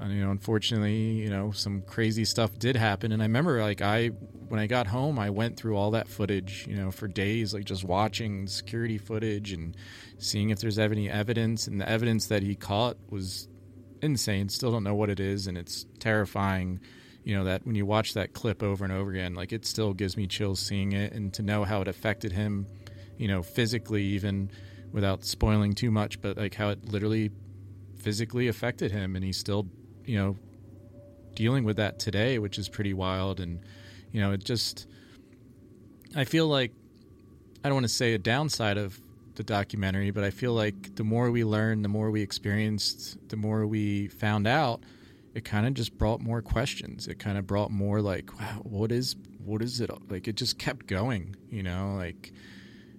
and, 0.00 0.14
you 0.14 0.24
know 0.24 0.30
unfortunately 0.30 0.94
you 0.94 1.28
know 1.28 1.50
some 1.50 1.82
crazy 1.82 2.24
stuff 2.24 2.58
did 2.58 2.76
happen 2.76 3.12
and 3.12 3.20
i 3.20 3.26
remember 3.26 3.60
like 3.60 3.82
i 3.82 4.06
when 4.48 4.58
i 4.58 4.66
got 4.66 4.86
home 4.86 5.18
i 5.18 5.28
went 5.28 5.58
through 5.58 5.76
all 5.76 5.90
that 5.90 6.08
footage 6.08 6.66
you 6.66 6.76
know 6.76 6.90
for 6.90 7.06
days 7.06 7.52
like 7.52 7.66
just 7.66 7.84
watching 7.84 8.46
security 8.46 8.96
footage 8.96 9.52
and 9.52 9.76
seeing 10.16 10.48
if 10.48 10.60
there's 10.60 10.78
any 10.78 11.10
evidence 11.10 11.66
and 11.66 11.78
the 11.78 11.86
evidence 11.86 12.28
that 12.28 12.42
he 12.42 12.54
caught 12.54 12.96
was 13.10 13.48
insane 14.00 14.48
still 14.48 14.72
don't 14.72 14.82
know 14.82 14.94
what 14.94 15.10
it 15.10 15.20
is 15.20 15.46
and 15.46 15.58
it's 15.58 15.84
terrifying 15.98 16.80
you 17.24 17.36
know 17.36 17.44
that 17.44 17.66
when 17.66 17.74
you 17.74 17.84
watch 17.84 18.14
that 18.14 18.32
clip 18.32 18.62
over 18.62 18.84
and 18.84 18.92
over 18.92 19.10
again 19.10 19.34
like 19.34 19.52
it 19.52 19.66
still 19.66 19.92
gives 19.92 20.16
me 20.16 20.26
chills 20.26 20.60
seeing 20.60 20.92
it 20.92 21.12
and 21.12 21.32
to 21.34 21.42
know 21.42 21.64
how 21.64 21.80
it 21.80 21.88
affected 21.88 22.32
him 22.32 22.66
you 23.16 23.28
know 23.28 23.42
physically 23.42 24.02
even 24.02 24.50
without 24.92 25.24
spoiling 25.24 25.74
too 25.74 25.90
much 25.90 26.20
but 26.20 26.36
like 26.36 26.54
how 26.54 26.70
it 26.70 26.84
literally 26.90 27.30
physically 27.96 28.48
affected 28.48 28.90
him 28.90 29.14
and 29.16 29.24
he's 29.24 29.38
still 29.38 29.68
you 30.04 30.16
know 30.16 30.36
dealing 31.34 31.64
with 31.64 31.76
that 31.76 31.98
today 31.98 32.38
which 32.38 32.58
is 32.58 32.68
pretty 32.68 32.92
wild. 32.92 33.40
And 33.40 33.60
you 34.12 34.20
know 34.20 34.32
it 34.32 34.44
just 34.44 34.86
i 36.16 36.24
feel 36.24 36.46
like 36.46 36.72
i 37.64 37.68
don't 37.68 37.74
want 37.74 37.84
to 37.84 37.92
say 37.92 38.14
a 38.14 38.18
downside 38.18 38.76
of 38.76 39.00
the 39.36 39.44
documentary 39.44 40.10
but 40.10 40.24
i 40.24 40.30
feel 40.30 40.52
like 40.52 40.94
the 40.96 41.04
more 41.04 41.30
we 41.30 41.44
learned 41.44 41.84
the 41.84 41.88
more 41.88 42.10
we 42.10 42.20
experienced 42.20 43.16
the 43.28 43.36
more 43.36 43.66
we 43.66 44.08
found 44.08 44.46
out 44.46 44.82
it 45.34 45.44
kind 45.44 45.66
of 45.66 45.74
just 45.74 45.96
brought 45.96 46.20
more 46.20 46.42
questions. 46.42 47.06
It 47.06 47.18
kind 47.18 47.38
of 47.38 47.46
brought 47.46 47.70
more 47.70 48.00
like 48.00 48.38
wow 48.38 48.60
what 48.62 48.92
is 48.92 49.16
what 49.44 49.62
is 49.62 49.80
it 49.80 49.90
like 50.10 50.28
it 50.28 50.36
just 50.36 50.58
kept 50.58 50.86
going 50.86 51.34
you 51.48 51.62
know 51.62 51.94
like 51.96 52.32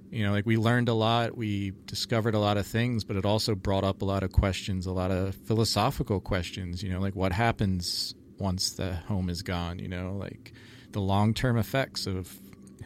you 0.10 0.24
know 0.26 0.32
like 0.32 0.46
we 0.46 0.58
learned 0.58 0.90
a 0.90 0.94
lot 0.94 1.38
we 1.38 1.72
discovered 1.86 2.34
a 2.34 2.40
lot 2.40 2.58
of 2.58 2.66
things 2.66 3.04
but 3.04 3.16
it 3.16 3.26
also 3.26 3.56
brought 3.56 3.84
up 3.84 4.02
a 4.02 4.06
lot 4.06 4.24
of 4.24 4.32
questions 4.32 4.86
a 4.86 4.92
lot 4.92 5.12
of 5.12 5.36
philosophical 5.36 6.20
questions 6.20 6.82
you 6.82 6.90
know 6.90 7.00
like 7.00 7.16
what 7.16 7.32
happens 7.32 8.16
once 8.40 8.72
the 8.72 8.94
home 8.94 9.30
is 9.30 9.44
gone 9.44 9.80
you 9.80 9.88
know 9.88 10.14
like 10.20 10.52
the 10.92 11.00
long-term 11.00 11.58
effects 11.58 12.08
of 12.08 12.36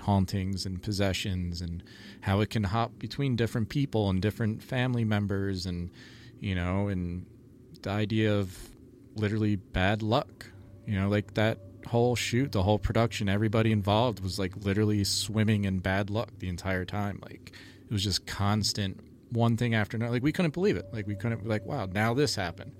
hauntings 0.01 0.65
and 0.65 0.83
possessions 0.83 1.61
and 1.61 1.81
how 2.21 2.41
it 2.41 2.49
can 2.49 2.63
hop 2.63 2.99
between 2.99 3.35
different 3.35 3.69
people 3.69 4.09
and 4.09 4.21
different 4.21 4.61
family 4.61 5.05
members 5.05 5.65
and 5.65 5.89
you 6.39 6.53
know 6.53 6.89
and 6.89 7.25
the 7.81 7.89
idea 7.89 8.33
of 8.33 8.74
literally 9.15 9.55
bad 9.55 10.01
luck. 10.01 10.47
You 10.85 10.99
know 10.99 11.09
like 11.09 11.33
that 11.33 11.59
whole 11.87 12.15
shoot 12.15 12.51
the 12.51 12.63
whole 12.63 12.79
production 12.79 13.29
everybody 13.29 13.71
involved 13.71 14.19
was 14.19 14.39
like 14.39 14.53
literally 14.57 15.03
swimming 15.03 15.65
in 15.65 15.79
bad 15.79 16.09
luck 16.09 16.29
the 16.39 16.49
entire 16.49 16.85
time. 16.85 17.19
Like 17.21 17.51
it 17.83 17.91
was 17.91 18.03
just 18.03 18.25
constant 18.25 18.99
one 19.31 19.57
thing 19.57 19.73
after 19.75 19.97
another. 19.97 20.13
Like 20.13 20.23
we 20.23 20.31
couldn't 20.31 20.53
believe 20.53 20.77
it. 20.77 20.87
Like 20.91 21.07
we 21.07 21.15
couldn't 21.15 21.47
like 21.47 21.65
wow 21.65 21.87
now 21.91 22.13
this 22.13 22.35
happened. 22.35 22.73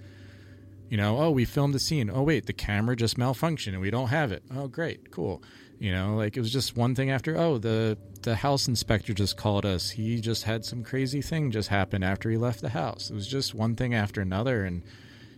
You 0.89 0.97
know 0.97 1.19
oh 1.19 1.31
we 1.31 1.45
filmed 1.45 1.73
the 1.73 1.79
scene. 1.79 2.09
Oh 2.13 2.23
wait 2.23 2.45
the 2.45 2.53
camera 2.53 2.95
just 2.95 3.17
malfunctioned 3.17 3.73
and 3.73 3.81
we 3.81 3.91
don't 3.91 4.09
have 4.09 4.31
it. 4.31 4.43
Oh 4.55 4.67
great 4.67 5.11
cool. 5.11 5.41
You 5.79 5.91
know 5.91 6.15
like 6.15 6.37
it 6.37 6.39
was 6.41 6.53
just 6.53 6.77
one 6.77 6.95
thing 6.95 7.09
after 7.09 7.37
oh 7.37 7.57
the 7.57 7.97
the 8.21 8.35
house 8.35 8.67
inspector 8.67 9.13
just 9.13 9.37
called 9.37 9.65
us. 9.65 9.91
He 9.91 10.19
just 10.19 10.43
had 10.43 10.65
some 10.65 10.83
crazy 10.83 11.21
thing 11.21 11.51
just 11.51 11.69
happen 11.69 12.03
after 12.03 12.29
he 12.29 12.37
left 12.37 12.61
the 12.61 12.69
house. 12.69 13.09
It 13.09 13.13
was 13.13 13.27
just 13.27 13.53
one 13.53 13.75
thing 13.75 13.93
after 13.93 14.21
another 14.21 14.65
and 14.65 14.83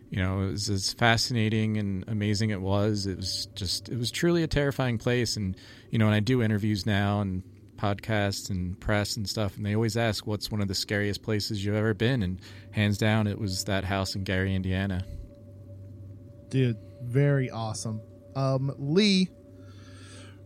you 0.09 0.21
know 0.21 0.41
it 0.41 0.51
was 0.51 0.69
as 0.69 0.93
fascinating 0.93 1.77
and 1.77 2.03
amazing 2.07 2.49
it 2.49 2.61
was 2.61 3.05
it 3.05 3.17
was 3.17 3.47
just 3.55 3.89
it 3.89 3.97
was 3.97 4.09
truly 4.11 4.43
a 4.43 4.47
terrifying 4.47 4.97
place 4.97 5.35
and 5.35 5.55
you 5.91 5.99
know 5.99 6.05
when 6.05 6.13
i 6.13 6.19
do 6.19 6.41
interviews 6.41 6.85
now 6.85 7.21
and 7.21 7.43
podcasts 7.77 8.49
and 8.49 8.79
press 8.79 9.17
and 9.17 9.29
stuff 9.29 9.55
and 9.57 9.65
they 9.65 9.75
always 9.75 9.97
ask 9.97 10.25
what's 10.25 10.49
one 10.49 10.61
of 10.61 10.67
the 10.67 10.73
scariest 10.75 11.21
places 11.21 11.63
you've 11.63 11.75
ever 11.75 11.93
been 11.93 12.23
and 12.23 12.39
hands 12.71 12.97
down 12.97 13.27
it 13.27 13.37
was 13.37 13.65
that 13.65 13.83
house 13.83 14.15
in 14.15 14.23
gary 14.23 14.55
indiana 14.55 15.03
Dude, 16.49 16.77
very 17.03 17.49
awesome. 17.49 18.01
Um, 18.35 18.73
Lee, 18.77 19.29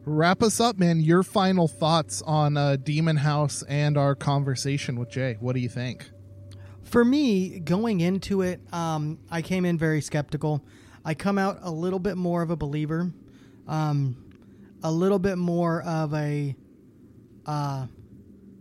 wrap 0.06 0.42
us 0.42 0.60
up, 0.60 0.80
man. 0.80 1.00
Your 1.00 1.24
final 1.24 1.68
thoughts 1.68 2.22
on 2.24 2.58
uh, 2.58 2.78
Demon 2.78 3.18
House 3.18 3.64
and 3.64 3.98
our 3.98 4.16
conversation 4.16 4.98
with 4.98 5.10
Jay. 5.10 5.38
What 5.40 5.54
do 5.54 5.62
you 5.62 5.70
think? 5.70 6.10
For 6.92 7.06
me, 7.06 7.60
going 7.60 8.02
into 8.02 8.42
it, 8.42 8.60
um, 8.74 9.18
I 9.30 9.42
came 9.42 9.64
in 9.64 9.78
very 9.78 10.02
skeptical. 10.02 10.62
I 11.06 11.14
come 11.14 11.38
out 11.38 11.60
a 11.62 11.72
little 11.72 12.00
bit 12.00 12.18
more 12.18 12.42
of 12.42 12.52
a 12.52 12.56
believer, 12.58 13.12
um, 13.66 14.18
a 14.84 14.92
little 14.92 15.18
bit 15.20 15.38
more 15.38 15.82
of 15.84 16.14
a. 16.14 16.54
Uh, 17.46 17.88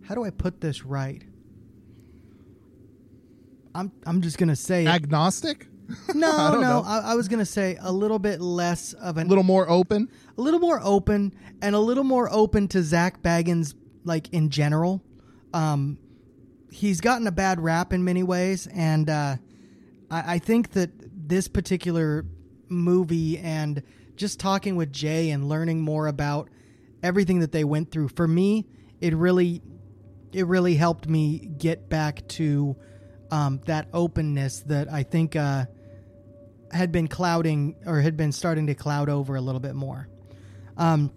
how 0.02 0.14
do 0.14 0.22
I 0.24 0.30
put 0.30 0.60
this 0.60 0.84
right? 0.84 1.22
I'm 3.74 3.90
I'm 4.06 4.20
just 4.22 4.38
gonna 4.38 4.56
say 4.56 4.86
agnostic. 4.86 5.66
No, 6.14 6.30
I 6.30 6.60
no. 6.60 6.84
I, 6.86 6.98
I 6.98 7.14
was 7.16 7.26
gonna 7.26 7.44
say 7.44 7.76
a 7.80 7.90
little 7.90 8.20
bit 8.20 8.40
less 8.40 8.92
of 8.92 9.16
an 9.16 9.26
A 9.26 9.28
little 9.28 9.42
more 9.42 9.68
open. 9.68 10.08
a 10.38 10.40
little 10.40 10.60
more 10.60 10.80
open 10.84 11.34
and 11.60 11.74
a 11.74 11.80
little 11.80 12.04
more 12.04 12.32
open 12.32 12.68
to 12.68 12.82
Zak 12.84 13.22
Bagans, 13.22 13.74
like 14.04 14.28
in 14.32 14.50
general. 14.50 15.02
Um, 15.52 15.98
he's 16.70 17.00
gotten 17.00 17.26
a 17.26 17.32
bad 17.32 17.60
rap 17.60 17.92
in 17.92 18.04
many 18.04 18.22
ways, 18.22 18.66
and 18.66 19.08
uh, 19.08 19.36
I, 20.10 20.34
I 20.34 20.38
think 20.38 20.72
that 20.72 20.90
this 21.28 21.48
particular 21.48 22.24
movie 22.68 23.38
and 23.38 23.82
just 24.16 24.38
talking 24.38 24.76
with 24.76 24.92
Jay 24.92 25.30
and 25.30 25.48
learning 25.48 25.80
more 25.80 26.06
about 26.06 26.48
everything 27.02 27.40
that 27.40 27.52
they 27.52 27.64
went 27.64 27.90
through 27.90 28.08
for 28.08 28.28
me, 28.28 28.66
it 29.00 29.14
really, 29.14 29.62
it 30.32 30.46
really 30.46 30.74
helped 30.74 31.08
me 31.08 31.38
get 31.38 31.88
back 31.88 32.26
to 32.28 32.76
um, 33.30 33.60
that 33.66 33.88
openness 33.92 34.60
that 34.66 34.92
I 34.92 35.02
think 35.02 35.36
uh, 35.36 35.66
had 36.72 36.92
been 36.92 37.08
clouding 37.08 37.76
or 37.86 38.00
had 38.00 38.16
been 38.16 38.32
starting 38.32 38.66
to 38.66 38.74
cloud 38.74 39.08
over 39.08 39.36
a 39.36 39.40
little 39.40 39.60
bit 39.60 39.74
more. 39.74 40.08
Um, 40.76 41.12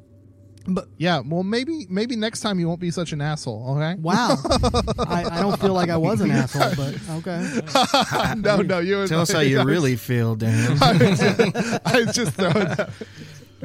but 0.68 0.88
Yeah, 0.98 1.22
well, 1.26 1.44
maybe 1.44 1.86
maybe 1.90 2.16
next 2.16 2.40
time 2.42 2.60
you 2.60 2.68
won't 2.68 2.80
be 2.80 2.92
such 2.92 3.12
an 3.12 3.22
asshole. 3.22 3.76
Okay. 3.78 3.96
wow, 4.00 4.38
I, 5.00 5.26
I 5.32 5.42
don't 5.42 5.60
feel 5.60 5.74
like 5.74 5.90
I 5.90 5.98
was 5.98 6.22
an 6.22 6.32
asshole, 6.32 6.74
but 6.76 6.98
okay. 7.28 8.36
no, 8.38 8.58
no, 8.62 8.80
you. 8.80 9.06
Tell 9.08 9.22
us 9.22 9.32
how 9.32 9.40
you 9.40 9.64
really 9.64 9.96
feel, 9.96 10.36
Dan. 10.36 10.78
I 10.82 10.94
was 10.94 11.20
just, 11.20 11.40
I 11.86 12.00
was 12.06 12.16
just 12.16 12.34
throwing 12.34 12.54
that. 12.54 12.90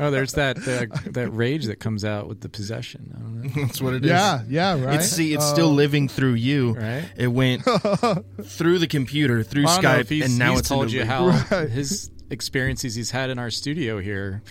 Oh, 0.00 0.12
there's 0.12 0.34
that 0.34 0.58
uh, 0.58 0.86
that 1.10 1.28
rage 1.30 1.66
that 1.66 1.80
comes 1.80 2.04
out 2.04 2.28
with 2.28 2.40
the 2.40 2.48
possession. 2.48 3.12
I 3.16 3.18
don't 3.20 3.56
know. 3.56 3.62
That's 3.66 3.80
what 3.82 3.94
it 3.94 4.04
is. 4.04 4.10
Yeah, 4.10 4.42
yeah, 4.48 4.80
right. 4.80 4.94
It's 5.00 5.08
see, 5.08 5.34
it's 5.34 5.42
Uh, 5.44 5.52
still 5.54 5.72
living 5.72 6.06
through 6.08 6.34
you. 6.34 6.74
Right. 6.74 7.04
It 7.16 7.26
went 7.28 7.64
through 7.64 8.78
the 8.78 8.86
computer, 8.86 9.42
through 9.42 9.66
I 9.66 9.78
Skype, 9.78 10.24
and 10.24 10.38
now 10.38 10.50
he's 10.52 10.60
it's 10.60 10.68
told 10.68 10.84
in 10.86 10.90
you 10.92 10.98
the 11.00 11.06
how 11.06 11.26
Right. 11.50 11.68
his 11.68 12.10
experiences 12.30 12.94
he's 12.94 13.10
had 13.10 13.30
in 13.30 13.38
our 13.38 13.50
studio 13.50 13.98
here. 14.00 14.42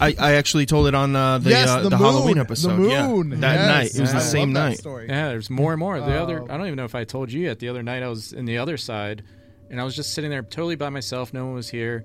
I, 0.00 0.14
I 0.18 0.32
actually 0.34 0.66
told 0.66 0.86
it 0.86 0.94
on 0.94 1.14
uh, 1.14 1.38
the 1.38 1.50
Yes, 1.50 1.68
uh, 1.68 1.82
the 1.82 1.90
the, 1.90 1.96
moon. 1.96 2.06
Halloween 2.06 2.34
The 2.36 2.40
episode. 2.40 2.78
moon. 2.78 3.30
Yeah, 3.32 3.36
that 3.40 3.54
Yes. 3.54 3.68
night. 3.68 3.94
It 3.96 4.00
was 4.00 4.10
I 4.10 4.14
the 4.14 4.20
same 4.20 4.52
night. 4.52 4.78
story. 4.78 5.06
Yeah, 5.08 5.28
there's 5.28 5.50
more 5.50 5.72
and 5.72 5.80
more. 5.80 6.00
The 6.00 6.20
other, 6.20 6.42
Oh. 6.42 6.46
I 6.48 6.56
don't 6.56 6.66
even 6.66 6.76
know 6.76 6.84
if 6.84 6.94
I 6.94 7.04
told 7.04 7.30
you 7.32 7.42
yet. 7.42 7.58
The 7.58 7.68
other 7.68 7.82
night 7.82 8.02
I 8.02 8.08
was 8.08 8.32
in 8.32 8.44
the 8.46 8.58
other 8.58 8.76
side, 8.76 9.22
and 9.70 9.80
I 9.80 9.84
was 9.84 9.94
just 9.96 10.14
sitting 10.14 10.30
there 10.30 10.42
totally 10.42 10.76
by 10.76 10.88
myself. 10.88 11.32
No 11.34 11.44
one 11.46 11.54
was 11.54 11.68
here, 11.68 12.04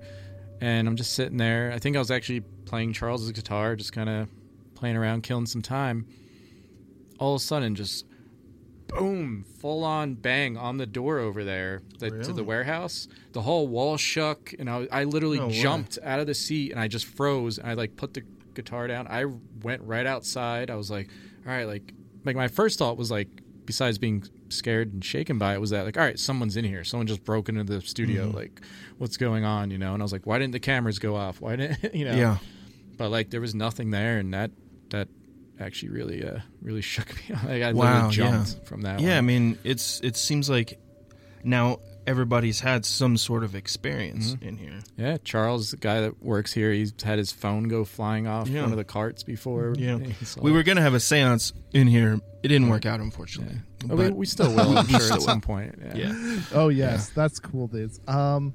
and 0.60 0.86
I'm 0.86 0.96
just 0.96 1.14
sitting 1.14 1.38
there. 1.38 1.72
I 1.74 1.78
think 1.78 1.96
I 1.96 1.98
was 1.98 2.10
actually 2.10 2.40
playing 2.66 2.92
Charles's 2.92 3.32
guitar, 3.32 3.74
just 3.76 3.92
kind 3.92 4.08
of 4.10 4.28
playing 4.74 4.96
around, 4.96 5.22
killing 5.22 5.46
some 5.46 5.62
time. 5.62 6.06
All 7.18 7.34
of 7.34 7.40
a 7.40 7.44
sudden, 7.44 7.74
just 7.74 8.04
boom, 8.98 9.44
full 9.58 9.84
on 9.84 10.14
bang 10.14 10.56
on 10.56 10.76
the 10.76 10.86
door 10.86 11.18
over 11.18 11.44
there 11.44 11.82
the, 11.98 12.10
to 12.24 12.32
the 12.32 12.44
warehouse. 12.44 13.08
The 13.32 13.42
whole 13.42 13.66
wall 13.68 13.96
shook, 13.96 14.54
and 14.58 14.68
I, 14.68 14.86
I 14.92 15.04
literally 15.04 15.38
No 15.38 15.48
way. 15.48 15.52
jumped 15.60 15.98
out 16.02 16.20
of 16.20 16.26
the 16.26 16.34
seat 16.34 16.70
and 16.72 16.80
I 16.80 16.88
just 16.88 17.06
froze. 17.06 17.58
And 17.58 17.68
I 17.68 17.74
like 17.74 17.96
put 17.96 18.14
the 18.14 18.22
guitar 18.54 18.86
down. 18.86 19.06
I 19.08 19.24
went 19.62 19.82
right 19.82 20.06
outside. 20.06 20.70
I 20.70 20.74
was 20.76 20.90
like, 20.90 21.08
all 21.46 21.52
right, 21.52 21.64
like, 21.64 21.92
like 22.24 22.36
my 22.36 22.48
first 22.48 22.78
thought 22.78 22.96
was 22.96 23.10
like, 23.10 23.28
besides 23.64 23.96
being 23.98 24.24
scared 24.48 24.92
and 24.92 25.04
shaken 25.04 25.38
by 25.38 25.54
it, 25.54 25.60
was 25.60 25.70
that 25.70 25.84
like, 25.84 25.96
all 25.96 26.04
right, 26.04 26.18
someone's 26.18 26.56
in 26.56 26.64
here. 26.64 26.84
Someone 26.84 27.06
just 27.06 27.24
broke 27.24 27.48
into 27.48 27.64
the 27.64 27.80
studio. 27.80 28.26
Mhm. 28.28 28.34
Like, 28.34 28.60
what's 28.98 29.16
going 29.16 29.44
on? 29.44 29.70
You 29.70 29.78
know? 29.78 29.94
And 29.94 30.02
I 30.02 30.04
was 30.04 30.12
like, 30.12 30.26
why 30.26 30.38
didn't 30.38 30.52
the 30.52 30.60
cameras 30.60 30.98
go 30.98 31.16
off? 31.16 31.40
Why 31.40 31.56
didn't 31.56 31.94
you 31.94 32.04
know? 32.04 32.14
Yeah. 32.14 32.36
But 32.98 33.10
like, 33.10 33.30
there 33.30 33.40
was 33.40 33.54
nothing 33.54 33.90
there, 33.90 34.18
and 34.18 34.34
that 34.34 34.50
that 34.90 35.08
actually 35.62 35.90
really 35.90 36.24
uh 36.24 36.38
really 36.60 36.82
shook 36.92 37.08
me. 37.16 37.34
like, 37.46 37.62
I 37.62 37.72
Wow, 37.72 38.08
literally 38.08 38.14
jumped 38.14 38.56
yeah. 38.58 38.64
from 38.64 38.82
that. 38.82 39.00
Yeah, 39.00 39.18
I 39.18 39.20
mean, 39.22 39.58
it's 39.64 40.00
it 40.00 40.16
seems 40.16 40.50
like 40.50 40.78
now 41.44 41.78
everybody's 42.06 42.58
had 42.58 42.84
some 42.84 43.16
sort 43.16 43.44
of 43.44 43.54
experience 43.54 44.34
Mhm. 44.34 44.42
in 44.42 44.56
here. 44.56 44.80
Yeah, 44.96 45.18
Charles, 45.22 45.70
the 45.70 45.76
guy 45.76 46.00
that 46.00 46.20
works 46.20 46.52
here, 46.52 46.72
he's 46.72 46.92
had 47.02 47.16
his 47.18 47.30
phone 47.30 47.68
go 47.68 47.84
flying 47.84 48.26
off 48.26 48.48
Yeah. 48.48 48.62
one 48.62 48.72
of 48.72 48.76
the 48.76 48.82
carts 48.84 49.22
before. 49.22 49.74
Yeah, 49.78 49.98
we 50.42 50.50
were 50.50 50.64
gonna 50.64 50.82
have 50.82 50.94
a 50.94 50.98
séance 50.98 51.52
in 51.72 51.86
here. 51.86 52.18
It 52.42 52.48
didn't 52.48 52.68
work 52.68 52.86
out, 52.86 52.98
unfortunately. 52.98 53.60
Oh, 53.88 53.94
we- 53.94 54.04
But- 54.08 54.16
we 54.16 54.26
still 54.26 54.52
will, 54.52 54.78
I'm 54.78 54.86
sure, 54.88 55.12
at 55.12 55.22
some 55.22 55.36
will. 55.38 55.40
point, 55.42 55.78
yeah. 55.94 56.12
Oh 56.52 56.68
yes, 56.70 57.10
that's 57.10 57.38
cool, 57.38 57.68
dudes. 57.68 58.00
Um, 58.08 58.54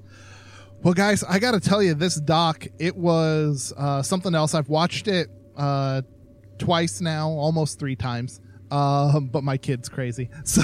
well, 0.84 0.94
guys, 0.94 1.24
I 1.24 1.40
got 1.40 1.52
to 1.52 1.60
tell 1.62 1.82
you, 1.82 1.94
this 1.94 2.16
doc 2.20 2.68
it 2.80 2.96
was 2.98 3.74
uh, 3.78 4.02
something 4.04 4.36
else. 4.36 4.54
I've 4.54 4.70
watched 4.70 5.08
it 5.08 5.30
uh, 5.56 6.02
twice 6.60 7.02
now, 7.02 7.30
almost 7.30 7.80
three 7.80 7.96
times. 7.96 8.40
Um, 8.70 9.28
but 9.28 9.44
my 9.44 9.56
kid's 9.58 9.88
crazy, 9.88 10.30
so 10.44 10.62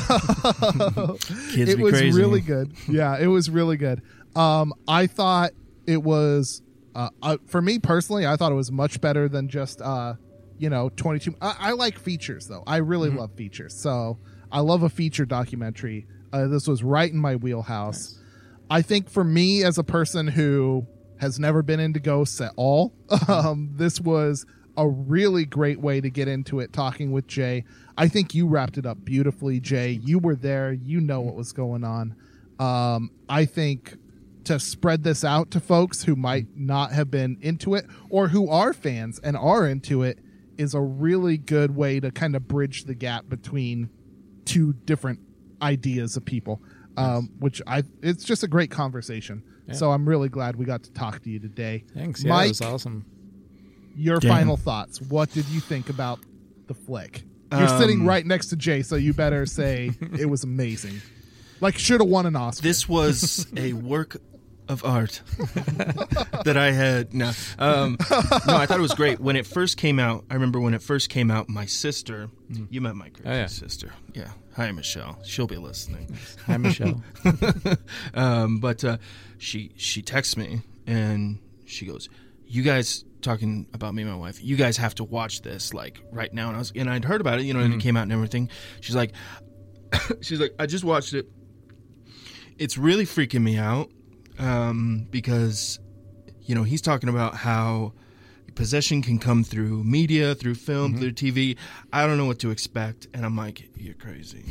Kids 1.53 1.71
it 1.71 1.79
was 1.79 1.93
crazy. 1.93 2.19
really 2.19 2.41
good. 2.41 2.73
Yeah, 2.87 3.17
it 3.17 3.27
was 3.27 3.49
really 3.49 3.77
good. 3.77 4.01
Um, 4.35 4.73
I 4.87 5.07
thought 5.07 5.51
it 5.87 6.03
was 6.03 6.61
uh, 6.95 7.09
uh, 7.21 7.37
for 7.47 7.61
me 7.61 7.79
personally. 7.79 8.27
I 8.27 8.35
thought 8.35 8.51
it 8.51 8.55
was 8.55 8.71
much 8.71 8.99
better 8.99 9.29
than 9.29 9.47
just 9.47 9.81
uh, 9.81 10.15
you 10.57 10.69
know, 10.69 10.89
twenty 10.89 11.19
two. 11.19 11.35
I, 11.41 11.55
I 11.59 11.71
like 11.71 11.97
features 11.97 12.47
though. 12.47 12.63
I 12.67 12.77
really 12.77 13.09
love 13.09 13.31
features, 13.35 13.73
so 13.73 14.17
I 14.51 14.59
love 14.59 14.83
a 14.83 14.89
feature 14.89 15.25
documentary. 15.25 16.05
Uh, 16.33 16.47
this 16.47 16.67
was 16.67 16.83
right 16.83 17.11
in 17.11 17.17
my 17.17 17.37
wheelhouse. 17.37 18.19
I 18.69 18.81
think 18.81 19.09
for 19.09 19.23
me 19.23 19.63
as 19.63 19.77
a 19.77 19.83
person 19.83 20.27
who 20.27 20.85
has 21.19 21.39
never 21.39 21.61
been 21.63 21.79
into 21.79 21.99
ghosts 22.01 22.41
at 22.41 22.51
all, 22.57 22.93
um, 23.29 23.69
this 23.75 24.01
was 24.01 24.45
a 24.77 24.87
really 24.87 25.45
great 25.45 25.79
way 25.79 26.01
to 26.01 26.09
get 26.09 26.27
into 26.27 26.59
it. 26.59 26.73
Talking 26.73 27.11
with 27.11 27.27
Jay, 27.27 27.63
I 27.97 28.07
think 28.07 28.33
you 28.33 28.47
wrapped 28.47 28.77
it 28.77 28.85
up 28.85 29.03
beautifully. 29.05 29.59
Jay, 29.59 29.91
you 29.91 30.19
were 30.19 30.35
there. 30.35 30.71
You 30.73 30.99
know 31.01 31.21
what 31.21 31.35
was 31.35 31.51
going 31.51 31.83
on. 31.83 32.15
Um, 32.59 33.11
I 33.29 33.45
think 33.45 33.97
to 34.45 34.59
spread 34.59 35.03
this 35.03 35.23
out 35.23 35.51
to 35.51 35.59
folks 35.59 36.03
who 36.03 36.15
might 36.15 36.47
not 36.55 36.91
have 36.91 37.09
been 37.09 37.37
into 37.41 37.75
it 37.75 37.85
or 38.09 38.27
who 38.27 38.49
are 38.49 38.73
fans 38.73 39.19
and 39.19 39.37
are 39.37 39.67
into 39.67 40.03
it 40.03 40.19
is 40.57 40.73
a 40.73 40.81
really 40.81 41.37
good 41.37 41.75
way 41.75 41.99
to 41.99 42.11
kind 42.11 42.35
of 42.35 42.47
bridge 42.47 42.83
the 42.83 42.93
gap 42.93 43.29
between 43.29 43.89
two 44.45 44.73
different 44.73 45.19
ideas 45.61 46.17
of 46.17 46.25
people 46.25 46.61
um, 46.97 47.29
which 47.39 47.61
i 47.65 47.81
it's 48.01 48.23
just 48.25 48.43
a 48.43 48.47
great 48.47 48.69
conversation 48.69 49.41
Yeah. 49.67 49.75
so 49.75 49.91
i'm 49.93 50.07
really 50.07 50.27
glad 50.29 50.57
we 50.57 50.65
got 50.65 50.83
to 50.83 50.91
talk 50.91 51.21
to 51.23 51.29
you 51.29 51.39
today 51.39 51.85
Thanks. 51.93 52.21
Yeah, 52.23 52.29
mike 52.31 52.49
was 52.49 52.61
awesome. 52.61 53.05
Your 53.95 54.19
Damn. 54.19 54.29
final 54.31 54.57
thoughts 54.57 54.99
what 55.01 55.31
did 55.31 55.45
you 55.47 55.59
think 55.59 55.89
about 55.89 56.19
the 56.67 56.73
flick 56.73 57.23
you're 57.51 57.61
Um, 57.69 57.79
sitting 57.79 58.05
right 58.05 58.25
next 58.25 58.47
to 58.47 58.55
jay 58.55 58.81
so 58.81 58.95
you 58.95 59.13
better 59.13 59.45
say 59.45 59.91
it 60.19 60.25
was 60.29 60.43
amazing 60.43 61.01
like 61.61 61.77
should 61.77 62.01
have 62.01 62.09
won 62.09 62.25
an 62.25 62.35
oscar 62.35 62.63
This 62.63 62.89
was 62.89 63.45
a 63.55 63.73
work 63.73 64.17
of 64.69 64.83
art 64.85 65.21
that 66.45 66.55
I 66.57 66.71
had. 66.71 67.13
No, 67.13 67.31
um, 67.59 67.97
no, 68.09 68.55
I 68.55 68.65
thought 68.65 68.77
it 68.77 68.81
was 68.81 68.93
great 68.93 69.19
when 69.19 69.35
it 69.35 69.45
first 69.45 69.75
came 69.75 69.99
out. 69.99 70.23
I 70.29 70.35
remember 70.35 70.57
when 70.61 70.73
it 70.73 70.81
first 70.81 71.09
came 71.09 71.29
out. 71.29 71.49
My 71.49 71.65
sister, 71.65 72.29
you 72.69 72.79
met 72.79 72.95
my 72.95 73.09
crazy 73.09 73.27
Oh, 73.29 73.33
yeah. 73.33 73.45
sister. 73.47 73.91
Yeah, 74.13 74.29
hi 74.55 74.71
Michelle. 74.71 75.19
She'll 75.25 75.47
be 75.47 75.57
listening. 75.57 76.15
Hi, 76.47 76.55
Michelle. 76.55 77.03
um, 78.13 78.59
but 78.59 78.83
uh, 78.85 78.97
she 79.37 79.71
she 79.75 80.01
texts 80.01 80.37
me 80.37 80.61
and 80.87 81.39
she 81.65 81.85
goes, 81.85 82.07
"You 82.45 82.63
guys." 82.63 83.03
Talking 83.23 83.65
about 83.73 83.95
me 83.95 84.03
and 84.03 84.11
my 84.11 84.17
wife, 84.17 84.43
you 84.43 84.55
guys 84.55 84.77
have 84.77 84.93
to 84.95 85.03
watch 85.03 85.41
this 85.41 85.73
like 85.73 85.99
right 86.11 86.31
now. 86.33 86.47
And 86.49 86.55
I 86.57 86.59
was, 86.59 86.71
and 86.75 86.89
I'd 86.89 87.05
heard 87.05 87.21
about 87.21 87.39
it, 87.39 87.45
you 87.45 87.53
know, 87.53 87.61
and 87.61 87.73
it 87.73 87.79
came 87.79 87.97
out 87.97 88.03
and 88.03 88.11
everything. 88.11 88.49
She's 88.81 88.95
like, 88.95 89.13
she's 90.21 90.39
like, 90.39 90.53
I 90.59 90.65
just 90.65 90.83
watched 90.83 91.13
it. 91.13 91.27
It's 92.57 92.77
really 92.77 93.05
freaking 93.05 93.41
me 93.41 93.57
out 93.57 93.89
um, 94.39 95.07
because, 95.09 95.79
you 96.41 96.53
know, 96.55 96.63
he's 96.63 96.81
talking 96.81 97.09
about 97.09 97.35
how 97.35 97.93
possession 98.55 99.01
can 99.01 99.17
come 99.17 99.43
through 99.43 99.83
media, 99.83 100.35
through 100.35 100.55
film, 100.55 100.97
through 100.97 101.13
TV. 101.13 101.57
I 101.91 102.05
don't 102.05 102.17
know 102.17 102.25
what 102.25 102.39
to 102.39 102.51
expect, 102.51 103.07
and 103.13 103.25
I'm 103.25 103.35
like, 103.35 103.69
you're 103.77 103.95
crazy. 103.95 104.45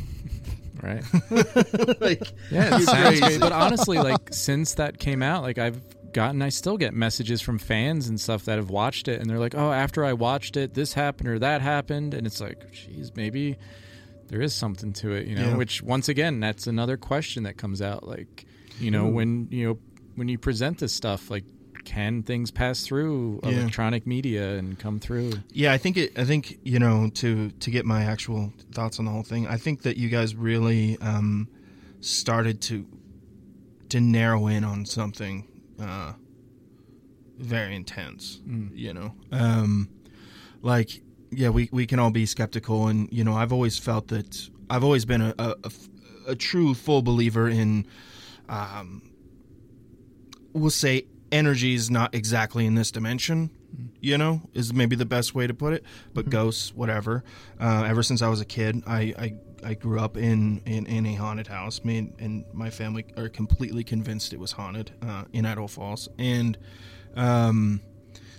right? 0.81 1.03
like, 2.01 2.21
Yeah, 2.51 2.75
it 2.77 2.83
sounds 2.83 2.89
crazy. 2.89 3.19
great. 3.21 3.39
But 3.39 3.51
honestly, 3.53 3.97
like 3.99 4.33
since 4.33 4.73
that 4.75 4.99
came 4.99 5.21
out, 5.23 5.43
like 5.43 5.57
I've 5.57 5.81
gotten, 6.13 6.41
I 6.41 6.49
still 6.49 6.77
get 6.77 6.93
messages 6.93 7.41
from 7.41 7.57
fans 7.59 8.07
and 8.07 8.19
stuff 8.19 8.45
that 8.45 8.57
have 8.57 8.69
watched 8.69 9.07
it, 9.07 9.19
and 9.19 9.29
they're 9.29 9.39
like, 9.39 9.55
"Oh, 9.55 9.71
after 9.71 10.05
I 10.05 10.13
watched 10.13 10.55
it, 10.57 10.73
this 10.73 10.93
happened 10.93 11.29
or 11.29 11.39
that 11.39 11.61
happened," 11.61 12.13
and 12.13 12.25
it's 12.27 12.39
like, 12.39 12.71
"Geez, 12.71 13.11
maybe 13.15 13.57
there 14.27 14.41
is 14.41 14.53
something 14.53 14.93
to 14.93 15.11
it," 15.13 15.27
you 15.27 15.35
know. 15.35 15.49
Yeah. 15.49 15.57
Which 15.57 15.81
once 15.83 16.07
again, 16.09 16.39
that's 16.39 16.67
another 16.67 16.97
question 16.97 17.43
that 17.43 17.57
comes 17.57 17.81
out, 17.81 18.07
like, 18.07 18.45
you 18.79 18.91
know, 18.91 19.07
when 19.07 19.47
you 19.51 19.67
know 19.67 19.79
when 20.15 20.27
you 20.29 20.37
present 20.37 20.77
this 20.79 20.93
stuff, 20.93 21.29
like. 21.29 21.43
Can 21.85 22.23
things 22.23 22.49
pass 22.49 22.83
through 22.85 23.41
Yeah. 23.43 23.49
electronic 23.49 24.07
media 24.07 24.55
and 24.55 24.79
come 24.79 25.01
through? 25.01 25.33
Yeah, 25.51 25.73
I 25.73 25.77
think 25.77 25.97
it. 25.97 26.17
I 26.17 26.23
think 26.23 26.59
you 26.63 26.79
know 26.79 27.09
to 27.15 27.49
to 27.49 27.69
get 27.69 27.85
my 27.85 28.05
actual 28.05 28.53
thoughts 28.71 28.99
on 28.99 29.05
the 29.05 29.11
whole 29.11 29.21
thing. 29.23 29.47
I 29.47 29.57
think 29.57 29.81
that 29.81 29.97
you 29.97 30.07
guys 30.07 30.33
really 30.33 30.97
um, 31.01 31.49
started 31.99 32.61
to 32.61 32.85
to 33.89 33.99
narrow 33.99 34.47
in 34.47 34.63
on 34.63 34.85
something 34.85 35.45
uh, 35.79 36.13
very 37.37 37.75
intense. 37.75 38.41
You 38.45 38.93
know, 38.93 39.13
um, 39.31 39.89
like 40.61 41.01
yeah, 41.31 41.49
we 41.49 41.69
we 41.71 41.85
can 41.85 41.99
all 41.99 42.11
be 42.11 42.25
skeptical, 42.25 42.87
and 42.87 43.11
you 43.11 43.23
know, 43.23 43.33
I've 43.33 43.53
always 43.53 43.77
felt 43.77 44.07
that 44.09 44.49
I've 44.69 44.83
always 44.83 45.05
been 45.05 45.21
a 45.21 45.55
a 46.27 46.35
true 46.35 46.73
full 46.73 47.01
believer 47.01 47.49
in. 47.49 47.87
Um, 48.49 49.01
we'll 50.53 50.69
say 50.69 51.05
energy 51.31 51.73
is 51.73 51.89
not 51.89 52.13
exactly 52.13 52.65
in 52.65 52.75
this 52.75 52.91
dimension 52.91 53.49
you 53.99 54.17
know 54.17 54.41
is 54.53 54.73
maybe 54.73 54.95
the 54.95 55.05
best 55.05 55.33
way 55.33 55.47
to 55.47 55.53
put 55.53 55.73
it 55.73 55.83
but 56.13 56.29
ghosts 56.29 56.73
whatever 56.75 57.23
uh, 57.59 57.83
ever 57.87 58.03
since 58.03 58.21
i 58.21 58.27
was 58.27 58.39
a 58.39 58.45
kid 58.45 58.83
i 58.85 59.13
i, 59.17 59.33
I 59.63 59.73
grew 59.73 59.99
up 59.99 60.17
in, 60.17 60.61
in 60.65 60.85
in 60.85 61.05
a 61.05 61.13
haunted 61.15 61.47
house 61.47 61.83
me 61.83 61.97
and, 61.99 62.13
and 62.19 62.45
my 62.53 62.69
family 62.69 63.05
are 63.17 63.29
completely 63.29 63.83
convinced 63.83 64.33
it 64.33 64.39
was 64.39 64.51
haunted 64.51 64.91
uh, 65.01 65.23
in 65.33 65.45
idaho 65.45 65.67
falls 65.67 66.09
and 66.17 66.57
um 67.15 67.81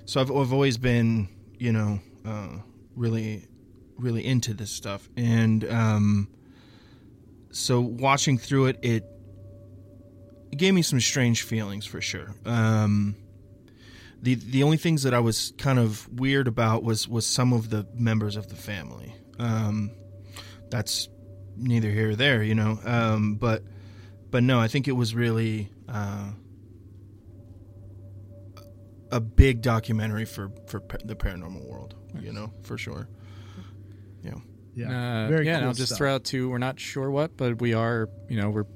so 0.05 0.21
i've, 0.21 0.31
I've 0.31 0.53
always 0.53 0.79
been 0.79 1.29
you 1.59 1.73
know 1.73 2.01
uh, 2.25 2.59
really 2.97 3.47
really 3.97 4.25
into 4.27 4.55
this 4.55 4.71
stuff 4.71 5.09
and 5.17 5.65
um 5.71 6.29
so 7.51 7.81
watching 7.81 8.39
through 8.39 8.67
it 8.67 8.79
it 8.83 9.05
it 10.55 10.59
gave 10.59 10.73
me 10.73 10.83
some 10.83 11.01
strange 11.01 11.43
feelings 11.43 11.85
for 11.85 12.01
sure. 12.01 12.33
Um, 12.47 13.17
the 14.23 14.37
the 14.37 14.63
only 14.63 14.77
things 14.77 15.03
that 15.03 15.13
I 15.13 15.19
was 15.19 15.53
kind 15.59 15.81
of 15.81 16.09
weird 16.13 16.47
about 16.47 16.85
was 16.85 17.09
was 17.09 17.27
some 17.27 17.53
of 17.53 17.71
the 17.71 17.89
members 17.93 18.37
of 18.37 18.49
the 18.49 18.55
family. 18.55 19.13
Um, 19.41 19.91
that's 20.71 21.09
neither 21.57 21.91
here 21.91 22.11
or 22.11 22.17
there, 22.17 22.43
you 22.43 22.55
know. 22.55 22.79
Um, 22.85 23.35
but 23.37 23.63
but 24.31 24.43
no, 24.43 24.61
I 24.61 24.69
think 24.69 24.89
it 24.89 24.93
was 24.93 25.15
really 25.15 25.71
uh, 25.89 26.31
a 29.11 29.21
big 29.21 29.63
documentary 29.63 30.25
for 30.25 30.51
for 30.67 30.81
pa- 30.81 30.99
the 31.05 31.15
paranormal 31.17 31.69
world. 31.69 31.95
You 32.21 32.33
know, 32.33 32.53
for 32.63 32.79
sure. 32.79 33.09
Yeah. 34.77 34.89
Uh, 34.89 35.29
Very 35.29 35.47
yeah, 35.47 35.61
cool 35.61 35.69
I'll 35.69 35.75
just 35.75 35.91
stuff. 35.91 35.99
throw 35.99 36.15
out 36.17 36.25
too. 36.25 36.51
We're 36.51 36.59
not 36.59 36.81
sure 36.81 37.09
what, 37.09 37.37
but 37.37 37.61
we 37.61 37.75
are. 37.75 38.09
You 38.29 38.41
know, 38.41 38.51
we're 38.51 38.67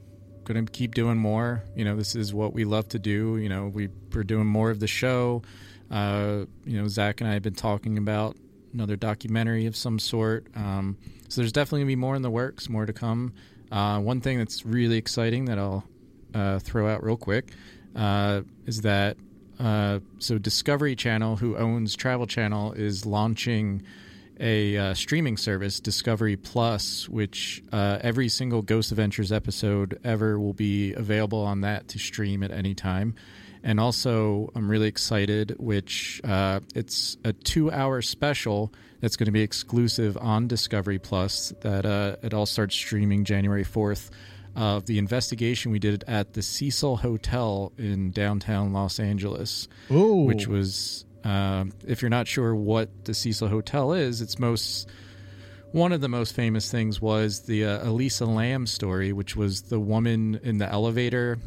going 0.44 0.64
to 0.64 0.70
keep 0.70 0.94
doing 0.94 1.18
more. 1.18 1.64
You 1.74 1.84
know, 1.84 1.96
this 1.96 2.14
is 2.14 2.32
what 2.32 2.52
we 2.52 2.64
love 2.64 2.88
to 2.90 3.00
do. 3.00 3.36
You 3.36 3.48
know, 3.48 3.66
we 3.66 3.88
we're 4.14 4.22
doing 4.22 4.46
more 4.46 4.70
of 4.70 4.78
the 4.78 4.86
show. 4.86 5.42
Uh, 5.90 6.44
you 6.64 6.80
know, 6.80 6.86
Zak 6.86 7.20
and 7.20 7.28
I 7.28 7.32
have 7.32 7.42
been 7.42 7.54
talking 7.54 7.98
about 7.98 8.36
another 8.72 8.96
documentary 8.96 9.66
of 9.66 9.76
some 9.76 9.98
sort. 9.98 10.46
Um, 10.54 10.96
so 11.28 11.40
there's 11.40 11.52
definitely 11.52 11.80
gonna 11.80 11.88
be 11.88 11.96
more 11.96 12.16
in 12.16 12.22
the 12.22 12.30
works, 12.30 12.68
more 12.68 12.86
to 12.86 12.92
come. 12.92 13.32
Uh, 13.70 14.00
one 14.00 14.20
thing 14.20 14.38
that's 14.38 14.64
really 14.64 14.96
exciting 14.96 15.46
that 15.46 15.58
I'll 15.58 15.84
uh, 16.34 16.58
throw 16.58 16.88
out 16.88 17.02
real 17.02 17.16
quick 17.16 17.52
uh, 17.94 18.42
is 18.66 18.82
that 18.82 19.16
uh, 19.58 19.98
so 20.18 20.38
Discovery 20.38 20.94
Channel, 20.94 21.36
who 21.36 21.56
owns 21.56 21.96
Travel 21.96 22.26
Channel, 22.26 22.72
is 22.72 23.04
launching 23.04 23.82
a 24.40 24.76
uh, 24.76 24.94
streaming 24.94 25.36
service, 25.36 25.80
Discovery 25.80 26.36
Plus, 26.36 27.08
which 27.08 27.62
uh, 27.72 27.98
every 28.00 28.28
single 28.28 28.62
Ghost 28.62 28.92
Adventures 28.92 29.32
episode 29.32 29.98
ever 30.04 30.38
will 30.38 30.52
be 30.52 30.92
available 30.94 31.40
on 31.40 31.62
that 31.62 31.88
to 31.88 31.98
stream 31.98 32.44
at 32.44 32.52
any 32.52 32.74
time. 32.74 33.14
And 33.62 33.80
also, 33.80 34.50
I'm 34.54 34.70
really 34.70 34.88
excited, 34.88 35.56
which 35.58 36.20
uh, 36.24 36.60
it's 36.74 37.16
a 37.24 37.32
two-hour 37.32 38.02
special 38.02 38.72
that's 39.00 39.16
going 39.16 39.26
to 39.26 39.32
be 39.32 39.42
exclusive 39.42 40.16
on 40.16 40.48
Discovery 40.48 40.98
Plus. 40.98 41.52
That 41.60 41.86
uh, 41.86 42.16
it 42.22 42.34
all 42.34 42.46
starts 42.46 42.74
streaming 42.74 43.24
January 43.24 43.64
4th. 43.64 44.10
Of 44.56 44.86
the 44.86 44.98
investigation 44.98 45.70
we 45.70 45.78
did 45.78 46.02
at 46.08 46.32
the 46.32 46.42
Cecil 46.42 46.96
Hotel 46.96 47.70
in 47.78 48.10
downtown 48.10 48.72
Los 48.72 48.98
Angeles, 48.98 49.68
Ooh. 49.88 50.24
which 50.24 50.48
was 50.48 51.04
um, 51.22 51.72
if 51.86 52.02
you're 52.02 52.08
not 52.08 52.26
sure 52.26 52.54
what 52.54 53.04
the 53.04 53.14
Cecil 53.14 53.46
Hotel 53.48 53.92
is, 53.92 54.20
it's 54.20 54.38
most 54.38 54.88
one 55.72 55.92
of 55.92 56.00
the 56.00 56.08
most 56.08 56.34
famous 56.34 56.70
things 56.70 57.00
was 57.00 57.42
the 57.42 57.66
uh, 57.66 57.88
Elisa 57.88 58.24
Lam 58.24 58.66
story, 58.66 59.12
which 59.12 59.36
was 59.36 59.62
the 59.62 59.78
woman 59.78 60.40
in 60.42 60.58
the 60.58 60.68
elevator 60.70 61.38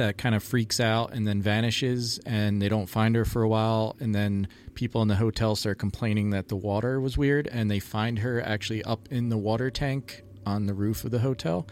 that 0.00 0.16
kind 0.16 0.34
of 0.34 0.42
freaks 0.42 0.80
out 0.80 1.12
and 1.12 1.26
then 1.26 1.42
vanishes, 1.42 2.18
and 2.24 2.60
they 2.60 2.70
don't 2.70 2.86
find 2.86 3.14
her 3.14 3.26
for 3.26 3.42
a 3.42 3.48
while, 3.48 3.96
and 4.00 4.14
then 4.14 4.48
people 4.72 5.02
in 5.02 5.08
the 5.08 5.16
hotel 5.16 5.54
start 5.54 5.78
complaining 5.78 6.30
that 6.30 6.48
the 6.48 6.56
water 6.56 6.98
was 6.98 7.18
weird, 7.18 7.46
and 7.46 7.70
they 7.70 7.78
find 7.78 8.20
her 8.20 8.40
actually 8.40 8.82
up 8.84 9.08
in 9.10 9.28
the 9.28 9.36
water 9.36 9.70
tank 9.70 10.22
on 10.46 10.64
the 10.64 10.72
roof 10.72 11.04
of 11.04 11.10
the 11.10 11.18
hotel. 11.18 11.66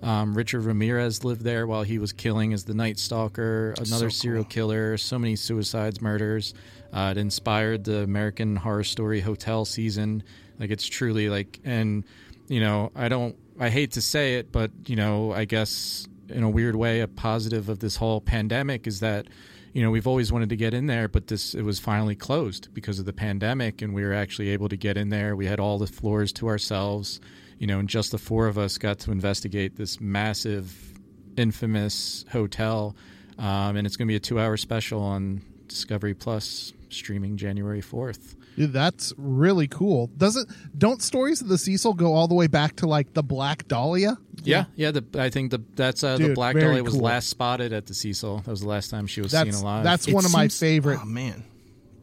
Um, 0.00 0.34
Richard 0.34 0.60
Ramirez 0.60 1.24
lived 1.24 1.42
there 1.42 1.66
while 1.66 1.82
he 1.82 1.98
was 1.98 2.12
killing 2.12 2.52
as 2.52 2.64
the 2.64 2.74
Night 2.74 3.00
Stalker, 3.00 3.74
another 3.78 4.10
So 4.10 4.16
serial 4.16 4.44
killer, 4.44 4.96
so 4.96 5.18
many 5.18 5.34
suicides, 5.34 6.00
murders. 6.00 6.54
Uh, 6.92 7.14
it 7.16 7.18
inspired 7.18 7.82
the 7.82 7.98
American 7.98 8.54
Horror 8.54 8.84
Story 8.84 9.20
Hotel 9.20 9.64
season. 9.64 10.22
Like 10.58 10.70
it's 10.70 10.86
truly 10.86 11.28
like, 11.28 11.58
and 11.64 12.04
you 12.46 12.60
know, 12.60 12.92
I 12.94 13.08
don't, 13.08 13.34
I 13.58 13.70
hate 13.70 13.92
to 13.92 14.02
say 14.02 14.36
it, 14.36 14.52
but 14.52 14.70
you 14.86 14.94
know, 14.94 15.32
I 15.32 15.46
guess 15.46 16.06
in 16.32 16.42
a 16.42 16.50
weird 16.50 16.76
way, 16.76 17.00
a 17.00 17.08
positive 17.08 17.68
of 17.68 17.80
this 17.80 17.96
whole 17.96 18.20
pandemic 18.20 18.86
is 18.86 19.00
that 19.00 19.26
you 19.72 19.82
know 19.82 19.90
we've 19.90 20.06
always 20.06 20.32
wanted 20.32 20.48
to 20.50 20.56
get 20.56 20.74
in 20.74 20.86
there, 20.86 21.08
but 21.08 21.28
this 21.28 21.54
it 21.54 21.62
was 21.62 21.78
finally 21.78 22.14
closed 22.14 22.68
because 22.74 22.98
of 22.98 23.04
the 23.04 23.12
pandemic, 23.12 23.82
and 23.82 23.94
we 23.94 24.02
were 24.02 24.14
actually 24.14 24.50
able 24.50 24.68
to 24.68 24.76
get 24.76 24.96
in 24.96 25.08
there. 25.08 25.36
We 25.36 25.46
had 25.46 25.60
all 25.60 25.78
the 25.78 25.86
floors 25.86 26.32
to 26.34 26.48
ourselves 26.48 27.20
you 27.62 27.68
know, 27.68 27.78
and 27.78 27.88
just 27.88 28.10
the 28.10 28.18
four 28.18 28.48
of 28.48 28.58
us 28.58 28.76
got 28.76 28.98
to 28.98 29.12
investigate 29.12 29.76
this 29.76 30.00
massive, 30.00 30.98
infamous 31.36 32.24
hotel. 32.32 32.96
Um, 33.38 33.76
and 33.76 33.86
it's 33.86 33.96
going 33.96 34.08
to 34.08 34.10
be 34.10 34.16
a 34.16 34.20
two 34.20 34.40
hour 34.40 34.56
special 34.56 35.00
on 35.00 35.42
Discovery 35.68 36.12
Plus 36.12 36.72
streaming 36.88 37.36
January 37.36 37.80
4th. 37.80 38.34
Dude, 38.56 38.72
that's 38.72 39.12
really 39.16 39.66
cool. 39.68 40.08
Doesn't 40.16 40.48
don't 40.76 41.00
stories 41.02 41.40
of 41.40 41.48
the 41.48 41.56
Cecil 41.58 41.94
go 41.94 42.12
all 42.14 42.28
the 42.28 42.34
way 42.34 42.46
back 42.46 42.76
to 42.76 42.86
like 42.86 43.14
the 43.14 43.22
Black 43.22 43.66
Dahlia? 43.68 44.18
Yeah, 44.44 44.64
yeah. 44.76 44.90
The, 44.90 45.04
I 45.18 45.30
think 45.30 45.50
the 45.50 45.62
that's 45.74 46.04
uh, 46.04 46.18
the 46.18 46.34
Black 46.34 46.54
very 46.54 46.66
Dahlia 46.66 46.84
was 46.84 46.94
cool. 46.94 47.02
last 47.02 47.28
spotted 47.30 47.72
at 47.72 47.86
the 47.86 47.94
Cecil. 47.94 48.38
That 48.38 48.50
was 48.50 48.60
the 48.60 48.68
last 48.68 48.90
time 48.90 49.06
she 49.06 49.20
was 49.20 49.32
That's- 49.32 49.54
seen 49.54 49.62
alive. 49.64 49.84
that's 49.84 50.06
It 50.08 50.14
one 50.14 50.24
of 50.24 50.32
my 50.32 50.48
favorite. 50.48 50.98
Oh 51.02 51.06
man, 51.06 51.44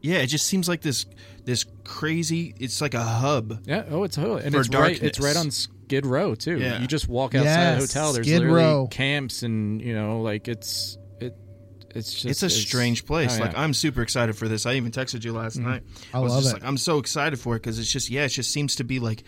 yeah, 0.00 0.18
it 0.18 0.26
just 0.26 0.46
seems 0.46 0.68
like 0.68 0.80
this 0.80 1.06
this 1.44 1.64
crazy. 1.84 2.54
It's 2.58 2.80
like 2.80 2.94
a 2.94 3.02
hub. 3.02 3.60
Yeah. 3.66 3.84
Oh, 3.90 4.02
it's 4.04 4.16
totally 4.16 4.42
and 4.44 4.54
for 4.54 4.60
it's 4.60 4.68
right. 4.70 5.00
It's 5.02 5.20
right 5.20 5.36
on 5.36 5.50
Skid 5.50 6.04
Row 6.06 6.34
too. 6.34 6.58
Yeah. 6.58 6.80
You 6.80 6.86
just 6.86 7.08
walk 7.08 7.34
outside 7.34 7.44
Yes, 7.44 7.92
the 7.92 7.98
hotel. 8.00 8.12
There's 8.12 8.26
Skid 8.26 8.40
literally 8.40 8.62
Row. 8.64 8.88
camps 8.90 9.42
and 9.42 9.80
you 9.80 9.94
know 9.94 10.20
like 10.22 10.48
it's 10.48 10.94
it. 10.94 10.99
It's 11.94 12.12
just 12.12 12.24
it's 12.26 12.42
a 12.42 12.50
strange 12.50 13.04
place. 13.06 13.32
oh, 13.32 13.36
yeah. 13.38 13.44
Like 13.46 13.58
I'm 13.58 13.74
super 13.74 14.02
excited 14.02 14.36
for 14.36 14.46
this. 14.48 14.66
I 14.66 14.74
even 14.74 14.90
texted 14.92 15.24
you 15.24 15.32
last 15.32 15.56
night. 15.58 15.82
I 16.14 16.20
was 16.20 16.32
love 16.32 16.42
just 16.42 16.54
it. 16.56 16.60
like 16.60 16.68
I'm 16.68 16.76
so 16.76 16.98
excited 16.98 17.38
for 17.40 17.56
it 17.56 17.60
because 17.60 17.78
it's 17.78 17.90
just 17.90 18.10
yeah, 18.10 18.24
it 18.24 18.28
just 18.28 18.50
seems 18.52 18.76
to 18.76 18.84
be 18.84 19.00
like 19.00 19.24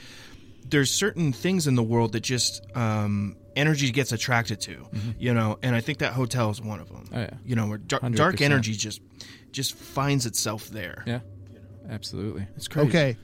there's 0.69 0.91
certain 0.91 1.33
things 1.33 1.67
in 1.67 1.75
the 1.75 1.83
world 1.83 2.13
that 2.13 2.21
just 2.21 2.65
um, 2.77 3.37
energy 3.57 3.91
gets 3.91 4.13
attracted 4.13 4.61
to, 4.61 4.87
you 5.19 5.35
know, 5.35 5.59
and 5.61 5.75
I 5.75 5.81
think 5.81 5.99
that 5.99 6.13
hotel 6.13 6.51
is 6.51 6.61
one 6.63 6.79
of 6.79 6.89
them. 6.89 7.05
Oh, 7.13 7.19
yeah. 7.19 7.31
You 7.45 7.57
know, 7.57 7.67
where 7.67 7.79
dar- 7.79 7.99
dark 8.11 8.41
energy 8.41 8.75
just 8.75 9.01
just 9.51 9.75
finds 9.75 10.25
itself 10.25 10.69
there. 10.69 11.03
Yeah, 11.05 11.21
absolutely. 11.91 12.47
It's 12.57 12.69
crazy. 12.69 12.89
Okay. 12.89 13.17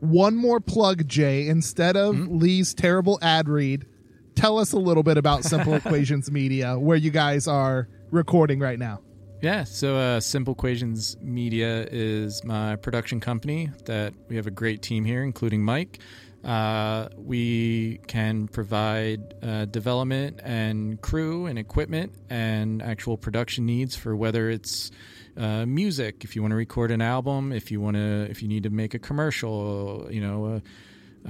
One 0.00 0.36
more 0.36 0.60
plug, 0.60 1.06
Jay. 1.08 1.48
Instead 1.48 1.96
of 1.96 2.14
Mm-hmm. 2.14 2.38
Lee's 2.38 2.74
terrible 2.74 3.18
ad 3.22 3.48
read, 3.48 3.86
tell 4.34 4.58
us 4.58 4.72
a 4.72 4.78
little 4.78 5.02
bit 5.02 5.16
about 5.18 5.44
Simple 5.44 5.74
Equations 5.76 6.30
Media, 6.30 6.78
where 6.78 6.96
you 6.96 7.10
guys 7.10 7.46
are 7.46 7.88
recording 8.10 8.60
right 8.60 8.78
now. 8.78 9.00
Yeah, 9.42 9.64
so 9.64 9.96
uh, 9.96 10.20
Simple 10.20 10.54
Equations 10.54 11.16
Media 11.20 11.86
is 11.90 12.42
my 12.44 12.76
production 12.76 13.20
company 13.20 13.70
that 13.84 14.14
we 14.28 14.36
have 14.36 14.46
a 14.46 14.50
great 14.50 14.80
team 14.80 15.04
here, 15.04 15.22
including 15.22 15.62
Mike. 15.62 15.98
Uh, 16.42 17.08
we 17.16 17.98
can 18.06 18.48
provide 18.48 19.34
uh, 19.42 19.64
development 19.66 20.40
and 20.44 21.00
crew 21.02 21.46
and 21.46 21.58
equipment 21.58 22.14
and 22.30 22.82
actual 22.82 23.16
production 23.16 23.66
needs 23.66 23.96
for 23.96 24.16
whether 24.16 24.48
it's 24.48 24.90
uh, 25.36 25.66
music, 25.66 26.24
if 26.24 26.34
you 26.34 26.42
want 26.42 26.52
to 26.52 26.56
record 26.56 26.90
an 26.90 27.02
album, 27.02 27.52
if 27.52 27.70
you 27.70 27.80
want 27.80 27.96
to, 27.96 28.26
if 28.30 28.42
you 28.42 28.48
need 28.48 28.62
to 28.62 28.70
make 28.70 28.94
a 28.94 28.98
commercial, 28.98 30.06
you 30.10 30.20
know, 30.20 30.46
a, 30.46 30.62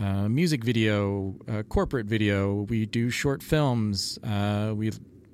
uh, 0.01 0.29
music 0.29 0.63
video, 0.63 1.35
uh, 1.49 1.63
corporate 1.63 2.07
video. 2.07 2.67
We 2.69 2.87
do 2.87 3.09
short 3.09 3.43
films. 3.43 4.19
Uh, 4.23 4.75
we 4.77 4.93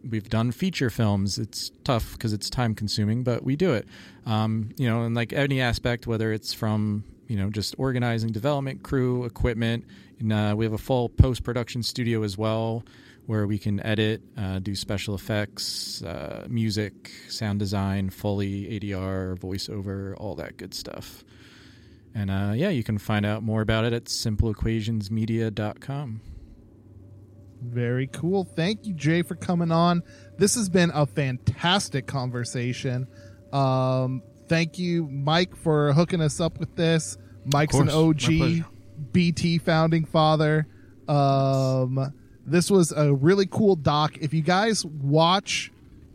we've 0.08 0.28
done 0.28 0.52
feature 0.52 0.90
films. 0.90 1.38
It's 1.38 1.70
tough 1.84 2.12
because 2.12 2.32
it's 2.32 2.50
time 2.50 2.74
consuming, 2.74 3.22
but 3.22 3.44
we 3.44 3.56
do 3.56 3.72
it. 3.72 3.86
Um, 4.26 4.70
you 4.76 4.88
know, 4.88 5.02
and 5.02 5.14
like 5.14 5.32
any 5.32 5.60
aspect, 5.60 6.06
whether 6.06 6.32
it's 6.32 6.52
from 6.52 7.04
you 7.28 7.36
know 7.36 7.50
just 7.50 7.74
organizing, 7.78 8.32
development, 8.32 8.82
crew, 8.82 9.24
equipment. 9.24 9.84
And, 10.18 10.32
uh, 10.32 10.54
we 10.56 10.64
have 10.64 10.72
a 10.72 10.78
full 10.78 11.08
post 11.08 11.42
production 11.42 11.82
studio 11.82 12.22
as 12.22 12.38
well, 12.38 12.84
where 13.26 13.46
we 13.46 13.58
can 13.58 13.84
edit, 13.84 14.22
uh, 14.36 14.60
do 14.60 14.74
special 14.74 15.14
effects, 15.14 16.02
uh, 16.02 16.46
music, 16.48 17.10
sound 17.28 17.58
design, 17.58 18.10
Foley, 18.10 18.78
ADR, 18.78 19.38
voiceover, 19.38 20.14
all 20.18 20.34
that 20.36 20.56
good 20.56 20.74
stuff. 20.74 21.24
And 22.14 22.30
uh, 22.30 22.52
yeah, 22.54 22.68
you 22.68 22.84
can 22.84 22.98
find 22.98 23.24
out 23.24 23.42
more 23.42 23.62
about 23.62 23.84
it 23.84 23.92
at 23.92 24.04
simpleequationsmedia.com. 24.04 26.20
Very 27.62 28.08
cool. 28.08 28.44
Thank 28.44 28.86
you, 28.86 28.94
Jay, 28.94 29.22
for 29.22 29.36
coming 29.36 29.70
on. 29.70 30.02
This 30.36 30.56
has 30.56 30.68
been 30.68 30.90
a 30.92 31.06
fantastic 31.06 32.06
conversation. 32.06 33.06
Um, 33.52 34.22
thank 34.48 34.78
you, 34.78 35.06
Mike, 35.06 35.54
for 35.56 35.92
hooking 35.92 36.20
us 36.20 36.40
up 36.40 36.58
with 36.58 36.74
this. 36.74 37.16
Mike's 37.44 37.74
an 37.74 37.88
course. 37.88 38.28
My 38.28 38.60
OG. 38.60 38.64
BT 39.12 39.58
founding 39.58 40.04
father. 40.04 40.66
Um, 41.08 42.12
this 42.46 42.70
was 42.70 42.92
a 42.92 43.12
really 43.12 43.46
cool 43.46 43.76
doc. 43.76 44.16
If 44.20 44.34
you 44.34 44.42
guys 44.42 44.84
watch 44.84 45.70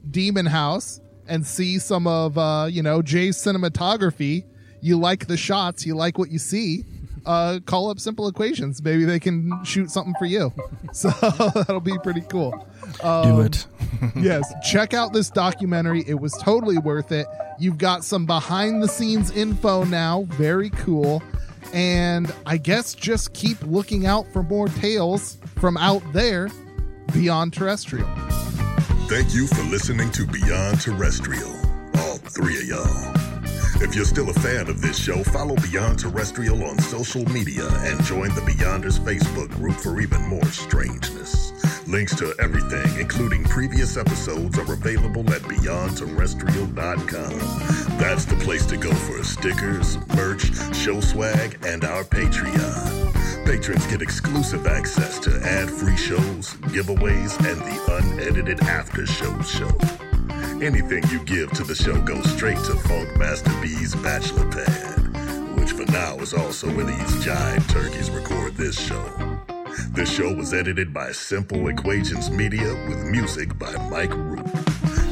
Demon 0.10 0.46
House 0.46 1.00
and 1.28 1.46
see 1.46 1.80
some 1.80 2.08
of 2.08 2.38
uh, 2.38 2.68
you 2.70 2.84
know 2.84 3.02
Jay's 3.02 3.38
cinematography, 3.38 4.46
you 4.82 4.98
like 4.98 5.28
the 5.28 5.38
shots, 5.38 5.86
you 5.86 5.96
like 5.96 6.18
what 6.18 6.30
you 6.30 6.40
see. 6.40 6.84
Uh, 7.28 7.60
call 7.66 7.90
up 7.90 8.00
Simple 8.00 8.28
Equations. 8.28 8.82
Maybe 8.82 9.04
they 9.04 9.20
can 9.20 9.64
shoot 9.64 9.92
something 9.92 10.16
for 10.18 10.26
you. 10.26 10.52
So 10.94 11.10
that'll 11.54 11.82
be 11.82 11.98
pretty 12.00 12.22
cool. 12.22 12.66
Um, 13.04 13.24
Do 13.36 13.42
it. 13.42 13.68
yes, 14.16 14.52
check 14.68 14.94
out 14.94 15.12
this 15.12 15.30
documentary. 15.30 16.04
It 16.08 16.20
was 16.20 16.32
totally 16.42 16.78
worth 16.78 17.12
it. 17.12 17.28
You've 17.60 17.78
got 17.78 18.06
some 18.06 18.26
behind 18.26 18.82
the 18.82 18.88
scenes 18.88 19.30
info 19.32 19.84
now. 19.84 20.24
Very 20.30 20.70
cool. 20.72 21.22
And 21.74 22.34
I 22.46 22.58
guess 22.58 22.96
just 22.96 23.34
keep 23.34 23.62
looking 23.64 24.06
out 24.06 24.26
for 24.32 24.42
more 24.44 24.70
tales 24.70 25.38
from 25.58 25.76
out 25.78 26.02
there 26.14 26.50
beyond 27.14 27.54
terrestrial. 27.54 28.08
Thank 29.08 29.34
you 29.34 29.46
for 29.48 29.64
listening 29.64 30.10
to 30.12 30.26
Beyond 30.26 30.82
Terrestrial, 30.82 31.52
all 31.98 32.18
three 32.18 32.58
of 32.58 32.64
y'all. 32.66 33.27
If 33.80 33.96
you're 33.96 34.06
still 34.06 34.32
a 34.32 34.34
fan 34.34 34.70
of 34.70 34.82
this 34.82 34.98
show, 34.98 35.24
follow 35.24 35.56
Beyond 35.56 36.00
Terrestrial 36.00 36.64
on 36.64 36.80
social 36.80 37.24
media 37.26 37.68
and 37.84 38.04
join 38.04 38.30
the 38.30 38.42
Beyonders 38.42 38.98
Facebook 39.00 39.52
group 39.52 39.76
for 39.76 40.02
even 40.02 40.20
more 40.24 40.46
strangeness. 40.46 41.54
Links 41.88 42.16
to 42.16 42.34
everything, 42.40 43.00
including 43.00 43.44
previous 43.44 43.96
episodes, 43.96 44.58
are 44.58 44.74
available 44.74 45.32
at 45.32 45.44
beyondterrestrial.com. 45.44 48.00
That's 48.00 48.26
the 48.26 48.38
place 48.38 48.66
to 48.66 48.78
go 48.78 48.92
for 48.92 49.24
stickers, 49.24 50.00
merch, 50.16 50.52
show 50.76 51.00
swag, 51.00 51.64
and 51.64 51.86
our 51.86 52.04
Patreon. 52.04 53.46
Patrons 53.46 53.86
get 53.88 54.02
exclusive 54.02 54.66
access 54.66 55.20
to 55.20 55.40
ad-free 55.44 55.98
shows, 55.98 56.56
giveaways, 56.74 57.38
and 57.48 57.62
the 57.62 57.80
unedited 57.96 58.60
after 58.62 59.06
show 59.06 59.40
show. 59.44 59.70
Anything 60.62 61.04
you 61.10 61.20
give 61.20 61.52
to 61.52 61.64
the 61.64 61.76
show 61.76 62.02
goes 62.02 62.30
straight 62.32 62.58
to 62.58 62.74
Funkmaster 62.74 63.62
B's 63.62 63.96
bachelor 63.96 64.50
pad, 64.52 65.58
which 65.60 65.72
for 65.72 65.86
now 65.92 66.18
is 66.18 66.34
also 66.34 66.68
where 66.76 66.86
these 66.86 67.26
jive 67.26 67.68
turkeys 67.70 68.10
record 68.10 68.56
this 68.56 68.80
show. 68.80 69.40
This 69.92 70.12
show 70.12 70.34
was 70.34 70.54
edited 70.54 70.94
by 70.94 71.12
Simple 71.12 71.68
Equations 71.68 72.30
Media 72.30 72.74
with 72.88 73.04
music 73.06 73.58
by 73.58 73.72
Mike 73.90 74.14
Root. 74.14 74.46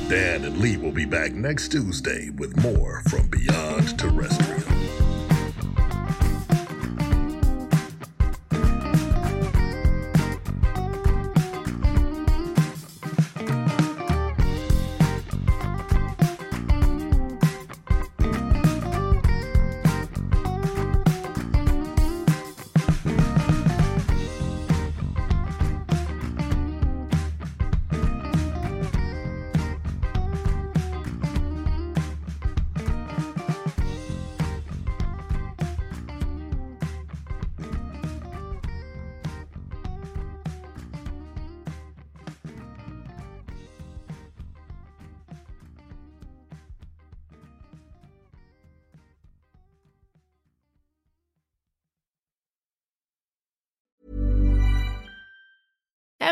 Dan 0.09 0.45
and 0.45 0.57
Lee 0.57 0.77
will 0.77 0.91
be 0.91 1.05
back 1.05 1.33
next 1.33 1.69
Tuesday 1.69 2.29
with 2.31 2.55
more 2.61 3.01
from 3.09 3.27
Beyond 3.27 3.97
Terrestrial. 3.97 4.64